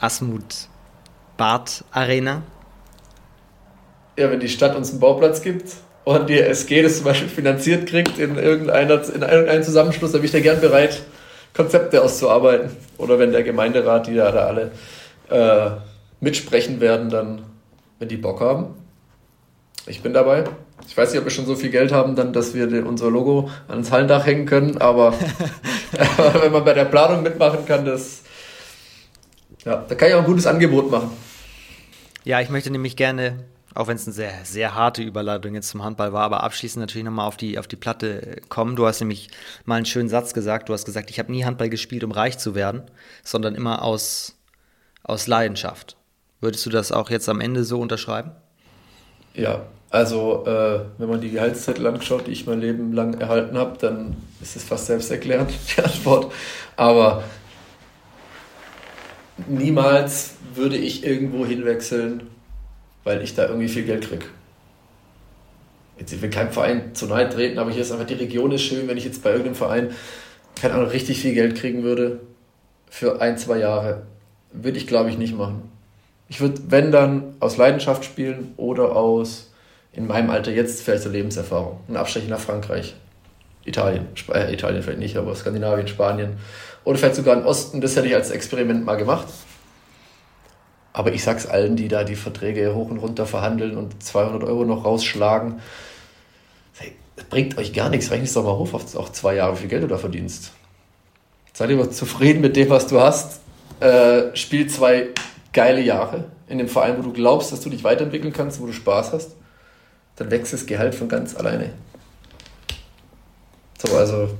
Asmut 0.00 0.68
Bad 1.36 1.84
Arena? 1.90 2.42
Ja, 4.18 4.30
wenn 4.30 4.40
die 4.40 4.48
Stadt 4.48 4.76
uns 4.76 4.90
einen 4.90 5.00
Bauplatz 5.00 5.42
gibt 5.42 5.72
und 6.04 6.28
die 6.28 6.40
SG 6.40 6.82
das 6.82 6.96
zum 6.96 7.04
Beispiel 7.04 7.28
finanziert 7.28 7.86
kriegt 7.86 8.18
in, 8.18 8.36
irgendeiner, 8.36 9.02
in 9.08 9.22
irgendeinem 9.22 9.62
Zusammenschluss, 9.62 10.12
dann 10.12 10.20
bin 10.20 10.26
ich 10.26 10.32
da 10.32 10.40
gern 10.40 10.60
bereit, 10.60 11.02
Konzepte 11.56 12.02
auszuarbeiten. 12.02 12.70
Oder 12.98 13.18
wenn 13.18 13.32
der 13.32 13.42
Gemeinderat, 13.42 14.06
die 14.06 14.14
da, 14.14 14.30
da 14.30 14.46
alle 14.46 14.72
äh, 15.30 15.70
mitsprechen 16.20 16.80
werden, 16.80 17.10
dann, 17.10 17.42
wenn 17.98 18.08
die 18.08 18.16
Bock 18.16 18.40
haben. 18.40 18.74
Ich 19.86 20.02
bin 20.02 20.12
dabei. 20.12 20.44
Ich 20.86 20.96
weiß 20.96 21.10
nicht, 21.10 21.18
ob 21.18 21.24
wir 21.24 21.30
schon 21.30 21.46
so 21.46 21.56
viel 21.56 21.70
Geld 21.70 21.92
haben, 21.92 22.16
dann, 22.16 22.32
dass 22.32 22.54
wir 22.54 22.86
unser 22.86 23.10
Logo 23.10 23.50
ans 23.68 23.90
Hallendach 23.90 24.26
hängen 24.26 24.46
können, 24.46 24.78
aber 24.78 25.14
wenn 26.40 26.52
man 26.52 26.64
bei 26.64 26.74
der 26.74 26.84
Planung 26.84 27.22
mitmachen 27.22 27.64
kann, 27.66 27.84
das, 27.84 28.22
ja, 29.64 29.84
da 29.88 29.94
kann 29.94 30.08
ich 30.08 30.14
auch 30.14 30.20
ein 30.20 30.26
gutes 30.26 30.46
Angebot 30.46 30.90
machen. 30.90 31.10
Ja, 32.24 32.40
ich 32.40 32.50
möchte 32.50 32.70
nämlich 32.70 32.96
gerne 32.96 33.44
auch 33.76 33.88
wenn 33.88 33.96
es 33.96 34.06
eine 34.06 34.14
sehr, 34.14 34.32
sehr 34.44 34.74
harte 34.74 35.02
Überleitung 35.02 35.54
jetzt 35.54 35.68
zum 35.68 35.84
Handball 35.84 36.12
war, 36.12 36.22
aber 36.22 36.42
abschließend 36.42 36.80
natürlich 36.80 37.04
nochmal 37.04 37.26
auf 37.26 37.36
die, 37.36 37.58
auf 37.58 37.66
die 37.66 37.76
Platte 37.76 38.40
kommen. 38.48 38.76
Du 38.76 38.86
hast 38.86 39.00
nämlich 39.00 39.28
mal 39.64 39.76
einen 39.76 39.86
schönen 39.86 40.08
Satz 40.08 40.34
gesagt. 40.34 40.68
Du 40.68 40.72
hast 40.72 40.84
gesagt, 40.84 41.10
ich 41.10 41.18
habe 41.18 41.30
nie 41.30 41.44
Handball 41.44 41.68
gespielt, 41.68 42.04
um 42.04 42.10
reich 42.10 42.38
zu 42.38 42.54
werden, 42.54 42.82
sondern 43.22 43.54
immer 43.54 43.82
aus, 43.82 44.36
aus 45.02 45.26
Leidenschaft. 45.26 45.96
Würdest 46.40 46.64
du 46.66 46.70
das 46.70 46.92
auch 46.92 47.10
jetzt 47.10 47.28
am 47.28 47.40
Ende 47.40 47.64
so 47.64 47.80
unterschreiben? 47.80 48.32
Ja, 49.34 49.66
also 49.90 50.44
äh, 50.46 50.80
wenn 50.98 51.08
man 51.08 51.20
die 51.20 51.30
Gehaltszettel 51.30 51.86
anschaut, 51.86 52.26
die 52.26 52.32
ich 52.32 52.46
mein 52.46 52.60
Leben 52.60 52.92
lang 52.92 53.14
erhalten 53.14 53.56
habe, 53.56 53.78
dann 53.78 54.16
ist 54.40 54.56
es 54.56 54.64
fast 54.64 54.86
selbsterklärend, 54.86 55.50
die 55.76 55.82
Antwort. 55.82 56.32
Aber 56.76 57.24
niemals 59.46 60.36
würde 60.54 60.76
ich 60.76 61.04
irgendwo 61.04 61.44
hinwechseln, 61.44 62.28
weil 63.06 63.22
ich 63.22 63.36
da 63.36 63.46
irgendwie 63.46 63.68
viel 63.68 63.84
Geld 63.84 64.08
kriege. 64.08 64.26
Jetzt, 65.96 66.12
ich 66.12 66.20
will 66.20 66.28
keinem 66.28 66.50
Verein 66.50 66.92
zu 66.92 67.06
nahe 67.06 67.28
treten, 67.28 67.58
aber 67.60 67.70
hier 67.70 67.82
ist 67.82 67.92
einfach 67.92 68.04
die 68.04 68.14
Region 68.14 68.50
ist 68.50 68.62
schön. 68.62 68.88
Wenn 68.88 68.98
ich 68.98 69.04
jetzt 69.04 69.22
bei 69.22 69.30
irgendeinem 69.30 69.54
Verein, 69.54 69.90
keine 70.60 70.74
Ahnung, 70.74 70.88
richtig 70.88 71.20
viel 71.20 71.32
Geld 71.32 71.56
kriegen 71.56 71.84
würde 71.84 72.18
für 72.90 73.20
ein, 73.22 73.38
zwei 73.38 73.58
Jahre, 73.58 74.02
würde 74.50 74.76
ich 74.76 74.88
glaube 74.88 75.08
ich 75.08 75.18
nicht 75.18 75.38
machen. 75.38 75.70
Ich 76.28 76.40
würde, 76.40 76.60
wenn 76.68 76.90
dann, 76.90 77.36
aus 77.38 77.56
Leidenschaft 77.56 78.04
spielen 78.04 78.54
oder 78.56 78.96
aus, 78.96 79.52
in 79.92 80.08
meinem 80.08 80.28
Alter 80.28 80.50
jetzt, 80.50 80.82
vielleicht 80.82 81.04
so 81.04 81.08
Lebenserfahrung. 81.08 81.78
Ein 81.88 81.96
Abstecher 81.96 82.28
nach 82.28 82.40
Frankreich, 82.40 82.96
Italien, 83.64 84.08
Sp 84.18 84.34
äh, 84.34 84.52
Italien 84.52 84.82
vielleicht 84.82 84.98
nicht, 84.98 85.16
aber 85.16 85.32
Skandinavien, 85.36 85.86
Spanien. 85.86 86.38
Oder 86.82 86.98
vielleicht 86.98 87.14
sogar 87.14 87.36
im 87.36 87.46
Osten, 87.46 87.80
das 87.80 87.94
hätte 87.94 88.08
ich 88.08 88.16
als 88.16 88.32
Experiment 88.32 88.84
mal 88.84 88.96
gemacht. 88.96 89.28
Aber 90.96 91.12
ich 91.12 91.22
sag's 91.22 91.44
allen, 91.44 91.76
die 91.76 91.88
da 91.88 92.04
die 92.04 92.16
Verträge 92.16 92.74
hoch 92.74 92.88
und 92.88 92.96
runter 92.96 93.26
verhandeln 93.26 93.76
und 93.76 94.02
200 94.02 94.42
Euro 94.44 94.64
noch 94.64 94.86
rausschlagen, 94.86 95.60
das 97.16 97.26
bringt 97.26 97.58
euch 97.58 97.74
gar 97.74 97.90
nichts. 97.90 98.10
Rechne 98.10 98.24
es 98.24 98.32
doch 98.32 98.44
mal 98.44 98.56
hoch 98.56 98.72
auf 98.72 98.96
auch 98.96 99.10
zwei 99.10 99.34
Jahre, 99.34 99.52
wie 99.52 99.58
viel 99.58 99.68
Geld 99.68 99.82
du 99.82 99.88
da 99.88 99.98
verdienst. 99.98 100.52
Sei 101.52 101.66
lieber 101.66 101.90
zufrieden 101.90 102.40
mit 102.40 102.56
dem, 102.56 102.70
was 102.70 102.86
du 102.86 102.98
hast. 102.98 103.42
Äh, 103.80 104.34
spiel 104.34 104.70
zwei 104.70 105.08
geile 105.52 105.82
Jahre 105.82 106.24
in 106.48 106.56
dem 106.56 106.68
Verein, 106.68 106.96
wo 106.96 107.02
du 107.02 107.12
glaubst, 107.12 107.52
dass 107.52 107.60
du 107.60 107.68
dich 107.68 107.84
weiterentwickeln 107.84 108.32
kannst, 108.32 108.58
wo 108.62 108.64
du 108.64 108.72
Spaß 108.72 109.12
hast. 109.12 109.32
Dann 110.16 110.30
wächst 110.30 110.54
das 110.54 110.64
Gehalt 110.64 110.94
von 110.94 111.10
ganz 111.10 111.36
alleine. 111.36 111.74
So, 113.86 113.94
also 113.94 114.30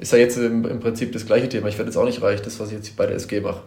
ist 0.00 0.12
ja 0.12 0.18
jetzt 0.18 0.38
im, 0.38 0.66
im 0.66 0.80
Prinzip 0.80 1.12
das 1.12 1.24
gleiche 1.24 1.48
Thema. 1.48 1.68
Ich 1.68 1.78
werde 1.78 1.90
jetzt 1.90 1.96
auch 1.96 2.04
nicht 2.04 2.20
reich, 2.20 2.42
das, 2.42 2.58
was 2.58 2.70
ich 2.70 2.78
jetzt 2.78 2.96
bei 2.96 3.06
der 3.06 3.14
SG 3.14 3.40
mache 3.40 3.62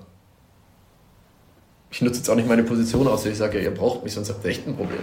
ich 1.94 2.02
nutze 2.02 2.18
jetzt 2.18 2.30
auch 2.30 2.36
nicht 2.36 2.48
meine 2.48 2.64
Position 2.64 3.08
aus, 3.08 3.24
ich 3.28 3.38
sage, 3.38 3.60
ja, 3.60 3.66
ihr 3.66 3.74
braucht 3.74 4.04
mich, 4.04 4.14
sonst 4.14 4.30
habt 4.30 4.44
ihr 4.44 4.50
echt 4.50 4.68
ein 4.68 4.76
Problem. 4.76 5.02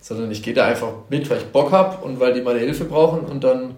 Sondern 0.00 0.30
ich 0.30 0.40
gehe 0.40 0.54
da 0.54 0.64
einfach 0.64 0.92
mit, 1.08 1.28
weil 1.28 1.38
ich 1.38 1.46
Bock 1.46 1.72
habe 1.72 2.04
und 2.04 2.20
weil 2.20 2.32
die 2.32 2.42
meine 2.42 2.60
Hilfe 2.60 2.84
brauchen 2.84 3.26
und 3.26 3.42
dann 3.42 3.74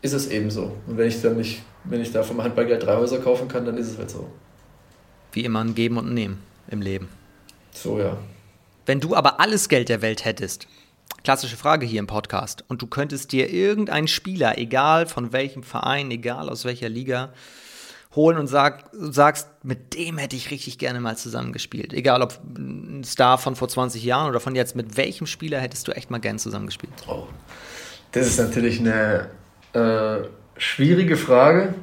ist 0.00 0.14
es 0.14 0.28
eben 0.28 0.50
so. 0.50 0.72
Und 0.86 0.96
wenn 0.96 1.06
ich 1.06 1.20
dann 1.20 1.36
nicht, 1.36 1.62
wenn 1.84 2.00
ich 2.00 2.12
da 2.12 2.22
vom 2.22 2.42
Handballgeld 2.42 2.82
drei 2.82 2.96
Häuser 2.96 3.18
kaufen 3.18 3.46
kann, 3.46 3.66
dann 3.66 3.76
ist 3.76 3.88
es 3.88 3.98
halt 3.98 4.08
so. 4.08 4.26
Wie 5.32 5.44
immer 5.44 5.62
ein 5.62 5.74
Geben 5.74 5.98
und 5.98 6.08
ein 6.08 6.14
Nehmen 6.14 6.42
im 6.70 6.80
Leben. 6.80 7.10
So, 7.72 7.98
ja. 7.98 8.16
Wenn 8.86 9.00
du 9.00 9.14
aber 9.14 9.38
alles 9.38 9.68
Geld 9.68 9.90
der 9.90 10.00
Welt 10.00 10.24
hättest, 10.24 10.66
klassische 11.24 11.58
Frage 11.58 11.84
hier 11.84 11.98
im 11.98 12.06
Podcast, 12.06 12.64
und 12.68 12.80
du 12.80 12.86
könntest 12.86 13.32
dir 13.32 13.50
irgendeinen 13.50 14.08
Spieler, 14.08 14.56
egal 14.56 15.04
von 15.04 15.30
welchem 15.34 15.62
Verein, 15.62 16.10
egal 16.10 16.48
aus 16.48 16.64
welcher 16.64 16.88
Liga, 16.88 17.34
holen 18.14 18.38
und 18.38 18.46
sag, 18.46 18.84
sagst, 18.92 19.48
mit 19.62 19.94
dem 19.94 20.18
hätte 20.18 20.34
ich 20.34 20.50
richtig 20.50 20.78
gerne 20.78 21.00
mal 21.00 21.16
zusammengespielt. 21.16 21.92
Egal 21.92 22.22
ob 22.22 22.38
ein 22.44 23.04
Star 23.04 23.38
von 23.38 23.54
vor 23.54 23.68
20 23.68 24.02
Jahren 24.02 24.30
oder 24.30 24.40
von 24.40 24.54
jetzt, 24.54 24.74
mit 24.74 24.96
welchem 24.96 25.26
Spieler 25.26 25.60
hättest 25.60 25.88
du 25.88 25.92
echt 25.92 26.10
mal 26.10 26.18
gern 26.18 26.38
zusammengespielt? 26.38 26.92
Oh, 27.06 27.24
das 28.12 28.26
ist 28.26 28.38
natürlich 28.38 28.80
eine 28.80 29.28
äh, 29.74 30.26
schwierige 30.56 31.16
Frage. 31.16 31.74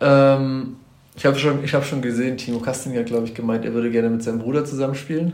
Ähm, 0.00 0.76
ich 1.16 1.26
habe 1.26 1.38
schon, 1.38 1.66
hab 1.70 1.84
schon 1.84 2.00
gesehen, 2.00 2.36
Timo 2.36 2.60
Kasting 2.60 2.96
hat, 2.96 3.06
glaube 3.06 3.26
ich, 3.26 3.34
gemeint, 3.34 3.64
er 3.64 3.74
würde 3.74 3.90
gerne 3.90 4.08
mit 4.08 4.22
seinem 4.22 4.38
Bruder 4.38 4.64
zusammenspielen. 4.64 5.32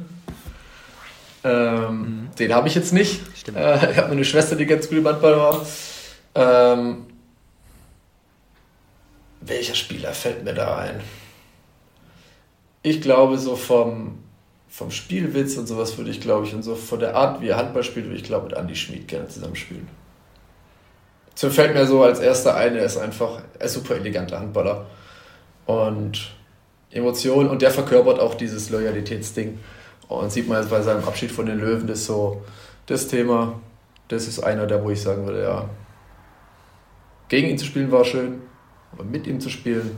Ähm, 1.45 1.99
mhm. 1.99 2.29
Den 2.39 2.55
habe 2.55 2.67
ich 2.69 2.75
jetzt 2.75 2.93
nicht. 2.93 3.21
Stimmt. 3.37 3.59
Äh, 3.59 3.93
ich 3.93 3.99
habe 3.99 4.11
eine 4.11 4.25
Schwester, 4.25 4.57
die 4.57 4.67
ganz 4.67 4.89
gut 4.89 4.99
im 4.99 5.07
Handball 5.07 5.37
war. 5.37 5.67
Ähm, 6.35 7.06
welcher 9.41 9.75
Spieler 9.75 10.13
fällt 10.13 10.45
mir 10.45 10.55
da 10.55 10.77
ein? 10.77 11.01
Ich 12.83 13.01
glaube, 13.01 13.39
so 13.39 13.57
vom, 13.57 14.19
vom 14.69 14.91
Spielwitz 14.91 15.57
und 15.57 15.67
sowas 15.67 15.97
würde 15.99 16.11
ich, 16.11 16.21
glaube 16.21 16.47
ich, 16.47 16.55
und 16.55 16.63
so 16.63 16.75
von 16.75 17.01
der 17.01 17.17
Art, 17.17 17.41
wie 17.41 17.49
er 17.49 17.57
Handball 17.57 17.83
spielt, 17.83 18.07
würde 18.07 18.19
ich, 18.19 18.25
glaube 18.25 18.47
mit 18.47 18.57
Andy 18.57 18.77
Schmid 18.77 19.09
gerne 19.09 19.29
zusammenspielen. 19.29 19.89
So 21.35 21.51
fällt 21.51 21.75
mir 21.75 21.87
so 21.87 22.03
als 22.03 22.19
erster 22.19 22.57
ein, 22.57 22.77
er 22.77 22.85
ist 22.85 22.97
einfach 22.97 23.43
ein 23.61 23.69
super 23.69 23.97
eleganter 23.97 24.41
Handballer. 24.41 24.87
Und 25.67 26.31
Emotionen 26.91 27.51
und 27.51 27.61
der 27.61 27.71
verkörpert 27.71 28.21
auch 28.21 28.35
dieses 28.35 28.71
Loyalitätsding. 28.71 29.59
Und 30.09 30.33
sieht 30.33 30.49
man 30.49 30.61
jetzt 30.61 30.71
bei 30.71 30.81
seinem 30.81 31.05
Abschied 31.05 31.31
von 31.31 31.47
den 31.47 31.59
Löwen, 31.59 31.87
das 31.87 32.07
so 32.07 32.43
das 32.87 33.09
Thema, 33.09 33.61
das 34.09 34.29
ist 34.29 34.39
einer 34.41 34.67
der, 34.67 34.83
wo 34.85 34.91
ich 34.91 35.03
sagen 35.03 35.27
würde, 35.27 35.43
ja, 35.43 35.69
gegen 37.29 37.49
ihn 37.49 37.59
zu 37.59 37.65
spielen 37.65 37.91
war 37.91 38.05
schön, 38.05 38.41
aber 38.97 39.05
mit 39.05 39.27
ihm 39.27 39.41
zu 39.41 39.51
spielen, 39.51 39.97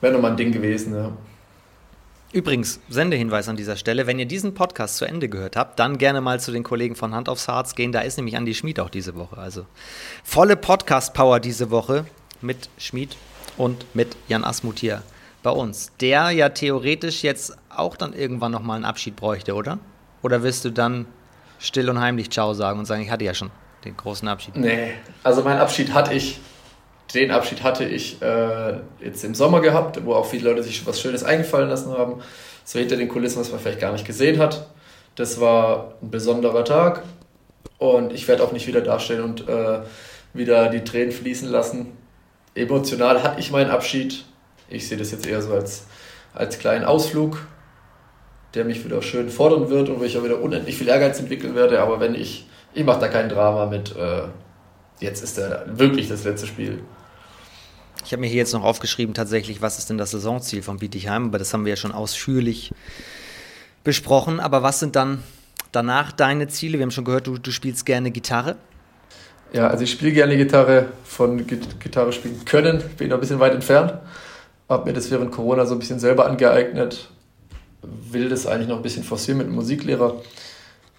wäre 0.00 0.12
nochmal 0.12 0.32
ein 0.32 0.36
Ding 0.36 0.52
gewesen, 0.52 0.94
ja. 0.94 1.12
Übrigens, 2.32 2.80
Sendehinweis 2.88 3.48
an 3.48 3.56
dieser 3.56 3.76
Stelle, 3.76 4.06
wenn 4.06 4.18
ihr 4.18 4.26
diesen 4.26 4.52
Podcast 4.52 4.96
zu 4.96 5.04
Ende 5.04 5.28
gehört 5.28 5.56
habt, 5.56 5.78
dann 5.78 5.96
gerne 5.96 6.20
mal 6.20 6.40
zu 6.40 6.50
den 6.50 6.64
Kollegen 6.64 6.96
von 6.96 7.14
Hand 7.14 7.28
aufs 7.28 7.48
Harz 7.48 7.74
gehen. 7.74 7.92
Da 7.92 8.00
ist 8.00 8.16
nämlich 8.16 8.36
Andi 8.36 8.52
Schmid 8.52 8.80
auch 8.80 8.90
diese 8.90 9.14
Woche. 9.14 9.38
Also 9.38 9.64
volle 10.24 10.56
Podcast-Power 10.56 11.40
diese 11.40 11.70
Woche 11.70 12.04
mit 12.42 12.68
Schmid 12.78 13.16
und 13.56 13.86
mit 13.94 14.16
Jan 14.28 14.44
Asmuth 14.44 14.80
hier 14.80 15.02
bei 15.42 15.50
uns. 15.50 15.92
Der 16.00 16.30
ja 16.30 16.48
theoretisch 16.48 17.22
jetzt 17.22 17.56
auch 17.70 17.96
dann 17.96 18.12
irgendwann 18.12 18.52
nochmal 18.52 18.76
einen 18.76 18.84
Abschied 18.84 19.16
bräuchte, 19.16 19.54
oder? 19.54 19.78
Oder 20.20 20.42
wirst 20.42 20.64
du 20.64 20.70
dann 20.70 21.06
still 21.60 21.88
und 21.88 22.00
heimlich 22.00 22.30
Ciao 22.30 22.52
sagen 22.54 22.80
und 22.80 22.84
sagen, 22.84 23.02
ich 23.02 23.10
hatte 23.10 23.24
ja 23.24 23.34
schon 23.34 23.50
den 23.84 23.96
großen 23.96 24.26
Abschied? 24.26 24.56
Nee, 24.56 24.94
also 25.22 25.42
meinen 25.42 25.60
Abschied 25.60 25.94
hatte 25.94 26.12
ich 26.12 26.40
den 27.14 27.30
Abschied 27.30 27.62
hatte 27.62 27.84
ich 27.84 28.20
äh, 28.20 28.74
jetzt 29.00 29.24
im 29.24 29.34
Sommer 29.34 29.60
gehabt, 29.60 30.04
wo 30.04 30.14
auch 30.14 30.26
viele 30.26 30.50
Leute 30.50 30.62
sich 30.62 30.86
was 30.86 31.00
Schönes 31.00 31.22
eingefallen 31.24 31.68
lassen 31.68 31.92
haben. 31.96 32.20
So 32.64 32.78
hinter 32.78 32.96
den 32.96 33.08
Kulissen, 33.08 33.40
was 33.40 33.50
man 33.50 33.60
vielleicht 33.60 33.80
gar 33.80 33.92
nicht 33.92 34.06
gesehen 34.06 34.38
hat. 34.38 34.66
Das 35.14 35.40
war 35.40 35.94
ein 36.02 36.10
besonderer 36.10 36.64
Tag 36.64 37.02
und 37.78 38.12
ich 38.12 38.26
werde 38.28 38.42
auch 38.42 38.52
nicht 38.52 38.66
wieder 38.66 38.80
dastehen 38.80 39.22
und 39.22 39.48
äh, 39.48 39.80
wieder 40.34 40.68
die 40.68 40.84
Tränen 40.84 41.12
fließen 41.12 41.48
lassen. 41.48 41.96
Emotional 42.54 43.22
hatte 43.22 43.40
ich 43.40 43.50
meinen 43.50 43.70
Abschied. 43.70 44.24
Ich 44.68 44.88
sehe 44.88 44.98
das 44.98 45.12
jetzt 45.12 45.26
eher 45.26 45.40
so 45.42 45.52
als, 45.52 45.86
als 46.34 46.58
kleinen 46.58 46.84
Ausflug, 46.84 47.46
der 48.54 48.64
mich 48.64 48.84
wieder 48.84 49.00
schön 49.00 49.30
fordern 49.30 49.70
wird 49.70 49.88
und 49.88 50.00
wo 50.00 50.04
ich 50.04 50.18
auch 50.18 50.24
wieder 50.24 50.40
unendlich 50.40 50.76
viel 50.76 50.88
Ehrgeiz 50.88 51.20
entwickeln 51.20 51.54
werde. 51.54 51.80
Aber 51.80 52.00
wenn 52.00 52.14
ich, 52.14 52.48
ich 52.74 52.84
mache 52.84 53.00
da 53.00 53.08
kein 53.08 53.28
Drama 53.28 53.66
mit, 53.66 53.94
äh, 53.96 54.22
jetzt 55.00 55.22
ist 55.22 55.38
da 55.38 55.64
wirklich 55.66 56.08
das 56.08 56.24
letzte 56.24 56.46
Spiel. 56.46 56.82
Ich 58.06 58.12
habe 58.12 58.20
mir 58.20 58.28
hier 58.28 58.36
jetzt 58.36 58.52
noch 58.52 58.62
aufgeschrieben, 58.62 59.14
tatsächlich, 59.14 59.62
was 59.62 59.78
ist 59.78 59.90
denn 59.90 59.98
das 59.98 60.12
Saisonziel 60.12 60.62
von 60.62 60.78
Bietigheim? 60.78 61.24
Aber 61.26 61.38
das 61.40 61.52
haben 61.52 61.64
wir 61.64 61.70
ja 61.70 61.76
schon 61.76 61.90
ausführlich 61.90 62.72
besprochen. 63.82 64.38
Aber 64.38 64.62
was 64.62 64.78
sind 64.78 64.94
dann 64.94 65.24
danach 65.72 66.12
deine 66.12 66.46
Ziele? 66.46 66.78
Wir 66.78 66.84
haben 66.84 66.92
schon 66.92 67.04
gehört, 67.04 67.26
du, 67.26 67.36
du 67.36 67.50
spielst 67.50 67.84
gerne 67.84 68.12
Gitarre. 68.12 68.54
Ja, 69.52 69.66
also 69.66 69.82
ich 69.82 69.90
spiele 69.90 70.12
gerne 70.12 70.36
Gitarre. 70.36 70.86
Von 71.02 71.48
Gitarre 71.48 72.12
spielen 72.12 72.44
können 72.44 72.80
bin 72.96 73.08
noch 73.08 73.16
ein 73.16 73.20
bisschen 73.20 73.40
weit 73.40 73.54
entfernt. 73.54 73.94
Habe 74.68 74.84
mir 74.84 74.92
das 74.92 75.10
während 75.10 75.32
Corona 75.32 75.66
so 75.66 75.74
ein 75.74 75.80
bisschen 75.80 75.98
selber 75.98 76.26
angeeignet. 76.26 77.08
Will 77.82 78.28
das 78.28 78.46
eigentlich 78.46 78.68
noch 78.68 78.76
ein 78.76 78.82
bisschen 78.82 79.02
forcieren 79.02 79.38
mit 79.38 79.48
einem 79.48 79.56
Musiklehrer. 79.56 80.22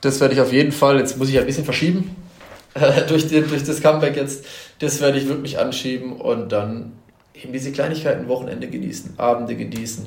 Das 0.02 0.20
werde 0.20 0.34
ich 0.34 0.42
auf 0.42 0.52
jeden 0.52 0.74
Fall, 0.74 0.98
jetzt 1.00 1.18
muss 1.18 1.30
ich 1.30 1.40
ein 1.40 1.46
bisschen 1.46 1.64
verschieben, 1.64 2.18
durch, 3.08 3.28
den, 3.28 3.48
durch 3.48 3.64
das 3.64 3.82
Comeback 3.82 4.16
jetzt, 4.16 4.46
das 4.80 5.02
werde 5.02 5.18
ich 5.18 5.28
wirklich 5.28 5.60
anschieben 5.60 6.20
und 6.20 6.52
dann 6.52 6.94
eben 7.34 7.54
diese 7.54 7.72
Kleinigkeiten, 7.72 8.28
Wochenende 8.28 8.68
genießen, 8.68 9.18
Abende 9.18 9.56
genießen. 9.56 10.06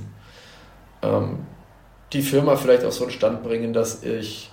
Ähm, 1.03 1.39
die 2.13 2.23
Firma 2.23 2.57
vielleicht 2.57 2.85
auf 2.85 2.93
so 2.93 3.05
einen 3.05 3.13
Stand 3.13 3.43
bringen, 3.43 3.73
dass 3.73 4.03
ich 4.03 4.51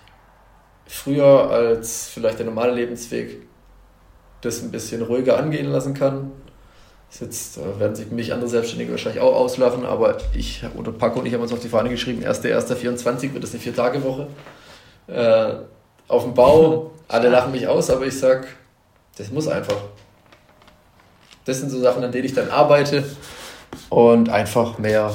früher 0.85 1.49
als 1.49 2.07
vielleicht 2.07 2.39
der 2.39 2.45
normale 2.45 2.73
Lebensweg 2.73 3.47
das 4.41 4.61
ein 4.61 4.71
bisschen 4.71 5.01
ruhiger 5.01 5.37
angehen 5.37 5.71
lassen 5.71 5.93
kann. 5.93 6.31
Jetzt 7.19 7.57
äh, 7.57 7.79
werden 7.79 7.95
sich 7.95 8.11
mich 8.11 8.33
andere 8.33 8.49
Selbstständige 8.49 8.91
wahrscheinlich 8.91 9.21
auch 9.21 9.35
auslachen, 9.35 9.85
aber 9.85 10.17
ich 10.33 10.63
oder 10.75 10.91
Paco 10.91 11.19
und 11.19 11.25
ich 11.25 11.33
haben 11.33 11.41
uns 11.41 11.53
auf 11.53 11.59
die 11.59 11.69
Fahne 11.69 11.89
geschrieben, 11.89 12.23
1.1.24 12.23 13.33
wird 13.33 13.43
das 13.43 13.51
eine 13.51 13.59
Vier-Tage-Woche. 13.59 14.27
Äh, 15.07 15.55
auf 16.07 16.23
dem 16.23 16.33
Bau, 16.33 16.91
alle 17.07 17.29
lachen 17.29 17.51
mich 17.51 17.67
aus, 17.67 17.89
aber 17.89 18.05
ich 18.05 18.17
sag, 18.17 18.47
das 19.17 19.31
muss 19.31 19.47
einfach. 19.47 19.77
Das 21.45 21.59
sind 21.59 21.69
so 21.69 21.79
Sachen, 21.79 22.03
an 22.03 22.11
denen 22.11 22.25
ich 22.25 22.33
dann 22.33 22.49
arbeite 22.49 23.05
und 23.89 24.29
einfach 24.29 24.77
mehr 24.77 25.13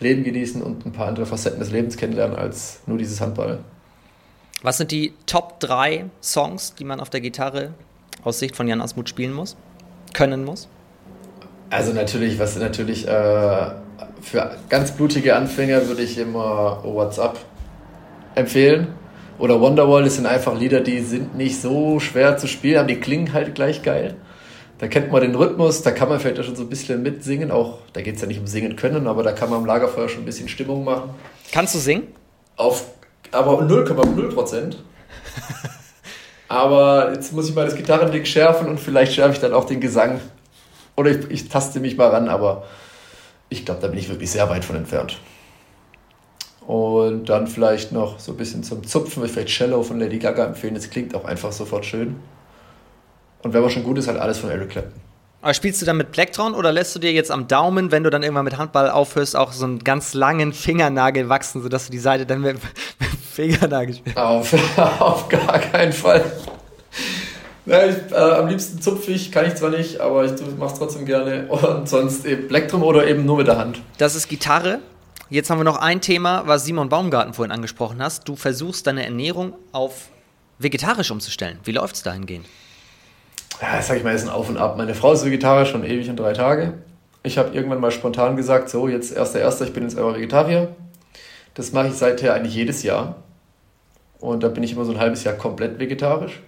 Leben 0.00 0.24
genießen 0.24 0.62
und 0.62 0.86
ein 0.86 0.92
paar 0.92 1.08
andere 1.08 1.26
Facetten 1.26 1.60
des 1.60 1.70
Lebens 1.70 1.96
kennenlernen 1.96 2.36
als 2.36 2.80
nur 2.86 2.98
dieses 2.98 3.20
Handball. 3.20 3.58
Was 4.62 4.78
sind 4.78 4.90
die 4.90 5.12
Top 5.26 5.60
3 5.60 6.06
Songs, 6.22 6.74
die 6.74 6.84
man 6.84 7.00
auf 7.00 7.10
der 7.10 7.20
Gitarre 7.20 7.74
aus 8.22 8.38
Sicht 8.38 8.56
von 8.56 8.66
Jan 8.66 8.80
Asmuth 8.80 9.10
spielen 9.10 9.32
muss, 9.32 9.56
können 10.14 10.44
muss? 10.44 10.68
Also 11.68 11.92
natürlich, 11.92 12.38
was 12.38 12.56
natürlich 12.56 13.06
äh, 13.06 13.70
für 14.22 14.56
ganz 14.70 14.92
blutige 14.92 15.36
Anfänger 15.36 15.86
würde 15.86 16.02
ich 16.02 16.16
immer 16.16 16.82
WhatsApp 16.82 17.38
empfehlen 18.34 18.88
Oder 19.38 19.60
Wonderwall, 19.60 20.04
das 20.04 20.14
sind 20.16 20.26
einfach 20.26 20.58
Lieder, 20.58 20.80
die 20.80 21.00
sind 21.00 21.36
nicht 21.36 21.60
so 21.60 21.98
schwer 21.98 22.36
zu 22.36 22.46
spielen, 22.46 22.78
aber 22.78 22.88
die 22.88 23.00
klingen 23.00 23.32
halt 23.32 23.54
gleich 23.54 23.82
geil. 23.82 24.16
Da 24.78 24.88
kennt 24.88 25.10
man 25.10 25.22
den 25.22 25.34
Rhythmus, 25.34 25.82
da 25.82 25.90
kann 25.92 26.08
man 26.08 26.20
vielleicht 26.20 26.40
auch 26.40 26.44
schon 26.44 26.56
so 26.56 26.62
ein 26.62 26.68
bisschen 26.68 27.02
mitsingen. 27.02 27.50
Auch, 27.50 27.78
da 27.92 28.02
geht 28.02 28.16
es 28.16 28.20
ja 28.20 28.26
nicht 28.26 28.40
um 28.40 28.46
Singen 28.46 28.76
können, 28.76 29.06
aber 29.06 29.22
da 29.22 29.32
kann 29.32 29.50
man 29.50 29.60
am 29.60 29.66
Lagerfeuer 29.66 30.08
schon 30.08 30.22
ein 30.22 30.24
bisschen 30.26 30.48
Stimmung 30.48 30.84
machen. 30.84 31.10
Kannst 31.52 31.74
du 31.74 31.78
singen? 31.78 32.08
Auf, 32.56 32.84
aber 33.30 33.62
0,0 33.62 34.34
Prozent. 34.34 34.82
aber 36.48 37.12
jetzt 37.12 37.32
muss 37.32 37.48
ich 37.48 37.54
mal 37.54 37.64
das 37.64 37.76
Gitarrending 37.76 38.24
schärfen 38.24 38.68
und 38.68 38.78
vielleicht 38.78 39.14
schärfe 39.14 39.34
ich 39.34 39.40
dann 39.40 39.52
auch 39.52 39.64
den 39.64 39.80
Gesang. 39.80 40.20
Oder 40.96 41.10
ich, 41.10 41.30
ich 41.30 41.48
taste 41.48 41.80
mich 41.80 41.96
mal 41.96 42.08
ran, 42.08 42.28
aber 42.28 42.64
ich 43.48 43.64
glaube, 43.64 43.80
da 43.80 43.88
bin 43.88 43.98
ich 43.98 44.08
wirklich 44.08 44.30
sehr 44.30 44.48
weit 44.48 44.64
von 44.64 44.76
entfernt. 44.76 45.18
Und 46.66 47.28
dann 47.28 47.46
vielleicht 47.46 47.92
noch 47.92 48.18
so 48.18 48.32
ein 48.32 48.38
bisschen 48.38 48.62
zum 48.62 48.86
Zupfen, 48.86 49.24
ich 49.24 49.32
vielleicht 49.32 49.48
Cello 49.48 49.82
von 49.82 50.00
Lady 50.00 50.18
Gaga 50.18 50.46
empfehlen. 50.46 50.74
Das 50.74 50.88
klingt 50.88 51.14
auch 51.14 51.24
einfach 51.24 51.52
sofort 51.52 51.84
schön. 51.84 52.16
Und 53.42 53.52
wenn 53.52 53.60
man 53.60 53.70
schon 53.70 53.84
gut 53.84 53.98
ist, 53.98 54.08
halt 54.08 54.18
alles 54.18 54.38
von 54.38 54.50
Eric 54.50 54.70
Clapton. 54.70 55.00
Aber 55.42 55.52
spielst 55.52 55.82
du 55.82 55.84
dann 55.84 55.98
mit 55.98 56.10
Plektron 56.10 56.54
oder 56.54 56.72
lässt 56.72 56.94
du 56.94 56.98
dir 56.98 57.12
jetzt 57.12 57.30
am 57.30 57.46
Daumen, 57.48 57.92
wenn 57.92 58.02
du 58.02 58.08
dann 58.08 58.22
irgendwann 58.22 58.46
mit 58.46 58.56
Handball 58.56 58.88
aufhörst, 58.88 59.36
auch 59.36 59.52
so 59.52 59.66
einen 59.66 59.84
ganz 59.84 60.14
langen 60.14 60.54
Fingernagel 60.54 61.28
wachsen, 61.28 61.62
sodass 61.62 61.84
du 61.84 61.92
die 61.92 61.98
Seite 61.98 62.24
dann 62.24 62.40
mit, 62.40 62.54
mit 62.98 63.10
Fingernagel 63.30 63.94
spielst? 63.96 64.16
Auf, 64.16 64.54
auf 65.00 65.28
gar 65.28 65.58
keinen 65.58 65.92
Fall. 65.92 66.24
Ja, 67.66 67.84
ich, 67.84 67.96
äh, 68.10 68.14
am 68.14 68.48
liebsten 68.48 68.80
zupfe 68.80 69.10
ich, 69.10 69.32
kann 69.32 69.44
ich 69.44 69.54
zwar 69.54 69.68
nicht, 69.68 70.00
aber 70.00 70.24
ich 70.24 70.32
mache 70.56 70.72
es 70.72 70.78
trotzdem 70.78 71.04
gerne. 71.04 71.46
Und 71.48 71.90
sonst 71.90 72.24
eben 72.24 72.48
Plektrum 72.48 72.82
oder 72.82 73.06
eben 73.06 73.26
nur 73.26 73.36
mit 73.36 73.46
der 73.46 73.58
Hand. 73.58 73.82
Das 73.98 74.14
ist 74.14 74.28
Gitarre. 74.28 74.80
Jetzt 75.30 75.50
haben 75.50 75.58
wir 75.58 75.64
noch 75.64 75.78
ein 75.78 76.00
Thema, 76.00 76.46
was 76.46 76.64
Simon 76.64 76.88
Baumgarten 76.88 77.34
vorhin 77.34 77.52
angesprochen 77.52 78.02
hast. 78.02 78.28
Du 78.28 78.36
versuchst 78.36 78.86
deine 78.86 79.04
Ernährung 79.04 79.54
auf 79.72 80.10
vegetarisch 80.58 81.10
umzustellen. 81.10 81.58
Wie 81.64 81.72
läuft 81.72 81.96
es 81.96 82.02
dahingehend? 82.02 82.46
ja, 83.60 83.82
sag 83.82 83.96
ich 83.96 84.04
mal, 84.04 84.14
ist 84.14 84.24
ein 84.24 84.30
Auf 84.30 84.48
und 84.48 84.56
Ab. 84.56 84.76
Meine 84.76 84.94
Frau 84.94 85.12
ist 85.12 85.24
Vegetarier 85.24 85.66
schon 85.66 85.84
ewig 85.84 86.08
und 86.08 86.16
drei 86.16 86.32
Tage. 86.32 86.74
Ich 87.22 87.38
habe 87.38 87.54
irgendwann 87.54 87.80
mal 87.80 87.90
spontan 87.90 88.36
gesagt, 88.36 88.68
so, 88.68 88.88
jetzt 88.88 89.16
erster, 89.16 89.40
erster, 89.40 89.64
ich 89.64 89.72
bin 89.72 89.84
jetzt 89.84 89.96
aber 89.96 90.14
Vegetarier. 90.14 90.74
Das 91.54 91.72
mache 91.72 91.88
ich 91.88 91.94
seither 91.94 92.34
eigentlich 92.34 92.54
jedes 92.54 92.82
Jahr. 92.82 93.16
Und 94.18 94.42
da 94.42 94.48
bin 94.48 94.62
ich 94.62 94.72
immer 94.72 94.84
so 94.84 94.92
ein 94.92 94.98
halbes 94.98 95.24
Jahr 95.24 95.34
komplett 95.34 95.78
vegetarisch. 95.78 96.40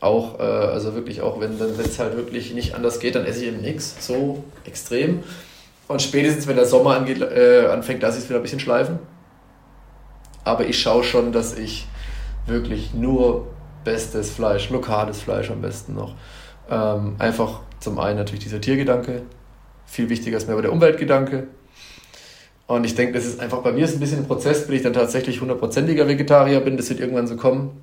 Auch, 0.00 0.38
äh, 0.38 0.42
also 0.42 0.94
wirklich 0.94 1.20
auch, 1.20 1.40
wenn 1.40 1.52
es 1.58 1.98
halt 1.98 2.16
wirklich 2.16 2.52
nicht 2.54 2.74
anders 2.74 2.98
geht, 2.98 3.14
dann 3.14 3.26
esse 3.26 3.42
ich 3.42 3.48
eben 3.48 3.60
nichts, 3.60 4.06
so 4.06 4.44
extrem. 4.64 5.22
Und 5.88 6.00
spätestens, 6.00 6.46
wenn 6.46 6.56
der 6.56 6.66
Sommer 6.66 6.96
angeht, 6.96 7.20
äh, 7.20 7.66
anfängt, 7.66 8.02
lasse 8.02 8.18
ich 8.18 8.24
es 8.24 8.30
wieder 8.30 8.40
ein 8.40 8.42
bisschen 8.42 8.60
schleifen. 8.60 8.98
Aber 10.44 10.66
ich 10.66 10.80
schaue 10.80 11.04
schon, 11.04 11.32
dass 11.32 11.56
ich 11.56 11.86
wirklich 12.46 12.94
nur 12.94 13.46
bestes 13.84 14.30
Fleisch, 14.30 14.70
lokales 14.70 15.20
Fleisch 15.20 15.50
am 15.50 15.60
besten 15.60 15.94
noch. 15.94 16.14
Ähm, 16.70 17.16
einfach 17.18 17.60
zum 17.80 17.98
einen 17.98 18.18
natürlich 18.18 18.44
dieser 18.44 18.60
Tiergedanke, 18.60 19.22
viel 19.86 20.08
wichtiger 20.08 20.36
ist 20.36 20.46
mir 20.46 20.54
aber 20.54 20.62
der 20.62 20.72
Umweltgedanke. 20.72 21.48
Und 22.66 22.84
ich 22.84 22.94
denke, 22.94 23.12
das 23.12 23.26
ist 23.26 23.40
einfach 23.40 23.58
bei 23.58 23.72
mir 23.72 23.84
ist 23.84 23.94
ein 23.94 24.00
bisschen 24.00 24.20
ein 24.20 24.26
Prozess, 24.26 24.66
bis 24.66 24.76
ich 24.76 24.82
dann 24.82 24.94
tatsächlich 24.94 25.40
hundertprozentiger 25.40 26.08
Vegetarier 26.08 26.60
bin. 26.60 26.78
Das 26.78 26.88
wird 26.88 27.00
irgendwann 27.00 27.26
so 27.26 27.36
kommen. 27.36 27.82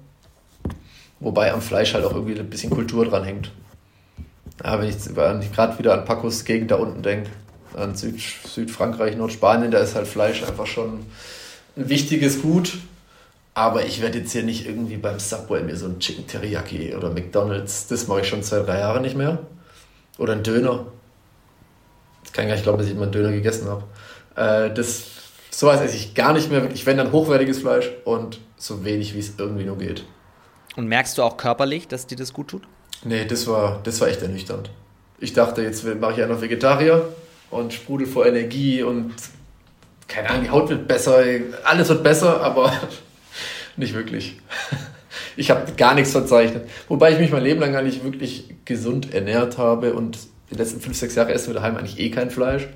Wobei 1.20 1.54
am 1.54 1.62
Fleisch 1.62 1.94
halt 1.94 2.04
auch 2.04 2.14
irgendwie 2.14 2.40
ein 2.40 2.50
bisschen 2.50 2.72
Kultur 2.72 3.06
dran 3.06 3.24
hängt. 3.24 3.52
Ja, 4.64 4.80
wenn 4.80 4.90
ich, 4.90 4.96
ich 4.96 5.54
gerade 5.54 5.78
wieder 5.78 5.94
an 5.94 6.06
Pacos 6.06 6.46
Gegend 6.46 6.72
da 6.72 6.78
unten 6.78 7.04
denke, 7.04 7.30
an 7.76 7.96
Süd, 7.96 8.20
Südfrankreich, 8.20 9.16
Nordspanien, 9.16 9.72
da 9.72 9.80
ist 9.80 9.96
halt 9.96 10.08
Fleisch 10.08 10.44
einfach 10.44 10.68
schon 10.68 11.06
ein 11.76 11.90
wichtiges 11.90 12.42
Gut. 12.42 12.80
Aber 13.54 13.86
ich 13.86 14.02
werde 14.02 14.20
jetzt 14.20 14.32
hier 14.32 14.44
nicht 14.44 14.66
irgendwie 14.66 14.98
beim 14.98 15.20
Subway 15.20 15.62
mir 15.62 15.76
so 15.76 15.86
ein 15.86 16.00
Chicken 16.00 16.26
Teriyaki 16.26 16.96
oder 16.96 17.10
McDonalds, 17.10 17.88
das 17.88 18.08
mache 18.08 18.22
ich 18.22 18.28
schon 18.28 18.44
zwei, 18.44 18.60
drei 18.60 18.80
Jahre 18.80 19.02
nicht 19.02 19.18
mehr. 19.18 19.40
Oder 20.18 20.34
ein 20.34 20.44
Döner. 20.44 20.86
Ich 22.24 22.32
kann 22.32 22.48
gar 22.48 22.54
nicht 22.54 22.64
glauben, 22.64 22.78
dass 22.78 22.88
ich 22.88 22.94
immer 22.94 23.04
einen 23.04 23.12
Döner 23.12 23.32
gegessen 23.32 23.68
habe. 23.68 23.84
Äh, 24.36 24.74
das, 24.74 25.04
sowas 25.50 25.82
esse 25.82 25.98
ich 25.98 26.14
gar 26.14 26.32
nicht 26.32 26.50
mehr. 26.50 26.70
Ich 26.72 26.86
wenn 26.86 26.98
dann 26.98 27.12
hochwertiges 27.12 27.60
Fleisch 27.60 27.90
und 28.06 28.40
so 28.56 28.86
wenig, 28.86 29.16
wie 29.16 29.20
es 29.20 29.34
irgendwie 29.38 29.66
nur 29.66 29.78
geht. 29.78 30.06
Und 30.78 30.88
merkst 30.88 31.18
du 31.18 31.24
auch 31.24 31.36
körperlich, 31.36 31.90
dass 31.90 32.08
dir 32.08 32.16
das 32.16 32.32
gut 32.32 32.48
tut? 32.48 32.64
Nee, 33.04 33.26
das 33.26 33.48
war, 33.48 33.82
das 33.84 34.00
war 34.00 34.08
echt 34.08 34.22
ernüchternd. 34.22 34.70
Ich 35.20 35.34
dachte, 35.34 35.62
jetzt 35.62 35.84
mache 36.00 36.14
ich 36.14 36.22
einfach 36.24 36.40
Vegetarier 36.40 37.10
und 37.52 37.74
sprudel 37.74 38.08
vor 38.08 38.26
Energie 38.26 38.82
und 38.84 39.14
keine 40.08 40.30
Ahnung, 40.30 40.44
die 40.44 40.50
Haut 40.50 40.70
wird 40.70 40.88
besser, 40.88 41.24
alles 41.64 41.90
wird 41.90 42.04
besser, 42.04 42.42
aber 42.42 42.74
nicht 43.78 43.94
wirklich. 43.94 44.40
Ich 45.38 45.50
habe 45.50 45.72
gar 45.78 45.96
nichts 45.96 46.12
verzeichnet. 46.12 46.70
Wobei 46.90 47.14
ich 47.14 47.20
mich 47.20 47.32
mein 47.32 47.44
Leben 47.44 47.62
lang 47.62 47.72
gar 47.72 47.82
nicht 47.82 48.04
wirklich 48.04 48.54
gesund 48.66 49.14
ernährt 49.14 49.58
habe 49.58 49.94
und 49.94 50.20
die 50.52 50.56
letzten 50.56 50.82
fünf, 50.82 50.98
sechs 50.98 51.16
Jahre 51.16 51.32
essen 51.34 51.48
wir 51.48 51.54
daheim 51.54 51.78
eigentlich 51.78 52.00
eh 52.00 52.10
kein 52.12 52.30
Fleisch. 52.30 52.68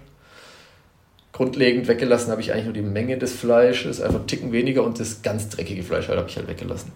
Grundlegend 1.34 1.90
weggelassen 1.90 2.32
habe 2.32 2.40
ich 2.40 2.54
eigentlich 2.54 2.66
nur 2.66 2.74
die 2.74 2.82
Menge 2.82 3.18
des 3.18 3.34
Fleisches, 3.34 4.00
einfach 4.00 4.20
einen 4.20 4.28
Ticken 4.28 4.54
weniger 4.54 4.84
und 4.84 5.02
das 5.02 5.22
ganz 5.22 5.50
dreckige 5.50 5.84
Fleisch 5.84 6.08
halt 6.08 6.18
habe 6.18 6.30
ich 6.30 6.38
halt 6.38 6.48
weggelassen. 6.48 6.94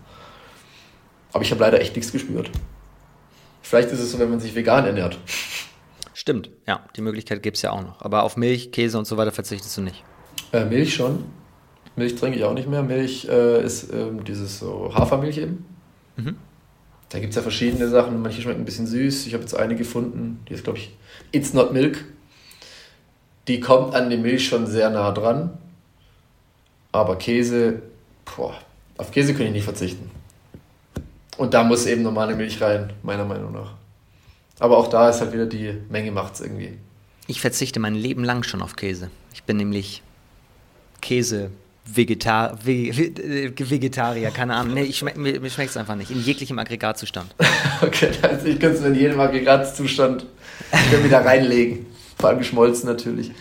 Aber 1.34 1.44
ich 1.44 1.52
habe 1.52 1.60
leider 1.60 1.82
echt 1.82 1.96
nichts 1.96 2.14
gespürt. 2.14 2.50
Vielleicht 3.62 3.92
ist 3.92 4.00
es 4.00 4.12
so, 4.12 4.20
wenn 4.20 4.30
man 4.30 4.40
sich 4.40 4.56
vegan 4.56 4.86
ernährt. 4.86 5.20
Stimmt, 6.20 6.50
ja, 6.68 6.82
die 6.98 7.02
Möglichkeit 7.02 7.42
gibt 7.42 7.56
es 7.56 7.64
ja 7.64 7.72
auch 7.72 7.82
noch. 7.82 8.02
Aber 8.02 8.24
auf 8.24 8.36
Milch, 8.36 8.74
Käse 8.74 9.00
und 9.00 9.08
so 9.08 9.16
weiter 9.16 9.32
verzichtest 9.32 9.78
du 9.78 9.82
nicht. 9.84 10.04
Äh, 10.52 10.66
Milch 10.66 10.94
schon. 10.94 11.24
Milch 11.96 12.16
trinke 12.16 12.38
ich 12.38 12.44
auch 12.44 12.54
nicht 12.54 12.68
mehr. 12.68 12.84
Milch 12.84 13.26
äh, 13.30 13.64
ist 13.64 13.94
ähm, 13.94 14.26
dieses 14.26 14.60
so 14.60 14.94
Hafermilch 14.94 15.38
eben. 15.38 15.64
Mhm. 16.18 16.36
Da 17.08 17.20
gibt 17.20 17.30
es 17.30 17.38
ja 17.38 17.42
verschiedene 17.42 17.88
Sachen. 17.88 18.22
Manche 18.22 18.42
schmecken 18.42 18.64
ein 18.64 18.66
bisschen 18.66 18.86
süß. 18.86 19.28
Ich 19.28 19.34
habe 19.34 19.44
jetzt 19.44 19.56
eine 19.56 19.78
gefunden, 19.78 20.42
die 20.50 20.56
ist, 20.56 20.66
glaube 20.66 20.80
ich, 20.80 20.94
It's 21.32 21.54
Not 21.54 21.72
Milk. 21.72 22.04
Die 23.48 23.62
kommt 23.62 23.96
an 23.96 24.10
die 24.10 24.18
Milch 24.18 24.46
schon 24.46 24.68
sehr 24.68 24.90
nah 24.90 25.14
dran. 25.14 25.58
Aber 26.92 27.16
Käse, 27.16 27.82
boah, 28.26 28.56
auf 28.98 29.12
Käse 29.12 29.34
kann 29.34 29.46
ich 29.46 29.54
nicht 29.54 29.64
verzichten. 29.64 30.12
Und 31.38 31.54
da 31.54 31.64
muss 31.64 31.86
eben 31.86 32.02
normale 32.02 32.36
Milch 32.36 32.62
rein, 32.62 32.92
meiner 33.04 33.24
Meinung 33.24 33.54
nach. 33.54 33.79
Aber 34.60 34.78
auch 34.78 34.88
da 34.88 35.10
ist 35.10 35.22
halt 35.22 35.34
wieder 35.34 35.46
die 35.46 35.74
Menge 35.90 36.12
macht's 36.12 36.42
irgendwie. 36.42 36.78
Ich 37.28 37.42
verzichte 37.42 37.80
mein 37.80 37.96
Leben 37.96 38.24
lang 38.24 38.44
schon 38.44 38.62
auf 38.62 38.76
Käse. 38.76 39.10
Ich 39.34 39.44
bin 39.44 39.58
nämlich 39.58 40.04
Käse 41.02 41.52
Vegetar 41.86 42.58
Vegetarier, 42.64 44.32
keine 44.32 44.56
Ahnung. 44.56 44.76
Nee, 44.76 44.84
ich 44.84 45.02
mir, 45.04 45.16
mir 45.16 45.50
schmeckt 45.50 45.72
es 45.72 45.78
einfach 45.78 45.96
nicht. 45.96 46.12
In 46.12 46.22
jeglichem 46.22 46.60
Aggregatzustand. 46.60 47.34
okay, 47.82 48.12
also 48.22 48.46
ich 48.46 48.60
könnte 48.60 48.78
es 48.80 48.86
in 48.86 48.96
jedem 48.96 49.20
Aggregatzustand 49.20 50.26
wieder 51.04 51.26
reinlegen. 51.26 51.88
Vor 52.20 52.30
allem 52.30 52.40
geschmolzen 52.40 52.90
natürlich. 52.90 53.32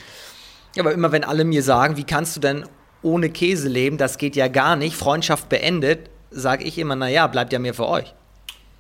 Ja, 0.77 0.83
aber 0.83 0.93
immer 0.93 1.13
wenn 1.13 1.25
alle 1.25 1.45
mir 1.45 1.63
sagen, 1.63 1.97
wie 1.97 2.05
kannst 2.05 2.37
du 2.37 2.41
denn 2.41 2.65
ohne 3.03 3.31
Käse 3.31 3.69
leben, 3.69 3.99
das 3.99 4.19
geht 4.19 4.37
ja 4.37 4.49
gar 4.49 4.77
nicht, 4.77 4.97
Freundschaft 4.97 5.49
beendet, 5.49 6.11
sage 6.31 6.65
ich 6.65 6.79
immer, 6.79 6.97
naja, 6.97 7.27
bleibt 7.27 7.53
ja 7.53 7.59
mehr 7.59 7.75
für 7.75 7.87
euch. 7.87 8.15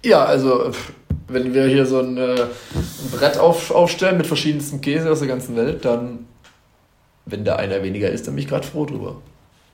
Ja, 0.04 0.24
also 0.24 0.72
wenn 1.28 1.54
wir 1.54 1.66
hier 1.66 1.86
so 1.86 2.00
ein, 2.00 2.16
äh, 2.16 2.42
ein 2.42 3.10
Brett 3.12 3.38
auf, 3.38 3.70
aufstellen 3.70 4.16
mit 4.16 4.26
verschiedensten 4.26 4.80
Käse 4.80 5.10
aus 5.10 5.20
der 5.20 5.28
ganzen 5.28 5.56
Welt, 5.56 5.84
dann, 5.84 6.26
wenn 7.26 7.44
da 7.44 7.56
einer 7.56 7.82
weniger 7.82 8.10
ist, 8.10 8.26
dann 8.26 8.34
bin 8.34 8.44
ich 8.44 8.50
gerade 8.50 8.66
froh 8.66 8.86
drüber. 8.86 9.16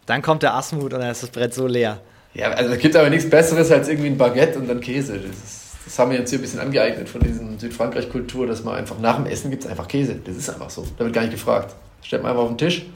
Dann 0.07 0.21
kommt 0.21 0.43
der 0.43 0.55
Asmut 0.55 0.93
und 0.93 1.01
dann 1.01 1.11
ist 1.11 1.23
das 1.23 1.31
Brett 1.31 1.55
so 1.55 1.67
leer. 1.67 2.01
Ja, 2.35 2.51
also 2.51 2.75
es 2.75 2.81
gibt 2.81 2.97
aber 2.97 3.09
nichts 3.09 3.31
Besseres 3.31 3.71
als 3.71 3.89
irgendwie 3.89 4.09
ein 4.09 4.19
Baguette 4.19 4.59
und 4.59 4.69
dann 4.69 4.81
Käse. 4.81 5.19
Das, 5.19 5.31
ist, 5.31 5.77
das 5.85 5.99
haben 5.99 6.11
wir 6.11 6.19
jetzt 6.19 6.31
hier 6.31 6.41
ein 6.41 6.43
bisschen 6.43 6.61
angeeignet 6.61 7.09
von 7.09 7.21
diesen 7.21 7.59
Südfrankreich-Kultur, 7.59 8.47
dass 8.47 8.65
man 8.65 8.75
einfach 8.75 8.99
nach 8.99 9.17
dem 9.17 9.27
Essen 9.27 9.51
gibt 9.51 9.65
es 9.65 9.71
einfach 9.71 9.87
Käse. 9.87 10.17
Das 10.17 10.37
ist 10.37 10.51
einfach 10.51 10.69
so. 10.69 10.85
Da 10.99 11.05
wird 11.05 11.15
gar 11.15 11.23
nicht 11.23 11.33
gefragt. 11.33 11.75
stellt 12.03 12.23
man 12.23 12.33
einfach 12.33 12.45
auf 12.45 12.51
den 12.51 12.59
Tisch 12.59 12.87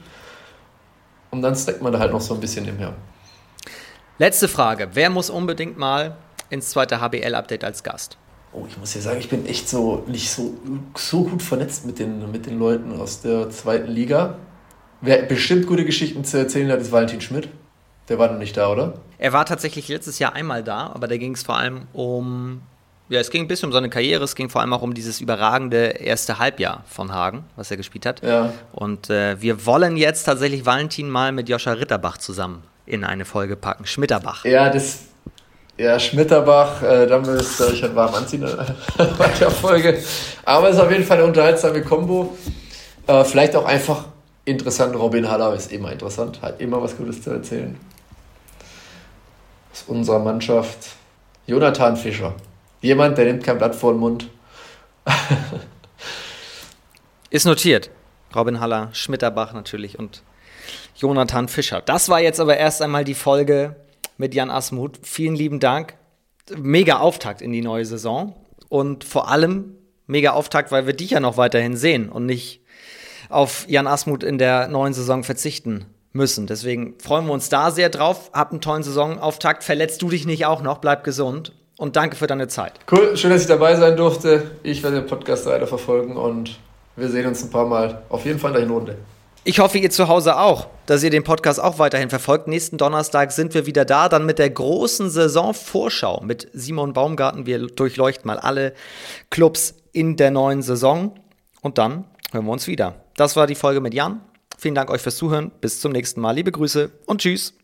und 1.31 1.41
dann 1.41 1.55
steckt 1.55 1.81
man 1.81 1.93
da 1.93 1.99
halt 1.99 2.11
noch 2.11 2.21
so 2.21 2.33
ein 2.33 2.39
bisschen 2.41 2.65
nebenher. 2.65 2.93
Letzte 4.17 4.49
Frage. 4.49 4.89
Wer 4.93 5.09
muss 5.09 5.29
unbedingt 5.29 5.77
mal 5.77 6.17
ins 6.49 6.71
zweite 6.71 6.99
HBL-Update 6.99 7.63
als 7.63 7.83
Gast? 7.83 8.17
Oh, 8.51 8.65
ich 8.67 8.77
muss 8.77 8.93
ja 8.95 9.01
sagen, 9.01 9.19
ich 9.19 9.29
bin 9.29 9.45
echt 9.45 9.69
so 9.69 10.03
nicht 10.07 10.31
so, 10.31 10.55
so 10.95 11.23
gut 11.23 11.41
vernetzt 11.41 11.85
mit 11.85 11.99
den, 11.99 12.31
mit 12.31 12.45
den 12.45 12.57
Leuten 12.57 12.99
aus 12.99 13.21
der 13.21 13.49
zweiten 13.49 13.91
Liga. 13.91 14.37
Wer 15.01 15.21
bestimmt 15.23 15.67
gute 15.67 15.85
Geschichten 15.85 16.23
zu 16.23 16.37
erzählen 16.37 16.71
hat, 16.71 16.79
ist 16.79 16.91
Valentin 16.91 17.21
Schmidt. 17.21 17.49
Der 18.09 18.17
war 18.17 18.31
noch 18.31 18.39
nicht 18.39 18.57
da, 18.57 18.71
oder? 18.71 18.95
Er 19.19 19.33
war 19.33 19.45
tatsächlich 19.45 19.87
letztes 19.87 20.19
Jahr 20.19 20.33
einmal 20.33 20.63
da, 20.63 20.87
aber 20.87 21.07
da 21.07 21.17
ging 21.17 21.35
es 21.35 21.43
vor 21.43 21.57
allem 21.57 21.83
um. 21.93 22.61
Ja, 23.07 23.19
es 23.19 23.29
ging 23.29 23.43
ein 23.43 23.47
bisschen 23.47 23.67
um 23.67 23.73
seine 23.73 23.89
Karriere, 23.89 24.23
es 24.23 24.35
ging 24.35 24.49
vor 24.49 24.61
allem 24.61 24.73
auch 24.73 24.81
um 24.81 24.93
dieses 24.93 25.19
überragende 25.19 25.77
erste 25.77 26.37
Halbjahr 26.37 26.83
von 26.87 27.11
Hagen, 27.11 27.43
was 27.55 27.71
er 27.71 27.77
gespielt 27.77 28.05
hat. 28.05 28.21
Ja. 28.23 28.53
Und 28.71 29.09
äh, 29.09 29.41
wir 29.41 29.65
wollen 29.65 29.97
jetzt 29.97 30.23
tatsächlich 30.23 30.65
Valentin 30.65 31.09
mal 31.09 31.31
mit 31.31 31.49
Joscha 31.49 31.71
Ritterbach 31.71 32.17
zusammen 32.17 32.63
in 32.85 33.03
eine 33.03 33.25
Folge 33.25 33.55
packen. 33.55 33.85
Schmitterbach. 33.85 34.45
Ja, 34.45 34.69
das. 34.69 35.05
Ja, 35.79 35.97
Schmitterbach, 35.97 36.83
äh, 36.83 37.07
da 37.07 37.19
müsst 37.19 37.57
ihr 37.61 37.67
euch 37.67 37.95
warm 37.95 38.13
anziehen 38.13 38.41
bei 38.97 39.27
der 39.39 39.49
Folge. 39.49 40.03
Aber 40.43 40.67
es 40.67 40.75
ist 40.75 40.81
auf 40.81 40.91
jeden 40.91 41.05
Fall 41.05 41.19
eine 41.19 41.25
unterhaltsame 41.25 41.81
Kombo. 41.81 42.37
Äh, 43.07 43.23
vielleicht 43.23 43.55
auch 43.55 43.63
einfach 43.63 44.07
interessant. 44.43 44.93
Robin 44.97 45.29
Haller 45.29 45.53
ist 45.53 45.71
immer 45.71 45.89
interessant, 45.93 46.41
hat 46.41 46.59
immer 46.59 46.81
was 46.83 46.97
Gutes 46.97 47.21
zu 47.21 47.29
erzählen. 47.29 47.77
unserer 49.87 50.19
Mannschaft 50.19 50.89
Jonathan 51.47 51.95
Fischer. 51.95 52.33
Jemand, 52.81 53.17
der 53.17 53.23
nimmt 53.23 53.45
kein 53.45 53.57
Blatt 53.57 53.73
vor 53.73 53.93
den 53.93 54.01
Mund. 54.01 54.27
Ist 57.29 57.45
notiert. 57.45 57.89
Robin 58.35 58.59
Haller, 58.59 58.89
Schmitterbach 58.91 59.53
natürlich 59.53 59.97
und 59.97 60.23
Jonathan 60.97 61.47
Fischer. 61.47 61.81
Das 61.81 62.09
war 62.09 62.19
jetzt 62.19 62.41
aber 62.41 62.57
erst 62.57 62.81
einmal 62.81 63.05
die 63.05 63.13
Folge 63.15 63.77
mit 64.19 64.35
Jan 64.35 64.51
Asmuth. 64.51 64.99
Vielen 65.01 65.35
lieben 65.35 65.59
Dank. 65.59 65.95
Mega 66.55 66.99
Auftakt 66.99 67.41
in 67.41 67.51
die 67.51 67.61
neue 67.61 67.85
Saison 67.85 68.35
und 68.69 69.03
vor 69.03 69.29
allem 69.29 69.75
mega 70.05 70.31
Auftakt, 70.31 70.71
weil 70.71 70.85
wir 70.85 70.93
dich 70.93 71.11
ja 71.11 71.19
noch 71.19 71.37
weiterhin 71.37 71.77
sehen 71.77 72.09
und 72.09 72.25
nicht 72.25 72.61
auf 73.29 73.65
Jan 73.67 73.87
Asmuth 73.87 74.23
in 74.23 74.37
der 74.37 74.67
neuen 74.67 74.93
Saison 74.93 75.23
verzichten 75.23 75.85
müssen. 76.11 76.47
Deswegen 76.47 76.95
freuen 76.99 77.27
wir 77.27 77.33
uns 77.33 77.49
da 77.49 77.71
sehr 77.71 77.89
drauf. 77.89 78.31
Hab 78.33 78.51
einen 78.51 78.61
tollen 78.61 78.83
Saisonauftakt. 78.83 79.63
Verletzt 79.63 80.01
du 80.01 80.09
dich 80.09 80.25
nicht 80.25 80.45
auch 80.45 80.61
noch? 80.61 80.79
Bleib 80.79 81.03
gesund. 81.03 81.53
Und 81.77 81.95
danke 81.95 82.17
für 82.17 82.27
deine 82.27 82.49
Zeit. 82.49 82.73
Cool, 82.91 83.15
schön, 83.15 83.29
dass 83.29 83.43
ich 83.43 83.47
dabei 83.47 83.75
sein 83.75 83.95
durfte. 83.95 84.51
Ich 84.63 84.83
werde 84.83 84.97
den 84.97 85.07
Podcast 85.07 85.45
weiter 85.45 85.67
verfolgen 85.67 86.17
und 86.17 86.59
wir 86.97 87.07
sehen 87.07 87.25
uns 87.27 87.41
ein 87.43 87.51
paar 87.51 87.67
Mal. 87.67 88.01
Auf 88.09 88.25
jeden 88.25 88.39
Fall 88.39 88.51
in 88.51 88.55
der 88.55 88.63
Hinrunde. 88.63 88.97
Ich 89.45 89.59
hoffe, 89.59 89.77
ihr 89.77 89.89
zu 89.89 90.09
Hause 90.09 90.37
auch, 90.37 90.67
dass 90.85 91.01
ihr 91.01 91.09
den 91.09 91.23
Podcast 91.23 91.61
auch 91.61 91.79
weiterhin 91.79 92.09
verfolgt. 92.09 92.47
Nächsten 92.47 92.77
Donnerstag 92.77 93.31
sind 93.31 93.53
wir 93.53 93.65
wieder 93.65 93.85
da, 93.85 94.09
dann 94.09 94.25
mit 94.25 94.37
der 94.37 94.49
großen 94.49 95.09
Saisonvorschau 95.09 96.21
mit 96.23 96.49
Simon 96.53 96.93
Baumgarten. 96.93 97.45
Wir 97.45 97.67
durchleuchten 97.67 98.27
mal 98.27 98.37
alle 98.37 98.73
Clubs 99.29 99.75
in 99.93 100.17
der 100.17 100.31
neuen 100.31 100.61
Saison 100.61 101.15
und 101.61 101.77
dann 101.77 102.05
hören 102.31 102.45
wir 102.45 102.51
uns 102.51 102.67
wieder. 102.67 102.95
Das 103.15 103.35
war 103.37 103.47
die 103.47 103.55
Folge 103.55 103.79
mit 103.79 103.93
Jan. 103.93 104.21
Vielen 104.57 104.75
Dank 104.75 104.89
euch 104.91 105.01
fürs 105.01 105.15
Zuhören. 105.15 105.51
Bis 105.61 105.79
zum 105.79 105.93
nächsten 105.93 106.19
Mal. 106.19 106.33
Liebe 106.33 106.51
Grüße 106.51 106.91
und 107.05 107.21
tschüss. 107.21 107.58